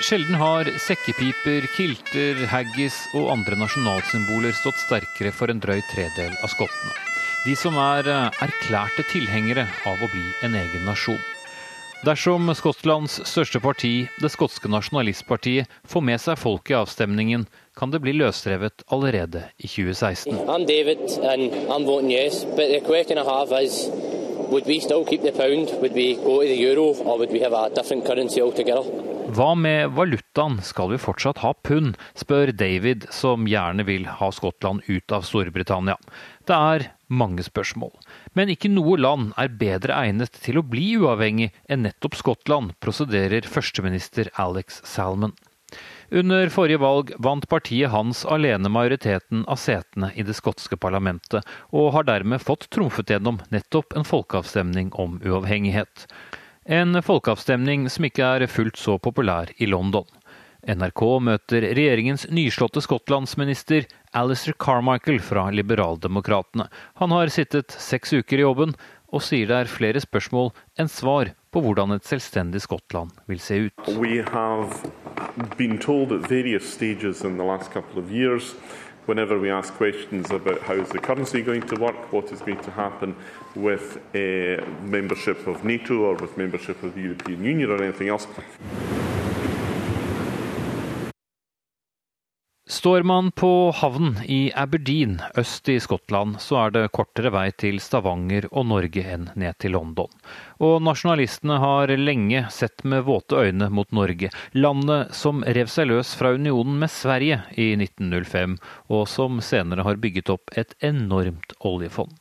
Sjelden 0.00 0.34
har 0.34 0.64
sekkepiper, 0.80 1.66
kilter, 1.76 2.38
haggis 2.48 2.94
og 3.12 3.26
andre 3.34 3.58
nasjonalsymboler 3.60 4.54
stått 4.56 4.78
sterkere 4.80 5.28
for 5.28 5.52
en 5.52 5.60
drøy 5.60 5.82
tredel 5.90 6.32
av 6.40 6.48
skottene. 6.48 6.94
De 7.44 7.52
som 7.56 7.76
er 7.76 8.08
eh, 8.08 8.38
erklærte 8.46 9.04
tilhengere 9.10 9.66
av 9.88 10.00
å 10.00 10.08
bli 10.08 10.24
en 10.46 10.56
egen 10.56 10.88
nasjon. 10.88 11.20
Dersom 12.00 12.48
Skottlands 12.56 13.18
største 13.28 13.60
parti, 13.60 14.08
det 14.24 14.32
skotske 14.32 14.72
nasjonalistpartiet, 14.72 15.68
får 15.84 16.06
med 16.08 16.24
seg 16.24 16.40
folket 16.40 16.72
i 16.72 16.78
avstemningen, 16.80 17.44
kan 17.76 17.92
det 17.92 18.00
bli 18.00 18.16
løsrevet 18.16 18.86
allerede 18.88 19.44
i 19.60 19.68
2016. 19.68 20.32
I'm 20.48 20.64
David, 20.64 21.04
and 21.20 21.52
I'm 21.68 21.84
voting 21.84 22.08
yes. 22.08 22.46
But 22.56 22.72
the 22.72 22.80
question 22.80 23.20
I 23.20 23.28
have 23.28 23.52
is, 23.52 23.84
would 24.48 24.64
we 24.64 24.80
still 24.80 25.04
keep 25.04 25.20
the 25.28 25.36
pound? 25.36 25.68
Would 25.84 25.92
we 25.92 26.14
go 26.16 26.40
to 26.40 26.48
the 26.48 26.56
euro, 26.56 26.96
or 27.04 27.18
would 27.20 27.36
we 27.36 27.44
have 27.44 27.52
a 27.52 27.68
different 27.68 28.06
currency 28.08 28.40
altogether? 28.40 29.09
Hva 29.30 29.52
med 29.54 29.92
valutaen, 29.94 30.56
skal 30.66 30.88
vi 30.90 30.96
fortsatt 30.98 31.38
ha 31.44 31.52
pund, 31.62 31.94
spør 32.18 32.50
David, 32.50 33.04
som 33.14 33.44
gjerne 33.46 33.84
vil 33.86 34.08
ha 34.18 34.30
Skottland 34.34 34.82
ut 34.88 35.14
av 35.14 35.22
Storbritannia. 35.28 35.94
Det 36.50 36.56
er 36.56 36.86
mange 37.06 37.44
spørsmål, 37.46 37.92
men 38.34 38.50
ikke 38.50 38.72
noe 38.72 38.96
land 38.98 39.30
er 39.38 39.52
bedre 39.60 39.94
egnet 40.02 40.34
til 40.42 40.58
å 40.58 40.64
bli 40.66 40.96
uavhengig 40.98 41.52
enn 41.70 41.86
nettopp 41.86 42.18
Skottland, 42.18 42.74
prosederer 42.82 43.46
førsteminister 43.46 44.32
Alex 44.34 44.82
Salmon. 44.88 45.36
Under 46.10 46.50
forrige 46.50 46.82
valg 46.82 47.14
vant 47.22 47.46
partiet 47.46 47.94
hans 47.94 48.24
alene 48.26 48.72
majoriteten 48.72 49.44
av 49.46 49.62
setene 49.62 50.10
i 50.18 50.26
det 50.26 50.34
skotske 50.40 50.74
parlamentet, 50.74 51.46
og 51.70 51.92
har 51.94 52.10
dermed 52.10 52.42
fått 52.42 52.66
trumfet 52.74 53.14
gjennom 53.14 53.38
nettopp 53.54 53.94
en 53.94 54.10
folkeavstemning 54.10 54.90
om 54.98 55.20
uavhengighet. 55.22 56.08
En 56.70 56.94
folkeavstemning 57.02 57.88
som 57.90 58.04
ikke 58.06 58.22
er 58.22 58.44
fullt 58.46 58.76
så 58.78 58.92
populær 59.02 59.48
i 59.58 59.66
London. 59.66 60.04
NRK 60.70 61.00
møter 61.26 61.64
regjeringens 61.74 62.28
nyslåtte 62.30 62.78
skottlandsminister 62.84 63.88
Alistair 64.14 64.54
Carmichael 64.54 65.18
fra 65.18 65.48
Liberaldemokratene. 65.50 66.68
Han 67.02 67.10
har 67.10 67.32
sittet 67.34 67.74
seks 67.74 68.14
uker 68.14 68.38
i 68.38 68.44
jobben, 68.44 68.76
og 69.10 69.24
sier 69.26 69.50
det 69.50 69.56
er 69.64 69.72
flere 69.72 69.98
spørsmål 70.04 70.52
enn 70.78 70.86
svar 70.86 71.32
på 71.50 71.64
hvordan 71.64 71.96
et 71.96 72.06
selvstendig 72.06 72.62
Skottland 72.62 73.18
vil 73.26 73.42
se 73.42 73.64
ut. 73.66 73.90
We 73.98 74.22
have 74.30 74.70
been 75.58 75.74
told 75.82 76.14
at 76.14 76.30
various 76.30 76.70
stages 76.70 77.24
in 77.26 77.34
the 77.34 77.50
last 77.50 77.74
couple 77.74 77.98
of 77.98 78.14
years 78.14 78.54
whenever 79.10 79.40
we 79.40 79.50
ask 79.50 79.74
questions 79.74 80.30
about 80.30 80.62
how 80.62 80.74
is 80.74 80.88
the 80.90 81.00
currency 81.00 81.42
going 81.42 81.66
to 81.66 81.74
with 83.56 83.98
membership 84.82 85.46
of 85.46 85.64
NATO 85.64 85.94
or 86.04 86.14
with 86.14 86.36
membership 86.36 86.82
of 86.82 86.94
the 86.94 87.00
European 87.00 87.44
Union 87.44 87.70
or 87.70 87.82
anything 87.82 88.08
else. 88.08 88.26
Står 92.70 93.02
man 93.02 93.32
på 93.32 93.70
havnen 93.74 94.16
i 94.24 94.52
Aberdeen 94.54 95.16
øst 95.36 95.68
i 95.68 95.80
Skottland, 95.80 96.36
så 96.38 96.60
er 96.60 96.70
det 96.76 96.92
kortere 96.94 97.32
vei 97.34 97.48
til 97.50 97.80
Stavanger 97.82 98.46
og 98.52 98.68
Norge 98.70 99.02
enn 99.02 99.26
ned 99.34 99.58
til 99.58 99.74
London. 99.74 100.06
Og 100.62 100.76
nasjonalistene 100.86 101.58
har 101.58 101.90
lenge 101.98 102.44
sett 102.54 102.86
med 102.86 103.02
våte 103.10 103.42
øyne 103.42 103.72
mot 103.74 103.90
Norge, 103.90 104.30
landet 104.54 105.10
som 105.18 105.42
rev 105.42 105.66
seg 105.66 105.90
løs 105.90 106.14
fra 106.14 106.30
unionen 106.38 106.78
med 106.78 106.94
Sverige 106.94 107.42
i 107.58 107.72
1905, 107.74 108.56
og 108.86 109.06
som 109.10 109.42
senere 109.42 109.84
har 109.90 109.98
bygget 109.98 110.30
opp 110.38 110.54
et 110.54 110.78
enormt 110.78 111.58
oljefond. 111.58 112.19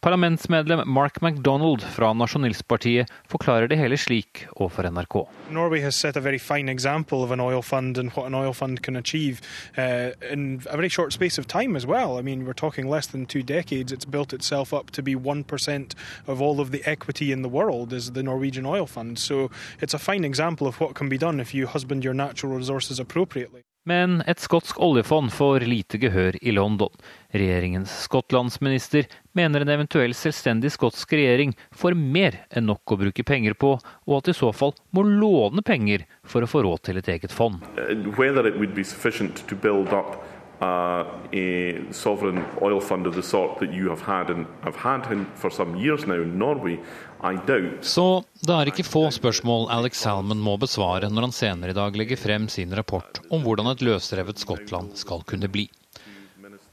Parlamentsmedlem 0.00 0.88
Mark 0.88 1.20
MacDonald 1.20 1.82
fra 1.82 2.12
Nasjonalistpartiet 2.12 3.10
forklarer 3.26 3.66
det 3.66 3.80
hele 3.80 3.96
slik 3.98 4.44
overfor 4.54 4.86
NRK. 4.86 5.16
Norway 5.50 5.80
has 5.82 5.96
set 5.96 6.16
a 6.16 6.20
very 6.20 6.38
fine 6.38 6.68
example 6.68 7.24
of 7.24 7.32
an 7.32 7.40
oil 7.40 7.62
fund 7.62 7.98
and 7.98 8.12
what 8.14 8.26
an 8.26 8.34
oil 8.34 8.52
fund 8.52 8.80
can 8.82 8.94
achieve 8.96 9.40
uh, 9.76 10.10
in 10.30 10.62
a 10.70 10.76
very 10.76 10.88
short 10.88 11.12
space 11.12 11.36
of 11.36 11.48
time 11.48 11.74
as 11.74 11.84
well. 11.84 12.16
I 12.16 12.22
mean, 12.22 12.46
we're 12.46 12.52
talking 12.52 12.88
less 12.88 13.08
than 13.08 13.26
two 13.26 13.42
decades. 13.42 13.90
It's 13.90 14.04
built 14.04 14.32
itself 14.32 14.72
up 14.72 14.92
to 14.92 15.02
be 15.02 15.16
1% 15.16 15.94
of 16.28 16.40
all 16.40 16.60
of 16.60 16.70
the 16.70 16.82
equity 16.88 17.32
in 17.32 17.42
the 17.42 17.48
world 17.48 17.92
is 17.92 18.12
the 18.12 18.22
Norwegian 18.22 18.66
oil 18.66 18.86
fund. 18.86 19.18
So 19.18 19.50
it's 19.80 19.94
a 19.94 19.98
fine 19.98 20.24
example 20.24 20.68
of 20.68 20.78
what 20.78 20.94
can 20.94 21.08
be 21.08 21.18
done 21.18 21.40
if 21.40 21.52
you 21.52 21.66
husband 21.66 22.04
your 22.04 22.14
natural 22.14 22.54
resources 22.54 23.00
appropriately. 23.00 23.64
Men 23.88 24.20
et 24.26 24.40
skotsk 24.40 24.76
oljefond 24.84 25.32
får 25.32 25.64
lite 25.64 25.96
gehør 26.02 26.36
i 26.44 26.52
London. 26.52 26.92
Regjeringens 27.32 27.92
skottlandsminister 28.04 29.06
mener 29.32 29.64
en 29.64 29.72
eventuell 29.72 30.12
selvstendig 30.16 30.74
skotsk 30.74 31.14
regjering 31.16 31.54
får 31.72 31.96
mer 31.96 32.36
enn 32.52 32.68
nok 32.68 32.92
å 32.92 32.98
bruke 33.00 33.24
penger 33.24 33.56
på, 33.56 33.70
og 33.80 34.16
at 34.18 34.28
i 34.28 34.36
så 34.36 34.52
fall 34.52 34.74
må 34.92 35.06
låne 35.08 35.64
penger 35.64 36.04
for 36.20 36.44
å 36.44 36.50
få 36.50 36.66
råd 36.68 36.84
til 36.90 37.00
et 37.00 37.08
eget 37.14 37.32
fond. 37.32 37.64
Uh, 37.80 37.96
a 40.60 41.92
sovereign 41.92 42.44
oil 42.62 42.80
fund 42.80 43.06
of 43.06 43.14
the 43.14 43.22
sort 43.22 43.58
that 43.60 43.72
you 43.72 43.88
have 43.88 44.02
had 44.02 44.30
and 44.30 44.46
have 44.62 44.76
had 44.76 45.06
for 45.34 45.50
some 45.50 45.76
years 45.76 46.06
now 46.06 46.14
in 46.22 46.38
Norway, 46.38 46.78
I 47.22 47.34
doubt. 47.46 47.84
Så 47.84 48.24
det 48.40 48.54
er 48.54 48.70
ikke 48.70 48.86
få 48.86 49.08
spørsmål 49.10 49.68
Alex 49.70 50.00
Salmon 50.02 50.38
må 50.38 50.56
besvare 50.58 51.10
når 51.10 51.28
han 51.28 51.34
senere 51.34 51.74
i 51.74 51.78
dag 51.78 51.96
legger 51.96 52.18
frem 52.18 52.48
sin 52.48 52.74
rapport 52.74 53.20
om 53.30 53.42
hvordan 53.42 53.70
et 53.72 53.82
løsrevet 53.82 54.38
Skottland 54.38 54.96
skal 54.98 55.22
kunne 55.26 55.50
bli. 55.50 55.68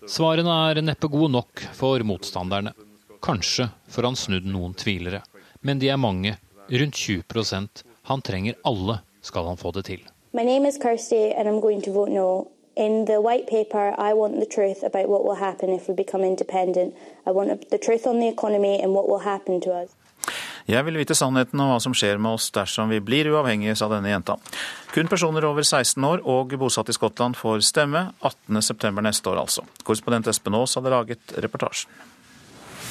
Svarene 0.05 0.57
er 0.69 0.81
neppe 0.85 1.09
gode 1.09 1.31
nok 1.33 1.63
for 1.73 2.01
motstanderne. 2.05 2.75
Kanskje 3.25 3.71
får 3.89 4.09
han 4.09 4.17
snudd 4.19 4.45
noen 4.45 4.75
tvilere. 4.77 5.23
Men 5.65 5.81
de 5.81 5.89
er 5.89 5.97
mange, 5.97 6.35
rundt 6.69 6.95
20 6.95 7.23
Han 8.05 8.21
trenger 8.21 8.53
alle 8.63 8.99
skal 9.21 9.47
han 9.49 9.57
få 9.57 9.71
det 9.71 9.85
til. 9.85 10.01
My 10.33 10.43
name 10.43 10.67
is 10.67 10.77
Kirsty 10.77 11.31
and 11.33 11.47
I'm 11.47 11.59
going 11.61 11.81
to 11.81 11.91
vote 11.91 12.11
no. 12.11 12.51
In 12.75 13.05
the 13.05 13.21
white 13.21 13.47
paper, 13.47 13.95
I 13.97 14.13
want 14.13 14.39
the 14.39 14.45
truth 14.45 14.83
about 14.83 15.07
what 15.07 15.23
will 15.23 15.39
happen 15.39 15.69
if 15.69 15.87
we 15.87 15.93
become 15.95 16.27
independent. 16.27 16.93
I 17.25 17.31
want 17.31 17.69
the 17.69 17.77
truth 17.77 18.05
on 18.07 18.19
the 18.19 18.27
economy 18.27 18.81
and 18.83 18.93
what 18.93 19.07
will 19.07 19.23
happen 19.23 19.61
to 19.61 19.71
us. 19.71 19.89
Jeg 20.65 20.85
vil 20.85 20.97
vite 20.97 21.15
sannheten 21.15 21.59
om 21.61 21.69
hva 21.69 21.77
som 21.79 21.93
skjer 21.93 22.17
med 22.17 22.39
oss 22.39 22.49
dersom 22.51 22.89
vi 22.89 22.97
blir 22.99 23.29
uavhengige, 23.29 23.75
sa 23.77 23.87
denne 23.91 24.09
jenta. 24.09 24.35
Kun 24.95 25.07
personer 25.07 25.45
over 25.45 25.61
16 25.61 26.03
år 26.03 26.25
og 26.25 26.57
bosatt 26.59 26.89
i 26.89 26.97
Skottland 26.97 27.37
får 27.37 27.61
stemme 27.67 28.07
18.9. 28.25 28.91
neste 29.05 29.29
år, 29.29 29.43
altså. 29.45 29.63
Korrespondent 29.83 30.27
Espen 30.27 30.57
Aas 30.57 30.75
hadde 30.75 30.91
laget 30.91 31.37
reportasjen. 31.37 31.93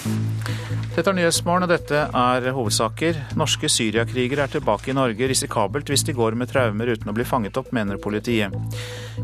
Dette 0.04 1.10
er 1.10 1.16
Nyhetsmorgen, 1.16 1.64
og 1.64 1.70
dette 1.72 2.00
er 2.06 2.48
hovedsaker. 2.54 3.20
Norske 3.40 3.70
syriakrigere 3.72 4.44
er 4.44 4.52
tilbake 4.52 4.92
i 4.92 4.96
Norge 4.96 5.28
risikabelt 5.30 5.88
hvis 5.90 6.04
de 6.06 6.14
går 6.16 6.36
med 6.38 6.50
traumer 6.52 6.92
uten 6.92 7.10
å 7.10 7.14
bli 7.16 7.26
fanget 7.26 7.56
opp, 7.60 7.72
mener 7.74 8.00
politiet. 8.02 8.52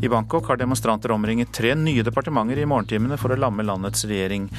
I 0.01 0.09
Bangkok 0.11 0.49
har 0.49 0.59
demonstranter 0.59 1.13
omringet 1.13 1.53
tre 1.53 1.75
nye 1.77 2.03
departementer 2.07 2.63
i 2.63 2.67
morgentimene 2.67 3.19
for 3.21 3.31
å 3.31 3.39
lamme 3.39 3.65
landets 3.67 4.07
regjering. 4.09 4.49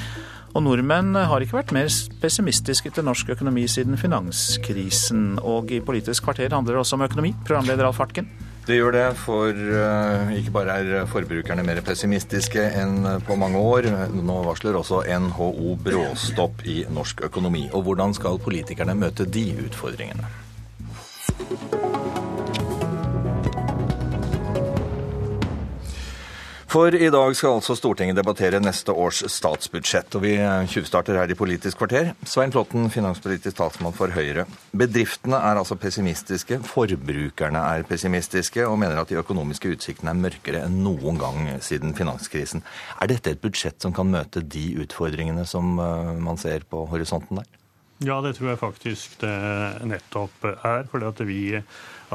Og 0.53 0.65
nordmenn 0.67 1.17
har 1.17 1.43
ikke 1.43 1.59
vært 1.59 1.75
mer 1.75 1.91
pessimistiske 2.23 2.93
til 2.93 3.07
norsk 3.09 3.35
økonomi 3.35 3.65
siden 3.71 3.99
finanskrisen. 4.01 5.39
Og 5.43 5.73
i 5.73 5.83
Politisk 5.85 6.29
kvarter 6.29 6.53
handler 6.53 6.77
det 6.77 6.85
også 6.85 7.01
om 7.01 7.07
økonomi. 7.09 7.35
Programleder 7.49 7.89
Alf 7.89 8.03
Hartken. 8.03 8.29
Det 8.63 8.77
gjør 8.79 8.95
det, 8.95 9.07
for 9.19 9.51
uh, 9.51 10.29
ikke 10.39 10.53
bare 10.55 10.77
er 10.79 11.09
forbrukerne 11.11 11.65
mer 11.67 11.81
pessimistiske 11.83 12.63
enn 12.79 13.09
på 13.27 13.35
mange 13.41 13.59
år. 13.59 13.89
Nå 14.15 14.37
varsler 14.47 14.79
også 14.79 15.03
NHO 15.25 15.75
bråstopp 15.83 16.63
i 16.71 16.83
norsk 16.87 17.25
økonomi. 17.27 17.67
Og 17.75 17.89
hvordan 17.89 18.15
skal 18.15 18.39
politikerne 18.43 18.95
møte 18.95 19.27
de 19.27 19.49
utfordringene? 19.67 20.31
For 26.73 26.95
i 26.97 27.11
dag 27.13 27.35
skal 27.37 27.59
altså 27.59 27.75
Stortinget 27.77 28.17
debattere 28.17 28.57
neste 28.63 28.95
års 28.97 29.19
statsbudsjett, 29.29 30.15
og 30.17 30.23
vi 30.25 30.31
tjuvstarter 30.73 31.19
her 31.21 31.29
i 31.29 31.35
Politisk 31.37 31.77
kvarter. 31.83 32.15
Svein 32.25 32.55
Flåtten, 32.55 32.87
finanspolitisk 32.89 33.59
talsmann 33.59 33.93
for 33.93 34.15
Høyre. 34.15 34.47
Bedriftene 34.73 35.37
er 35.37 35.61
altså 35.61 35.77
pessimistiske, 35.77 36.63
forbrukerne 36.65 37.61
er 37.75 37.85
pessimistiske 37.85 38.65
og 38.65 38.79
mener 38.81 39.03
at 39.03 39.13
de 39.13 39.19
økonomiske 39.21 39.75
utsiktene 39.75 40.15
er 40.15 40.23
mørkere 40.23 40.63
enn 40.65 40.79
noen 40.87 41.21
gang 41.21 41.43
siden 41.61 41.93
finanskrisen. 41.99 42.65
Er 43.05 43.13
dette 43.13 43.35
et 43.35 43.45
budsjett 43.45 43.85
som 43.85 43.93
kan 43.93 44.09
møte 44.09 44.41
de 44.41 44.71
utfordringene 44.87 45.45
som 45.45 45.77
eh, 45.77 46.15
man 46.25 46.41
ser 46.41 46.65
på 46.65 46.87
horisonten 46.89 47.43
der? 47.43 47.53
Ja, 48.03 48.17
det 48.25 48.33
tror 48.39 48.55
jeg 48.55 48.63
faktisk 48.63 49.21
det 49.21 49.37
nettopp 49.93 50.49
er. 50.55 50.89
fordi 50.89 51.07
at 51.07 51.21
vi 51.29 51.43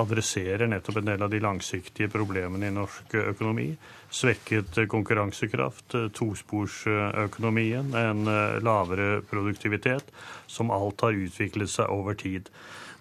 adresserer 0.01 0.65
nettopp 0.67 0.97
en 0.97 1.13
del 1.13 1.21
av 1.21 1.29
de 1.29 1.45
langsiktige 1.45 2.09
problemene 2.09 2.67
i 2.67 2.73
norsk 2.73 3.13
økonomi. 3.21 3.69
Svekket 4.07 4.77
konkurransekraft, 4.89 5.97
tosporsøkonomien, 6.15 7.91
en 7.91 8.29
lavere 8.63 9.21
produktivitet, 9.27 10.07
som 10.47 10.71
alt 10.71 11.03
har 11.03 11.17
utviklet 11.27 11.73
seg 11.73 11.91
over 11.91 12.15
tid. 12.17 12.47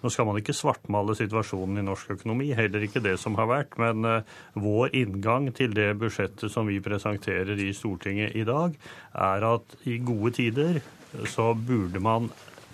Nå 0.03 0.11
skal 0.13 0.27
man 0.29 0.37
ikke 0.37 0.53
svartmale 0.53 1.15
situasjonen 1.17 1.81
i 1.81 1.85
norsk 1.85 2.13
økonomi, 2.17 2.51
heller 2.57 2.83
ikke 2.85 3.01
det 3.03 3.15
som 3.21 3.37
har 3.39 3.49
vært. 3.49 3.77
Men 3.81 4.05
uh, 4.05 4.35
vår 4.53 4.93
inngang 4.97 5.49
til 5.57 5.73
det 5.77 5.89
budsjettet 6.01 6.53
som 6.53 6.69
vi 6.69 6.77
presenterer 6.83 7.57
i 7.57 7.71
Stortinget 7.75 8.37
i 8.37 8.45
dag, 8.47 8.77
er 9.17 9.47
at 9.53 9.77
i 9.89 9.97
gode 10.05 10.35
tider 10.37 10.81
så 11.25 11.53
burde 11.55 12.01
man 12.03 12.29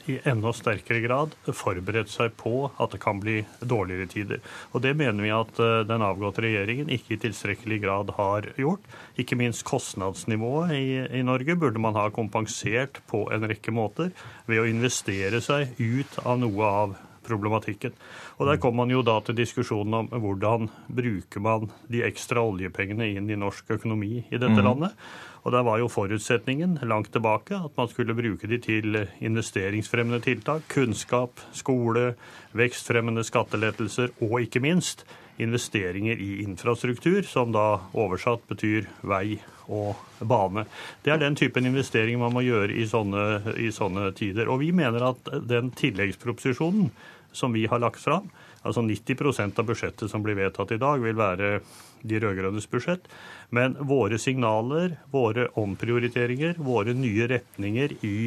i 0.09 0.19
enda 0.29 0.51
sterkere 0.55 1.01
grad 1.03 1.35
forberedt 1.55 2.11
seg 2.11 2.33
på 2.39 2.69
at 2.81 2.93
det 2.93 3.01
kan 3.03 3.21
bli 3.23 3.41
dårligere 3.59 4.09
tider. 4.11 4.41
Og 4.73 4.83
Det 4.83 4.95
mener 4.99 5.23
vi 5.23 5.31
at 5.33 5.59
eh, 5.63 5.85
den 5.87 6.05
avgåtte 6.05 6.43
regjeringen 6.45 6.91
ikke 6.93 7.15
i 7.15 7.21
tilstrekkelig 7.23 7.79
grad 7.85 8.13
har 8.17 8.49
gjort. 8.59 8.83
Ikke 9.19 9.37
minst 9.39 9.65
kostnadsnivået 9.67 10.75
i, 10.77 10.85
i 11.19 11.23
Norge 11.25 11.55
burde 11.59 11.81
man 11.81 11.97
ha 11.99 12.09
kompensert 12.13 13.01
på 13.07 13.25
en 13.33 13.47
rekke 13.49 13.73
måter 13.73 14.11
ved 14.49 14.63
å 14.63 14.69
investere 14.69 15.41
seg 15.43 15.75
ut 15.79 16.19
av 16.23 16.39
noe 16.41 16.75
av 16.83 16.95
problematikken. 17.25 17.93
Og 18.37 18.47
Der 18.47 18.57
kom 18.57 18.75
man 18.75 18.91
jo 18.91 19.01
da 19.01 19.19
til 19.21 19.37
diskusjonen 19.37 19.93
om 19.93 20.09
hvordan 20.11 20.69
bruker 20.87 21.39
man 21.39 21.71
de 21.89 22.03
ekstra 22.03 22.43
oljepengene 22.43 23.13
inn 23.15 23.29
i 23.29 23.39
norsk 23.39 23.71
økonomi 23.77 24.25
i 24.29 24.37
dette 24.37 24.59
mm. 24.59 24.65
landet. 24.65 24.97
Og 25.43 25.51
der 25.51 25.63
var 25.67 25.79
jo 25.81 25.89
forutsetningen 25.91 26.77
langt 26.87 27.11
tilbake 27.11 27.57
at 27.57 27.75
man 27.77 27.89
skulle 27.91 28.15
bruke 28.15 28.47
de 28.47 28.59
til 28.63 28.95
investeringsfremmende 29.19 30.21
tiltak. 30.23 30.63
Kunnskap, 30.71 31.41
skole, 31.51 32.13
vekstfremmende 32.55 33.25
skattelettelser 33.27 34.15
og 34.21 34.39
ikke 34.45 34.63
minst 34.63 35.03
investeringer 35.41 36.19
i 36.21 36.43
infrastruktur, 36.43 37.21
som 37.25 37.51
da 37.53 37.81
oversatt 37.97 38.45
betyr 38.49 38.87
vei 39.01 39.39
og 39.71 39.95
bane. 40.19 40.65
Det 41.03 41.13
er 41.13 41.21
den 41.21 41.37
typen 41.39 41.65
investeringer 41.69 42.21
man 42.21 42.35
må 42.35 42.43
gjøre 42.45 42.75
i 42.75 42.85
sånne, 42.89 43.55
i 43.57 43.71
sånne 43.73 44.11
tider. 44.17 44.51
Og 44.51 44.61
vi 44.61 44.71
mener 44.75 45.09
at 45.13 45.31
den 45.47 45.71
tilleggsproposisjonen 45.77 46.91
som 47.33 47.55
vi 47.55 47.65
har 47.65 47.81
lagt 47.81 48.03
fram, 48.03 48.29
altså 48.61 48.83
90% 48.85 49.59
av 49.59 49.67
budsjettet 49.67 50.11
som 50.11 50.23
blir 50.23 50.37
vedtatt 50.37 50.75
i 50.75 50.81
dag, 50.81 51.01
vil 51.01 51.17
være 51.17 51.55
de 52.03 52.19
rød-grønnes 52.19 52.67
budsjett. 52.69 53.07
Men 53.55 53.77
våre 53.79 54.19
signaler, 54.21 54.97
våre 55.11 55.47
omprioriteringer, 55.59 56.59
våre 56.61 56.93
nye 56.97 57.29
retninger 57.31 57.97
i 58.05 58.17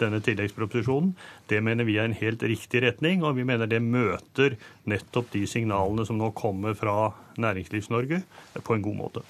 denne 0.00 0.20
tilleggsproposisjonen, 0.24 1.12
det 1.50 1.60
mener 1.64 1.86
vi 1.88 1.98
er 2.00 2.08
en 2.08 2.16
helt 2.16 2.42
riktig 2.42 2.82
retning, 2.84 3.24
og 3.26 3.36
vi 3.38 3.46
mener 3.48 3.70
det 3.70 3.82
møter 3.84 4.56
nettopp 4.90 5.30
de 5.34 5.44
signalene 5.50 6.06
som 6.08 6.18
nå 6.20 6.32
kommer 6.36 6.76
fra 6.78 7.12
Næringslivs-Norge, 7.40 8.22
på 8.64 8.74
en 8.76 8.82
god 8.84 8.96
måte. 8.98 9.22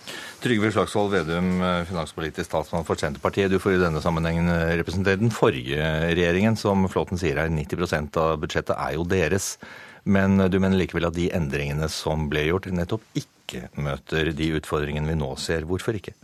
Trygve 0.43 0.73
Slagsvold 0.75 1.13
Vedum, 1.15 1.51
finanspolitisk 1.91 2.51
talsmann 2.51 2.87
for 2.89 2.99
Senterpartiet. 3.01 3.53
Du 3.53 3.61
får 3.63 3.77
i 3.77 3.83
denne 3.85 4.03
sammenhengen 4.03 4.51
representere 4.81 5.21
den 5.21 5.35
forrige 5.35 5.85
regjeringen, 6.11 6.59
som 6.59 6.89
Flåten 6.91 7.21
sier 7.21 7.39
er 7.43 7.53
90% 7.53 8.19
av 8.21 8.41
budsjettet 8.43 8.75
er 8.79 8.97
jo 8.97 9.07
deres. 9.09 9.55
Men 10.05 10.41
du 10.51 10.57
mener 10.59 10.81
likevel 10.81 11.11
at 11.11 11.17
de 11.17 11.29
endringene 11.37 11.91
som 11.93 12.29
ble 12.33 12.47
gjort, 12.49 12.71
nettopp 12.73 13.05
ikke 13.19 13.69
møter 13.83 14.33
de 14.37 14.53
utfordringene 14.57 15.13
vi 15.13 15.19
nå 15.21 15.35
ser. 15.41 15.67
Hvorfor 15.69 15.99
ikke? 15.99 16.17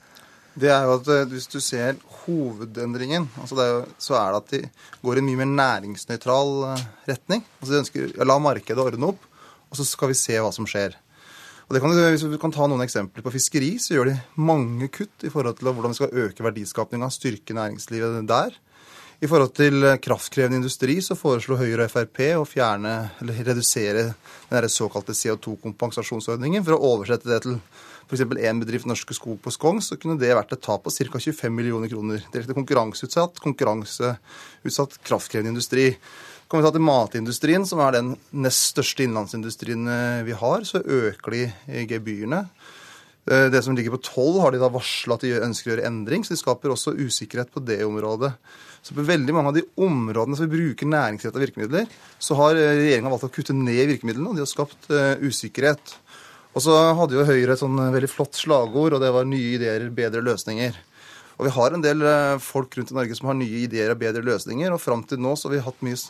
Det 0.57 0.71
er 0.73 0.87
jo 0.89 0.97
at 0.97 1.09
eh, 1.13 1.25
Hvis 1.31 1.49
du 1.53 1.59
ser 1.61 1.99
hovedendringen, 2.25 3.29
altså 3.41 3.59
er 3.61 3.73
jo, 3.73 3.81
så 4.03 4.17
er 4.19 4.33
det 4.33 4.43
at 4.43 4.53
de 4.55 4.61
går 5.05 5.19
i 5.19 5.23
en 5.23 5.29
mye 5.29 5.41
mer 5.43 5.51
næringsnøytral 5.53 6.53
eh, 6.73 6.85
retning. 7.13 7.45
Altså 7.61 7.73
De 7.73 7.83
ønsker 7.83 8.15
å 8.17 8.29
la 8.29 8.39
markedet 8.43 8.83
ordne 8.83 9.13
opp, 9.13 9.27
og 9.69 9.79
så 9.79 9.85
skal 9.87 10.13
vi 10.13 10.19
se 10.19 10.39
hva 10.41 10.53
som 10.55 10.69
skjer. 10.69 10.97
Og 11.67 11.75
det 11.75 11.83
kan, 11.83 11.93
hvis 11.93 12.25
vi 12.31 12.39
kan 12.39 12.53
ta 12.55 12.69
noen 12.71 12.85
eksempler 12.85 13.25
På 13.27 13.33
fiskeri 13.35 13.73
så 13.83 13.97
gjør 13.97 14.13
de 14.13 14.13
mange 14.39 14.87
kutt 14.95 15.25
i 15.27 15.33
forhold 15.33 15.57
til 15.59 15.67
hvordan 15.73 15.91
vi 15.91 15.99
skal 15.99 16.21
øke 16.23 16.47
verdiskapinga, 16.47 17.09
styrke 17.11 17.57
næringslivet 17.59 18.23
der. 18.29 18.55
I 19.17 19.29
forhold 19.29 19.55
til 19.57 19.85
eh, 19.85 19.99
kraftkrevende 20.03 20.61
industri 20.61 20.99
så 21.05 21.17
foreslo 21.17 21.57
Høyre 21.57 21.87
og 21.87 21.93
Frp 21.93 22.23
å 22.37 22.49
fjerne, 22.49 22.95
eller 23.21 23.45
redusere 23.49 24.11
den 24.51 24.73
såkalte 24.73 25.17
CO2-kompensasjonsordningen 25.17 26.65
for 26.65 26.77
å 26.77 26.95
oversette 26.95 27.29
det 27.29 27.43
til 27.47 27.57
f.eks. 28.07 28.23
én 28.23 28.63
bedrift, 28.63 28.87
Norske 28.87 29.17
Skog 29.17 29.41
på 29.43 29.51
Skogn, 29.51 29.83
så 29.83 29.99
kunne 29.99 30.19
det 30.21 30.31
vært 30.37 30.55
et 30.55 30.63
tap 30.63 30.85
på 30.85 30.93
ca. 30.95 31.19
25 31.19 31.51
millioner 31.53 31.91
kroner. 31.91 32.23
Direkte 32.33 32.55
konkurranseutsatt, 32.55 33.41
konkurranseutsatt 33.43 35.01
kraftkrevende 35.07 35.57
industri. 35.57 35.91
Kan 36.47 36.63
vi 36.63 36.67
ta 36.69 36.71
til 36.77 36.85
matindustrien, 36.87 37.67
som 37.67 37.83
er 37.83 37.97
den 37.97 38.13
nest 38.39 38.71
største 38.71 39.03
innlandsindustrien 39.03 39.89
eh, 39.91 40.25
vi 40.29 40.37
har, 40.39 40.63
så 40.69 40.79
øker 40.79 41.35
de 41.35 41.87
gebyrene. 41.91 42.45
Eh, 43.27 43.49
det 43.51 43.65
som 43.67 43.75
ligger 43.75 43.97
på 43.97 44.05
tolv, 44.07 44.39
har 44.45 44.55
de 44.55 44.63
da 44.63 44.71
varsla 44.71 45.19
at 45.19 45.27
de 45.27 45.35
ønsker 45.43 45.73
å 45.73 45.75
gjøre 45.75 45.91
endring, 45.91 46.23
så 46.23 46.37
de 46.37 46.39
skaper 46.39 46.71
også 46.71 46.95
usikkerhet 46.95 47.51
på 47.51 47.65
det 47.67 47.81
området. 47.89 48.31
Så 48.87 48.95
på 48.95 49.03
veldig 49.03 49.35
mange 49.35 49.51
av 49.51 49.59
de 49.59 49.67
områdene 49.83 50.39
som 50.39 50.47
vi 50.47 50.61
bruker 50.61 50.87
næringsrettede 50.87 51.49
virkemidler, 51.49 51.91
så 52.23 52.39
har 52.39 52.55
eh, 52.55 52.79
regjeringa 52.85 53.11
valgt 53.11 53.27
å 53.27 53.35
kutte 53.35 53.59
ned 53.59 53.83
virkemidlene, 53.97 54.31
og 54.31 54.39
de 54.39 54.47
har 54.47 54.53
skapt 54.55 54.87
usikkerhet. 55.27 55.99
Og 56.57 56.65
så 56.65 56.75
hadde 56.97 57.19
jo 57.19 57.27
Høyre 57.29 57.55
et 57.55 57.61
sånn 57.61 57.77
eh, 57.83 57.93
veldig 57.95 58.11
flott 58.11 58.39
slagord, 58.39 58.97
og 58.97 59.03
det 59.03 59.13
var 59.13 59.29
nye 59.29 59.57
ideer, 59.59 59.85
bedre 59.95 60.25
løsninger. 60.25 60.79
Og 61.37 61.45
vi 61.45 61.53
har 61.53 61.77
en 61.77 61.85
del 61.85 62.01
uh, 62.01 62.41
folk 62.41 62.79
rundt 62.79 62.95
i 62.95 62.97
Norge 62.97 63.19
som 63.19 63.29
har 63.29 63.37
nye 63.37 63.67
ideer 63.67 63.93
og 63.93 64.01
bedre 64.01 64.25
løsninger, 64.25 64.73
og 64.73 64.81
fram 64.81 65.05
til 65.05 65.21
nå 65.21 65.35
så 65.37 65.51
har 65.51 65.57
vi 65.59 65.67
hatt 65.67 65.85
mye 65.85 66.01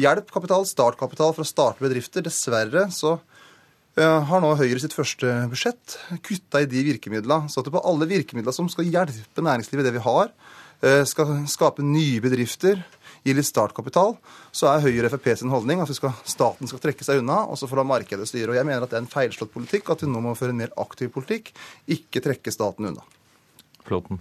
hjelp, 0.00 0.32
kapital, 0.32 0.64
startkapital 0.66 1.36
for 1.36 1.44
å 1.44 1.48
starte 1.48 1.84
bedrifter. 1.84 2.24
Dessverre 2.24 2.88
så 2.94 3.18
har 3.94 4.40
nå 4.42 4.48
Høyre 4.58 4.80
sitt 4.82 4.96
første 4.96 5.28
budsjett 5.52 5.92
kutta 6.26 6.64
i 6.64 6.66
de 6.66 6.80
virkemidlene. 6.88 7.46
Så 7.52 7.60
at 7.60 7.68
det 7.68 7.74
på 7.76 7.82
alle 7.86 8.08
virkemidlene 8.10 8.56
som 8.56 8.66
skal 8.72 8.88
hjelpe 8.88 9.44
næringslivet, 9.44 9.86
det 9.86 9.92
vi 9.94 10.02
har, 10.02 10.32
Eh, 10.84 11.04
skal 11.08 11.44
skape 11.48 11.84
nye 11.84 12.20
bedrifter, 12.20 12.82
gi 13.24 13.34
litt 13.36 13.48
startkapital, 13.48 14.14
så 14.52 14.68
er 14.70 14.84
Høyre 14.84 15.10
Frp 15.12 15.30
sin 15.40 15.52
holdning 15.52 15.80
at 15.82 15.92
skal, 15.96 16.12
staten 16.28 16.68
skal 16.70 16.82
trekke 16.82 17.06
seg 17.06 17.22
unna, 17.22 17.42
og 17.48 17.58
så 17.60 17.68
får 17.70 17.80
da 17.80 17.86
markedet 17.94 18.28
styre. 18.28 18.52
Og 18.52 18.58
Jeg 18.58 18.68
mener 18.68 18.84
at 18.84 18.92
det 18.92 19.00
er 19.00 19.06
en 19.06 19.10
feilslått 19.10 19.54
politikk, 19.54 19.90
at 19.94 20.04
vi 20.04 20.10
nå 20.12 20.22
må 20.24 20.36
føre 20.38 20.54
en 20.54 20.60
mer 20.60 20.76
aktiv 20.80 21.10
politikk, 21.14 21.54
ikke 21.88 22.22
trekke 22.24 22.54
staten 22.54 22.92
unna. 22.92 23.04
Flåten. 23.84 24.20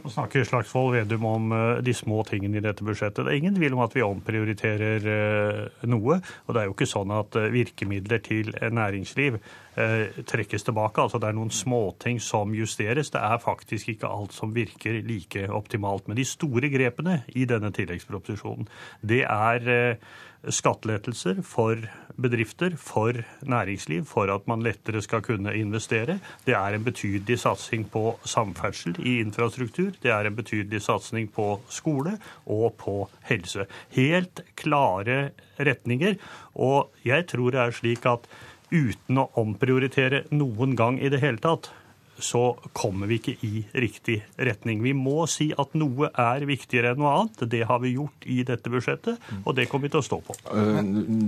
Nå 0.00 0.08
snakker 0.08 0.46
Slagsvold 0.48 0.94
Vedum 0.94 1.26
om 1.28 1.50
eh, 1.52 1.80
de 1.84 1.92
små 1.92 2.22
tingene 2.24 2.56
i 2.56 2.64
dette 2.64 2.84
budsjettet. 2.86 3.20
Det 3.20 3.34
er 3.34 3.36
ingen 3.36 3.58
tvil 3.58 3.74
om 3.76 3.82
at 3.84 3.92
vi 3.92 4.04
omprioriterer 4.06 5.08
eh, 5.14 5.82
noe. 5.92 6.16
Og 6.46 6.54
det 6.56 6.62
er 6.62 6.70
jo 6.70 6.76
ikke 6.76 6.88
sånn 6.88 7.12
at 7.12 7.36
virkemidler 7.52 8.22
til 8.24 8.54
næringsliv 8.72 9.36
Eh, 9.69 9.69
trekkes 10.26 10.66
tilbake. 10.66 11.02
Altså 11.02 11.20
det 11.20 11.30
er 11.30 11.36
noen 11.36 11.52
småting 11.54 12.20
som 12.22 12.54
justeres. 12.56 13.12
Det 13.14 13.20
er 13.20 13.42
faktisk 13.42 13.94
ikke 13.94 14.10
alt 14.10 14.34
som 14.36 14.54
virker 14.54 15.00
like 15.06 15.46
optimalt. 15.50 16.08
Men 16.08 16.18
de 16.18 16.26
store 16.28 16.72
grepene 16.72 17.22
i 17.34 17.46
denne 17.48 17.72
tilleggsproposisjonen, 17.74 18.68
det 19.00 19.22
er 19.26 19.70
eh, 19.70 20.10
skattelettelser 20.48 21.42
for 21.44 21.76
bedrifter, 22.20 22.76
for 22.76 23.12
næringsliv, 23.42 24.04
for 24.08 24.32
at 24.32 24.48
man 24.48 24.62
lettere 24.62 25.02
skal 25.02 25.22
kunne 25.22 25.54
investere. 25.56 26.18
Det 26.46 26.54
er 26.54 26.76
en 26.76 26.84
betydelig 26.84 27.38
satsing 27.40 27.86
på 27.90 28.18
samferdsel 28.24 28.96
i 28.98 29.18
infrastruktur. 29.20 29.92
Det 30.02 30.10
er 30.10 30.26
en 30.26 30.36
betydelig 30.36 30.82
satsing 30.82 31.30
på 31.32 31.60
skole 31.68 32.18
og 32.46 32.74
på 32.80 33.08
helse. 33.28 33.66
Helt 33.96 34.40
klare 34.56 35.30
retninger. 35.60 36.14
Og 36.54 36.90
jeg 37.04 37.26
tror 37.26 37.50
det 37.50 37.60
er 37.60 37.76
slik 37.76 38.06
at 38.06 38.26
uten 38.70 39.18
å 39.20 39.28
omprioritere 39.40 40.24
noen 40.30 40.76
gang 40.78 40.98
i 41.02 41.10
det 41.12 41.20
hele 41.22 41.42
tatt, 41.42 41.70
så 42.24 42.42
kommer 42.76 43.10
vi 43.10 43.18
ikke 43.20 43.34
i 43.46 43.62
riktig 43.82 44.20
retning. 44.36 44.82
Vi 44.84 44.92
må 44.96 45.24
si 45.30 45.50
at 45.58 45.74
noe 45.78 46.10
er 46.10 46.46
viktigere 46.48 46.94
enn 46.94 47.00
noe 47.02 47.12
annet. 47.16 47.44
Det 47.50 47.62
har 47.68 47.80
vi 47.82 47.94
gjort 47.96 48.26
i 48.30 48.40
dette 48.46 48.72
budsjettet, 48.72 49.30
og 49.44 49.56
det 49.56 49.66
kommer 49.70 49.88
vi 49.88 49.92
til 49.94 50.02
å 50.02 50.06
stå 50.06 50.20
på. 50.26 50.36
Eh, 50.52 50.80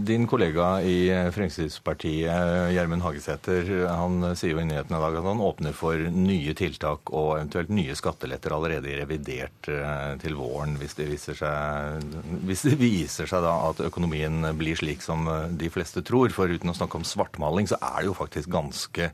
din 0.08 0.26
kollega 0.30 0.74
i 0.86 0.96
Fremskrittspartiet, 1.34 2.72
Gjermund 2.76 3.04
Hagesæter, 3.06 3.72
han 3.90 4.32
sier 4.38 4.54
jo 4.54 4.62
i 4.62 4.68
nyhetene 4.68 4.98
i 4.98 5.04
dag 5.06 5.18
at 5.20 5.28
han 5.28 5.44
åpner 5.44 5.76
for 5.76 6.08
nye 6.12 6.56
tiltak 6.58 7.12
og 7.12 7.36
eventuelt 7.38 7.72
nye 7.74 7.96
skatteletter 7.98 8.56
allerede 8.56 8.92
i 8.92 8.98
revidert 9.00 9.70
eh, 9.72 10.14
til 10.22 10.38
våren, 10.38 10.76
hvis 10.80 10.96
det 10.98 11.08
viser 11.10 11.38
seg, 11.38 12.08
hvis 12.46 12.66
det 12.68 12.76
viser 12.80 13.30
seg 13.30 13.44
da 13.44 13.56
at 13.70 13.82
økonomien 13.86 14.52
blir 14.58 14.78
slik 14.78 15.04
som 15.04 15.28
de 15.58 15.70
fleste 15.72 16.04
tror. 16.06 16.32
For 16.32 16.50
uten 16.50 16.72
å 16.72 16.76
snakke 16.76 17.00
om 17.00 17.06
svartmaling, 17.06 17.68
så 17.70 17.78
er 17.80 18.02
det 18.02 18.10
jo 18.10 18.18
faktisk 18.18 18.52
ganske 18.52 19.10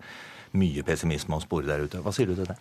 mye 0.53 0.85
pessimisme 0.87 1.37
å 1.37 1.45
spore 1.45 1.66
der 1.69 1.85
ute. 1.85 2.03
Hva 2.05 2.15
sier 2.15 2.31
du 2.31 2.37
til 2.39 2.49
det? 2.49 2.59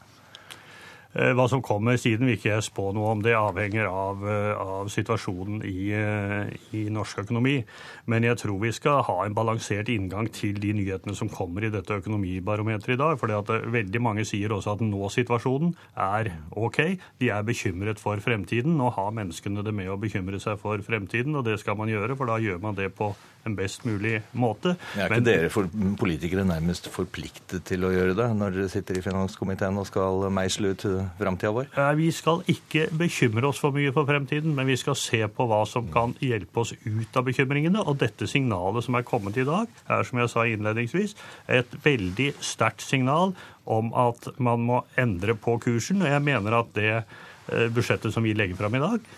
Eh, 1.18 1.32
hva 1.34 1.48
som 1.50 1.64
kommer 1.66 1.98
siden 1.98 2.28
vil 2.28 2.36
ikke 2.36 2.52
jeg 2.52 2.66
spå 2.68 2.92
noe 2.94 3.14
om. 3.16 3.22
Det 3.26 3.34
avhenger 3.34 3.88
av, 3.90 4.22
eh, 4.28 4.54
av 4.54 4.90
situasjonen 4.92 5.64
i, 5.66 5.90
eh, 5.96 6.52
i, 6.78 6.90
norsk 6.94 7.24
økonomi. 7.24 7.64
Men 8.06 8.24
jeg 8.24 8.38
tror 8.38 8.60
vi 8.60 8.72
skal 8.72 9.04
ha 9.04 9.24
en 9.24 9.34
balansert 9.34 9.88
inngang 9.90 10.32
til 10.32 10.54
de 10.54 10.74
nyhetene 10.74 11.16
som 11.16 11.30
kommer 11.30 11.64
i 11.64 11.72
dette 11.72 11.90
økonomibarometeret 12.02 12.94
i 12.94 12.98
dag. 12.98 13.18
For 13.18 13.28
veldig 13.28 14.02
mange 14.02 14.26
sier 14.26 14.50
også 14.50 14.74
at 14.74 14.80
nå-situasjonen 14.80 15.76
er 15.96 16.34
OK. 16.56 17.00
De 17.20 17.30
er 17.30 17.44
bekymret 17.44 17.98
for 17.98 18.18
fremtiden. 18.18 18.78
Nå 18.78 18.94
har 18.94 19.12
menneskene 19.12 19.64
det 19.64 19.74
med 19.74 19.88
å 19.88 20.00
bekymre 20.00 20.40
seg 20.40 20.60
for 20.60 20.78
fremtiden, 20.78 21.36
og 21.36 21.46
det 21.46 21.60
skal 21.60 21.76
man 21.76 21.88
gjøre, 21.88 22.16
for 22.16 22.26
da 22.28 22.38
gjør 22.38 22.62
man 22.62 22.76
det 22.76 22.94
på 22.94 23.16
en 23.48 23.57
best 23.57 23.86
mulig 23.88 24.19
måte. 24.38 24.76
Er 24.95 25.07
ikke 25.07 25.15
Men, 25.15 25.26
dere 25.28 25.52
for 25.53 25.72
politikere 25.99 26.45
nærmest 26.48 26.90
forpliktet 26.94 27.65
til 27.68 27.88
å 27.88 27.91
gjøre 27.94 28.15
det, 28.18 28.30
når 28.38 28.56
dere 28.57 28.72
sitter 28.72 28.99
i 28.99 29.03
finanskomiteen 29.06 29.80
og 29.80 29.88
skal 29.90 30.28
meisle 30.34 30.74
ut 30.76 30.86
framtida 31.19 31.53
vår? 31.56 31.72
Vi 31.98 32.10
skal 32.15 32.44
ikke 32.52 32.88
bekymre 32.98 33.49
oss 33.49 33.61
for 33.64 33.76
mye 33.76 33.94
for 33.95 34.07
fremtiden, 34.10 34.56
men 34.57 34.69
vi 34.69 34.78
skal 34.80 34.98
se 34.99 35.24
på 35.32 35.48
hva 35.49 35.64
som 35.69 35.90
kan 35.94 36.15
hjelpe 36.24 36.64
oss 36.64 36.74
ut 36.86 37.19
av 37.19 37.28
bekymringene. 37.28 37.84
Og 37.88 37.99
dette 38.02 38.30
signalet 38.30 38.86
som 38.86 38.98
er 38.98 39.07
kommet 39.07 39.38
i 39.40 39.48
dag, 39.48 39.72
er 39.88 40.07
som 40.07 40.22
jeg 40.22 40.34
sa 40.34 40.45
innledningsvis, 40.48 41.15
et 41.48 41.78
veldig 41.84 42.34
sterkt 42.44 42.86
signal 42.86 43.34
om 43.68 43.91
at 43.98 44.30
man 44.40 44.64
må 44.64 44.82
endre 44.99 45.36
på 45.40 45.57
kursen. 45.64 46.03
Og 46.03 46.11
jeg 46.11 46.24
mener 46.24 46.60
at 46.61 46.74
det 46.78 46.91
eh, 46.95 47.68
budsjettet 47.74 48.15
som 48.15 48.26
vi 48.26 48.36
legger 48.38 48.60
fram 48.60 48.78
i 48.78 48.84
dag, 48.84 49.10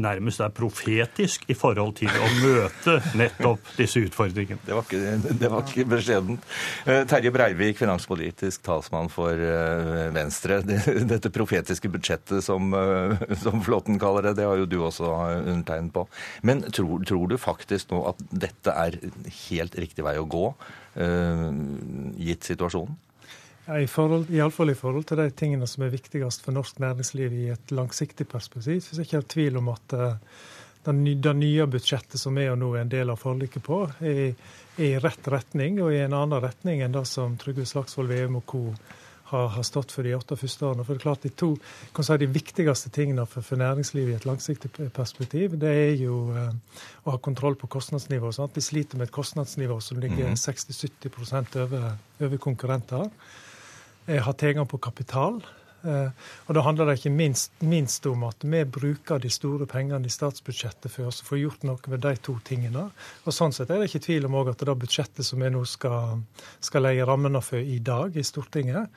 nærmest 0.00 0.40
er 0.44 0.52
profetisk 0.54 1.46
i 1.50 1.56
forhold 1.56 1.94
til 2.00 2.10
å 2.10 2.30
møte 2.40 2.96
nettopp 3.18 3.72
disse 3.78 4.02
utfordringene. 4.06 4.60
Det 4.66 4.76
var 4.76 4.86
ikke, 4.86 5.34
det 5.40 5.50
var 5.52 5.64
ikke 5.64 5.86
beskjedent. 5.90 6.46
Eh, 6.86 7.02
Terje 7.08 7.32
Breivik, 7.34 7.78
finanspolitisk 7.80 8.64
talsmann 8.66 9.10
for 9.12 9.32
eh, 9.32 10.06
Venstre. 10.14 10.60
Dette 11.12 11.32
profetiske 11.34 11.90
budsjettet, 11.92 12.44
som, 12.44 12.74
eh, 12.76 13.26
som 13.42 13.62
Flåtten 13.66 14.00
kaller 14.02 14.28
det, 14.28 14.36
det 14.40 14.48
har 14.48 14.60
jo 14.60 14.68
du 14.70 14.78
også 14.82 15.12
undertegnet 15.38 15.94
på. 15.96 16.06
Men 16.46 16.64
tror, 16.70 17.04
tror 17.08 17.30
du 17.30 17.38
faktisk 17.40 17.92
nå 17.94 18.02
at 18.12 18.20
dette 18.30 18.72
er 18.72 19.00
helt 19.48 19.78
riktig 19.78 20.04
vei 20.06 20.18
å 20.20 20.28
gå, 20.28 20.48
gitt 22.16 22.46
situasjonen? 22.48 22.94
Ja, 23.66 23.80
i 23.82 23.86
forhold, 23.90 24.28
Iallfall 24.30 24.70
i 24.70 24.78
forhold 24.78 25.08
til 25.10 25.18
de 25.18 25.30
tingene 25.34 25.66
som 25.66 25.82
er 25.82 25.90
viktigst 25.90 26.44
for 26.44 26.54
norsk 26.54 26.78
næringsliv 26.78 27.32
i 27.34 27.48
et 27.50 27.72
langsiktig 27.74 28.28
perspektiv. 28.30 28.78
Så 28.80 28.94
er 28.94 29.00
det 29.00 29.06
ikke 29.08 29.22
tvil 29.32 29.56
om 29.58 29.72
at 29.72 29.94
uh, 29.98 30.12
det 30.86 31.32
nye 31.34 31.66
budsjettet 31.66 32.20
som 32.20 32.38
er 32.38 32.52
og 32.52 32.60
nå 32.60 32.68
er 32.74 32.84
en 32.84 32.92
del 32.92 33.10
av 33.10 33.18
forliket 33.18 33.64
på, 33.66 33.80
er, 34.06 34.36
i 34.78 34.92
rett 35.02 35.26
retning 35.32 35.80
og 35.82 35.90
i 35.90 36.04
en 36.04 36.14
annen 36.14 36.42
retning 36.44 36.84
enn 36.84 36.94
det 36.94 37.06
som 37.10 37.34
Trygve 37.40 37.66
Slagsvold 37.66 38.12
Veum 38.12 38.38
og 38.38 38.46
co. 38.46 38.62
Har, 39.26 39.48
har, 39.56 39.64
stått 39.66 39.90
for 39.90 40.06
de 40.06 40.12
åtte 40.14 40.36
første 40.38 40.62
årene. 40.62 40.84
For 40.86 40.94
det 40.94 41.00
er 41.00 41.02
klart 41.02 41.24
De 41.24 41.30
to 41.34 41.48
kan 41.96 42.06
si, 42.06 42.14
de 42.22 42.28
viktigste 42.30 42.92
tingene 42.94 43.24
for, 43.26 43.42
for 43.42 43.58
næringslivet 43.58 44.12
i 44.12 44.14
et 44.20 44.26
langsiktig 44.28 44.70
perspektiv, 44.94 45.56
det 45.58 45.72
er 45.80 45.96
jo 45.98 46.20
eh, 46.30 46.52
å 47.02 47.16
ha 47.16 47.18
kontroll 47.18 47.58
på 47.58 47.66
kostnadsnivået. 47.74 48.36
Sant? 48.36 48.54
De 48.54 48.62
sliter 48.62 49.00
med 49.00 49.08
et 49.08 49.16
kostnadsnivå 49.16 49.80
som 49.82 49.98
ligger 49.98 50.30
mm. 50.30 50.38
60-70% 50.38 51.58
over, 51.64 51.88
over 52.22 52.42
konkurrenter. 52.46 53.10
Eh, 54.06 54.22
har 54.22 54.32
tilgang 54.32 54.66
på 54.66 54.78
kapital. 54.78 55.42
Eh, 55.82 56.10
og 56.46 56.54
Da 56.54 56.60
handler 56.60 56.86
det 56.86 56.98
ikke 56.98 57.10
minst, 57.10 57.52
minst, 57.58 58.06
om 58.06 58.22
at 58.24 58.42
vi 58.42 58.64
bruker 58.64 59.18
de 59.18 59.30
store 59.30 59.66
pengene 59.66 60.06
i 60.06 60.12
statsbudsjettet 60.12 60.90
for 60.90 61.10
å 61.10 61.14
få 61.26 61.38
gjort 61.40 61.66
noe 61.66 61.90
med 61.90 62.00
de 62.00 62.14
to 62.16 62.38
tingene. 62.44 62.90
Og 63.24 63.32
Sånn 63.34 63.52
sett 63.52 63.70
er 63.70 63.78
det 63.78 63.90
ikke 63.90 64.06
tvil 64.06 64.26
om 64.26 64.38
at 64.48 64.58
det 64.58 64.78
budsjettet 64.78 65.26
som 65.26 65.42
vi 65.42 65.50
nå 65.50 65.64
skal, 65.66 66.22
skal 66.60 66.82
legge 66.82 67.06
rammene 67.06 67.42
for 67.42 67.58
i 67.58 67.78
dag 67.78 68.16
i 68.16 68.22
Stortinget, 68.22 68.90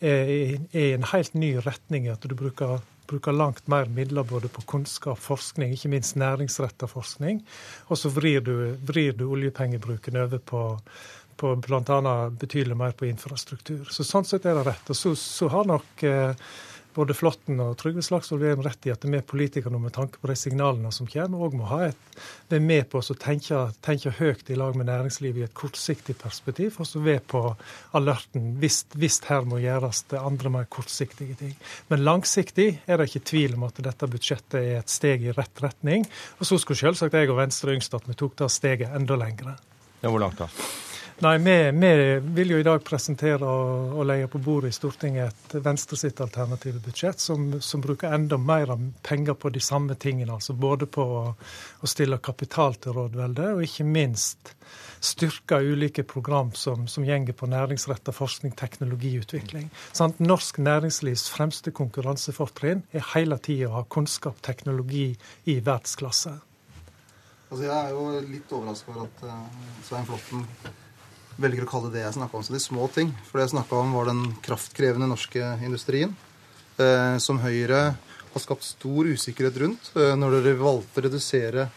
er, 0.00 0.58
i 0.74 0.92
en 0.94 1.06
helt 1.12 1.34
ny 1.34 1.56
retning 1.62 2.08
at 2.10 2.22
du 2.26 2.34
bruker, 2.34 2.80
bruker 3.06 3.32
langt 3.32 3.68
mer 3.68 3.86
midler 3.86 4.26
både 4.26 4.48
på 4.48 4.62
kunnskap, 4.66 5.18
forskning, 5.18 5.74
ikke 5.74 5.92
minst 5.92 6.16
næringsretta 6.16 6.86
forskning. 6.90 7.42
Og 7.88 7.98
så 7.98 8.10
vrir 8.10 8.40
du, 8.40 8.74
vrir 8.82 9.14
du 9.14 9.28
oljepengebruken 9.28 10.16
over 10.16 10.38
på 10.38 10.62
på 11.36 11.54
bl.a. 11.62 12.16
betydelig 12.30 12.76
mer 12.78 12.96
på 12.96 13.08
infrastruktur. 13.08 13.86
Så 13.90 14.06
Sånn 14.06 14.28
sett 14.28 14.46
er 14.46 14.58
det 14.58 14.66
rett. 14.68 14.92
Og 14.92 14.98
så, 14.98 15.14
så 15.18 15.48
har 15.52 15.68
nok 15.68 16.04
eh, 16.08 16.34
både 16.94 17.14
Flåtten 17.16 17.60
og 17.62 17.76
Trygve 17.80 18.02
Slagsvold 18.04 18.42
Vedum 18.42 18.64
rett 18.66 18.86
i 18.86 18.92
at 18.92 19.04
vi 19.06 19.20
politikere 19.24 19.78
med 19.80 19.94
tanke 19.96 20.20
på 20.20 20.28
de 20.30 20.36
signalene 20.38 20.92
som 20.92 21.08
kommer, 21.08 21.44
òg 21.46 21.56
må 21.56 21.68
ha 21.70 21.80
et, 21.88 22.18
være 22.50 22.64
med 22.64 22.88
på 22.92 23.00
å 23.00 23.16
tenke, 23.18 23.60
tenke, 23.84 24.12
høyt 24.18 24.50
i 24.52 24.58
lag 24.58 24.76
med 24.76 24.88
næringslivet 24.90 25.40
i 25.40 25.46
et 25.46 25.56
kortsiktig 25.56 26.16
perspektiv, 26.20 26.76
og 26.78 26.88
så 26.88 27.02
være 27.02 27.24
på 27.32 27.42
alerten 27.98 28.52
hvis, 28.60 28.84
her 29.28 29.46
må 29.48 29.62
gjøres 29.62 30.04
det 30.12 30.20
andre 30.20 30.52
mer 30.52 30.68
kortsiktige 30.72 31.36
ting. 31.40 31.56
Men 31.88 32.04
langsiktig 32.04 32.68
er 32.86 33.00
det 33.00 33.10
ikke 33.10 33.26
tvil 33.32 33.58
om 33.58 33.68
at 33.68 33.82
dette 33.84 34.08
budsjettet 34.10 34.60
er 34.60 34.80
et 34.80 34.92
steg 34.92 35.24
i 35.24 35.34
rett 35.36 35.64
retning. 35.64 36.06
Og 36.40 36.48
så 36.48 36.58
skulle 36.60 36.80
selvsagt 36.80 37.16
jeg 37.16 37.30
og 37.30 37.38
Venstre 37.40 37.76
ønske 37.76 37.98
at 37.98 38.08
vi 38.08 38.18
tok 38.18 38.38
det 38.40 38.50
steget 38.52 38.96
enda 38.96 39.18
lengre. 39.20 39.56
Ja, 40.02 40.10
hvor 40.10 40.20
langt 40.22 40.40
da? 40.42 40.50
Nei, 41.22 41.38
vi, 41.38 41.70
vi, 41.70 42.20
vil 42.20 42.50
jo 42.50 42.56
i 42.58 42.64
dag 42.66 42.80
presentere 42.82 43.46
og, 43.46 43.92
og 43.94 44.06
legge 44.08 44.26
på 44.32 44.40
bordet 44.42 44.72
i 44.72 44.74
Stortinget 44.74 45.52
et 45.54 45.62
Venstre 45.62 45.94
sitt 46.00 46.18
alternative 46.18 46.80
budsjett 46.82 47.22
som, 47.22 47.44
som, 47.62 47.84
bruker 47.84 48.10
enda 48.10 48.40
mer 48.42 48.72
penger 49.06 49.38
på 49.38 49.52
de 49.54 49.62
samme 49.62 49.94
tingene. 49.94 50.34
altså 50.34 50.56
Både 50.58 50.90
på 50.90 51.04
å, 51.20 51.22
å 51.38 51.92
stille 51.92 52.18
kapital 52.18 52.74
til 52.74 52.98
rådvelde, 52.98 53.52
og 53.54 53.62
ikke 53.62 53.86
minst 53.86 54.50
styrke 54.98 55.62
ulike 55.62 56.02
program 56.02 56.50
som, 56.58 56.88
som 56.90 57.06
gjenger 57.06 57.38
på 57.38 57.46
næringsretta 57.54 58.10
forskning, 58.18 58.58
teknologiutvikling. 58.58 59.70
Sånn, 59.94 60.18
norsk 60.18 60.58
næringslivs 60.58 61.28
fremste 61.36 61.70
konkurransefortrinn 61.70 62.82
er 62.90 63.10
hele 63.14 63.38
tida 63.38 63.70
å 63.70 63.76
ha 63.78 63.86
kunnskap, 63.86 64.42
teknologi 64.42 65.12
i 65.46 65.60
verdensklasse. 65.60 66.34
Altså, 67.52 67.66
jeg 67.68 67.76
er 67.78 67.94
jo 67.94 68.22
litt 68.26 68.56
overraska 68.58 68.96
over 68.96 69.06
at 69.06 69.28
uh, 69.30 69.68
Svein 69.86 70.10
Flåtten 70.10 70.48
velger 71.40 71.66
å 71.66 71.70
kalle 71.70 71.92
det 71.92 72.02
jeg 72.04 72.16
snakka 72.16 72.38
om, 72.38 72.44
så 72.44 72.54
de 72.54 72.62
små 72.62 72.88
ting. 72.92 73.12
For 73.28 73.38
det 73.38 73.48
jeg 73.48 73.54
snakka 73.56 73.78
om, 73.80 73.94
var 73.96 74.10
den 74.10 74.24
kraftkrevende 74.44 75.08
norske 75.10 75.54
industrien, 75.64 76.16
eh, 76.78 77.16
som 77.22 77.40
Høyre 77.42 77.84
har 78.32 78.44
skapt 78.44 78.64
stor 78.64 79.08
usikkerhet 79.12 79.58
rundt 79.60 79.92
eh, 79.96 80.14
når 80.16 80.38
dere 80.38 80.60
valgte 80.60 81.02
å 81.02 81.06
redusere 81.06 81.70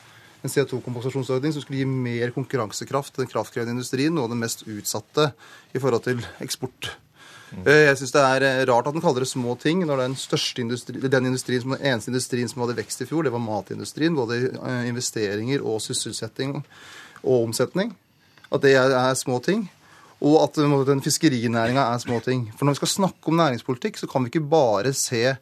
en 0.46 0.52
CO2-kompensasjonsordning 0.52 1.56
som 1.56 1.64
skulle 1.64 1.82
gi 1.82 1.88
mer 1.90 2.34
konkurransekraft 2.36 3.16
til 3.16 3.26
den 3.26 3.32
kraftkrevende 3.32 3.80
industrien, 3.80 4.14
noe 4.14 4.28
av 4.28 4.36
det 4.36 4.44
mest 4.44 4.64
utsatte 4.70 5.32
i 5.74 5.82
forhold 5.82 6.06
til 6.06 6.22
eksport. 6.44 6.94
Eh, 7.64 7.86
jeg 7.88 8.00
syns 8.00 8.14
det 8.16 8.24
er 8.24 8.46
eh, 8.46 8.64
rart 8.70 8.90
at 8.90 8.96
den 8.96 9.04
kaller 9.04 9.24
det 9.24 9.32
små 9.32 9.56
ting, 9.62 9.84
når 9.88 10.04
den 10.04 10.18
industri, 10.66 11.00
den 11.02 11.30
industrien 11.30 11.64
som, 11.64 11.76
den 11.76 11.92
eneste 11.92 12.12
industrien 12.12 12.52
som 12.52 12.64
hadde 12.64 12.78
vekst 12.80 13.06
i 13.06 13.10
fjor, 13.10 13.26
det 13.26 13.34
var 13.36 13.44
matindustrien. 13.44 14.18
Både 14.18 14.40
eh, 14.50 14.82
investeringer 14.90 15.64
og 15.66 15.82
sysselsetting 15.86 16.58
og 17.24 17.38
omsetning 17.48 17.94
at 18.52 18.62
det 18.64 18.76
er, 18.78 19.14
små 19.18 19.40
ting. 19.44 19.66
Og 20.26 20.38
at 20.44 20.60
den 20.88 21.04
fiskerinæringa 21.04 21.90
er 21.94 22.02
små 22.02 22.22
ting. 22.24 22.48
For 22.56 22.66
når 22.66 22.76
vi 22.76 22.84
skal 22.84 22.94
snakke 22.94 23.32
om 23.32 23.40
næringspolitikk, 23.42 24.00
så 24.00 24.10
kan 24.10 24.24
vi 24.24 24.32
ikke 24.32 24.48
bare 24.50 24.94
se 24.96 25.36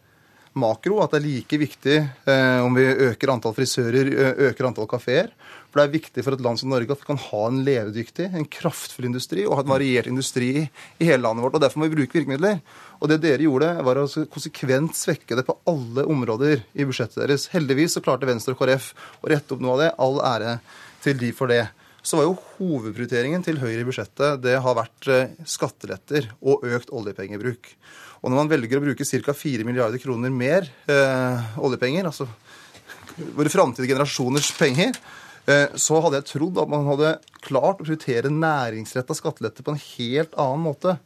makro. 0.60 1.00
At 1.04 1.14
det 1.14 1.22
er 1.22 1.28
like 1.28 1.60
viktig 1.62 1.98
eh, 2.00 2.60
om 2.64 2.76
vi 2.78 2.86
øker 3.10 3.34
antall 3.34 3.56
frisører, 3.58 4.10
øker 4.50 4.70
antall 4.70 4.90
kafeer. 4.90 5.30
For 5.74 5.82
det 5.82 5.86
er 5.88 5.94
viktig 5.96 6.24
for 6.26 6.36
et 6.36 6.42
land 6.46 6.60
som 6.62 6.70
Norge 6.70 6.94
at 6.94 7.02
vi 7.02 7.08
kan 7.08 7.18
ha 7.18 7.44
en 7.50 7.64
levedyktig, 7.66 8.28
en 8.30 8.46
kraftfull 8.46 9.08
industri 9.10 9.48
og 9.48 9.56
ha 9.58 9.64
en 9.64 9.72
variert 9.72 10.10
industri 10.10 10.52
i 10.62 11.08
hele 11.08 11.24
landet 11.24 11.46
vårt. 11.46 11.56
og 11.58 11.64
Derfor 11.64 11.82
må 11.82 11.90
vi 11.90 11.98
bruke 11.98 12.20
virkemidler. 12.20 12.60
Og 13.02 13.10
det 13.10 13.24
dere 13.24 13.42
gjorde, 13.42 13.72
var 13.86 13.98
å 13.98 14.06
konsekvent 14.32 14.94
svekke 14.98 15.38
det 15.40 15.48
på 15.48 15.58
alle 15.70 16.06
områder 16.06 16.62
i 16.78 16.86
budsjettet 16.86 17.24
deres. 17.24 17.48
Heldigvis 17.56 17.98
så 17.98 18.04
klarte 18.06 18.30
Venstre 18.30 18.54
og 18.54 18.62
KrF 18.62 18.92
å 19.22 19.34
rette 19.34 19.56
opp 19.56 19.64
noe 19.66 19.74
av 19.74 19.82
det. 19.82 19.90
All 20.06 20.22
ære 20.30 20.60
til 21.04 21.18
de 21.20 21.34
for 21.34 21.50
det 21.50 21.66
så 22.04 22.20
var 22.20 22.28
jo 22.28 22.40
hovedprioriteringen 22.58 23.44
til 23.46 23.62
Høyre 23.62 23.80
i 23.80 23.88
budsjettet 23.88 24.42
det 24.44 24.58
har 24.60 24.76
vært 24.76 25.08
eh, 25.12 25.36
skatteletter 25.48 26.28
og 26.44 26.66
økt 26.68 26.92
oljepengebruk. 26.92 27.70
Og 28.24 28.32
når 28.32 28.40
man 28.42 28.52
velger 28.52 28.80
å 28.80 28.84
bruke 28.84 29.08
ca. 29.08 29.36
4 29.36 29.68
milliarder 29.68 30.02
kroner 30.04 30.32
mer 30.32 30.68
eh, 30.92 31.54
oljepenger, 31.64 32.08
altså 32.08 32.28
våre 33.38 33.52
framtidige 33.52 33.94
generasjoners 33.94 34.52
penger, 34.60 35.00
eh, 35.48 35.72
så 35.80 36.02
hadde 36.04 36.20
jeg 36.20 36.30
trodd 36.34 36.60
at 36.60 36.72
man 36.72 36.88
hadde 36.92 37.16
klart 37.44 37.80
å 37.80 37.88
prioritere 37.88 38.32
næringsretta 38.32 39.16
skattelette 39.16 39.64
på 39.64 39.74
en 39.74 39.84
helt 39.84 40.36
annen 40.40 40.68
måte. 40.68 40.98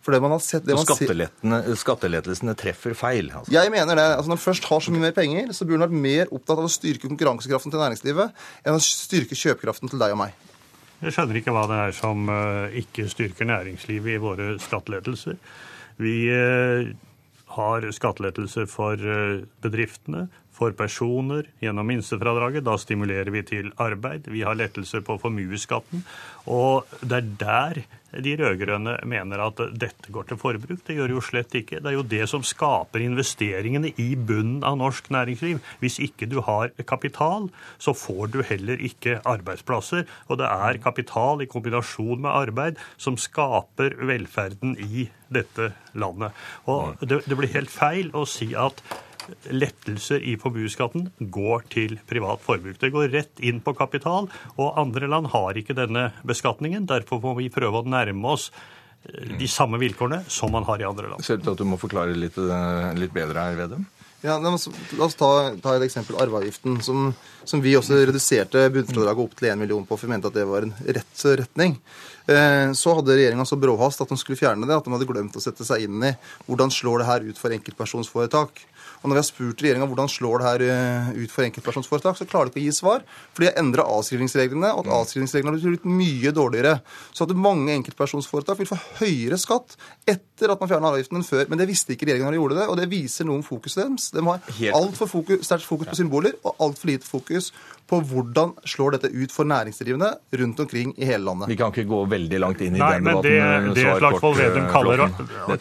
For 0.00 0.16
det 0.16 0.20
man 0.24 0.32
har 0.32 0.40
sett... 0.40 0.64
Det 0.64 0.76
så 0.78 1.76
skattelettelsene 1.82 2.54
treffer 2.58 2.94
feil? 2.96 3.28
Altså. 3.34 3.52
Jeg 3.52 3.72
mener 3.72 3.98
det. 3.98 4.06
Altså, 4.14 4.30
når 4.30 4.38
man 4.38 4.44
først 4.46 4.68
har 4.70 4.84
så 4.84 4.94
mye 4.94 5.04
mer 5.04 5.16
penger, 5.16 5.52
så 5.56 5.66
burde 5.68 5.82
man 5.82 5.90
vært 5.90 6.04
mer 6.06 6.32
opptatt 6.32 6.56
av 6.56 6.68
å 6.68 6.72
styrke 6.72 7.10
konkurransekraften 7.10 7.74
til 7.74 7.82
næringslivet 7.82 8.46
enn 8.64 8.78
å 8.78 8.84
styrke 8.84 9.36
kjøpekraften 9.36 9.92
til 9.92 10.00
deg 10.00 10.16
og 10.16 10.22
meg. 10.22 10.46
Jeg 11.00 11.16
skjønner 11.16 11.40
ikke 11.40 11.52
hva 11.56 11.66
det 11.68 11.78
er 11.80 11.94
som 11.96 12.26
eh, 12.32 12.80
ikke 12.82 13.06
styrker 13.08 13.48
næringslivet 13.48 14.16
i 14.16 14.20
våre 14.20 14.50
skattelettelser. 14.60 15.38
Vi 16.00 16.16
eh, 16.32 16.90
har 17.56 17.86
skattelettelser 17.96 18.68
for 18.68 19.00
eh, 19.00 19.40
bedriftene, 19.64 20.26
for 20.60 20.74
personer 20.76 21.46
gjennom 21.64 21.88
minstefradraget. 21.88 22.66
Da 22.66 22.76
stimulerer 22.80 23.32
vi 23.32 23.44
til 23.48 23.70
arbeid. 23.80 24.28
Vi 24.28 24.44
har 24.44 24.58
lettelser 24.60 25.00
på 25.04 25.16
formuesskatten. 25.22 26.04
Og 26.52 26.88
det 27.00 27.22
er 27.22 27.30
der 27.40 27.82
de 28.12 28.34
rød-grønne 28.40 28.96
mener 29.08 29.42
at 29.44 29.60
dette 29.78 30.12
går 30.12 30.30
til 30.30 30.40
forbruk. 30.40 30.82
Det 30.86 30.96
gjør 30.96 31.14
jo 31.14 31.22
slett 31.24 31.54
ikke. 31.54 31.80
Det 31.80 31.92
er 31.92 31.96
jo 31.96 32.06
det 32.06 32.26
som 32.30 32.44
skaper 32.46 33.04
investeringene 33.04 33.92
i 34.00 34.08
bunnen 34.16 34.64
av 34.66 34.78
norsk 34.80 35.10
næringsliv. 35.14 35.60
Hvis 35.82 36.00
ikke 36.02 36.28
du 36.30 36.40
har 36.46 36.72
kapital, 36.88 37.50
så 37.78 37.94
får 37.96 38.32
du 38.34 38.40
heller 38.46 38.82
ikke 38.82 39.20
arbeidsplasser. 39.28 40.06
Og 40.28 40.40
det 40.40 40.48
er 40.50 40.82
kapital 40.82 41.44
i 41.44 41.50
kombinasjon 41.50 42.20
med 42.24 42.32
arbeid 42.32 42.80
som 43.00 43.18
skaper 43.20 43.98
velferden 44.10 44.76
i 44.80 45.08
dette 45.30 45.70
landet. 45.94 46.34
Og 46.66 46.98
det, 47.04 47.22
det 47.28 47.38
blir 47.38 47.54
helt 47.54 47.72
feil 47.72 48.10
å 48.16 48.26
si 48.28 48.52
at 48.58 48.82
lettelser 49.50 50.22
i 50.24 50.36
formuesskatten 50.40 51.08
går 51.32 51.64
til 51.72 51.96
privat 52.08 52.42
forbruk. 52.44 52.78
Det 52.80 52.92
går 52.94 53.12
rett 53.14 53.42
inn 53.44 53.62
på 53.64 53.74
kapital, 53.78 54.28
og 54.56 54.80
andre 54.80 55.10
land 55.10 55.30
har 55.34 55.58
ikke 55.58 55.76
denne 55.78 56.10
beskatningen. 56.26 56.88
Derfor 56.90 57.22
må 57.24 57.36
vi 57.38 57.50
prøve 57.52 57.82
å 57.82 57.88
nærme 57.88 58.34
oss 58.34 58.50
eh, 58.50 59.36
de 59.40 59.48
samme 59.50 59.80
vilkårene 59.82 60.24
som 60.28 60.52
man 60.54 60.68
har 60.68 60.82
i 60.82 60.88
andre 60.88 61.14
land. 61.14 61.24
Ser 61.26 61.40
ut 61.40 61.46
til 61.46 61.54
at 61.54 61.62
du 61.62 61.68
må 61.68 61.80
forklare 61.80 62.16
litt, 62.16 62.38
eh, 62.38 62.92
litt 62.98 63.16
bedre 63.16 63.48
her, 63.48 63.58
Vedum? 63.64 63.88
Ja, 64.20 64.36
La 64.38 64.52
oss 64.52 65.14
ta, 65.16 65.28
ta, 65.62 65.74
et 65.76 65.86
eksempel. 65.86 66.18
Arveavgiften, 66.20 66.76
som, 66.84 67.06
som, 67.40 67.60
vi 67.64 67.72
også 67.78 67.96
reduserte 68.02 68.66
bunnfradraget 68.74 69.22
opp 69.24 69.36
til 69.38 69.48
1 69.48 69.60
million 69.62 69.86
på, 69.88 69.96
for 69.96 70.04
vi 70.04 70.12
mente 70.12 70.28
at 70.28 70.36
det 70.36 70.44
var 70.48 70.66
en 70.66 70.74
rett 70.84 71.22
retning. 71.40 71.78
Eh, 72.28 72.72
så 72.76 72.94
hadde 72.98 73.16
regjeringa 73.16 73.46
så 73.48 73.56
bråhast 73.56 74.04
at 74.04 74.12
de 74.12 74.18
skulle 74.20 74.36
fjerne 74.36 74.68
det, 74.68 74.76
at 74.76 74.84
de 74.84 74.92
hadde 74.92 75.08
glemt 75.08 75.38
å 75.40 75.42
sette 75.42 75.64
seg 75.64 75.86
inn 75.86 76.04
i 76.04 76.12
hvordan 76.50 76.72
slår 76.74 77.00
det 77.00 77.08
her 77.08 77.30
ut 77.30 77.40
for 77.40 77.56
enkeltpersonsforetak. 77.56 78.60
Og 79.00 79.08
når 79.08 79.16
vi 79.16 79.20
har 79.20 79.28
spurt 79.28 79.62
regjeringa 79.64 79.88
hvordan 79.88 80.10
slår 80.12 80.42
det 80.42 80.48
her 80.48 80.64
eh, 80.66 81.10
ut 81.22 81.32
for 81.32 81.46
enkeltpersonsforetak, 81.46 82.18
så 82.18 82.26
klarer 82.28 82.50
de 82.50 82.52
ikke 82.52 82.60
å 82.60 82.66
gi 82.66 82.76
svar. 82.76 83.04
For 83.32 83.42
de 83.42 83.48
har 83.48 83.60
endra 83.60 83.86
avskrivningsreglene, 83.88 84.72
og 84.76 84.84
at 84.84 84.92
avskrivningsreglene 84.98 85.56
har 85.56 85.74
blitt 85.74 85.88
mye 85.88 86.32
dårligere. 86.36 86.74
Så 87.16 87.24
at 87.24 87.32
mange 87.48 87.72
enkeltpersonsforetak 87.78 88.60
vil 88.60 88.68
få 88.68 88.78
høyere 89.00 89.40
skatt 89.40 89.78
etter 90.10 90.52
at 90.52 90.60
man 90.60 90.70
fjerna 90.70 90.92
avgiften 90.92 91.20
enn 91.20 91.26
før. 91.26 91.46
Men 91.48 91.62
det 91.62 91.70
visste 91.70 91.96
ikke 91.96 92.10
regjeringa 92.10 92.28
når 92.28 92.36
de 92.36 92.42
gjorde 92.42 92.60
det, 92.60 92.68
og 92.68 92.80
det 92.80 92.90
viser 92.92 93.28
noe 93.28 93.40
om 93.40 93.46
fokuset 93.46 93.82
deres. 93.86 94.10
De 94.12 94.24
har 94.26 94.76
altfor 94.76 95.08
fokus, 95.14 95.46
sterkt 95.48 95.68
fokus 95.68 95.92
på 95.92 96.00
symboler 96.02 96.36
og 96.44 96.60
altfor 96.68 96.92
lite 96.92 97.08
fokus 97.08 97.50
på 97.90 97.98
hvordan 98.06 98.52
slår 98.68 98.96
dette 98.96 99.10
ut 99.10 99.32
for 99.34 99.48
næringsdrivende 99.50 100.10
rundt 100.40 100.60
omkring 100.62 100.92
i 100.96 101.08
hele 101.08 101.24
landet. 101.26 101.50
Vi 101.50 101.56
kan 101.58 101.74
ikke 101.74 101.88
gå 101.90 102.00
veldig 102.12 102.40
langt 102.42 102.62
inn 102.62 102.76
i 102.78 102.82
Nei, 102.82 102.90
den 102.96 103.08
men 103.08 103.18
debatten. 103.18 103.70
Det, 103.74 103.80
det 103.80 103.96
Slagsvold 103.98 104.38
Vedum 104.38 104.68
kaller, 104.70 105.04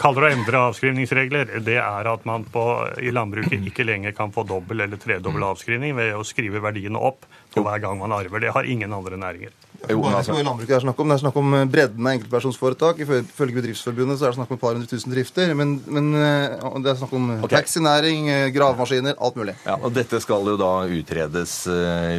kaller, 0.04 0.28
å 0.28 0.30
endre 0.30 0.62
avskrivningsregler, 0.70 1.56
det 1.66 1.80
er 1.82 2.12
at 2.14 2.28
man 2.30 2.46
på, 2.54 2.66
i 3.02 3.14
landbruket 3.16 3.66
ikke 3.72 3.88
lenger 3.88 4.14
kan 4.18 4.34
få 4.36 4.46
dobbel 4.50 4.86
eller 4.86 5.02
tredobbel 5.02 5.50
avskrivning 5.50 5.98
ved 5.98 6.14
å 6.18 6.26
skrive 6.28 6.62
verdiene 6.64 7.02
opp 7.02 7.26
for 7.50 7.66
hver 7.66 7.82
gang 7.82 7.98
man 8.02 8.14
arver. 8.14 8.46
Det 8.46 8.54
har 8.54 8.70
ingen 8.70 8.94
andre 8.94 9.18
næringer. 9.20 9.56
Jo, 9.88 10.02
det 10.04 10.12
er 10.12 10.76
er 10.76 10.84
snakk 10.84 11.00
om. 11.00 11.10
Det 11.10 11.16
er 11.16 11.22
snakk 11.22 11.38
om 11.40 11.54
eh, 11.56 11.66
bredden 11.70 12.08
av 12.08 12.16
enkeltpersonsforetak. 12.18 13.00
Ifølge 13.06 13.56
Bedriftsforbundet 13.56 14.20
så 14.20 14.28
er 14.28 14.34
det 14.34 14.40
snakk 14.40 14.52
om 14.52 14.58
et 14.58 14.64
par 14.64 14.76
hundre 14.76 14.90
tusen 14.92 15.14
drifter. 15.14 15.54
Men, 15.58 15.78
men 15.88 16.10
eh, 16.20 16.68
det 16.84 16.92
er 16.92 17.00
snakk 17.00 17.14
om 17.16 17.30
okay. 17.38 17.54
taxinæring, 17.56 18.28
eh, 18.34 18.50
gravemaskiner, 18.56 19.16
alt 19.18 19.40
mulig. 19.40 19.56
Ja, 19.66 19.78
og 19.80 19.96
Dette 19.96 20.20
skal 20.24 20.52
jo 20.52 20.58
da 20.60 20.72
utredes 20.90 21.56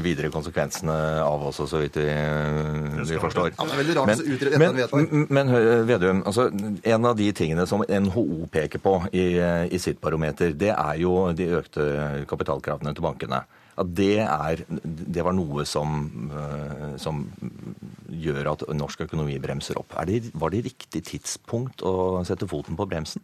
videre 0.05 0.31
konsekvensene 0.33 0.97
av 1.23 1.45
også, 1.51 1.67
så 1.69 1.81
vidt 1.83 2.01
vi, 2.01 2.09
vi 2.09 3.21
forstår. 3.21 3.53
Ja, 3.55 3.69
det 3.69 3.77
er 3.77 3.83
veldig 3.83 3.97
rart 3.99 4.11
men, 4.11 4.25
utrede 4.35 4.61
men, 4.61 4.81
men, 4.91 5.27
men 5.31 5.55
Vedum, 5.89 6.25
altså, 6.27 6.49
en 6.51 7.09
av 7.09 7.17
de 7.19 7.31
tingene 7.37 7.67
som 7.69 7.85
NHO 7.85 8.47
peker 8.53 8.83
på 8.83 8.97
i, 9.13 9.27
i 9.71 9.81
sitt 9.83 10.01
barometer, 10.03 10.55
det 10.57 10.73
er 10.75 11.01
jo 11.03 11.31
de 11.37 11.51
økte 11.61 11.87
kapitalkravene 12.31 12.95
til 12.97 13.05
bankene 13.05 13.45
at 13.81 13.91
det, 13.97 14.17
er, 14.21 14.63
det 14.85 15.25
var 15.25 15.35
noe 15.37 15.65
som, 15.69 16.01
eh, 16.37 16.95
som, 17.01 17.25
gjør 18.11 18.51
at 18.51 18.65
norsk 18.75 19.05
økonomi 19.07 19.39
bremser 19.41 19.79
opp. 19.81 19.95
Det, 20.09 20.33
var 20.37 20.53
det 20.53 20.65
riktig 20.67 21.05
tidspunkt 21.07 21.85
å 21.87 22.21
sette 22.27 22.49
foten 22.51 22.77
på 22.77 22.89
bremsen? 22.91 23.23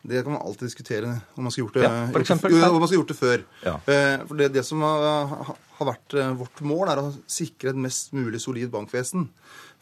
Det 0.00 0.22
kan 0.24 0.32
man 0.32 0.40
alltid 0.40 0.70
diskutere 0.70 1.10
om 1.36 1.44
man 1.44 1.52
skulle 1.52 1.66
gjort 1.66 1.76
det, 1.76 1.82
ja, 1.84 2.04
for 2.14 2.24
eksempel, 2.24 2.54
gjort, 2.54 2.72
man 2.72 2.88
skulle 2.88 3.00
gjort 3.02 3.10
det 3.10 3.18
før. 3.18 3.42
Ja. 3.66 3.74
Eh, 3.92 4.14
for 4.24 4.40
det, 4.40 4.48
det 4.54 4.62
som 4.64 4.80
har, 4.86 5.34
har, 5.34 5.88
vært 5.90 6.16
eh, 6.16 6.30
vårt 6.38 6.62
mål, 6.64 6.86
er 6.88 7.02
å 7.02 7.10
sikre 7.28 7.74
et 7.74 7.82
mest 7.88 8.14
mulig 8.16 8.40
solid 8.40 8.72
bankvesen. 8.72 9.26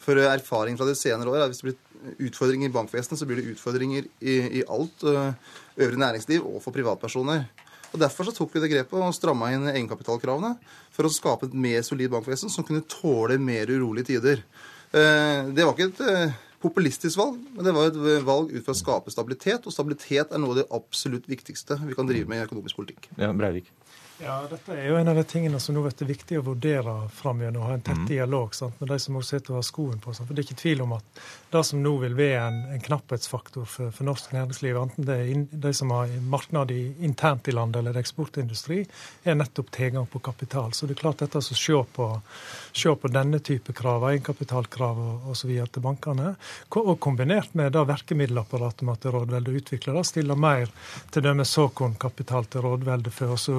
For 0.03 0.19
erfaring 0.19 0.75
fra 0.79 0.89
de 0.89 0.97
senere 0.97 1.31
år 1.31 1.39
er 1.39 1.45
at 1.45 1.53
hvis 1.53 1.63
det 1.63 1.69
blir 1.69 2.27
utfordringer 2.27 2.67
i 2.67 2.75
bankvesenet, 2.75 3.21
så 3.21 3.29
blir 3.29 3.39
det 3.39 3.53
utfordringer 3.53 4.11
i, 4.19 4.35
i 4.59 4.67
alt 4.67 5.07
øvrig 5.07 6.03
næringsliv 6.03 6.43
og 6.43 6.59
for 6.65 6.75
privatpersoner. 6.75 7.47
Og 7.93 8.01
Derfor 8.01 8.27
så 8.27 8.33
tok 8.35 8.53
vi 8.53 8.63
det 8.63 8.71
grepet 8.73 8.99
og 8.99 9.15
stramma 9.15 9.51
inn 9.53 9.65
egenkapitalkravene 9.71 10.55
for 10.93 11.07
å 11.07 11.13
skape 11.13 11.49
et 11.49 11.55
mer 11.57 11.81
solid 11.85 12.11
bankvesen 12.13 12.51
som 12.53 12.65
kunne 12.67 12.85
tåle 12.89 13.39
mer 13.41 13.71
urolige 13.71 14.11
tider. 14.11 14.43
Eh, 14.91 15.49
det 15.53 15.65
var 15.65 15.73
ikke 15.73 15.89
et 15.89 16.03
eh, 16.05 16.37
populistisk 16.61 17.19
valg, 17.19 17.39
men 17.55 17.65
det 17.65 17.73
var 17.75 17.89
et 17.89 18.25
valg 18.27 18.53
ut 18.53 18.65
fra 18.65 18.75
å 18.75 18.79
skape 18.79 19.13
stabilitet. 19.13 19.65
Og 19.65 19.73
stabilitet 19.73 20.33
er 20.33 20.41
noe 20.41 20.53
av 20.53 20.61
det 20.61 20.69
absolutt 20.75 21.29
viktigste 21.29 21.79
vi 21.85 21.97
kan 21.97 22.09
drive 22.09 22.29
med 22.29 22.41
i 22.41 22.47
økonomisk 22.47 22.81
politikk. 22.81 23.09
Ja, 23.17 23.31
Breivik. 23.33 23.71
Ja, 24.19 24.41
Dette 24.51 24.75
er 24.75 24.89
jo 24.89 24.97
en 24.99 25.07
av 25.07 25.15
de 25.15 25.23
tingene 25.23 25.61
som 25.63 25.75
nå 25.75 25.81
blir 25.85 26.07
viktig 26.09 26.41
å 26.41 26.43
vurdere 26.43 26.93
framover. 27.15 27.55
Ha 27.63 27.75
en 27.77 27.83
tett 27.85 28.01
mm. 28.01 28.07
dialog 28.09 28.55
sant, 28.55 28.75
med 28.81 28.89
de 28.91 28.97
som 28.99 29.15
også 29.15 29.37
sitter 29.37 29.53
og 29.53 29.59
har 29.61 29.67
skoen 29.67 30.01
på. 30.03 30.11
Sant? 30.11 30.27
For 30.27 30.35
Det 30.35 30.43
er 30.43 30.47
ikke 30.49 30.59
tvil 30.59 30.83
om 30.83 30.95
at 30.97 31.21
det 31.53 31.61
som 31.69 31.79
nå 31.79 31.93
vil 32.01 32.17
være 32.17 32.41
en, 32.49 32.57
en 32.75 32.83
knapphetsfaktor 32.83 33.63
for, 33.63 33.93
for, 33.95 34.07
norsk 34.09 34.33
næringsliv, 34.35 34.79
enten 34.81 35.07
det 35.07 35.15
er 35.15 35.31
in, 35.31 35.45
de 35.51 35.71
som 35.75 35.93
har 35.95 36.11
marked 36.33 36.73
internt 36.99 37.47
i 37.47 37.55
landet 37.55 37.79
eller 37.79 37.99
eksportindustri, 38.01 38.81
er 39.23 39.39
nettopp 39.39 39.71
tilgang 39.77 40.09
på 40.11 40.19
kapital. 40.27 40.75
Så 40.75 40.89
det 40.89 40.97
er 40.97 41.01
klart 41.05 41.23
dette 41.23 41.39
å 41.39 41.47
se 41.47 41.79
på, 41.95 42.09
se 42.75 42.91
på 42.91 43.13
denne 43.15 43.39
type 43.39 43.73
krav, 43.77 44.03
egenkapitalkrav 44.11 45.31
osv. 45.31 45.55
til 45.63 45.85
bankene, 45.85 46.35
og 46.75 46.91
kombinert 46.99 47.55
med 47.55 47.71
det 47.77 47.87
virkemiddelapparatet 47.87 48.83
med 48.83 48.99
at 48.99 49.09
rådveldet 49.15 49.63
utvikler 49.63 50.03
stiller 50.03 50.35
mer 50.35 50.67
t.d. 51.13 51.31
såkornkapital 51.55 52.51
til 52.51 52.67
rådveldet 52.67 53.15
for 53.15 53.37
å 53.37 53.57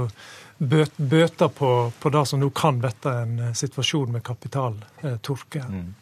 bøter 0.61 1.49
på, 1.49 1.93
på, 2.01 2.11
det 2.11 2.27
som 2.29 2.41
nå 2.41 2.51
kan 2.53 2.81
bli 2.83 2.91
en 3.09 3.39
eh, 3.39 3.53
situasjon 3.57 4.13
med 4.13 4.25
kapitaltørke. 4.25 5.65
Mm. 5.69 5.95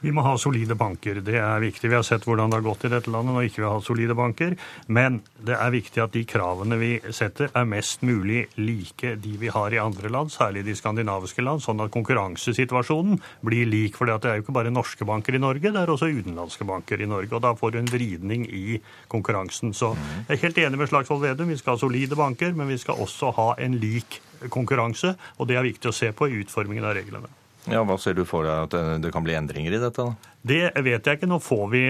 Vi 0.00 0.12
må 0.14 0.22
ha 0.22 0.36
solide 0.38 0.76
banker. 0.78 1.18
Det 1.26 1.40
er 1.42 1.58
viktig. 1.58 1.88
Vi 1.90 1.96
har 1.96 2.04
sett 2.06 2.22
hvordan 2.28 2.52
det 2.52 2.60
har 2.60 2.66
gått 2.68 2.84
i 2.86 2.90
dette 2.92 3.10
landet 3.10 3.34
når 3.34 3.48
ikke 3.48 3.62
vi 3.64 3.66
har 3.66 3.80
solide 3.82 4.14
banker. 4.14 4.54
Men 4.86 5.16
det 5.42 5.56
er 5.58 5.72
viktig 5.74 6.02
at 6.04 6.12
de 6.14 6.22
kravene 6.28 6.78
vi 6.78 6.90
setter, 7.10 7.50
er 7.50 7.66
mest 7.66 8.04
mulig 8.06 8.44
like 8.60 9.16
de 9.18 9.32
vi 9.40 9.50
har 9.50 9.74
i 9.74 9.80
andre 9.82 10.12
land, 10.14 10.30
særlig 10.30 10.62
de 10.68 10.76
skandinaviske 10.78 11.42
land, 11.42 11.64
sånn 11.64 11.82
at 11.82 11.90
konkurransesituasjonen 11.94 13.18
blir 13.46 13.66
lik. 13.66 13.98
For 13.98 14.06
det 14.06 14.20
er 14.22 14.38
jo 14.38 14.46
ikke 14.46 14.54
bare 14.60 14.74
norske 14.74 15.08
banker 15.08 15.34
i 15.34 15.42
Norge, 15.42 15.74
det 15.74 15.82
er 15.82 15.90
også 15.90 16.12
utenlandske 16.12 16.68
banker 16.68 17.02
i 17.02 17.10
Norge. 17.10 17.34
Og 17.34 17.42
da 17.42 17.56
får 17.58 17.74
du 17.74 17.80
en 17.82 17.90
vridning 17.90 18.46
i 18.46 18.78
konkurransen. 19.10 19.74
Så 19.74 19.96
jeg 20.28 20.38
er 20.38 20.44
helt 20.46 20.62
enig 20.62 20.78
med 20.78 20.92
Slagsvold 20.92 21.26
Vedum. 21.26 21.50
Vi 21.50 21.58
skal 21.58 21.74
ha 21.74 21.82
solide 21.82 22.18
banker, 22.18 22.54
men 22.54 22.70
vi 22.70 22.78
skal 22.78 23.02
også 23.02 23.34
ha 23.40 23.50
en 23.66 23.74
lik 23.82 24.20
konkurranse. 24.46 25.16
Og 25.42 25.50
det 25.50 25.58
er 25.58 25.66
viktig 25.66 25.90
å 25.90 25.98
se 26.04 26.14
på 26.14 26.30
i 26.30 26.38
utformingen 26.44 26.86
av 26.86 26.94
reglene. 27.00 27.37
Ja, 27.66 27.82
Hva 27.84 27.98
ser 27.98 28.14
du 28.14 28.24
for 28.24 28.44
deg 28.46 28.68
at 28.68 29.02
det 29.02 29.10
kan 29.12 29.24
bli 29.26 29.34
endringer 29.34 29.74
i 29.74 29.80
dette? 29.82 30.04
da? 30.04 30.14
Det 30.48 30.70
vet 30.84 31.04
jeg 31.06 31.18
ikke. 31.18 31.28
Nå 31.28 31.38
får, 31.42 31.64
vi, 31.72 31.82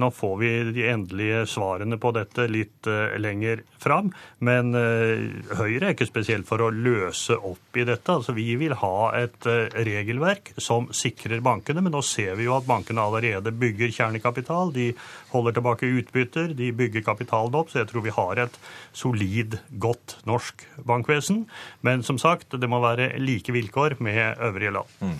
nå 0.00 0.08
får, 0.14 0.34
vi, 0.40 0.50
de 0.76 0.86
endelige 0.90 1.42
svarene 1.50 1.98
på 2.00 2.12
dette 2.16 2.46
litt 2.50 2.88
uh, 2.88 3.16
lenger 3.20 3.62
fram. 3.82 4.12
Men 4.46 4.72
uh, 4.76 5.26
Høyre 5.58 5.90
er 5.90 5.94
ikke 5.94 6.08
spesielt 6.08 6.48
for 6.48 6.64
å 6.64 6.70
løse 6.72 7.36
opp 7.36 7.76
i 7.76 7.84
dette. 7.86 8.16
Altså, 8.16 8.34
vi 8.36 8.48
vil 8.60 8.76
ha 8.80 9.10
et 9.18 9.48
uh, 9.48 9.66
regelverk 9.74 10.54
som 10.62 10.88
sikrer 10.96 11.44
bankene. 11.44 11.84
Men 11.84 11.96
nå 11.96 12.02
ser 12.06 12.38
vi 12.40 12.48
jo 12.48 12.56
at 12.56 12.68
bankene 12.68 13.04
allerede 13.04 13.52
bygger 13.52 13.92
kjernekapital. 13.98 14.72
De 14.76 14.90
holder 15.34 15.58
tilbake 15.58 15.92
utbytter, 16.00 16.54
de 16.56 16.72
bygger 16.76 17.04
kapitalen 17.06 17.56
opp. 17.58 17.72
Så 17.72 17.82
jeg 17.82 17.90
tror 17.92 18.06
vi 18.06 18.14
har 18.16 18.44
et 18.46 18.60
solid, 18.96 19.58
godt 19.82 20.18
norsk 20.28 20.64
bankvesen. 20.88 21.44
Men 21.86 22.06
som 22.06 22.20
sagt, 22.22 22.56
det 22.56 22.70
må 22.70 22.80
være 22.84 23.12
like 23.20 23.52
vilkår 23.52 23.98
med 24.04 24.40
øvrige 24.46 24.72
land. 24.78 24.96
Mm. 25.02 25.18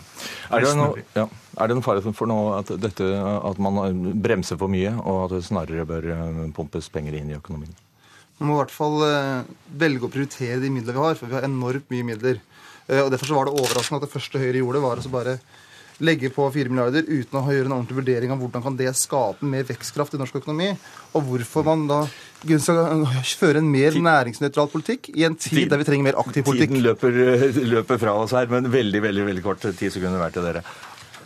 Er 0.56 0.64
det 0.64 0.77
noe, 0.78 1.05
ja. 1.16 1.27
Er 1.56 1.70
det 1.70 1.77
noen 1.78 1.85
fare 1.85 2.02
for 2.12 2.28
nå 2.28 2.36
at, 2.59 2.70
dette, 2.86 3.08
at 3.50 3.60
man 3.62 4.14
bremser 4.22 4.58
for 4.60 4.72
mye, 4.72 4.94
og 5.02 5.26
at 5.26 5.36
det 5.36 5.44
snarere 5.48 5.86
bør 5.88 6.08
eh, 6.14 6.40
pumpes 6.56 6.88
penger 6.92 7.18
inn 7.18 7.32
i 7.32 7.38
økonomien? 7.38 7.74
Vi 8.36 8.44
må 8.44 8.56
i 8.56 8.60
hvert 8.60 8.74
fall 8.74 8.98
eh, 9.06 9.52
velge 9.80 10.08
å 10.08 10.12
prioritere 10.12 10.60
de 10.60 10.72
midlene 10.72 10.96
vi 10.96 11.04
har, 11.04 11.18
for 11.18 11.30
vi 11.30 11.38
har 11.38 11.46
enormt 11.48 11.88
mye 11.92 12.08
midler. 12.14 12.42
Eh, 12.86 13.02
og 13.02 13.12
Derfor 13.12 13.30
så 13.30 13.38
var 13.38 13.48
det 13.48 13.56
overraskende 13.56 14.02
at 14.02 14.08
det 14.08 14.12
første 14.12 14.42
Høyre 14.42 14.60
gjorde, 14.60 14.84
var 14.84 15.00
å 15.00 15.14
bare 15.14 15.38
legge 16.04 16.28
på 16.28 16.44
4 16.52 16.68
milliarder 16.68 17.06
uten 17.08 17.38
å 17.40 17.44
gjøre 17.48 17.70
en 17.70 17.74
ordentlig 17.78 17.96
vurdering 18.02 18.32
av 18.32 18.40
hvordan 18.42 18.64
kan 18.64 18.74
det 18.76 18.90
skape 18.98 19.46
mer 19.48 19.64
vekstkraft 19.64 20.16
i 20.16 20.20
norsk 20.20 20.40
økonomi, 20.42 20.74
og 21.16 21.30
hvorfor 21.30 21.64
man 21.64 21.86
da 21.88 22.02
skal 22.44 23.06
føre 23.40 23.62
en 23.62 23.70
mer 23.72 23.96
næringsnøytral 23.96 24.68
politikk 24.72 25.08
i 25.14 25.24
en 25.26 25.38
tid 25.40 25.70
der 25.72 25.80
vi 25.80 25.86
trenger 25.88 26.10
mer 26.10 26.20
aktiv 26.20 26.44
politikk. 26.44 26.74
Tiden 26.74 26.84
løper, 26.84 27.16
løper 27.72 28.02
fra 28.02 28.18
oss 28.20 28.36
her, 28.36 28.50
men 28.52 28.68
veldig, 28.72 29.00
veldig, 29.08 29.24
veldig 29.30 29.46
kort. 29.46 29.64
Ti 29.64 29.88
sekunder 29.94 30.20
hver 30.20 30.36
til 30.36 30.44
dere. 30.44 30.62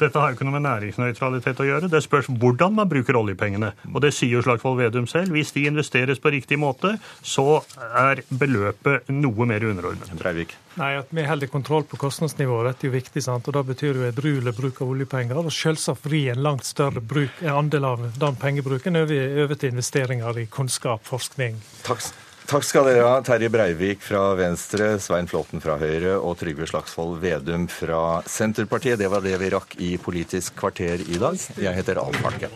Dette 0.01 0.21
har 0.21 0.31
jo 0.31 0.39
ikke 0.39 0.47
noe 0.49 0.57
med 0.57 0.65
næringsnøytralitet 0.65 1.61
å 1.61 1.67
gjøre. 1.69 1.91
Det 1.93 2.01
spørs 2.05 2.31
hvordan 2.33 2.75
man 2.79 2.89
bruker 2.89 3.19
oljepengene. 3.21 3.73
Og 3.93 4.01
det 4.05 4.15
sier 4.17 4.39
jo 4.39 4.45
Slagsvold 4.45 4.79
Vedum 4.81 5.09
selv. 5.11 5.35
Hvis 5.37 5.53
de 5.57 5.67
investeres 5.69 6.23
på 6.23 6.33
riktig 6.33 6.59
måte, 6.61 6.95
så 7.23 7.61
er 7.77 8.23
beløpet 8.31 9.11
noe 9.13 9.49
mer 9.49 9.67
underordnet. 9.69 10.13
Breivik. 10.21 10.57
Nei, 10.81 10.95
At 11.01 11.11
vi 11.11 11.27
holder 11.27 11.51
kontroll 11.51 11.85
på 11.85 11.99
kostnadsnivået, 12.01 12.71
dette 12.71 12.87
er 12.87 12.91
jo 12.91 12.97
viktig. 12.97 13.23
sant? 13.23 13.49
Og 13.49 13.55
Det 13.55 13.67
betyr 13.75 14.01
jo 14.01 14.09
edruelig 14.09 14.57
bruk 14.57 14.81
av 14.81 14.95
oljepenger. 14.95 15.37
Og 15.37 15.53
selvsagt 15.53 16.07
vri 16.07 16.29
en 16.33 16.43
langt 16.43 16.65
større 16.65 17.01
bruk, 17.01 17.43
andel 17.43 17.85
av 17.85 18.07
den 18.19 18.41
pengebruken 18.41 18.97
over, 18.97 19.45
over 19.45 19.55
til 19.55 19.75
investeringer 19.75 20.39
i 20.39 20.47
kunnskap, 20.47 21.05
forskning. 21.05 21.61
Takk. 21.85 22.11
Takk 22.51 22.65
skal 22.67 22.89
dere 22.89 23.05
ha, 23.07 23.19
Terje 23.23 23.47
Breivik 23.47 24.01
fra 24.03 24.33
Venstre, 24.35 24.97
Svein 24.99 25.29
Flåten 25.31 25.63
fra 25.63 25.77
Høyre 25.79 26.17
og 26.19 26.35
Trygve 26.41 26.67
Slagsvold 26.67 27.21
Vedum 27.23 27.69
fra 27.71 28.25
Senterpartiet. 28.27 28.99
Det 28.99 29.07
var 29.13 29.23
det 29.23 29.37
vi 29.39 29.53
rakk 29.55 29.77
i 29.79 29.93
Politisk 30.03 30.59
kvarter 30.59 30.99
i 30.99 31.21
dag. 31.23 31.39
Jeg 31.63 31.79
heter 31.79 32.03
Alf 32.03 32.19
Hartke. 32.27 32.51